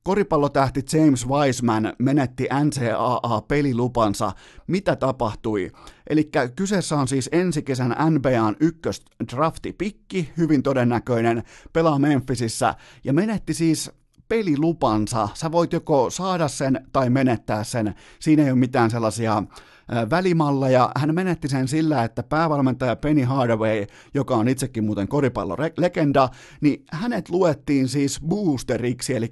Koripallotähti 0.08 0.82
James 0.94 1.28
Wiseman 1.28 1.94
menetti 2.00 2.48
NCAA-pelilupansa. 2.64 4.32
Mitä 4.68 4.96
tapahtui? 4.96 5.72
Eli 6.10 6.30
kyseessä 6.56 6.96
on 6.96 7.08
siis 7.08 7.30
ensi 7.32 7.62
kesän 7.62 7.96
NBAn 8.10 8.56
ykkösdraftipikki, 8.60 10.34
hyvin 10.38 10.64
todennäköinen, 10.64 11.44
pelaa 11.74 12.00
Memphisissä 12.00 12.76
ja 13.04 13.14
menetti 13.14 13.54
siis 13.54 13.92
pelilupansa. 14.28 15.30
Sä 15.34 15.52
voit 15.52 15.74
joko 15.74 16.10
saada 16.10 16.48
sen 16.48 16.88
tai 16.94 17.10
menettää 17.10 17.64
sen. 17.64 17.96
Siinä 18.20 18.44
ei 18.44 18.52
ole 18.52 18.60
mitään 18.60 18.92
sellaisia 18.92 19.44
välimalleja. 20.10 20.92
Hän 20.98 21.16
menetti 21.16 21.48
sen 21.48 21.68
sillä, 21.68 22.04
että 22.04 22.24
päävalmentaja 22.24 22.96
Penny 22.96 23.24
Hardaway, 23.24 23.86
joka 24.14 24.36
on 24.36 24.48
itsekin 24.48 24.84
muuten 24.84 25.08
koripallolegenda, 25.08 26.30
niin 26.62 26.84
hänet 26.92 27.30
luettiin 27.30 27.88
siis 27.88 28.20
boosteriksi, 28.28 29.16
eli 29.16 29.30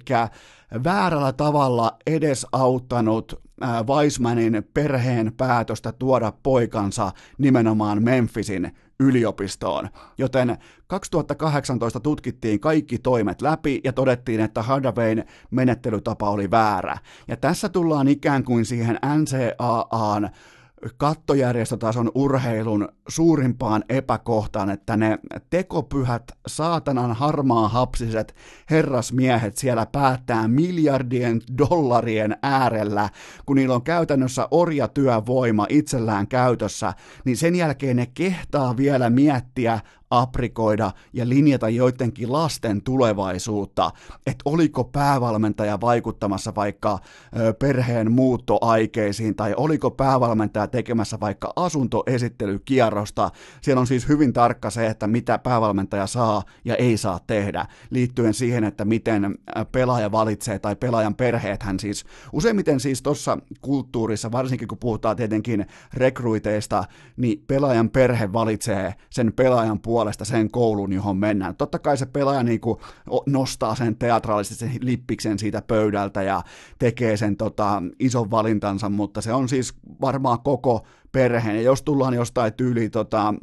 väärällä 0.84 1.32
tavalla 1.32 1.96
edesauttanut 2.06 3.42
Weismanin 3.88 4.68
perheen 4.74 5.32
päätöstä 5.36 5.92
tuoda 5.92 6.32
poikansa 6.42 7.12
nimenomaan 7.38 8.02
Memphisin 8.02 8.72
yliopistoon. 9.00 9.88
Joten 10.18 10.58
2018 10.86 12.00
tutkittiin 12.00 12.60
kaikki 12.60 12.98
toimet 12.98 13.42
läpi 13.42 13.80
ja 13.84 13.92
todettiin, 13.92 14.40
että 14.40 14.62
Hardawayn 14.62 15.24
menettelytapa 15.50 16.30
oli 16.30 16.50
väärä. 16.50 16.98
Ja 17.28 17.36
tässä 17.36 17.68
tullaan 17.68 18.08
ikään 18.08 18.44
kuin 18.44 18.64
siihen 18.64 18.98
NCAAn 19.18 20.30
kattojärjestötason 20.96 22.10
urheilun 22.14 22.88
suurimpaan 23.08 23.84
epäkohtaan, 23.88 24.70
että 24.70 24.96
ne 24.96 25.18
tekopyhät, 25.50 26.22
saatanan 26.46 27.12
harmaa 27.12 27.68
hapsiset 27.68 28.34
herrasmiehet 28.70 29.56
siellä 29.56 29.86
päättää 29.86 30.48
miljardien 30.48 31.40
dollarien 31.58 32.36
äärellä, 32.42 33.08
kun 33.46 33.56
niillä 33.56 33.74
on 33.74 33.82
käytännössä 33.82 34.48
orjatyövoima 34.50 35.66
itsellään 35.68 36.28
käytössä, 36.28 36.92
niin 37.24 37.36
sen 37.36 37.54
jälkeen 37.54 37.96
ne 37.96 38.06
kehtaa 38.14 38.76
vielä 38.76 39.10
miettiä 39.10 39.80
aprikoida 40.20 40.92
ja 41.12 41.28
linjata 41.28 41.68
joidenkin 41.68 42.32
lasten 42.32 42.82
tulevaisuutta, 42.82 43.90
että 44.26 44.42
oliko 44.44 44.84
päävalmentaja 44.84 45.80
vaikuttamassa 45.80 46.54
vaikka 46.54 46.98
perheen 47.58 48.12
muuttoaikeisiin 48.12 49.34
tai 49.34 49.54
oliko 49.56 49.90
päävalmentaja 49.90 50.66
tekemässä 50.66 51.20
vaikka 51.20 51.52
asuntoesittelykierrosta. 51.56 53.30
Siellä 53.60 53.80
on 53.80 53.86
siis 53.86 54.08
hyvin 54.08 54.32
tarkka 54.32 54.70
se, 54.70 54.86
että 54.86 55.06
mitä 55.06 55.38
päävalmentaja 55.38 56.06
saa 56.06 56.42
ja 56.64 56.76
ei 56.76 56.96
saa 56.96 57.20
tehdä, 57.26 57.66
liittyen 57.90 58.34
siihen, 58.34 58.64
että 58.64 58.84
miten 58.84 59.38
pelaaja 59.72 60.12
valitsee 60.12 60.58
tai 60.58 60.76
pelaajan 60.76 61.14
perheet 61.14 61.62
hän 61.62 61.80
siis, 61.80 62.04
useimmiten 62.32 62.80
siis 62.80 63.02
tuossa 63.02 63.38
kulttuurissa, 63.60 64.32
varsinkin 64.32 64.68
kun 64.68 64.78
puhutaan 64.78 65.16
tietenkin 65.16 65.66
rekruiteista, 65.94 66.84
niin 67.16 67.44
pelaajan 67.46 67.90
perhe 67.90 68.32
valitsee 68.32 68.94
sen 69.10 69.32
pelaajan 69.32 69.80
puolesta 69.80 70.03
puolesta 70.04 70.24
sen 70.24 70.50
koulun, 70.50 70.92
johon 70.92 71.16
mennään. 71.16 71.56
Totta 71.56 71.78
kai 71.78 71.96
se 71.96 72.06
pelaaja 72.06 72.42
niin 72.42 72.60
kuin 72.60 72.78
nostaa 73.26 73.74
sen 73.74 73.96
teatraalisesti 73.96 74.64
sen 74.64 74.78
lippiksen 74.80 75.38
siitä 75.38 75.62
pöydältä 75.62 76.22
ja 76.22 76.42
tekee 76.78 77.16
sen 77.16 77.36
tota, 77.36 77.82
ison 77.98 78.30
valintansa, 78.30 78.88
mutta 78.88 79.20
se 79.20 79.32
on 79.32 79.48
siis 79.48 79.74
varmaan 80.00 80.40
koko 80.40 80.86
perheen. 81.12 81.56
Ja 81.56 81.62
jos 81.62 81.82
tullaan 81.82 82.14
jostain 82.14 82.52
tyyliin 82.52 82.90
tota, 82.90 83.34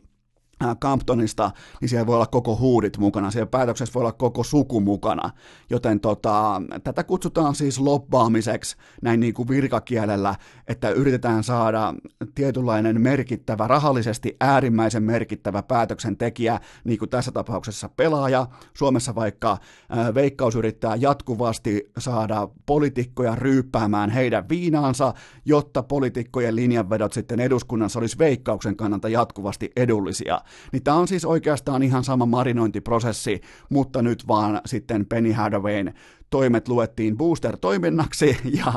Camptonista, 0.81 1.51
niin 1.81 1.89
siellä 1.89 2.07
voi 2.07 2.15
olla 2.15 2.25
koko 2.25 2.55
huudit 2.55 2.97
mukana, 2.97 3.31
siellä 3.31 3.47
päätöksessä 3.47 3.93
voi 3.93 4.01
olla 4.01 4.11
koko 4.11 4.43
suku 4.43 4.79
mukana, 4.79 5.29
joten 5.69 5.99
tota, 5.99 6.61
tätä 6.83 7.03
kutsutaan 7.03 7.55
siis 7.55 7.79
lobbaamiseksi 7.79 8.75
näin 9.01 9.19
niin 9.19 9.33
kuin 9.33 9.47
virkakielellä, 9.47 10.35
että 10.67 10.89
yritetään 10.89 11.43
saada 11.43 11.93
tietynlainen 12.35 13.01
merkittävä, 13.01 13.67
rahallisesti 13.67 14.35
äärimmäisen 14.39 15.03
merkittävä 15.03 15.63
päätöksentekijä, 15.63 16.59
niin 16.83 16.99
kuin 16.99 17.09
tässä 17.09 17.31
tapauksessa 17.31 17.89
pelaaja, 17.89 18.47
Suomessa 18.73 19.15
vaikka 19.15 19.57
ää, 19.89 20.13
Veikkaus 20.13 20.55
yrittää 20.55 20.95
jatkuvasti 20.95 21.91
saada 21.97 22.47
poliitikkoja 22.65 23.35
ryyppäämään 23.35 24.09
heidän 24.09 24.49
viinaansa, 24.49 25.13
jotta 25.45 25.83
poliitikkojen 25.83 26.55
linjanvedot 26.55 27.13
sitten 27.13 27.39
eduskunnassa 27.39 27.99
olisi 27.99 28.17
Veikkauksen 28.17 28.75
kannalta 28.75 29.09
jatkuvasti 29.09 29.71
edullisia 29.75 30.41
niin 30.71 30.83
tämä 30.83 30.97
on 30.97 31.07
siis 31.07 31.25
oikeastaan 31.25 31.83
ihan 31.83 32.03
sama 32.03 32.25
marinointiprosessi, 32.25 33.41
mutta 33.69 34.01
nyt 34.01 34.27
vaan 34.27 34.61
sitten 34.65 35.05
Penny 35.05 35.31
Hardawayn 35.31 35.93
toimet 36.29 36.67
luettiin 36.67 37.17
booster-toiminnaksi 37.17 38.37
ja 38.65 38.73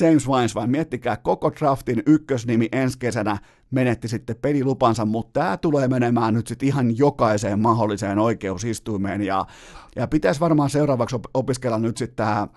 James 0.00 0.28
Wines, 0.28 0.54
vai 0.54 0.66
miettikää 0.66 1.16
koko 1.16 1.52
draftin 1.60 2.02
ykkösnimi 2.06 2.68
ensi 2.72 2.98
kesänä 2.98 3.38
menetti 3.70 4.08
sitten 4.08 4.36
pelilupansa, 4.42 5.04
mutta 5.04 5.40
tämä 5.40 5.56
tulee 5.56 5.88
menemään 5.88 6.34
nyt 6.34 6.46
sitten 6.46 6.68
ihan 6.68 6.98
jokaiseen 6.98 7.60
mahdolliseen 7.60 8.18
oikeusistuimeen 8.18 9.22
ja, 9.22 9.44
ja 9.96 10.06
pitäisi 10.06 10.40
varmaan 10.40 10.70
seuraavaksi 10.70 11.16
opiskella 11.34 11.78
nyt 11.78 11.96
sitten 11.96 12.16
tämä 12.16 12.48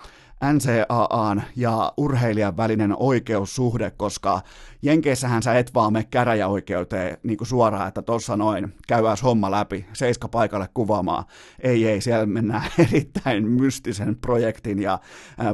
NCAAn 0.44 1.44
ja 1.56 1.94
urheilijan 1.98 2.58
välinen 2.58 2.96
oikeussuhde, 3.00 3.92
koska 3.92 4.42
Jenkeissähän 4.82 5.44
sä 5.44 5.54
et 5.54 5.74
vaan 5.74 5.94
mene 5.94 6.08
käräjäoikeuteen 6.12 7.18
niin 7.24 7.38
kuin 7.38 7.48
suoraan, 7.48 7.88
että 7.88 8.02
tuossa 8.02 8.38
noin, 8.38 8.74
käydään 8.88 9.18
homma 9.24 9.52
läpi, 9.52 9.86
seiska 9.94 10.28
paikalle 10.28 10.70
kuvaamaan. 10.74 11.24
Ei, 11.60 11.88
ei, 11.88 12.02
siellä 12.02 12.26
mennään 12.26 12.72
erittäin 12.90 13.48
mystisen 13.48 14.16
projektin 14.16 14.80
ja 14.80 15.00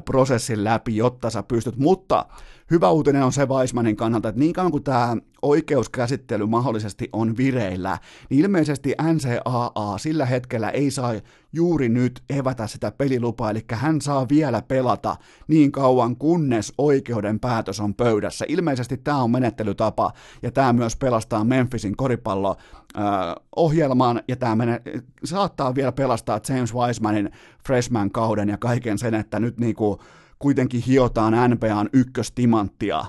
prosessin 0.05 0.63
läpi, 0.63 0.95
jotta 0.95 1.29
sä 1.29 1.43
pystyt, 1.43 1.77
mutta 1.77 2.25
hyvä 2.71 2.89
uutinen 2.89 3.23
on 3.23 3.31
se 3.31 3.45
Weismanin 3.45 3.95
kannalta, 3.95 4.29
että 4.29 4.39
niin 4.39 4.53
kauan 4.53 4.71
kuin 4.71 4.83
tämä 4.83 5.17
oikeuskäsittely 5.41 6.45
mahdollisesti 6.45 7.09
on 7.13 7.37
vireillä, 7.37 7.97
niin 8.29 8.41
ilmeisesti 8.41 8.95
NCAA 9.13 9.97
sillä 9.97 10.25
hetkellä 10.25 10.69
ei 10.69 10.91
saa 10.91 11.13
juuri 11.53 11.89
nyt 11.89 12.23
evätä 12.29 12.67
sitä 12.67 12.91
pelilupaa, 12.91 13.51
eli 13.51 13.65
hän 13.71 14.01
saa 14.01 14.29
vielä 14.29 14.61
pelata 14.61 15.15
niin 15.47 15.71
kauan, 15.71 16.15
kunnes 16.15 16.73
oikeuden 16.77 17.39
päätös 17.39 17.79
on 17.79 17.93
pöydässä. 17.93 18.45
Ilmeisesti 18.47 18.97
tämä 18.97 19.23
on 19.23 19.31
menettelytapa, 19.31 20.11
ja 20.41 20.51
tämä 20.51 20.73
myös 20.73 20.95
pelastaa 20.95 21.43
Memphisin 21.43 21.97
koripallo 21.97 22.55
ohjelman, 23.55 24.21
ja 24.27 24.35
tämä 24.35 24.55
mene, 24.55 24.81
saattaa 25.23 25.75
vielä 25.75 25.91
pelastaa 25.91 26.39
James 26.49 26.73
Wisemanin 26.73 27.31
freshman-kauden 27.67 28.49
ja 28.49 28.57
kaiken 28.57 28.97
sen, 28.97 29.13
että 29.13 29.39
nyt 29.39 29.59
niinku 29.59 29.99
kuitenkin 30.39 30.81
hiotaan 30.81 31.33
NBAn 31.51 31.89
ykköstimanttia 31.93 33.05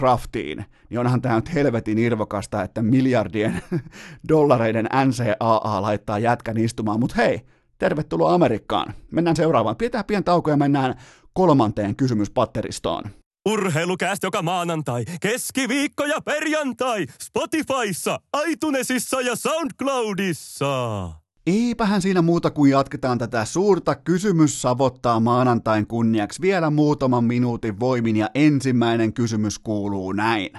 draftiin, 0.00 0.64
niin 0.90 1.00
onhan 1.00 1.22
tämä 1.22 1.34
nyt 1.34 1.54
helvetin 1.54 1.98
irvokasta, 1.98 2.62
että 2.62 2.82
miljardien 2.82 3.62
dollareiden 4.28 4.88
NCAA 5.06 5.82
laittaa 5.82 6.18
jätkän 6.18 6.58
istumaan, 6.58 7.00
mutta 7.00 7.16
hei, 7.16 7.40
tervetuloa 7.78 8.34
Amerikkaan. 8.34 8.94
Mennään 9.10 9.36
seuraavaan. 9.36 9.76
Pidetään 9.76 10.04
pieni 10.04 10.22
tauko 10.22 10.50
ja 10.50 10.56
mennään 10.56 10.94
kolmanteen 11.32 11.96
kysymyspatteristoon. 11.96 13.02
Urheilukäst 13.48 14.22
joka 14.22 14.42
maanantai, 14.42 15.04
keskiviikko 15.20 16.04
ja 16.04 16.20
perjantai 16.20 17.06
Spotifyssa, 17.22 18.20
iTunesissa 18.46 19.20
ja 19.20 19.36
SoundCloudissa. 19.36 21.10
Eipähän 21.46 22.02
siinä 22.02 22.22
muuta 22.22 22.50
kuin 22.50 22.70
jatketaan 22.70 23.18
tätä 23.18 23.44
suurta 23.44 23.94
kysymys 23.94 24.62
savottaa 24.62 25.20
maanantain 25.20 25.86
kunniaksi 25.86 26.42
vielä 26.42 26.70
muutaman 26.70 27.24
minuutin 27.24 27.80
voimin 27.80 28.16
ja 28.16 28.30
ensimmäinen 28.34 29.12
kysymys 29.12 29.58
kuuluu 29.58 30.12
näin. 30.12 30.50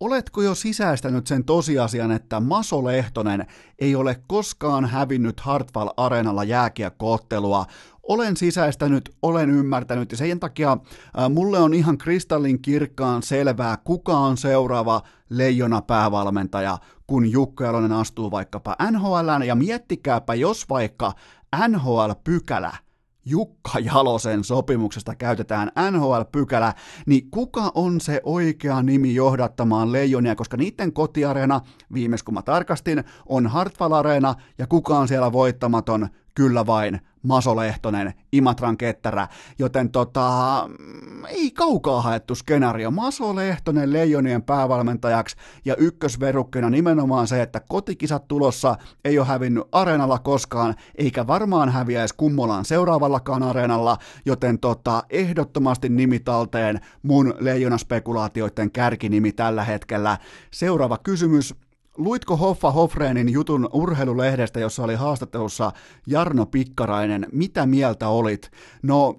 Oletko 0.00 0.42
jo 0.42 0.54
sisäistänyt 0.54 1.26
sen 1.26 1.44
tosiasian, 1.44 2.12
että 2.12 2.40
Maso 2.40 2.84
Lehtonen 2.84 3.46
ei 3.78 3.96
ole 3.96 4.22
koskaan 4.26 4.84
hävinnyt 4.84 5.40
Hartwall 5.40 5.88
Areenalla 5.96 6.44
jääkiekkoottelua? 6.44 7.66
Olen 8.02 8.36
sisäistänyt, 8.36 9.10
olen 9.22 9.50
ymmärtänyt 9.50 10.10
ja 10.12 10.18
sen 10.18 10.40
takia 10.40 10.72
äh, 10.72 11.30
mulle 11.30 11.58
on 11.58 11.74
ihan 11.74 11.98
kristallin 11.98 12.62
kirkkaan 12.62 13.22
selvää, 13.22 13.76
kuka 13.84 14.18
on 14.18 14.36
seuraava 14.36 15.02
leijona 15.28 15.82
päävalmentaja, 15.82 16.78
kun 17.08 17.32
Jukka 17.32 17.64
Jalonen 17.64 17.92
astuu 17.92 18.30
vaikkapa 18.30 18.76
NHL 18.90 19.42
ja 19.46 19.54
miettikääpä, 19.54 20.34
jos 20.34 20.68
vaikka 20.68 21.12
NHL-pykälä 21.68 22.72
Jukka 23.24 23.78
Jalosen 23.78 24.44
sopimuksesta 24.44 25.14
käytetään 25.14 25.72
NHL-pykälä, 25.90 26.74
niin 27.06 27.30
kuka 27.30 27.72
on 27.74 28.00
se 28.00 28.20
oikea 28.24 28.82
nimi 28.82 29.14
johdattamaan 29.14 29.92
leijonia, 29.92 30.36
koska 30.36 30.56
niiden 30.56 30.92
kotiareena, 30.92 31.60
viimeis 31.92 32.22
kun 32.22 32.34
mä 32.34 32.42
tarkastin, 32.42 33.04
on 33.26 33.46
Hartwall 33.46 33.92
Arena 33.92 34.34
ja 34.58 34.66
kuka 34.66 34.98
on 34.98 35.08
siellä 35.08 35.32
voittamaton, 35.32 36.08
kyllä 36.38 36.66
vain 36.66 37.00
Maso 37.22 37.56
Lehtonen, 37.56 38.14
Imatran 38.32 38.76
ketterä, 38.76 39.28
joten 39.58 39.90
tota, 39.90 40.68
ei 41.28 41.50
kaukaa 41.50 42.02
haettu 42.02 42.34
skenaario. 42.34 42.90
Maso 42.90 43.36
Lehtonen 43.36 43.92
Leijonien 43.92 44.42
päävalmentajaksi 44.42 45.36
ja 45.64 45.76
ykkösverukkina 45.76 46.70
nimenomaan 46.70 47.26
se, 47.26 47.42
että 47.42 47.60
kotikisat 47.68 48.28
tulossa 48.28 48.76
ei 49.04 49.18
ole 49.18 49.26
hävinnyt 49.26 49.64
areenalla 49.72 50.18
koskaan, 50.18 50.74
eikä 50.94 51.26
varmaan 51.26 51.68
häviäisi 51.68 52.14
kummolaan 52.16 52.64
seuraavallakaan 52.64 53.42
areenalla, 53.42 53.96
joten 54.26 54.58
tota, 54.58 55.02
ehdottomasti 55.10 55.88
nimitalteen 55.88 56.80
mun 57.02 57.34
leijonaspekulaatioiden 57.38 58.70
kärkinimi 58.70 59.32
tällä 59.32 59.64
hetkellä. 59.64 60.18
Seuraava 60.50 60.98
kysymys, 60.98 61.54
Luitko 61.98 62.36
Hoffa 62.36 62.70
Hofreenin 62.70 63.28
jutun 63.28 63.68
urheilulehdestä, 63.72 64.60
jossa 64.60 64.84
oli 64.84 64.94
haastattelussa 64.94 65.72
Jarno 66.06 66.46
Pikkarainen? 66.46 67.26
Mitä 67.32 67.66
mieltä 67.66 68.08
olit? 68.08 68.50
No, 68.82 69.18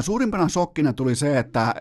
Suurimpana 0.00 0.48
shokkina 0.48 0.92
tuli 0.92 1.14
se, 1.14 1.38
että 1.38 1.74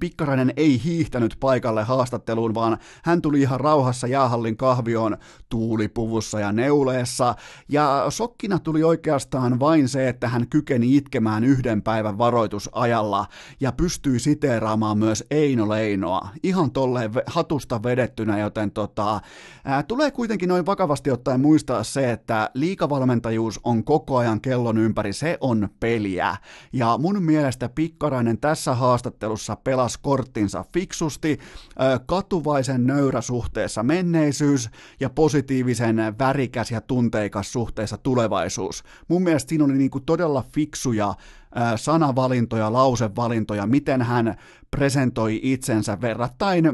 Pikkarainen 0.00 0.52
ei 0.56 0.80
hiihtänyt 0.84 1.36
paikalle 1.40 1.82
haastatteluun, 1.82 2.54
vaan 2.54 2.78
hän 3.02 3.22
tuli 3.22 3.40
ihan 3.40 3.60
rauhassa 3.60 4.06
jäähallin 4.06 4.56
kahvioon 4.56 5.16
tuulipuvussa 5.48 6.40
ja 6.40 6.52
neuleessa. 6.52 7.34
Ja 7.68 8.06
shokkina 8.10 8.58
tuli 8.58 8.82
oikeastaan 8.82 9.60
vain 9.60 9.88
se, 9.88 10.08
että 10.08 10.28
hän 10.28 10.48
kykeni 10.48 10.96
itkemään 10.96 11.44
yhden 11.44 11.82
päivän 11.82 12.18
varoitusajalla 12.18 13.26
ja 13.60 13.72
pystyi 13.72 14.18
siteeraamaan 14.18 14.98
myös 14.98 15.24
Eino 15.30 15.68
Leinoa. 15.68 16.28
Ihan 16.42 16.70
tolleen 16.70 17.10
hatusta 17.26 17.82
vedettynä, 17.82 18.38
joten 18.38 18.70
tota, 18.70 19.20
ää, 19.64 19.82
tulee 19.82 20.10
kuitenkin 20.10 20.48
noin 20.48 20.66
vakavasti 20.66 21.10
ottaen 21.10 21.40
muistaa 21.40 21.84
se, 21.84 22.10
että 22.10 22.50
liikavalmentajuus 22.54 23.60
on 23.64 23.84
koko 23.84 24.16
ajan 24.16 24.40
kellon 24.40 24.78
ympäri, 24.78 25.12
se 25.12 25.38
on 25.40 25.68
peliä. 25.80 26.36
Ja 26.72 26.98
mun 26.98 27.29
mielestä 27.30 27.68
Pikkarainen 27.68 28.38
tässä 28.38 28.74
haastattelussa 28.74 29.56
pelasi 29.56 29.98
korttinsa 30.02 30.64
fiksusti, 30.72 31.38
katuvaisen 32.06 32.86
nöyrä 32.86 33.20
suhteessa 33.20 33.82
menneisyys 33.82 34.70
ja 35.00 35.10
positiivisen 35.10 35.96
värikäs 36.18 36.70
ja 36.70 36.80
tunteikas 36.80 37.52
suhteessa 37.52 37.96
tulevaisuus. 37.98 38.82
Mun 39.08 39.22
mielestä 39.22 39.48
siinä 39.48 39.64
oli 39.64 39.72
niinku 39.72 40.00
todella 40.00 40.44
fiksuja 40.54 41.14
sanavalintoja, 41.76 42.72
lausevalintoja, 42.72 43.66
miten 43.66 44.02
hän 44.02 44.36
presentoi 44.76 45.40
itsensä 45.42 46.00
verrattain 46.00 46.64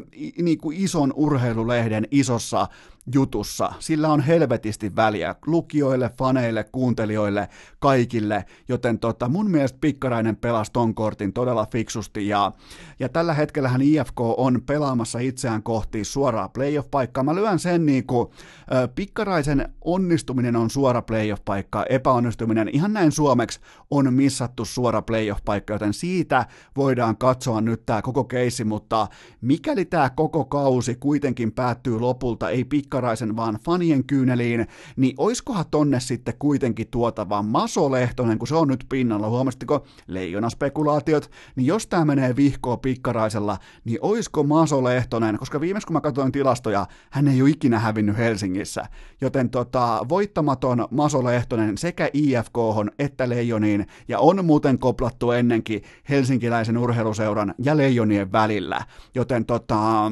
niin 0.43 0.59
kuin 0.59 0.77
ison 0.77 1.13
urheilulehden 1.17 2.09
isossa 2.11 2.69
jutussa. 3.15 3.73
Sillä 3.79 4.09
on 4.09 4.21
helvetisti 4.21 4.97
väliä 4.97 5.35
lukijoille, 5.47 6.11
faneille, 6.19 6.65
kuuntelijoille, 6.65 7.49
kaikille, 7.79 8.45
joten 8.69 8.99
tota, 8.99 9.29
mun 9.29 9.51
mielestä 9.51 9.79
Pikkarainen 9.81 10.37
pelasi 10.37 10.73
ton 10.73 10.95
kortin 10.95 11.33
todella 11.33 11.67
fiksusti 11.73 12.29
ja, 12.29 12.53
ja 12.99 13.09
tällä 13.09 13.35
hetkellä 13.35 13.69
hän 13.69 13.83
IFK 13.83 14.21
on 14.21 14.63
pelaamassa 14.67 15.19
itseään 15.19 15.63
kohti 15.63 16.05
suoraa 16.05 16.49
playoff-paikkaa. 16.49 17.25
Mä 17.25 17.35
lyön 17.35 17.59
sen 17.59 17.87
niin 17.87 18.07
kuin, 18.07 18.29
äh, 18.75 18.89
Pikkaraisen 18.95 19.69
onnistuminen 19.85 20.57
on 20.57 20.71
suora 20.71 21.03
playoff-paikka, 21.03 21.85
epäonnistuminen 21.89 22.69
ihan 22.73 22.93
näin 22.93 23.13
suomeksi 23.13 23.61
on 23.91 24.15
missattu 24.15 24.65
suora 24.65 25.03
playoff-paikka, 25.03 25.73
joten 25.73 25.95
siitä 25.95 26.47
voidaan 26.77 27.17
katsoa 27.17 27.61
nyt 27.61 27.86
tämä 27.87 28.03
koko 28.03 28.25
keissi, 28.25 28.65
mutta 28.65 29.07
mikäli 29.41 29.85
tämä 29.85 30.11
koko 30.11 30.45
kausi 30.45 30.95
kuitenkin 30.95 31.53
päättyy 31.53 32.01
lopulta, 32.01 32.51
ei 32.51 32.65
pikkaraisen 32.65 33.37
vaan 33.37 33.59
fanien 33.65 34.05
kyyneliin, 34.05 34.67
niin 34.97 35.15
oiskohan 35.19 35.65
tonne 35.71 36.01
sitten 36.01 36.35
kuitenkin 36.39 36.89
tuotava 36.91 37.43
Maso 37.43 37.91
Lehtonen, 37.91 38.39
kun 38.39 38.49
se 38.49 38.55
on 38.55 38.69
nyt 38.69 38.87
pinnalla, 38.89 39.29
huomastiko 39.29 39.87
leijonaspekulaatiot, 40.07 41.31
niin 41.57 41.67
jos 41.67 41.87
tämä 41.87 42.05
menee 42.05 42.37
vihkoa 42.37 42.77
pikkaraisella, 42.77 43.59
niin 43.85 43.99
oisko 44.01 44.43
Maso 44.43 44.85
Lehtonen, 44.85 45.39
koska 45.39 45.61
viimeis 45.61 45.87
kun 45.87 45.95
mä 45.95 46.01
katsoin 46.01 46.33
tilastoja, 46.33 46.87
hän 47.11 47.29
ei 47.29 47.43
ole 47.43 47.51
ikinä 47.51 47.79
hävinnyt 47.79 48.17
Helsingissä, 48.17 48.85
joten 49.21 49.51
tota, 49.51 50.07
voittamaton 50.09 50.89
Maso 50.91 51.25
Lehtonen 51.25 51.79
sekä 51.79 52.11
IFK 52.13 52.57
että 52.99 53.29
Leijoniin, 53.29 53.87
ja 54.09 54.19
on 54.19 54.45
muuten 54.45 54.79
koplattu 54.79 55.31
ennenkin 55.31 55.83
helsinkiläisen 56.09 56.79
urheiluseuran 56.79 57.55
ja 57.59 57.76
Leijonien 57.77 58.33
välillä, 58.33 58.81
joten 59.15 59.47
tota, 59.47 60.11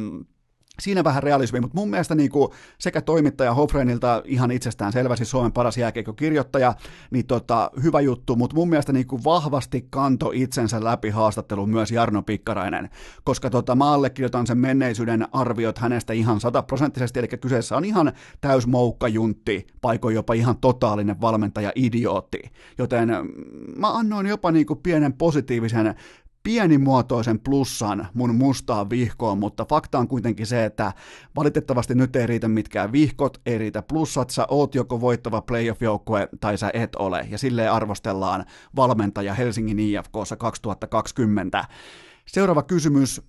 Siinä 0.81 1.05
vähän 1.05 1.23
realismi, 1.23 1.61
mutta 1.61 1.79
mun 1.79 1.91
mielestä 1.91 2.15
niin 2.15 2.31
kuin 2.31 2.49
sekä 2.79 3.01
toimittaja 3.01 3.55
Hofrenilta 3.55 4.23
ihan 4.25 4.51
itsestään 4.51 4.93
selvästi 4.93 5.25
Suomen 5.25 5.53
paras 5.53 5.79
jääkiekkokirjoittaja, 5.79 6.75
niin 7.11 7.27
tota, 7.27 7.71
hyvä 7.83 8.01
juttu, 8.01 8.37
mutta 8.37 8.57
mun 8.57 8.69
mielestä 8.69 8.93
niin 8.93 9.07
kuin 9.07 9.25
vahvasti 9.25 9.87
kanto 9.91 10.31
itsensä 10.35 10.85
läpi 10.85 11.11
haastattelun 11.11 11.71
myös 11.71 11.91
Jarno 11.91 12.23
Pikkarainen, 12.23 12.91
koska 13.25 13.51
tota, 13.51 13.75
mä 13.75 13.93
allekirjoitan 13.93 14.47
sen 14.47 14.59
menneisyyden 14.59 15.27
arviot 15.33 15.79
hänestä 15.79 16.13
ihan 16.13 16.41
sataprosenttisesti, 16.41 17.19
eli 17.19 17.29
kyseessä 17.29 17.77
on 17.77 17.85
ihan 17.85 18.13
täysmoukkajuntti, 18.41 19.67
paikoin 19.81 20.15
jopa 20.15 20.35
ihan 20.35 20.57
totaalinen 20.59 21.21
valmentaja 21.21 21.73
idiootti, 21.75 22.41
joten 22.79 23.09
mm, 23.09 23.81
mä 23.81 23.99
annoin 23.99 24.27
jopa 24.27 24.53
niin 24.53 24.67
kuin 24.67 24.81
pienen 24.83 25.13
positiivisen 25.13 25.95
pienimuotoisen 26.45 27.41
plussan 27.41 28.09
mun 28.15 28.35
mustaan 28.35 28.91
vihkoon, 28.91 29.39
mutta 29.39 29.65
fakta 29.65 29.99
on 29.99 30.09
kuitenkin 30.09 30.47
se, 30.47 30.65
että 30.65 30.93
valitettavasti 31.37 31.95
nyt 31.95 32.17
ei 32.17 32.27
riitä 32.27 32.49
mitkään 32.49 32.93
vihkot, 32.93 33.41
ei 33.47 33.59
riitä 33.59 33.83
plussat, 33.83 34.31
sä 34.31 34.47
oot 34.49 34.75
joko 34.75 35.01
voittava 35.01 35.41
playoff-joukkue 35.41 36.29
tai 36.41 36.59
sä 36.59 36.71
et 36.75 36.97
ole, 36.97 37.27
ja 37.31 37.39
silleen 37.39 37.73
arvostellaan 37.73 38.45
valmentaja 38.77 39.35
Helsingin 39.35 39.79
IFKssa 39.79 40.37
2020. 40.37 41.65
Seuraava 42.27 42.63
kysymys, 42.63 43.23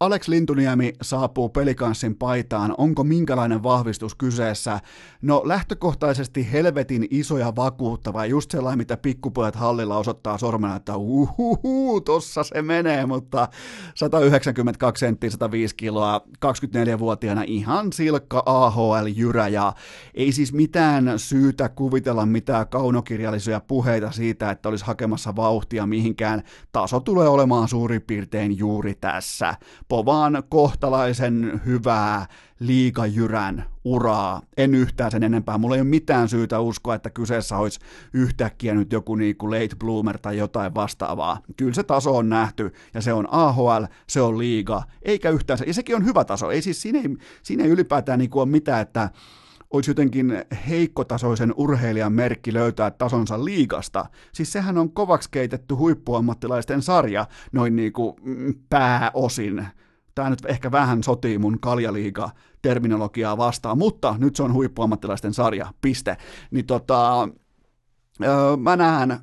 Alex 0.00 0.28
Lintuniemi 0.28 0.92
saapuu 1.02 1.48
pelikanssin 1.48 2.16
paitaan. 2.16 2.74
Onko 2.78 3.04
minkälainen 3.04 3.62
vahvistus 3.62 4.14
kyseessä? 4.14 4.80
No 5.22 5.42
lähtökohtaisesti 5.44 6.52
helvetin 6.52 7.06
iso 7.10 7.38
ja 7.38 7.56
vakuuttava, 7.56 8.26
just 8.26 8.50
sellainen, 8.50 8.78
mitä 8.78 8.96
pikkupojat 8.96 9.56
hallilla 9.56 9.96
osoittaa 9.96 10.38
sormena, 10.38 10.76
että 10.76 10.96
uhuhu, 10.96 12.00
tossa 12.00 12.42
se 12.42 12.62
menee, 12.62 13.06
mutta 13.06 13.48
192 13.94 15.00
senttiä, 15.00 15.30
105 15.30 15.76
kiloa, 15.76 16.20
24-vuotiaana 16.46 17.42
ihan 17.46 17.92
silkka 17.92 18.42
AHL-jyrä 18.46 19.48
ja 19.48 19.72
ei 20.14 20.32
siis 20.32 20.52
mitään 20.52 21.12
syytä 21.16 21.68
kuvitella 21.68 22.26
mitään 22.26 22.68
kaunokirjallisia 22.68 23.60
puheita 23.60 24.10
siitä, 24.10 24.50
että 24.50 24.68
olisi 24.68 24.84
hakemassa 24.84 25.36
vauhtia 25.36 25.86
mihinkään. 25.86 26.42
Taso 26.72 27.00
tulee 27.00 27.28
olemaan 27.28 27.68
suurin 27.68 28.02
piirtein 28.02 28.58
juuri 28.58 28.94
tässä 28.94 29.54
povaan 29.90 30.42
kohtalaisen 30.48 31.60
hyvää 31.66 32.26
liikajyrän 32.60 33.64
uraa. 33.84 34.42
En 34.56 34.74
yhtään 34.74 35.10
sen 35.10 35.22
enempää. 35.22 35.58
Mulla 35.58 35.74
ei 35.74 35.80
ole 35.80 35.88
mitään 35.88 36.28
syytä 36.28 36.60
uskoa, 36.60 36.94
että 36.94 37.10
kyseessä 37.10 37.56
olisi 37.56 37.80
yhtäkkiä 38.12 38.74
nyt 38.74 38.92
joku 38.92 39.14
niinku 39.14 39.50
late 39.50 39.76
bloomer 39.78 40.18
tai 40.18 40.38
jotain 40.38 40.74
vastaavaa. 40.74 41.40
Kyllä 41.56 41.74
se 41.74 41.82
taso 41.82 42.16
on 42.16 42.28
nähty, 42.28 42.72
ja 42.94 43.00
se 43.00 43.12
on 43.12 43.28
AHL, 43.30 43.84
se 44.06 44.20
on 44.20 44.38
liiga, 44.38 44.82
eikä 45.02 45.30
yhtään 45.30 45.58
se. 45.58 45.64
Ja 45.64 45.74
sekin 45.74 45.96
on 45.96 46.04
hyvä 46.04 46.24
taso. 46.24 46.50
Ei 46.50 46.62
siis, 46.62 46.82
siinä 46.82 46.98
ei, 46.98 47.16
siinä 47.42 47.64
ei 47.64 47.70
ylipäätään 47.70 48.18
niinku 48.18 48.40
ole 48.40 48.48
mitään, 48.48 48.82
että 48.82 49.10
olisi 49.70 49.90
jotenkin 49.90 50.44
heikkotasoisen 50.68 51.54
urheilijan 51.56 52.12
merkki 52.12 52.52
löytää 52.52 52.90
tasonsa 52.90 53.44
liigasta. 53.44 54.04
Siis 54.32 54.52
sehän 54.52 54.78
on 54.78 54.92
kovaksi 54.92 55.28
keitetty 55.32 55.74
huippuammattilaisten 55.74 56.82
sarja, 56.82 57.26
noin 57.52 57.76
niin 57.76 57.92
kuin 57.92 58.16
mm, 58.22 58.54
pääosin. 58.70 59.66
Tämä 60.14 60.30
nyt 60.30 60.44
ehkä 60.44 60.72
vähän 60.72 61.02
sotii 61.02 61.38
mun 61.38 61.60
kaljaliiga 61.60 62.30
terminologiaa 62.62 63.36
vastaan, 63.36 63.78
mutta 63.78 64.14
nyt 64.18 64.36
se 64.36 64.42
on 64.42 64.52
huippuammattilaisten 64.52 65.34
sarja, 65.34 65.72
piste. 65.80 66.16
Niin 66.50 66.66
tota, 66.66 67.28
öö, 68.24 68.56
mä 68.56 68.76
näen 68.76 69.18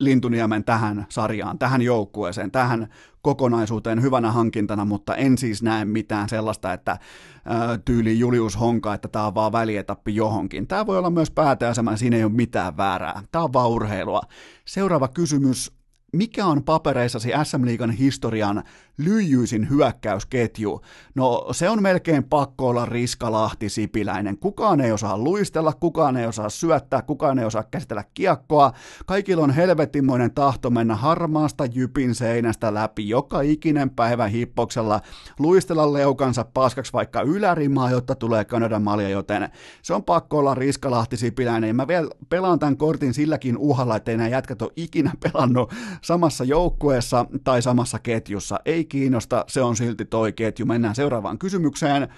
Lintuniemen 0.00 0.64
tähän 0.64 1.06
sarjaan, 1.08 1.58
tähän 1.58 1.82
joukkueeseen, 1.82 2.50
tähän 2.50 2.88
kokonaisuuteen 3.26 4.02
hyvänä 4.02 4.32
hankintana, 4.32 4.84
mutta 4.84 5.16
en 5.16 5.38
siis 5.38 5.62
näe 5.62 5.84
mitään 5.84 6.28
sellaista, 6.28 6.72
että 6.72 6.98
ää, 7.44 7.78
tyyli 7.84 8.18
Julius 8.18 8.60
Honka, 8.60 8.94
että 8.94 9.08
tämä 9.08 9.26
on 9.26 9.34
vaan 9.34 9.52
välietappi 9.52 10.14
johonkin. 10.14 10.66
Tämä 10.66 10.86
voi 10.86 10.98
olla 10.98 11.10
myös 11.10 11.30
päätäjäsemä, 11.30 11.96
siinä 11.96 12.16
ei 12.16 12.24
ole 12.24 12.32
mitään 12.32 12.76
väärää. 12.76 13.22
Tämä 13.32 13.44
on 13.44 13.52
vaan 13.52 13.70
urheilua. 13.70 14.20
Seuraava 14.64 15.08
kysymys 15.08 15.72
mikä 16.12 16.46
on 16.46 16.64
papereissasi 16.64 17.30
SM 17.44 17.64
Liigan 17.64 17.90
historian 17.90 18.62
lyijyisin 18.98 19.70
hyökkäysketju? 19.70 20.80
No 21.14 21.46
se 21.52 21.68
on 21.68 21.82
melkein 21.82 22.24
pakko 22.24 22.68
olla 22.68 22.86
Riska 22.86 23.32
Lahti 23.32 23.68
Sipiläinen. 23.68 24.38
Kukaan 24.38 24.80
ei 24.80 24.92
osaa 24.92 25.18
luistella, 25.18 25.72
kukaan 25.72 26.16
ei 26.16 26.26
osaa 26.26 26.48
syöttää, 26.48 27.02
kukaan 27.02 27.38
ei 27.38 27.44
osaa 27.44 27.62
käsitellä 27.62 28.04
kiekkoa. 28.14 28.72
Kaikilla 29.06 29.44
on 29.44 29.50
helvetimoinen 29.50 30.34
tahto 30.34 30.70
mennä 30.70 30.94
harmaasta 30.94 31.66
jypin 31.66 32.14
seinästä 32.14 32.74
läpi 32.74 33.08
joka 33.08 33.40
ikinen 33.40 33.90
päivä 33.90 34.26
hippoksella, 34.26 35.00
luistella 35.38 35.92
leukansa 35.92 36.44
paskaksi 36.54 36.92
vaikka 36.92 37.20
ylärimaa, 37.22 37.90
jotta 37.90 38.14
tulee 38.14 38.44
Kanadan 38.44 38.82
malja, 38.82 39.08
joten 39.08 39.48
se 39.82 39.94
on 39.94 40.04
pakko 40.04 40.38
olla 40.38 40.54
Riska 40.54 40.90
Lahti 40.90 41.16
Sipiläinen. 41.16 41.76
Mä 41.76 41.88
vielä 41.88 42.10
pelaan 42.28 42.58
tämän 42.58 42.76
kortin 42.76 43.14
silläkin 43.14 43.58
uhalla, 43.58 43.96
että 43.96 44.16
nämä 44.16 44.28
jätkät 44.28 44.62
ole 44.62 44.72
ikinä 44.76 45.12
pelannut 45.22 45.72
samassa 46.02 46.44
joukkueessa 46.44 47.26
tai 47.44 47.62
samassa 47.62 47.98
ketjussa. 47.98 48.60
Ei 48.64 48.85
kiinnosta, 48.86 49.44
se 49.48 49.62
on 49.62 49.76
silti 49.76 50.04
toi 50.04 50.32
ketju. 50.32 50.66
Mennään 50.66 50.94
seuraavaan 50.94 51.38
kysymykseen. 51.38 52.08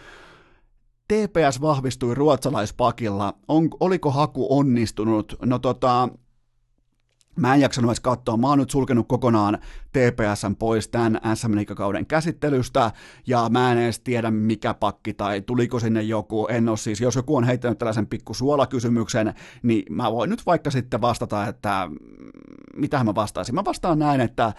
TPS 1.09 1.61
vahvistui 1.61 2.15
ruotsalaispakilla. 2.15 3.35
On, 3.49 3.69
oliko 3.81 4.11
haku 4.11 4.59
onnistunut? 4.59 5.37
No 5.45 5.59
tota, 5.59 6.09
Mä 7.39 7.55
en 7.55 7.61
jaksanut 7.61 7.89
edes 7.89 8.01
katsoa, 8.01 8.37
mä 8.37 8.49
oon 8.49 8.59
nyt 8.59 8.71
sulkenut 8.71 9.09
kokonaan 9.09 9.59
TPSn 9.93 10.57
pois 10.59 10.89
tämän 10.89 11.21
sm 11.35 11.75
kauden 11.77 12.07
käsittelystä, 12.07 12.91
ja 13.27 13.49
mä 13.51 13.73
en 13.73 13.79
edes 13.79 14.01
tiedä 14.01 14.31
mikä 14.31 14.75
pakki 14.75 15.15
tai 15.15 15.41
tuliko 15.41 15.81
sinne 15.81 16.03
joku, 16.03 16.47
en 16.47 16.69
ole 16.69 16.77
siis, 16.77 17.01
jos 17.01 17.17
joku 17.17 17.37
on 17.37 17.45
heittänyt 17.45 17.79
tällaisen 17.79 18.07
pikku 18.07 18.35
suolakysymyksen, 18.35 19.35
niin 19.63 19.95
mä 19.95 20.13
voin 20.13 20.31
nyt 20.31 20.47
vaikka 20.47 20.71
sitten 20.71 21.01
vastata, 21.01 21.47
että 21.47 21.91
mitä 22.77 23.05
mä 23.05 23.15
vastaisin. 23.15 23.55
Mä 23.55 23.65
vastaan 23.65 23.99
näin, 23.99 24.21
että 24.21 24.53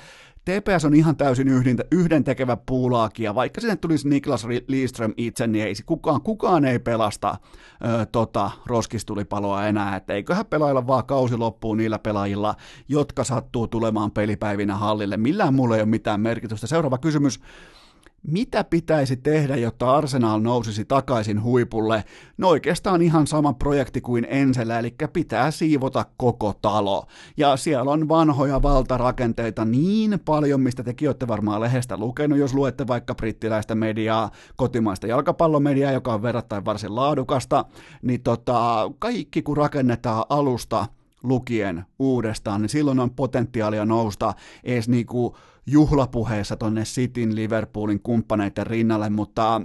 TPS 0.50 0.86
on 0.86 0.94
ihan 0.94 1.16
täysin 1.16 1.48
yhden, 1.48 1.78
yhden 1.92 2.24
tekevä 2.24 2.58
puulaaki, 2.66 3.24
ja 3.24 3.36
vaikka 3.36 3.62
sinne 3.62 3.76
tulisi 3.76 4.10
Niklas 4.10 4.48
Liström 4.68 5.14
itse, 5.18 5.48
niin 5.48 5.66
ei 5.66 5.74
kukaan, 5.86 6.22
kukaan 6.22 6.66
ei 6.66 6.80
pelasta 6.80 7.38
ö, 7.86 8.06
tota, 8.06 8.52
roskistulipaloa 8.66 9.68
enää, 9.68 9.96
että 9.96 10.14
eiköhän 10.14 10.46
pelailla 10.46 10.88
vaan 10.88 11.06
kausi 11.06 11.38
loppuun 11.38 11.78
niillä 11.78 12.00
pelaajilla, 12.00 12.56
jotka 12.88 13.24
sattuu 13.24 13.68
tulemaan 13.68 14.12
pelipäivinä 14.12 14.76
hallille. 14.76 15.18
Millään 15.18 15.54
mulla 15.54 15.76
ei 15.76 15.82
ole 15.82 15.90
mitään 15.90 16.22
merkitystä. 16.22 16.68
Seuraava 16.68 16.98
kysymys 16.98 17.40
mitä 18.24 18.64
pitäisi 18.64 19.18
tehdä, 19.18 19.56
jotta 19.56 19.96
Arsenal 19.96 20.40
nousisi 20.40 20.86
takaisin 20.86 21.44
huipulle? 21.44 22.04
No 22.38 22.48
oikeastaan 22.48 23.02
ihan 23.02 23.28
sama 23.28 23.54
projekti 23.54 24.02
kuin 24.02 24.28
Ensellä, 24.30 24.80
eli 24.80 24.96
pitää 25.14 25.52
siivota 25.52 26.06
koko 26.18 26.54
talo. 26.62 27.06
Ja 27.38 27.58
siellä 27.58 27.92
on 27.92 28.10
vanhoja 28.10 28.62
valtarakenteita 28.62 29.66
niin 29.66 30.20
paljon, 30.26 30.62
mistä 30.62 30.84
tekin 30.84 31.10
olette 31.10 31.28
varmaan 31.28 31.62
lehdestä 31.62 31.98
lukenut, 31.98 32.38
jos 32.38 32.54
luette 32.54 32.88
vaikka 32.88 33.16
brittiläistä 33.16 33.76
mediaa, 33.76 34.32
kotimaista 34.56 35.08
jalkapallomediaa, 35.08 35.92
joka 35.92 36.14
on 36.14 36.22
verrattain 36.22 36.66
varsin 36.66 36.96
laadukasta, 36.96 37.66
niin 38.02 38.22
tota, 38.22 38.92
kaikki 39.00 39.42
kun 39.42 39.58
rakennetaan 39.58 40.26
alusta 40.30 40.86
lukien 41.24 41.86
uudestaan, 42.00 42.62
niin 42.62 42.70
silloin 42.70 43.00
on 43.00 43.12
potentiaalia 43.12 43.86
nousta 43.86 44.34
edes 44.64 44.90
niinku 44.90 45.36
juhlapuheessa 45.72 46.56
tonne 46.56 46.84
Cityn, 46.84 47.36
Liverpoolin 47.36 48.00
kumppaneiden 48.00 48.68
rinnalle, 48.68 49.10
mutta 49.10 49.62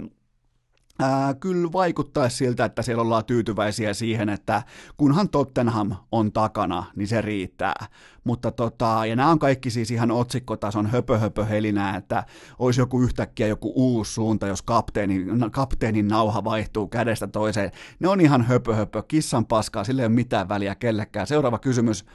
Ää, 0.99 1.33
kyllä 1.33 1.71
vaikuttaisi 1.71 2.37
siltä, 2.37 2.65
että 2.65 2.81
siellä 2.81 3.01
ollaan 3.01 3.25
tyytyväisiä 3.25 3.93
siihen, 3.93 4.29
että 4.29 4.63
kunhan 4.97 5.29
Tottenham 5.29 5.91
on 6.11 6.31
takana, 6.31 6.83
niin 6.95 7.07
se 7.07 7.21
riittää. 7.21 7.87
Mutta 8.23 8.51
tota, 8.51 9.05
ja 9.05 9.15
nämä 9.15 9.29
on 9.29 9.39
kaikki 9.39 9.69
siis 9.69 9.91
ihan 9.91 10.11
otsikkotason 10.11 10.87
höpö, 10.87 11.17
höpö 11.17 11.45
helinää, 11.45 11.97
että 11.97 12.23
olisi 12.59 12.81
joku 12.81 13.01
yhtäkkiä 13.01 13.47
joku 13.47 13.73
uusi 13.75 14.13
suunta, 14.13 14.47
jos 14.47 14.61
kapteeni, 14.61 15.25
kapteenin 15.51 16.07
nauha 16.07 16.43
vaihtuu 16.43 16.87
kädestä 16.87 17.27
toiseen. 17.27 17.71
Ne 17.99 18.07
on 18.07 18.21
ihan 18.21 18.41
höpö, 18.41 18.75
höpö, 18.75 19.03
kissan 19.07 19.45
paskaa, 19.45 19.83
sille 19.83 20.01
ei 20.01 20.05
ole 20.07 20.15
mitään 20.15 20.49
väliä 20.49 20.75
kellekään. 20.75 21.27
Seuraava 21.27 21.59
kysymys. 21.59 22.05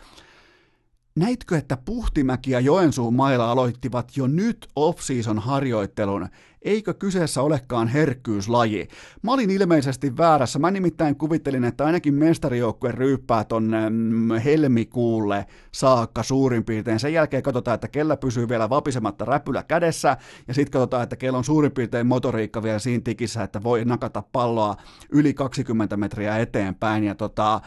Näitkö, 1.17 1.59
että 1.59 1.77
Puhtimäki 1.77 2.51
ja 2.51 2.61
Joensuun 2.61 3.15
mailla 3.15 3.51
aloittivat 3.51 4.17
jo 4.17 4.27
nyt 4.27 4.69
off-season 4.77 5.39
harjoittelun 5.39 6.29
eikö 6.63 6.95
kyseessä 6.95 7.43
olekaan 7.43 7.89
herkkyyslaji. 7.89 8.89
Mä 9.23 9.33
olin 9.33 9.51
ilmeisesti 9.51 10.17
väärässä, 10.17 10.59
mä 10.59 10.71
nimittäin 10.71 11.17
kuvittelin, 11.17 11.65
että 11.65 11.85
ainakin 11.85 12.15
mestarijoukkue 12.15 12.93
ryyppää 12.93 13.45
tonne 13.45 13.91
mm, 13.91 14.31
helmikuulle 14.45 15.47
saakka 15.73 16.23
suurin 16.23 16.65
piirtein. 16.65 17.01
Sen 17.01 17.13
jälkeen 17.13 17.43
katsotaan, 17.43 17.75
että 17.75 17.89
kellä 17.89 18.17
pysyy 18.17 18.49
vielä 18.49 18.71
vapisematta 18.71 19.25
räpylä 19.25 19.63
kädessä, 19.63 20.17
ja 20.49 20.55
sitten 20.55 20.73
katsotaan, 20.73 21.03
että 21.03 21.17
kello 21.17 21.39
on 21.39 21.45
suurin 21.45 21.73
piirtein 21.73 22.07
motoriikka 22.07 22.63
vielä 22.63 22.79
siinä 22.79 23.03
tikissä, 23.05 23.43
että 23.43 23.63
voi 23.63 23.85
nakata 23.85 24.23
palloa 24.33 24.77
yli 25.11 25.35
20 25.35 25.97
metriä 25.97 26.39
eteenpäin, 26.39 27.05
ja 27.05 27.15
tota, 27.15 27.61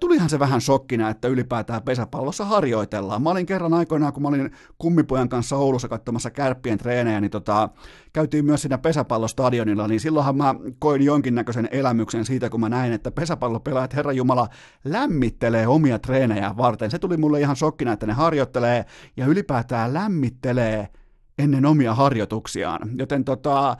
tulihan 0.00 0.30
se 0.30 0.38
vähän 0.38 0.60
shokkina, 0.60 1.10
että 1.10 1.28
ylipäätään 1.28 1.82
pesäpallossa 1.82 2.44
harjoitellaan. 2.44 3.22
Mä 3.22 3.30
olin 3.30 3.46
kerran 3.46 3.74
aikoinaan, 3.74 4.12
kun 4.12 4.22
mä 4.22 4.28
olin 4.28 4.50
kummipojan 4.78 5.28
kanssa 5.28 5.56
Oulussa 5.56 5.88
katsomassa 5.88 6.30
kärppien 6.30 6.78
treenejä, 6.78 7.20
niin 7.20 7.30
tota, 7.30 7.68
käytiin 8.16 8.44
myös 8.44 8.62
siinä 8.62 8.78
pesäpallostadionilla, 8.78 9.88
niin 9.88 10.00
silloinhan 10.00 10.36
mä 10.36 10.54
koin 10.78 11.02
jonkinnäköisen 11.02 11.68
elämyksen 11.70 12.24
siitä, 12.24 12.50
kun 12.50 12.60
mä 12.60 12.68
näin, 12.68 12.92
että 12.92 13.10
pesäpallopelaajat 13.10 13.94
Herra 13.94 14.12
Jumala 14.12 14.48
lämmittelee 14.84 15.66
omia 15.66 15.98
treenejä 15.98 16.54
varten. 16.56 16.90
Se 16.90 16.98
tuli 16.98 17.16
mulle 17.16 17.40
ihan 17.40 17.56
shokkina, 17.56 17.92
että 17.92 18.06
ne 18.06 18.12
harjoittelee 18.12 18.84
ja 19.16 19.26
ylipäätään 19.26 19.94
lämmittelee 19.94 20.88
ennen 21.38 21.66
omia 21.66 21.94
harjoituksiaan. 21.94 22.90
Joten 22.98 23.24
tota, 23.24 23.76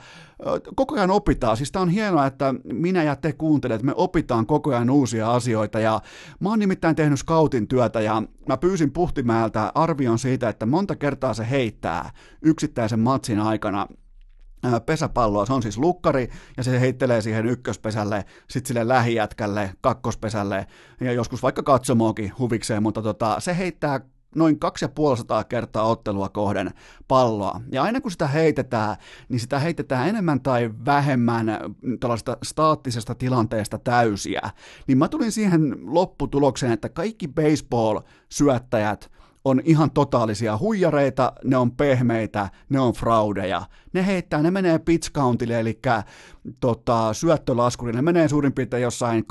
koko 0.75 0.95
ajan 0.95 1.11
opitaan. 1.11 1.57
Siis 1.57 1.73
tämä 1.73 1.83
on 1.83 1.89
hienoa, 1.89 2.27
että 2.27 2.55
minä 2.73 3.03
ja 3.03 3.17
te 3.17 3.33
kuuntelet, 3.33 3.83
me 3.83 3.93
opitaan 3.97 4.47
koko 4.47 4.71
ajan 4.71 4.91
uusia 4.91 5.33
asioita. 5.33 5.81
Ja 5.81 6.01
mä 6.41 6.49
oon 6.49 6.59
nimittäin 6.59 6.97
tehnyt 6.97 7.19
scoutin 7.19 7.69
työtä 7.69 8.01
ja 8.01 8.23
mä 8.49 8.57
pyysin 8.57 8.93
Puhtimäeltä 8.93 9.73
arvion 9.75 10.19
siitä, 10.19 10.49
että 10.49 10.67
monta 10.67 10.97
kertaa 10.97 11.35
se 11.35 11.51
heittää 11.51 12.11
yksittäisen 12.43 13.01
matsin 13.01 13.41
aikana 13.41 13.87
pesäpalloa, 14.87 15.47
se 15.47 15.53
on 15.53 15.63
siis 15.63 15.79
lukkari, 15.79 16.29
ja 16.57 16.65
se 16.65 16.81
heittelee 16.81 17.23
siihen 17.23 17.47
ykköspesälle, 17.47 18.25
sitten 18.51 18.69
sille 18.69 18.89
lähijätkälle, 18.89 19.73
kakkospesälle, 19.81 20.67
ja 21.01 21.13
joskus 21.13 21.43
vaikka 21.43 21.63
katsomoakin 21.63 22.33
huvikseen, 22.39 22.83
mutta 22.83 23.03
tota, 23.03 23.41
se 23.41 23.57
heittää 23.57 24.01
noin 24.37 24.59
250 24.59 25.45
kertaa 25.49 25.85
ottelua 25.85 26.29
kohden 26.29 26.71
palloa. 27.09 27.61
Ja 27.73 27.83
aina 27.83 28.01
kun 28.01 28.11
sitä 28.11 28.27
heitetään, 28.27 28.97
niin 29.29 29.41
sitä 29.41 29.59
heitetään 29.59 30.09
enemmän 30.09 30.41
tai 30.41 30.71
vähemmän 30.85 31.47
tällaista 32.01 32.37
staattisesta 32.45 33.15
tilanteesta 33.15 33.79
täysiä. 33.79 34.51
Niin 34.87 34.99
mä 34.99 35.09
tulin 35.09 35.33
siihen 35.33 35.77
lopputulokseen, 35.83 36.73
että 36.73 36.89
kaikki 36.89 37.29
baseball-syöttäjät 37.29 39.11
on 39.47 39.61
ihan 39.65 39.91
totaalisia 39.91 40.59
huijareita, 40.59 41.33
ne 41.45 41.57
on 41.57 41.73
pehmeitä, 41.73 42.49
ne 42.69 42.81
on 42.81 42.93
fraudeja. 42.93 43.63
Ne 43.93 44.07
heittää, 44.07 44.43
ne 44.43 44.51
menee 44.51 44.79
pitch 44.79 45.13
countille, 45.13 45.61
eli 45.61 45.81
tota, 46.61 47.13
syöttölaskurille, 47.15 47.99
ne 47.99 48.03
menee 48.03 48.29
suurin 48.29 48.53
piirtein 48.53 48.83
jossain 48.83 49.25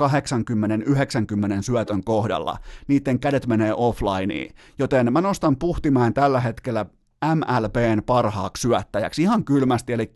80-90 1.58 1.62
syötön 1.62 2.04
kohdalla. 2.04 2.58
Niiden 2.88 3.20
kädet 3.20 3.48
menee 3.48 3.74
offlineen. 3.74 4.54
Joten 4.80 5.14
mä 5.14 5.22
nostan 5.22 5.58
puhtimaan 5.58 6.14
tällä 6.14 6.40
hetkellä 6.40 6.86
MLBn 7.36 8.04
parhaaksi 8.06 8.62
syöttäjäksi 8.62 9.22
ihan 9.22 9.46
kylmästi, 9.46 9.94
eli 9.94 10.12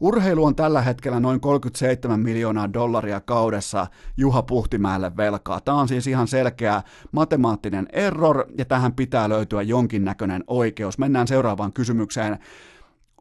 urheilu 0.00 0.44
on 0.44 0.56
tällä 0.56 0.82
hetkellä 0.82 1.20
noin 1.20 1.40
37 1.40 2.20
miljoonaa 2.20 2.72
dollaria 2.72 3.20
kaudessa 3.20 3.86
Juha 4.16 4.42
Puhtimäelle 4.42 5.16
velkaa. 5.16 5.60
Tämä 5.60 5.78
on 5.78 5.88
siis 5.88 6.06
ihan 6.06 6.28
selkeä 6.28 6.82
matemaattinen 7.12 7.86
error, 7.92 8.44
ja 8.58 8.64
tähän 8.64 8.92
pitää 8.92 9.28
löytyä 9.28 9.62
jonkinnäköinen 9.62 10.44
oikeus. 10.46 10.98
Mennään 10.98 11.28
seuraavaan 11.28 11.72
kysymykseen. 11.72 12.38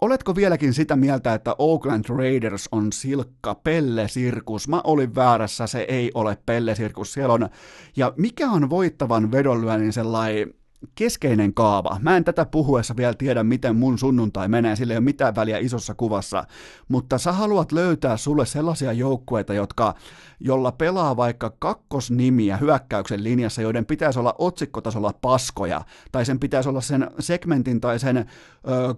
Oletko 0.01 0.35
vieläkin 0.35 0.73
sitä 0.73 0.95
mieltä, 0.95 1.33
että 1.33 1.55
Oakland 1.57 2.05
Raiders 2.09 2.69
on 2.71 2.93
silkka 2.93 3.55
pellesirkus? 3.55 4.67
Mä 4.67 4.81
olin 4.83 5.15
väärässä, 5.15 5.67
se 5.67 5.79
ei 5.79 6.11
ole 6.13 6.37
pellesirkus. 6.45 7.13
Siellä 7.13 7.33
on, 7.33 7.49
ja 7.95 8.13
mikä 8.17 8.49
on 8.49 8.69
voittavan 8.69 9.31
vedonlyönnin 9.31 9.93
sellainen 9.93 10.53
keskeinen 10.95 11.53
kaava. 11.53 11.97
Mä 12.01 12.17
en 12.17 12.23
tätä 12.23 12.45
puhuessa 12.45 12.95
vielä 12.97 13.13
tiedä, 13.13 13.43
miten 13.43 13.75
mun 13.75 13.97
sunnuntai 13.97 14.47
menee, 14.47 14.75
sillä 14.75 14.93
ei 14.93 14.97
ole 14.97 15.03
mitään 15.03 15.35
väliä 15.35 15.57
isossa 15.57 15.93
kuvassa, 15.95 16.43
mutta 16.87 17.17
sä 17.17 17.31
haluat 17.31 17.71
löytää 17.71 18.17
sulle 18.17 18.45
sellaisia 18.45 18.93
joukkueita, 18.93 19.53
jotka, 19.53 19.95
jolla 20.39 20.71
pelaa 20.71 21.17
vaikka 21.17 21.53
kakkosnimiä 21.59 22.57
hyökkäyksen 22.57 23.23
linjassa, 23.23 23.61
joiden 23.61 23.85
pitäisi 23.85 24.19
olla 24.19 24.35
otsikkotasolla 24.37 25.13
paskoja, 25.21 25.81
tai 26.11 26.25
sen 26.25 26.39
pitäisi 26.39 26.69
olla 26.69 26.81
sen 26.81 27.11
segmentin 27.19 27.81
tai 27.81 27.99
sen 27.99 28.17
ö, 28.17 28.25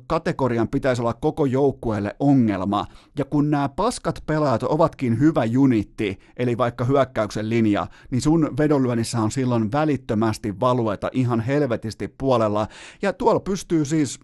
kategorian 0.07 0.67
pitäisi 0.67 1.01
olla 1.01 1.13
koko 1.13 1.45
joukkueelle 1.45 2.15
ongelma, 2.19 2.85
ja 3.17 3.25
kun 3.25 3.51
nämä 3.51 3.69
paskat 3.69 4.23
pelaajat 4.25 4.63
ovatkin 4.63 5.19
hyvä 5.19 5.45
junitti, 5.45 6.19
eli 6.37 6.57
vaikka 6.57 6.85
hyökkäyksen 6.85 7.49
linja, 7.49 7.87
niin 8.11 8.21
sun 8.21 8.53
vedonlyönnissä 8.57 9.19
on 9.19 9.31
silloin 9.31 9.71
välittömästi 9.71 10.59
valueta 10.59 11.09
ihan 11.13 11.39
helvetin 11.39 11.70
helvetisti 11.71 12.07
puolella. 12.07 12.67
Ja 13.01 13.13
tuolla 13.13 13.39
pystyy 13.39 13.85
siis 13.85 14.19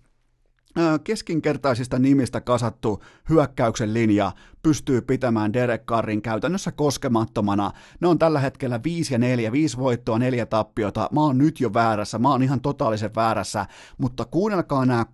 keskinkertaisista 1.03 1.99
nimistä 1.99 2.41
kasattu 2.41 3.03
hyökkäyksen 3.29 3.93
linja 3.93 4.31
pystyy 4.63 5.01
pitämään 5.01 5.53
Derek 5.53 5.85
Carrin 5.85 6.21
käytännössä 6.21 6.71
koskemattomana. 6.71 7.71
Ne 7.99 8.07
on 8.07 8.19
tällä 8.19 8.39
hetkellä 8.39 8.79
5 8.83 9.13
ja 9.13 9.17
4, 9.17 9.51
5 9.51 9.77
voittoa, 9.77 10.19
4 10.19 10.45
tappiota. 10.45 11.09
Mä 11.11 11.21
oon 11.21 11.37
nyt 11.37 11.59
jo 11.59 11.73
väärässä, 11.73 12.19
mä 12.19 12.29
oon 12.29 12.43
ihan 12.43 12.61
totaalisen 12.61 13.15
väärässä, 13.15 13.65
mutta 13.97 14.25
kuunnelkaa 14.25 14.85
nämä 14.85 15.05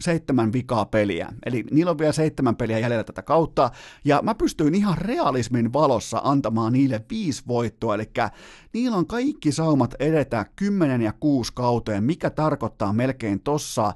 seitsemän 0.00 0.52
vikaa 0.52 0.84
peliä. 0.84 1.32
Eli 1.46 1.64
niillä 1.70 1.90
on 1.90 1.98
vielä 1.98 2.12
seitsemän 2.12 2.56
peliä 2.56 2.78
jäljellä 2.78 3.04
tätä 3.04 3.22
kautta, 3.22 3.70
ja 4.04 4.20
mä 4.22 4.34
pystyin 4.34 4.74
ihan 4.74 4.98
realismin 4.98 5.72
valossa 5.72 6.20
antamaan 6.24 6.72
niille 6.72 7.04
viisi 7.10 7.42
voittoa, 7.48 7.94
eli 7.94 8.10
niillä 8.72 8.96
on 8.96 9.06
kaikki 9.06 9.52
saumat 9.52 9.94
edetä 9.98 10.46
10 10.56 11.02
ja 11.02 11.12
6 11.20 11.52
kauteen, 11.54 12.04
mikä 12.04 12.30
tarkoittaa 12.30 12.92
melkein 12.92 13.40
tossa 13.40 13.92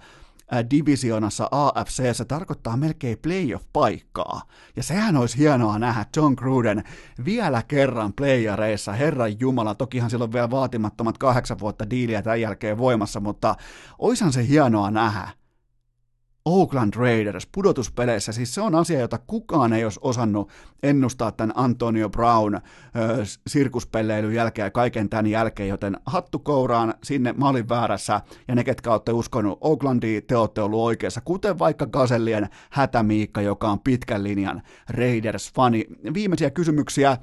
divisionassa 0.71 1.49
AFC, 1.51 2.17
se 2.17 2.25
tarkoittaa 2.25 2.77
melkein 2.77 3.19
playoff-paikkaa. 3.19 4.43
Ja 4.77 4.83
sehän 4.83 5.17
olisi 5.17 5.39
hienoa 5.39 5.79
nähdä 5.79 6.05
John 6.17 6.35
Gruden 6.37 6.85
vielä 7.25 7.63
kerran 7.63 8.13
playareissa, 8.13 8.93
herran 8.93 9.41
jumala, 9.41 9.75
tokihan 9.75 10.11
silloin 10.11 10.33
vielä 10.33 10.51
vaatimattomat 10.51 11.19
kahdeksan 11.19 11.59
vuotta 11.59 11.91
diiliä 11.91 12.23
tämän 12.23 12.41
jälkeen 12.41 12.79
voimassa, 12.79 13.21
mutta 13.21 13.55
oishan 13.99 14.33
se 14.33 14.47
hienoa 14.49 14.91
nähdä 14.91 15.29
Oakland 16.47 16.95
Raiders 16.95 17.47
pudotuspeleissä, 17.53 18.33
siis 18.33 18.55
se 18.55 18.61
on 18.61 18.75
asia, 18.75 19.01
jota 19.01 19.19
kukaan 19.27 19.73
ei 19.73 19.85
olisi 19.85 20.01
osannut 20.03 20.51
ennustaa 20.83 21.33
tämän 21.33 21.53
Antonio 21.57 22.09
Brown 22.11 22.55
ö, 22.55 22.61
sirkuspelleilyn 23.47 24.35
jälkeen 24.35 24.67
ja 24.67 24.71
kaiken 24.71 25.09
tämän 25.09 25.27
jälkeen, 25.27 25.69
joten 25.69 25.97
hattu 26.07 26.39
kouraan 26.39 26.95
sinne, 27.05 27.33
mä 27.33 27.49
olin 27.49 27.69
väärässä, 27.69 28.21
ja 28.49 28.55
ne, 28.55 28.65
ketkä 28.65 28.93
olette 28.93 29.13
uskonut 29.13 29.59
Oaklandiin, 29.61 30.27
te 30.27 30.37
olette 30.37 30.63
ollut 30.63 30.81
oikeassa, 30.81 31.21
kuten 31.21 31.59
vaikka 31.59 31.87
Gasellien 31.87 32.49
hätämiikka, 32.71 33.41
joka 33.41 33.71
on 33.71 33.81
pitkän 33.81 34.25
linjan 34.25 34.63
Raiders-fani. 34.91 35.85
Viimeisiä 36.15 36.51
kysymyksiä, 36.51 37.19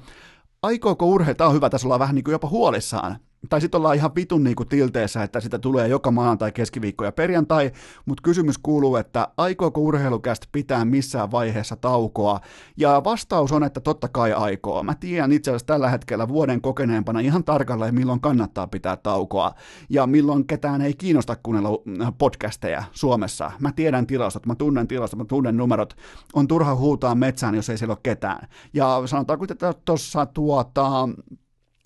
aikooko 0.62 1.06
urheilta, 1.06 1.38
tämä 1.38 1.48
on 1.48 1.54
hyvä, 1.54 1.70
tässä 1.70 1.86
ollaan 1.86 2.00
vähän 2.00 2.14
niin 2.14 2.24
kuin 2.24 2.32
jopa 2.32 2.48
huolissaan, 2.48 3.16
tai 3.48 3.60
sitten 3.60 3.78
ollaan 3.78 3.96
ihan 3.96 4.14
vitun 4.14 4.44
niin 4.44 4.56
kuin 4.56 4.68
tilteessä, 4.68 5.22
että 5.22 5.40
sitä 5.40 5.58
tulee 5.58 5.88
joka 5.88 6.10
maanantai, 6.10 6.52
keskiviikko 6.52 7.04
ja 7.04 7.12
perjantai, 7.12 7.72
mutta 8.06 8.22
kysymys 8.22 8.58
kuuluu, 8.58 8.96
että 8.96 9.28
aikooko 9.36 9.80
urheilukästä 9.80 10.46
pitää 10.52 10.84
missään 10.84 11.30
vaiheessa 11.30 11.76
taukoa, 11.76 12.40
ja 12.76 13.02
vastaus 13.04 13.52
on, 13.52 13.64
että 13.64 13.80
totta 13.80 14.08
kai 14.08 14.32
aikoo. 14.32 14.82
Mä 14.82 14.94
tiedän 14.94 15.32
itse 15.32 15.50
asiassa 15.50 15.66
tällä 15.66 15.90
hetkellä 15.90 16.28
vuoden 16.28 16.60
kokeneempana 16.60 17.20
ihan 17.20 17.44
tarkalleen, 17.44 17.94
milloin 17.94 18.20
kannattaa 18.20 18.66
pitää 18.66 18.96
taukoa, 18.96 19.54
ja 19.88 20.06
milloin 20.06 20.46
ketään 20.46 20.82
ei 20.82 20.94
kiinnosta 20.94 21.36
kuunnella 21.42 21.68
äh, 22.02 22.12
podcasteja 22.18 22.84
Suomessa. 22.92 23.52
Mä 23.60 23.72
tiedän 23.72 24.06
tilastot, 24.06 24.46
mä 24.46 24.54
tunnen 24.54 24.88
tilastot, 24.88 25.18
mä 25.18 25.24
tunnen 25.24 25.56
numerot, 25.56 25.96
on 26.34 26.48
turha 26.48 26.74
huutaa 26.74 27.14
metsään, 27.14 27.54
jos 27.54 27.70
ei 27.70 27.78
siellä 27.78 27.92
ole 27.92 27.98
ketään. 28.02 28.48
Ja 28.74 29.02
sanotaanko, 29.06 29.46
että 29.50 29.74
tuossa 29.84 30.26
tuota, 30.26 31.08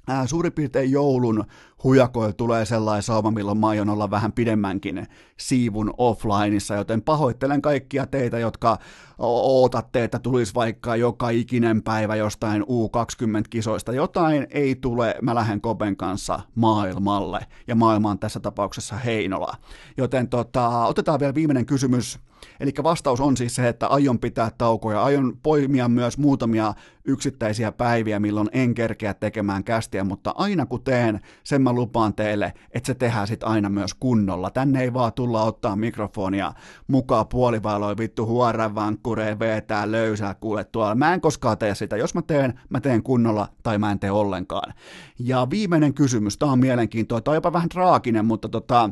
ää, 0.08 0.26
suurin 0.26 0.52
piirtein 0.52 0.90
joulun 0.90 1.44
hujakoilla 1.84 2.32
tulee 2.32 2.64
sellainen 2.64 3.02
sauma, 3.02 3.30
milloin 3.30 3.58
mä 3.58 3.68
aion 3.68 3.88
olla 3.88 4.10
vähän 4.10 4.32
pidemmänkin 4.32 5.06
siivun 5.36 5.94
offlineissa, 5.98 6.74
joten 6.74 7.02
pahoittelen 7.02 7.62
kaikkia 7.62 8.06
teitä, 8.06 8.38
jotka 8.38 8.78
ootatte, 9.18 10.04
että 10.04 10.18
tulisi 10.18 10.54
vaikka 10.54 10.96
joka 10.96 11.30
ikinen 11.30 11.82
päivä 11.82 12.16
jostain 12.16 12.62
U20-kisoista. 12.62 13.92
Jotain 13.92 14.46
ei 14.50 14.74
tule, 14.74 15.14
mä 15.22 15.34
lähden 15.34 15.60
Kopen 15.60 15.96
kanssa 15.96 16.40
maailmalle, 16.54 17.46
ja 17.66 17.74
maailma 17.74 18.10
on 18.10 18.18
tässä 18.18 18.40
tapauksessa 18.40 18.96
Heinola. 18.96 19.54
Joten 19.96 20.28
tota, 20.28 20.68
otetaan 20.84 21.20
vielä 21.20 21.34
viimeinen 21.34 21.66
kysymys 21.66 22.18
Eli 22.60 22.72
vastaus 22.82 23.20
on 23.20 23.36
siis 23.36 23.54
se, 23.54 23.68
että 23.68 23.86
aion 23.86 24.18
pitää 24.18 24.50
taukoja, 24.58 25.02
aion 25.02 25.38
poimia 25.42 25.88
myös 25.88 26.18
muutamia 26.18 26.74
yksittäisiä 27.04 27.72
päiviä, 27.72 28.20
milloin 28.20 28.48
en 28.52 28.74
kerkeä 28.74 29.14
tekemään 29.14 29.64
kästiä, 29.64 30.04
mutta 30.04 30.34
aina 30.36 30.66
kun 30.66 30.84
teen, 30.84 31.20
sen 31.44 31.62
mä 31.62 31.72
lupaan 31.72 32.14
teille, 32.14 32.52
että 32.70 32.86
se 32.86 32.94
tehdään 32.94 33.26
sitten 33.26 33.48
aina 33.48 33.68
myös 33.68 33.94
kunnolla. 33.94 34.50
Tänne 34.50 34.82
ei 34.82 34.94
vaan 34.94 35.12
tulla 35.12 35.42
ottaa 35.42 35.76
mikrofonia 35.76 36.52
mukaan 36.86 37.28
puolivaloin 37.28 37.98
vittu 37.98 38.26
huoran 38.26 38.74
vankkureen 38.74 39.38
vetää 39.38 39.90
löysää 39.90 40.34
kuule 40.34 40.64
tuolla. 40.64 40.94
Mä 40.94 41.14
en 41.14 41.20
koskaan 41.20 41.58
tee 41.58 41.74
sitä. 41.74 41.96
Jos 41.96 42.14
mä 42.14 42.22
teen, 42.22 42.60
mä 42.68 42.80
teen 42.80 43.02
kunnolla 43.02 43.48
tai 43.62 43.78
mä 43.78 43.92
en 43.92 43.98
tee 43.98 44.10
ollenkaan. 44.10 44.74
Ja 45.18 45.46
viimeinen 45.50 45.94
kysymys, 45.94 46.38
tää 46.38 46.48
on 46.48 46.58
mielenkiintoinen, 46.58 47.24
tää 47.24 47.32
on 47.32 47.36
jopa 47.36 47.52
vähän 47.52 47.68
traaginen, 47.68 48.24
mutta 48.24 48.48
tota, 48.48 48.90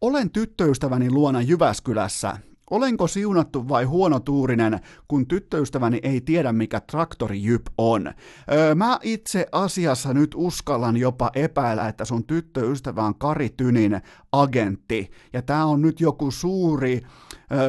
olen 0.00 0.30
tyttöystäväni 0.30 1.10
luona 1.10 1.42
Jyväskylässä 1.42 2.36
Olenko 2.72 3.06
siunattu 3.06 3.68
vai 3.68 3.84
huonotuurinen, 3.84 4.80
kun 5.08 5.26
tyttöystäväni 5.26 6.00
ei 6.02 6.20
tiedä, 6.20 6.52
mikä 6.52 6.80
traktorijyp 6.80 7.66
on? 7.78 8.12
Öö, 8.52 8.74
mä 8.74 8.98
itse 9.02 9.46
asiassa 9.52 10.14
nyt 10.14 10.30
uskallan 10.34 10.96
jopa 10.96 11.30
epäillä, 11.34 11.88
että 11.88 12.04
sun 12.04 12.24
tyttöystävä 12.24 13.02
on 13.02 13.14
Kari 13.14 13.50
Tynin 13.56 14.00
agentti, 14.32 15.10
ja 15.32 15.42
tää 15.42 15.66
on 15.66 15.82
nyt 15.82 16.00
joku 16.00 16.30
suuri 16.30 17.02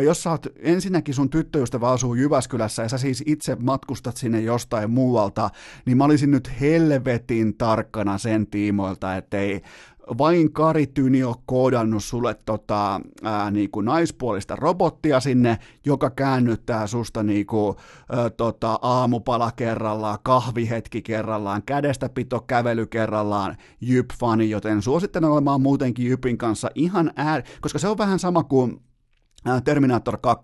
jos 0.03 0.23
sä 0.23 0.31
oot, 0.31 0.47
ensinnäkin 0.59 1.15
sun 1.15 1.29
tyttöystävä 1.29 1.89
asuu 1.89 2.13
Jyväskylässä 2.13 2.83
ja 2.83 2.89
sä 2.89 2.97
siis 2.97 3.23
itse 3.25 3.55
matkustat 3.55 4.17
sinne 4.17 4.41
jostain 4.41 4.91
muualta, 4.91 5.49
niin 5.85 5.97
mä 5.97 6.05
olisin 6.05 6.31
nyt 6.31 6.51
helvetin 6.61 7.57
tarkkana 7.57 8.17
sen 8.17 8.47
tiimoilta, 8.47 9.15
ettei 9.15 9.61
vain 10.17 10.53
Kari 10.53 10.87
Tynio 10.87 11.35
koodannut 11.45 12.03
sulle 12.03 12.35
tota, 12.45 13.01
ää, 13.23 13.51
niinku 13.51 13.81
naispuolista 13.81 14.55
robottia 14.55 15.19
sinne, 15.19 15.57
joka 15.85 16.09
käännyttää 16.09 16.87
susta 16.87 17.23
niinku, 17.23 17.75
ä, 18.17 18.29
tota, 18.29 18.79
aamupala 18.81 19.51
kerrallaan, 19.51 20.17
kahvihetki 20.23 21.01
kerrallaan, 21.01 21.63
kädestäpito 21.65 22.41
kävely 22.41 22.85
kerrallaan, 22.85 23.57
Jyp-fani, 23.81 24.49
joten 24.49 24.81
suosittelen 24.81 25.29
olemaan 25.29 25.61
muutenkin 25.61 26.05
Jypin 26.05 26.37
kanssa 26.37 26.69
ihan 26.75 27.11
äär, 27.15 27.43
koska 27.61 27.79
se 27.79 27.87
on 27.87 27.97
vähän 27.97 28.19
sama 28.19 28.43
kuin 28.43 28.81
Terminator 29.63 30.17
2. 30.17 30.43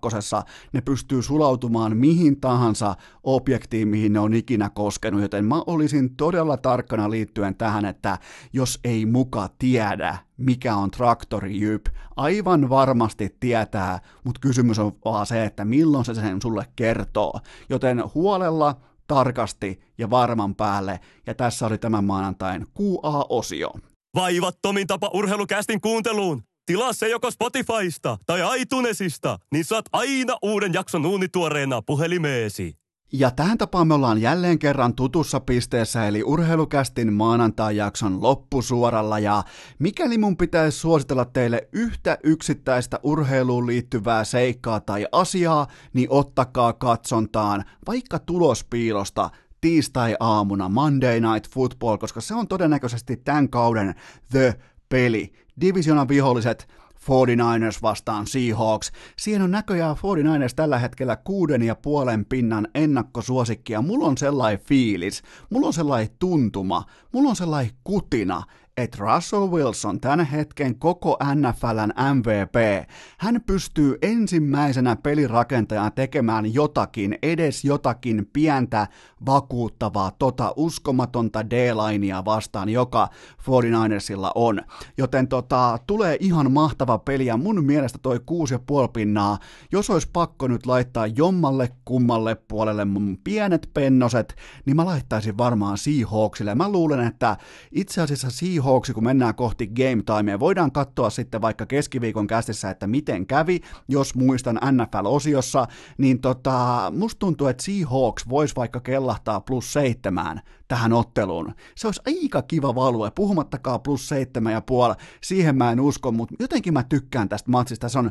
ne 0.72 0.80
pystyy 0.80 1.22
sulautumaan 1.22 1.96
mihin 1.96 2.40
tahansa 2.40 2.96
objektiin, 3.22 3.88
mihin 3.88 4.12
ne 4.12 4.20
on 4.20 4.34
ikinä 4.34 4.70
koskenut, 4.70 5.20
joten 5.20 5.44
mä 5.44 5.62
olisin 5.66 6.16
todella 6.16 6.56
tarkkana 6.56 7.10
liittyen 7.10 7.54
tähän, 7.54 7.84
että 7.84 8.18
jos 8.52 8.80
ei 8.84 9.06
muka 9.06 9.48
tiedä, 9.58 10.18
mikä 10.36 10.76
on 10.76 10.90
traktori 10.90 11.60
Jyp, 11.60 11.86
aivan 12.16 12.68
varmasti 12.68 13.36
tietää, 13.40 14.00
mutta 14.24 14.40
kysymys 14.40 14.78
on 14.78 14.92
vaan 15.04 15.26
se, 15.26 15.44
että 15.44 15.64
milloin 15.64 16.04
se 16.04 16.14
sen 16.14 16.42
sulle 16.42 16.66
kertoo. 16.76 17.40
Joten 17.68 18.02
huolella, 18.14 18.76
tarkasti 19.06 19.80
ja 19.98 20.10
varman 20.10 20.54
päälle, 20.54 21.00
ja 21.26 21.34
tässä 21.34 21.66
oli 21.66 21.78
tämän 21.78 22.04
maanantain 22.04 22.66
QA-osio. 22.80 23.70
Vaivattomin 24.14 24.86
tapa 24.86 25.10
urheilukästin 25.14 25.80
kuunteluun. 25.80 26.42
Tilaa 26.66 26.92
se 26.92 27.08
joko 27.08 27.30
Spotifysta 27.30 28.18
tai 28.26 28.60
iTunesista, 28.60 29.38
niin 29.52 29.64
saat 29.64 29.84
aina 29.92 30.36
uuden 30.42 30.72
jakson 30.72 31.06
uunituoreena 31.06 31.82
puhelimeesi. 31.82 32.80
Ja 33.12 33.30
tähän 33.30 33.58
tapaan 33.58 33.88
me 33.88 33.94
ollaan 33.94 34.20
jälleen 34.20 34.58
kerran 34.58 34.94
tutussa 34.94 35.40
pisteessä, 35.40 36.08
eli 36.08 36.22
urheilukästin 36.22 37.12
maanantai-jakson 37.12 38.22
loppusuoralla, 38.22 39.18
ja 39.18 39.42
mikäli 39.78 40.18
mun 40.18 40.36
pitäisi 40.36 40.78
suositella 40.78 41.24
teille 41.24 41.68
yhtä 41.72 42.18
yksittäistä 42.24 43.00
urheiluun 43.02 43.66
liittyvää 43.66 44.24
seikkaa 44.24 44.80
tai 44.80 45.06
asiaa, 45.12 45.66
niin 45.92 46.06
ottakaa 46.10 46.72
katsontaan 46.72 47.64
vaikka 47.86 48.18
tulospiilosta 48.18 49.30
tiistai-aamuna 49.60 50.68
Monday 50.68 51.20
Night 51.20 51.52
Football, 51.52 51.96
koska 51.96 52.20
se 52.20 52.34
on 52.34 52.48
todennäköisesti 52.48 53.16
tämän 53.16 53.48
kauden 53.48 53.94
The 54.30 54.54
peli. 54.90 55.32
Divisionan 55.60 56.08
viholliset 56.08 56.68
49ers 57.00 57.82
vastaan 57.82 58.26
Seahawks. 58.26 58.92
Siihen 59.18 59.42
on 59.42 59.50
näköjään 59.50 59.96
49ers 59.96 60.54
tällä 60.56 60.78
hetkellä 60.78 61.16
kuuden 61.16 61.62
ja 61.62 61.74
puolen 61.74 62.24
pinnan 62.24 62.68
ennakkosuosikkia. 62.74 63.82
Mulla 63.82 64.06
on 64.06 64.18
sellainen 64.18 64.64
fiilis, 64.66 65.22
mulla 65.50 65.66
on 65.66 65.72
sellainen 65.72 66.14
tuntuma, 66.18 66.84
mulla 67.12 67.30
on 67.30 67.36
sellainen 67.36 67.72
kutina, 67.84 68.42
että 68.82 68.98
Russell 69.00 69.50
Wilson, 69.50 70.00
tämän 70.00 70.26
hetken 70.26 70.78
koko 70.78 71.18
NFLn 71.34 72.14
MVP, 72.14 72.88
hän 73.18 73.40
pystyy 73.46 73.98
ensimmäisenä 74.02 74.96
pelirakentajana 74.96 75.90
tekemään 75.90 76.54
jotakin, 76.54 77.18
edes 77.22 77.64
jotakin 77.64 78.30
pientä, 78.32 78.86
vakuuttavaa, 79.26 80.10
tota 80.18 80.54
uskomatonta 80.56 81.50
D-linea 81.50 82.24
vastaan, 82.24 82.68
joka 82.68 83.08
49ersilla 83.40 84.30
on. 84.34 84.60
Joten 84.98 85.28
tota, 85.28 85.78
tulee 85.86 86.16
ihan 86.20 86.52
mahtava 86.52 86.98
peli, 86.98 87.26
ja 87.26 87.36
mun 87.36 87.64
mielestä 87.64 87.98
toi 88.02 88.16
6,5 88.16 88.88
pinnaa, 88.92 89.38
jos 89.72 89.90
olisi 89.90 90.08
pakko 90.12 90.48
nyt 90.48 90.66
laittaa 90.66 91.06
jommalle 91.06 91.68
kummalle 91.84 92.34
puolelle 92.34 92.84
mun 92.84 93.18
pienet 93.24 93.70
pennoset, 93.74 94.36
niin 94.66 94.76
mä 94.76 94.84
laittaisin 94.84 95.38
varmaan 95.38 95.78
Seahawksille. 95.78 96.54
Mä 96.54 96.72
luulen, 96.72 97.06
että 97.06 97.36
itse 97.72 98.02
asiassa 98.02 98.30
Seahawks 98.30 98.69
Seahawksi, 98.70 98.94
kun 98.94 99.04
mennään 99.04 99.34
kohti 99.34 99.66
game 99.66 100.02
timea. 100.02 100.40
Voidaan 100.40 100.72
katsoa 100.72 101.10
sitten 101.10 101.40
vaikka 101.40 101.66
keskiviikon 101.66 102.26
kästissä, 102.26 102.70
että 102.70 102.86
miten 102.86 103.26
kävi, 103.26 103.60
jos 103.88 104.14
muistan 104.14 104.60
NFL-osiossa, 104.72 105.66
niin 105.98 106.20
tota, 106.20 106.92
musta 106.96 107.18
tuntuu, 107.18 107.46
että 107.46 107.62
Seahawks 107.62 108.28
voisi 108.28 108.56
vaikka 108.56 108.80
kellahtaa 108.80 109.40
plus 109.40 109.72
seitsemään 109.72 110.40
tähän 110.70 110.92
otteluun. 110.92 111.54
Se 111.76 111.88
olisi 111.88 112.02
aika 112.06 112.42
kiva 112.42 112.74
value, 112.74 113.10
puhumattakaan 113.10 113.80
plus 113.80 114.08
seitsemän 114.08 114.52
ja 114.52 114.60
puoli, 114.60 114.94
siihen 115.22 115.56
mä 115.56 115.72
en 115.72 115.80
usko, 115.80 116.12
mutta 116.12 116.34
jotenkin 116.38 116.72
mä 116.72 116.82
tykkään 116.82 117.28
tästä 117.28 117.50
matsista. 117.50 117.88
Se 117.88 117.98
on 117.98 118.10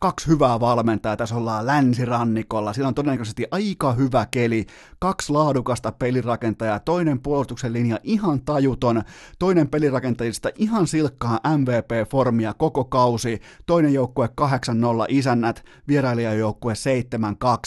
kaksi 0.00 0.28
hyvää 0.28 0.60
valmentajaa, 0.60 1.16
tässä 1.16 1.36
ollaan 1.36 1.66
länsirannikolla, 1.66 2.72
siellä 2.72 2.88
on 2.88 2.94
todennäköisesti 2.94 3.46
aika 3.50 3.92
hyvä 3.92 4.26
keli, 4.30 4.66
kaksi 4.98 5.32
laadukasta 5.32 5.92
pelirakentajaa, 5.92 6.78
toinen 6.78 7.20
puolustuksen 7.20 7.72
linja 7.72 7.98
ihan 8.02 8.40
tajuton, 8.40 9.02
toinen 9.38 9.68
pelirakentajista 9.68 10.48
ihan 10.54 10.86
silkkaa 10.86 11.40
MVP-formia 11.56 12.54
koko 12.58 12.84
kausi, 12.84 13.40
toinen 13.66 13.94
joukkue 13.94 14.28
8-0 14.40 14.44
isännät, 15.08 15.64
vierailijajoukkue 15.88 16.74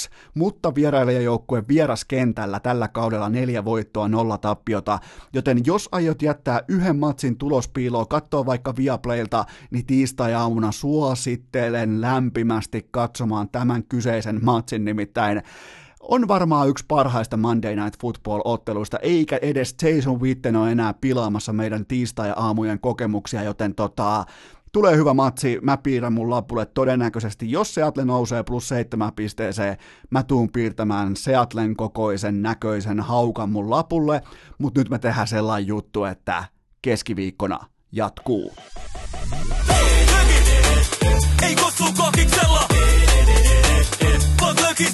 7-2, 0.07 0.10
mutta 0.36 0.76
vierailijajoukkue 0.76 1.64
vieraskentällä 1.68 2.60
tällä 2.60 2.88
kaudella 2.88 3.30
neljä 3.30 3.65
voittoa, 3.65 4.07
nolla 4.07 4.32
tappiota, 4.38 4.99
joten 5.34 5.61
jos 5.65 5.89
aiot 5.91 6.22
jättää 6.22 6.61
yhden 6.68 6.99
matsin 6.99 7.38
tulospiiloon, 7.38 8.07
katsoa 8.07 8.45
vaikka 8.45 8.76
Viaplaylta, 8.76 9.45
niin 9.72 9.85
tiistai-aamuna 9.85 10.72
suosittelen 10.72 12.01
lämpimästi 12.01 12.88
katsomaan 12.91 13.49
tämän 13.49 13.84
kyseisen 13.84 14.39
matsin, 14.43 14.85
nimittäin 14.85 15.41
on 16.03 16.27
varmaan 16.27 16.69
yksi 16.69 16.85
parhaista 16.88 17.38
Monday 17.38 17.76
Night 17.76 17.99
Football-otteluista, 18.01 18.99
eikä 19.01 19.39
edes 19.41 19.76
Jason 19.81 20.22
Witten 20.22 20.55
ole 20.55 20.72
enää 20.72 20.93
pilaamassa 20.93 21.53
meidän 21.53 21.85
tiistai-aamujen 21.85 22.80
kokemuksia, 22.80 23.43
joten 23.43 23.76
tota, 23.76 24.26
tulee 24.74 24.95
hyvä 24.95 25.14
matsi, 25.14 25.60
mä 25.62 25.78
piirrän 25.78 26.14
mun 26.14 26.30
lapulle 26.30 26.66
todennäköisesti, 26.66 27.52
jos 27.52 27.74
Seattle 27.74 28.06
nousee 28.06 28.44
plus 28.44 28.68
seitsemän 28.68 29.14
pisteeseen, 29.14 29.78
mä 30.10 30.24
tuun 30.24 30.52
piirtämään 30.52 31.16
Seattlen 31.16 31.76
kokoisen 31.76 32.41
näköisen 32.41 33.00
haukan 33.00 33.50
mun 33.50 33.70
lapulle, 33.70 34.22
mutta 34.58 34.80
nyt 34.80 34.90
me 34.90 35.00
tehdään 35.00 35.28
sellainen 35.28 35.68
juttu, 35.68 36.04
että 36.04 36.44
keskiviikkona 36.82 37.60
jatkuu. 37.91 38.54
Ei 41.44 41.56
kossu 41.56 41.84
kokiksella, 41.98 42.68
vaan 44.41 44.56
lökis 44.62 44.94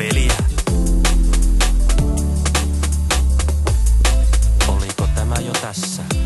peliä. 0.00 0.32
Oliko 4.68 5.06
tämä 5.14 5.34
jo 5.34 5.52
tässä? 5.52 6.19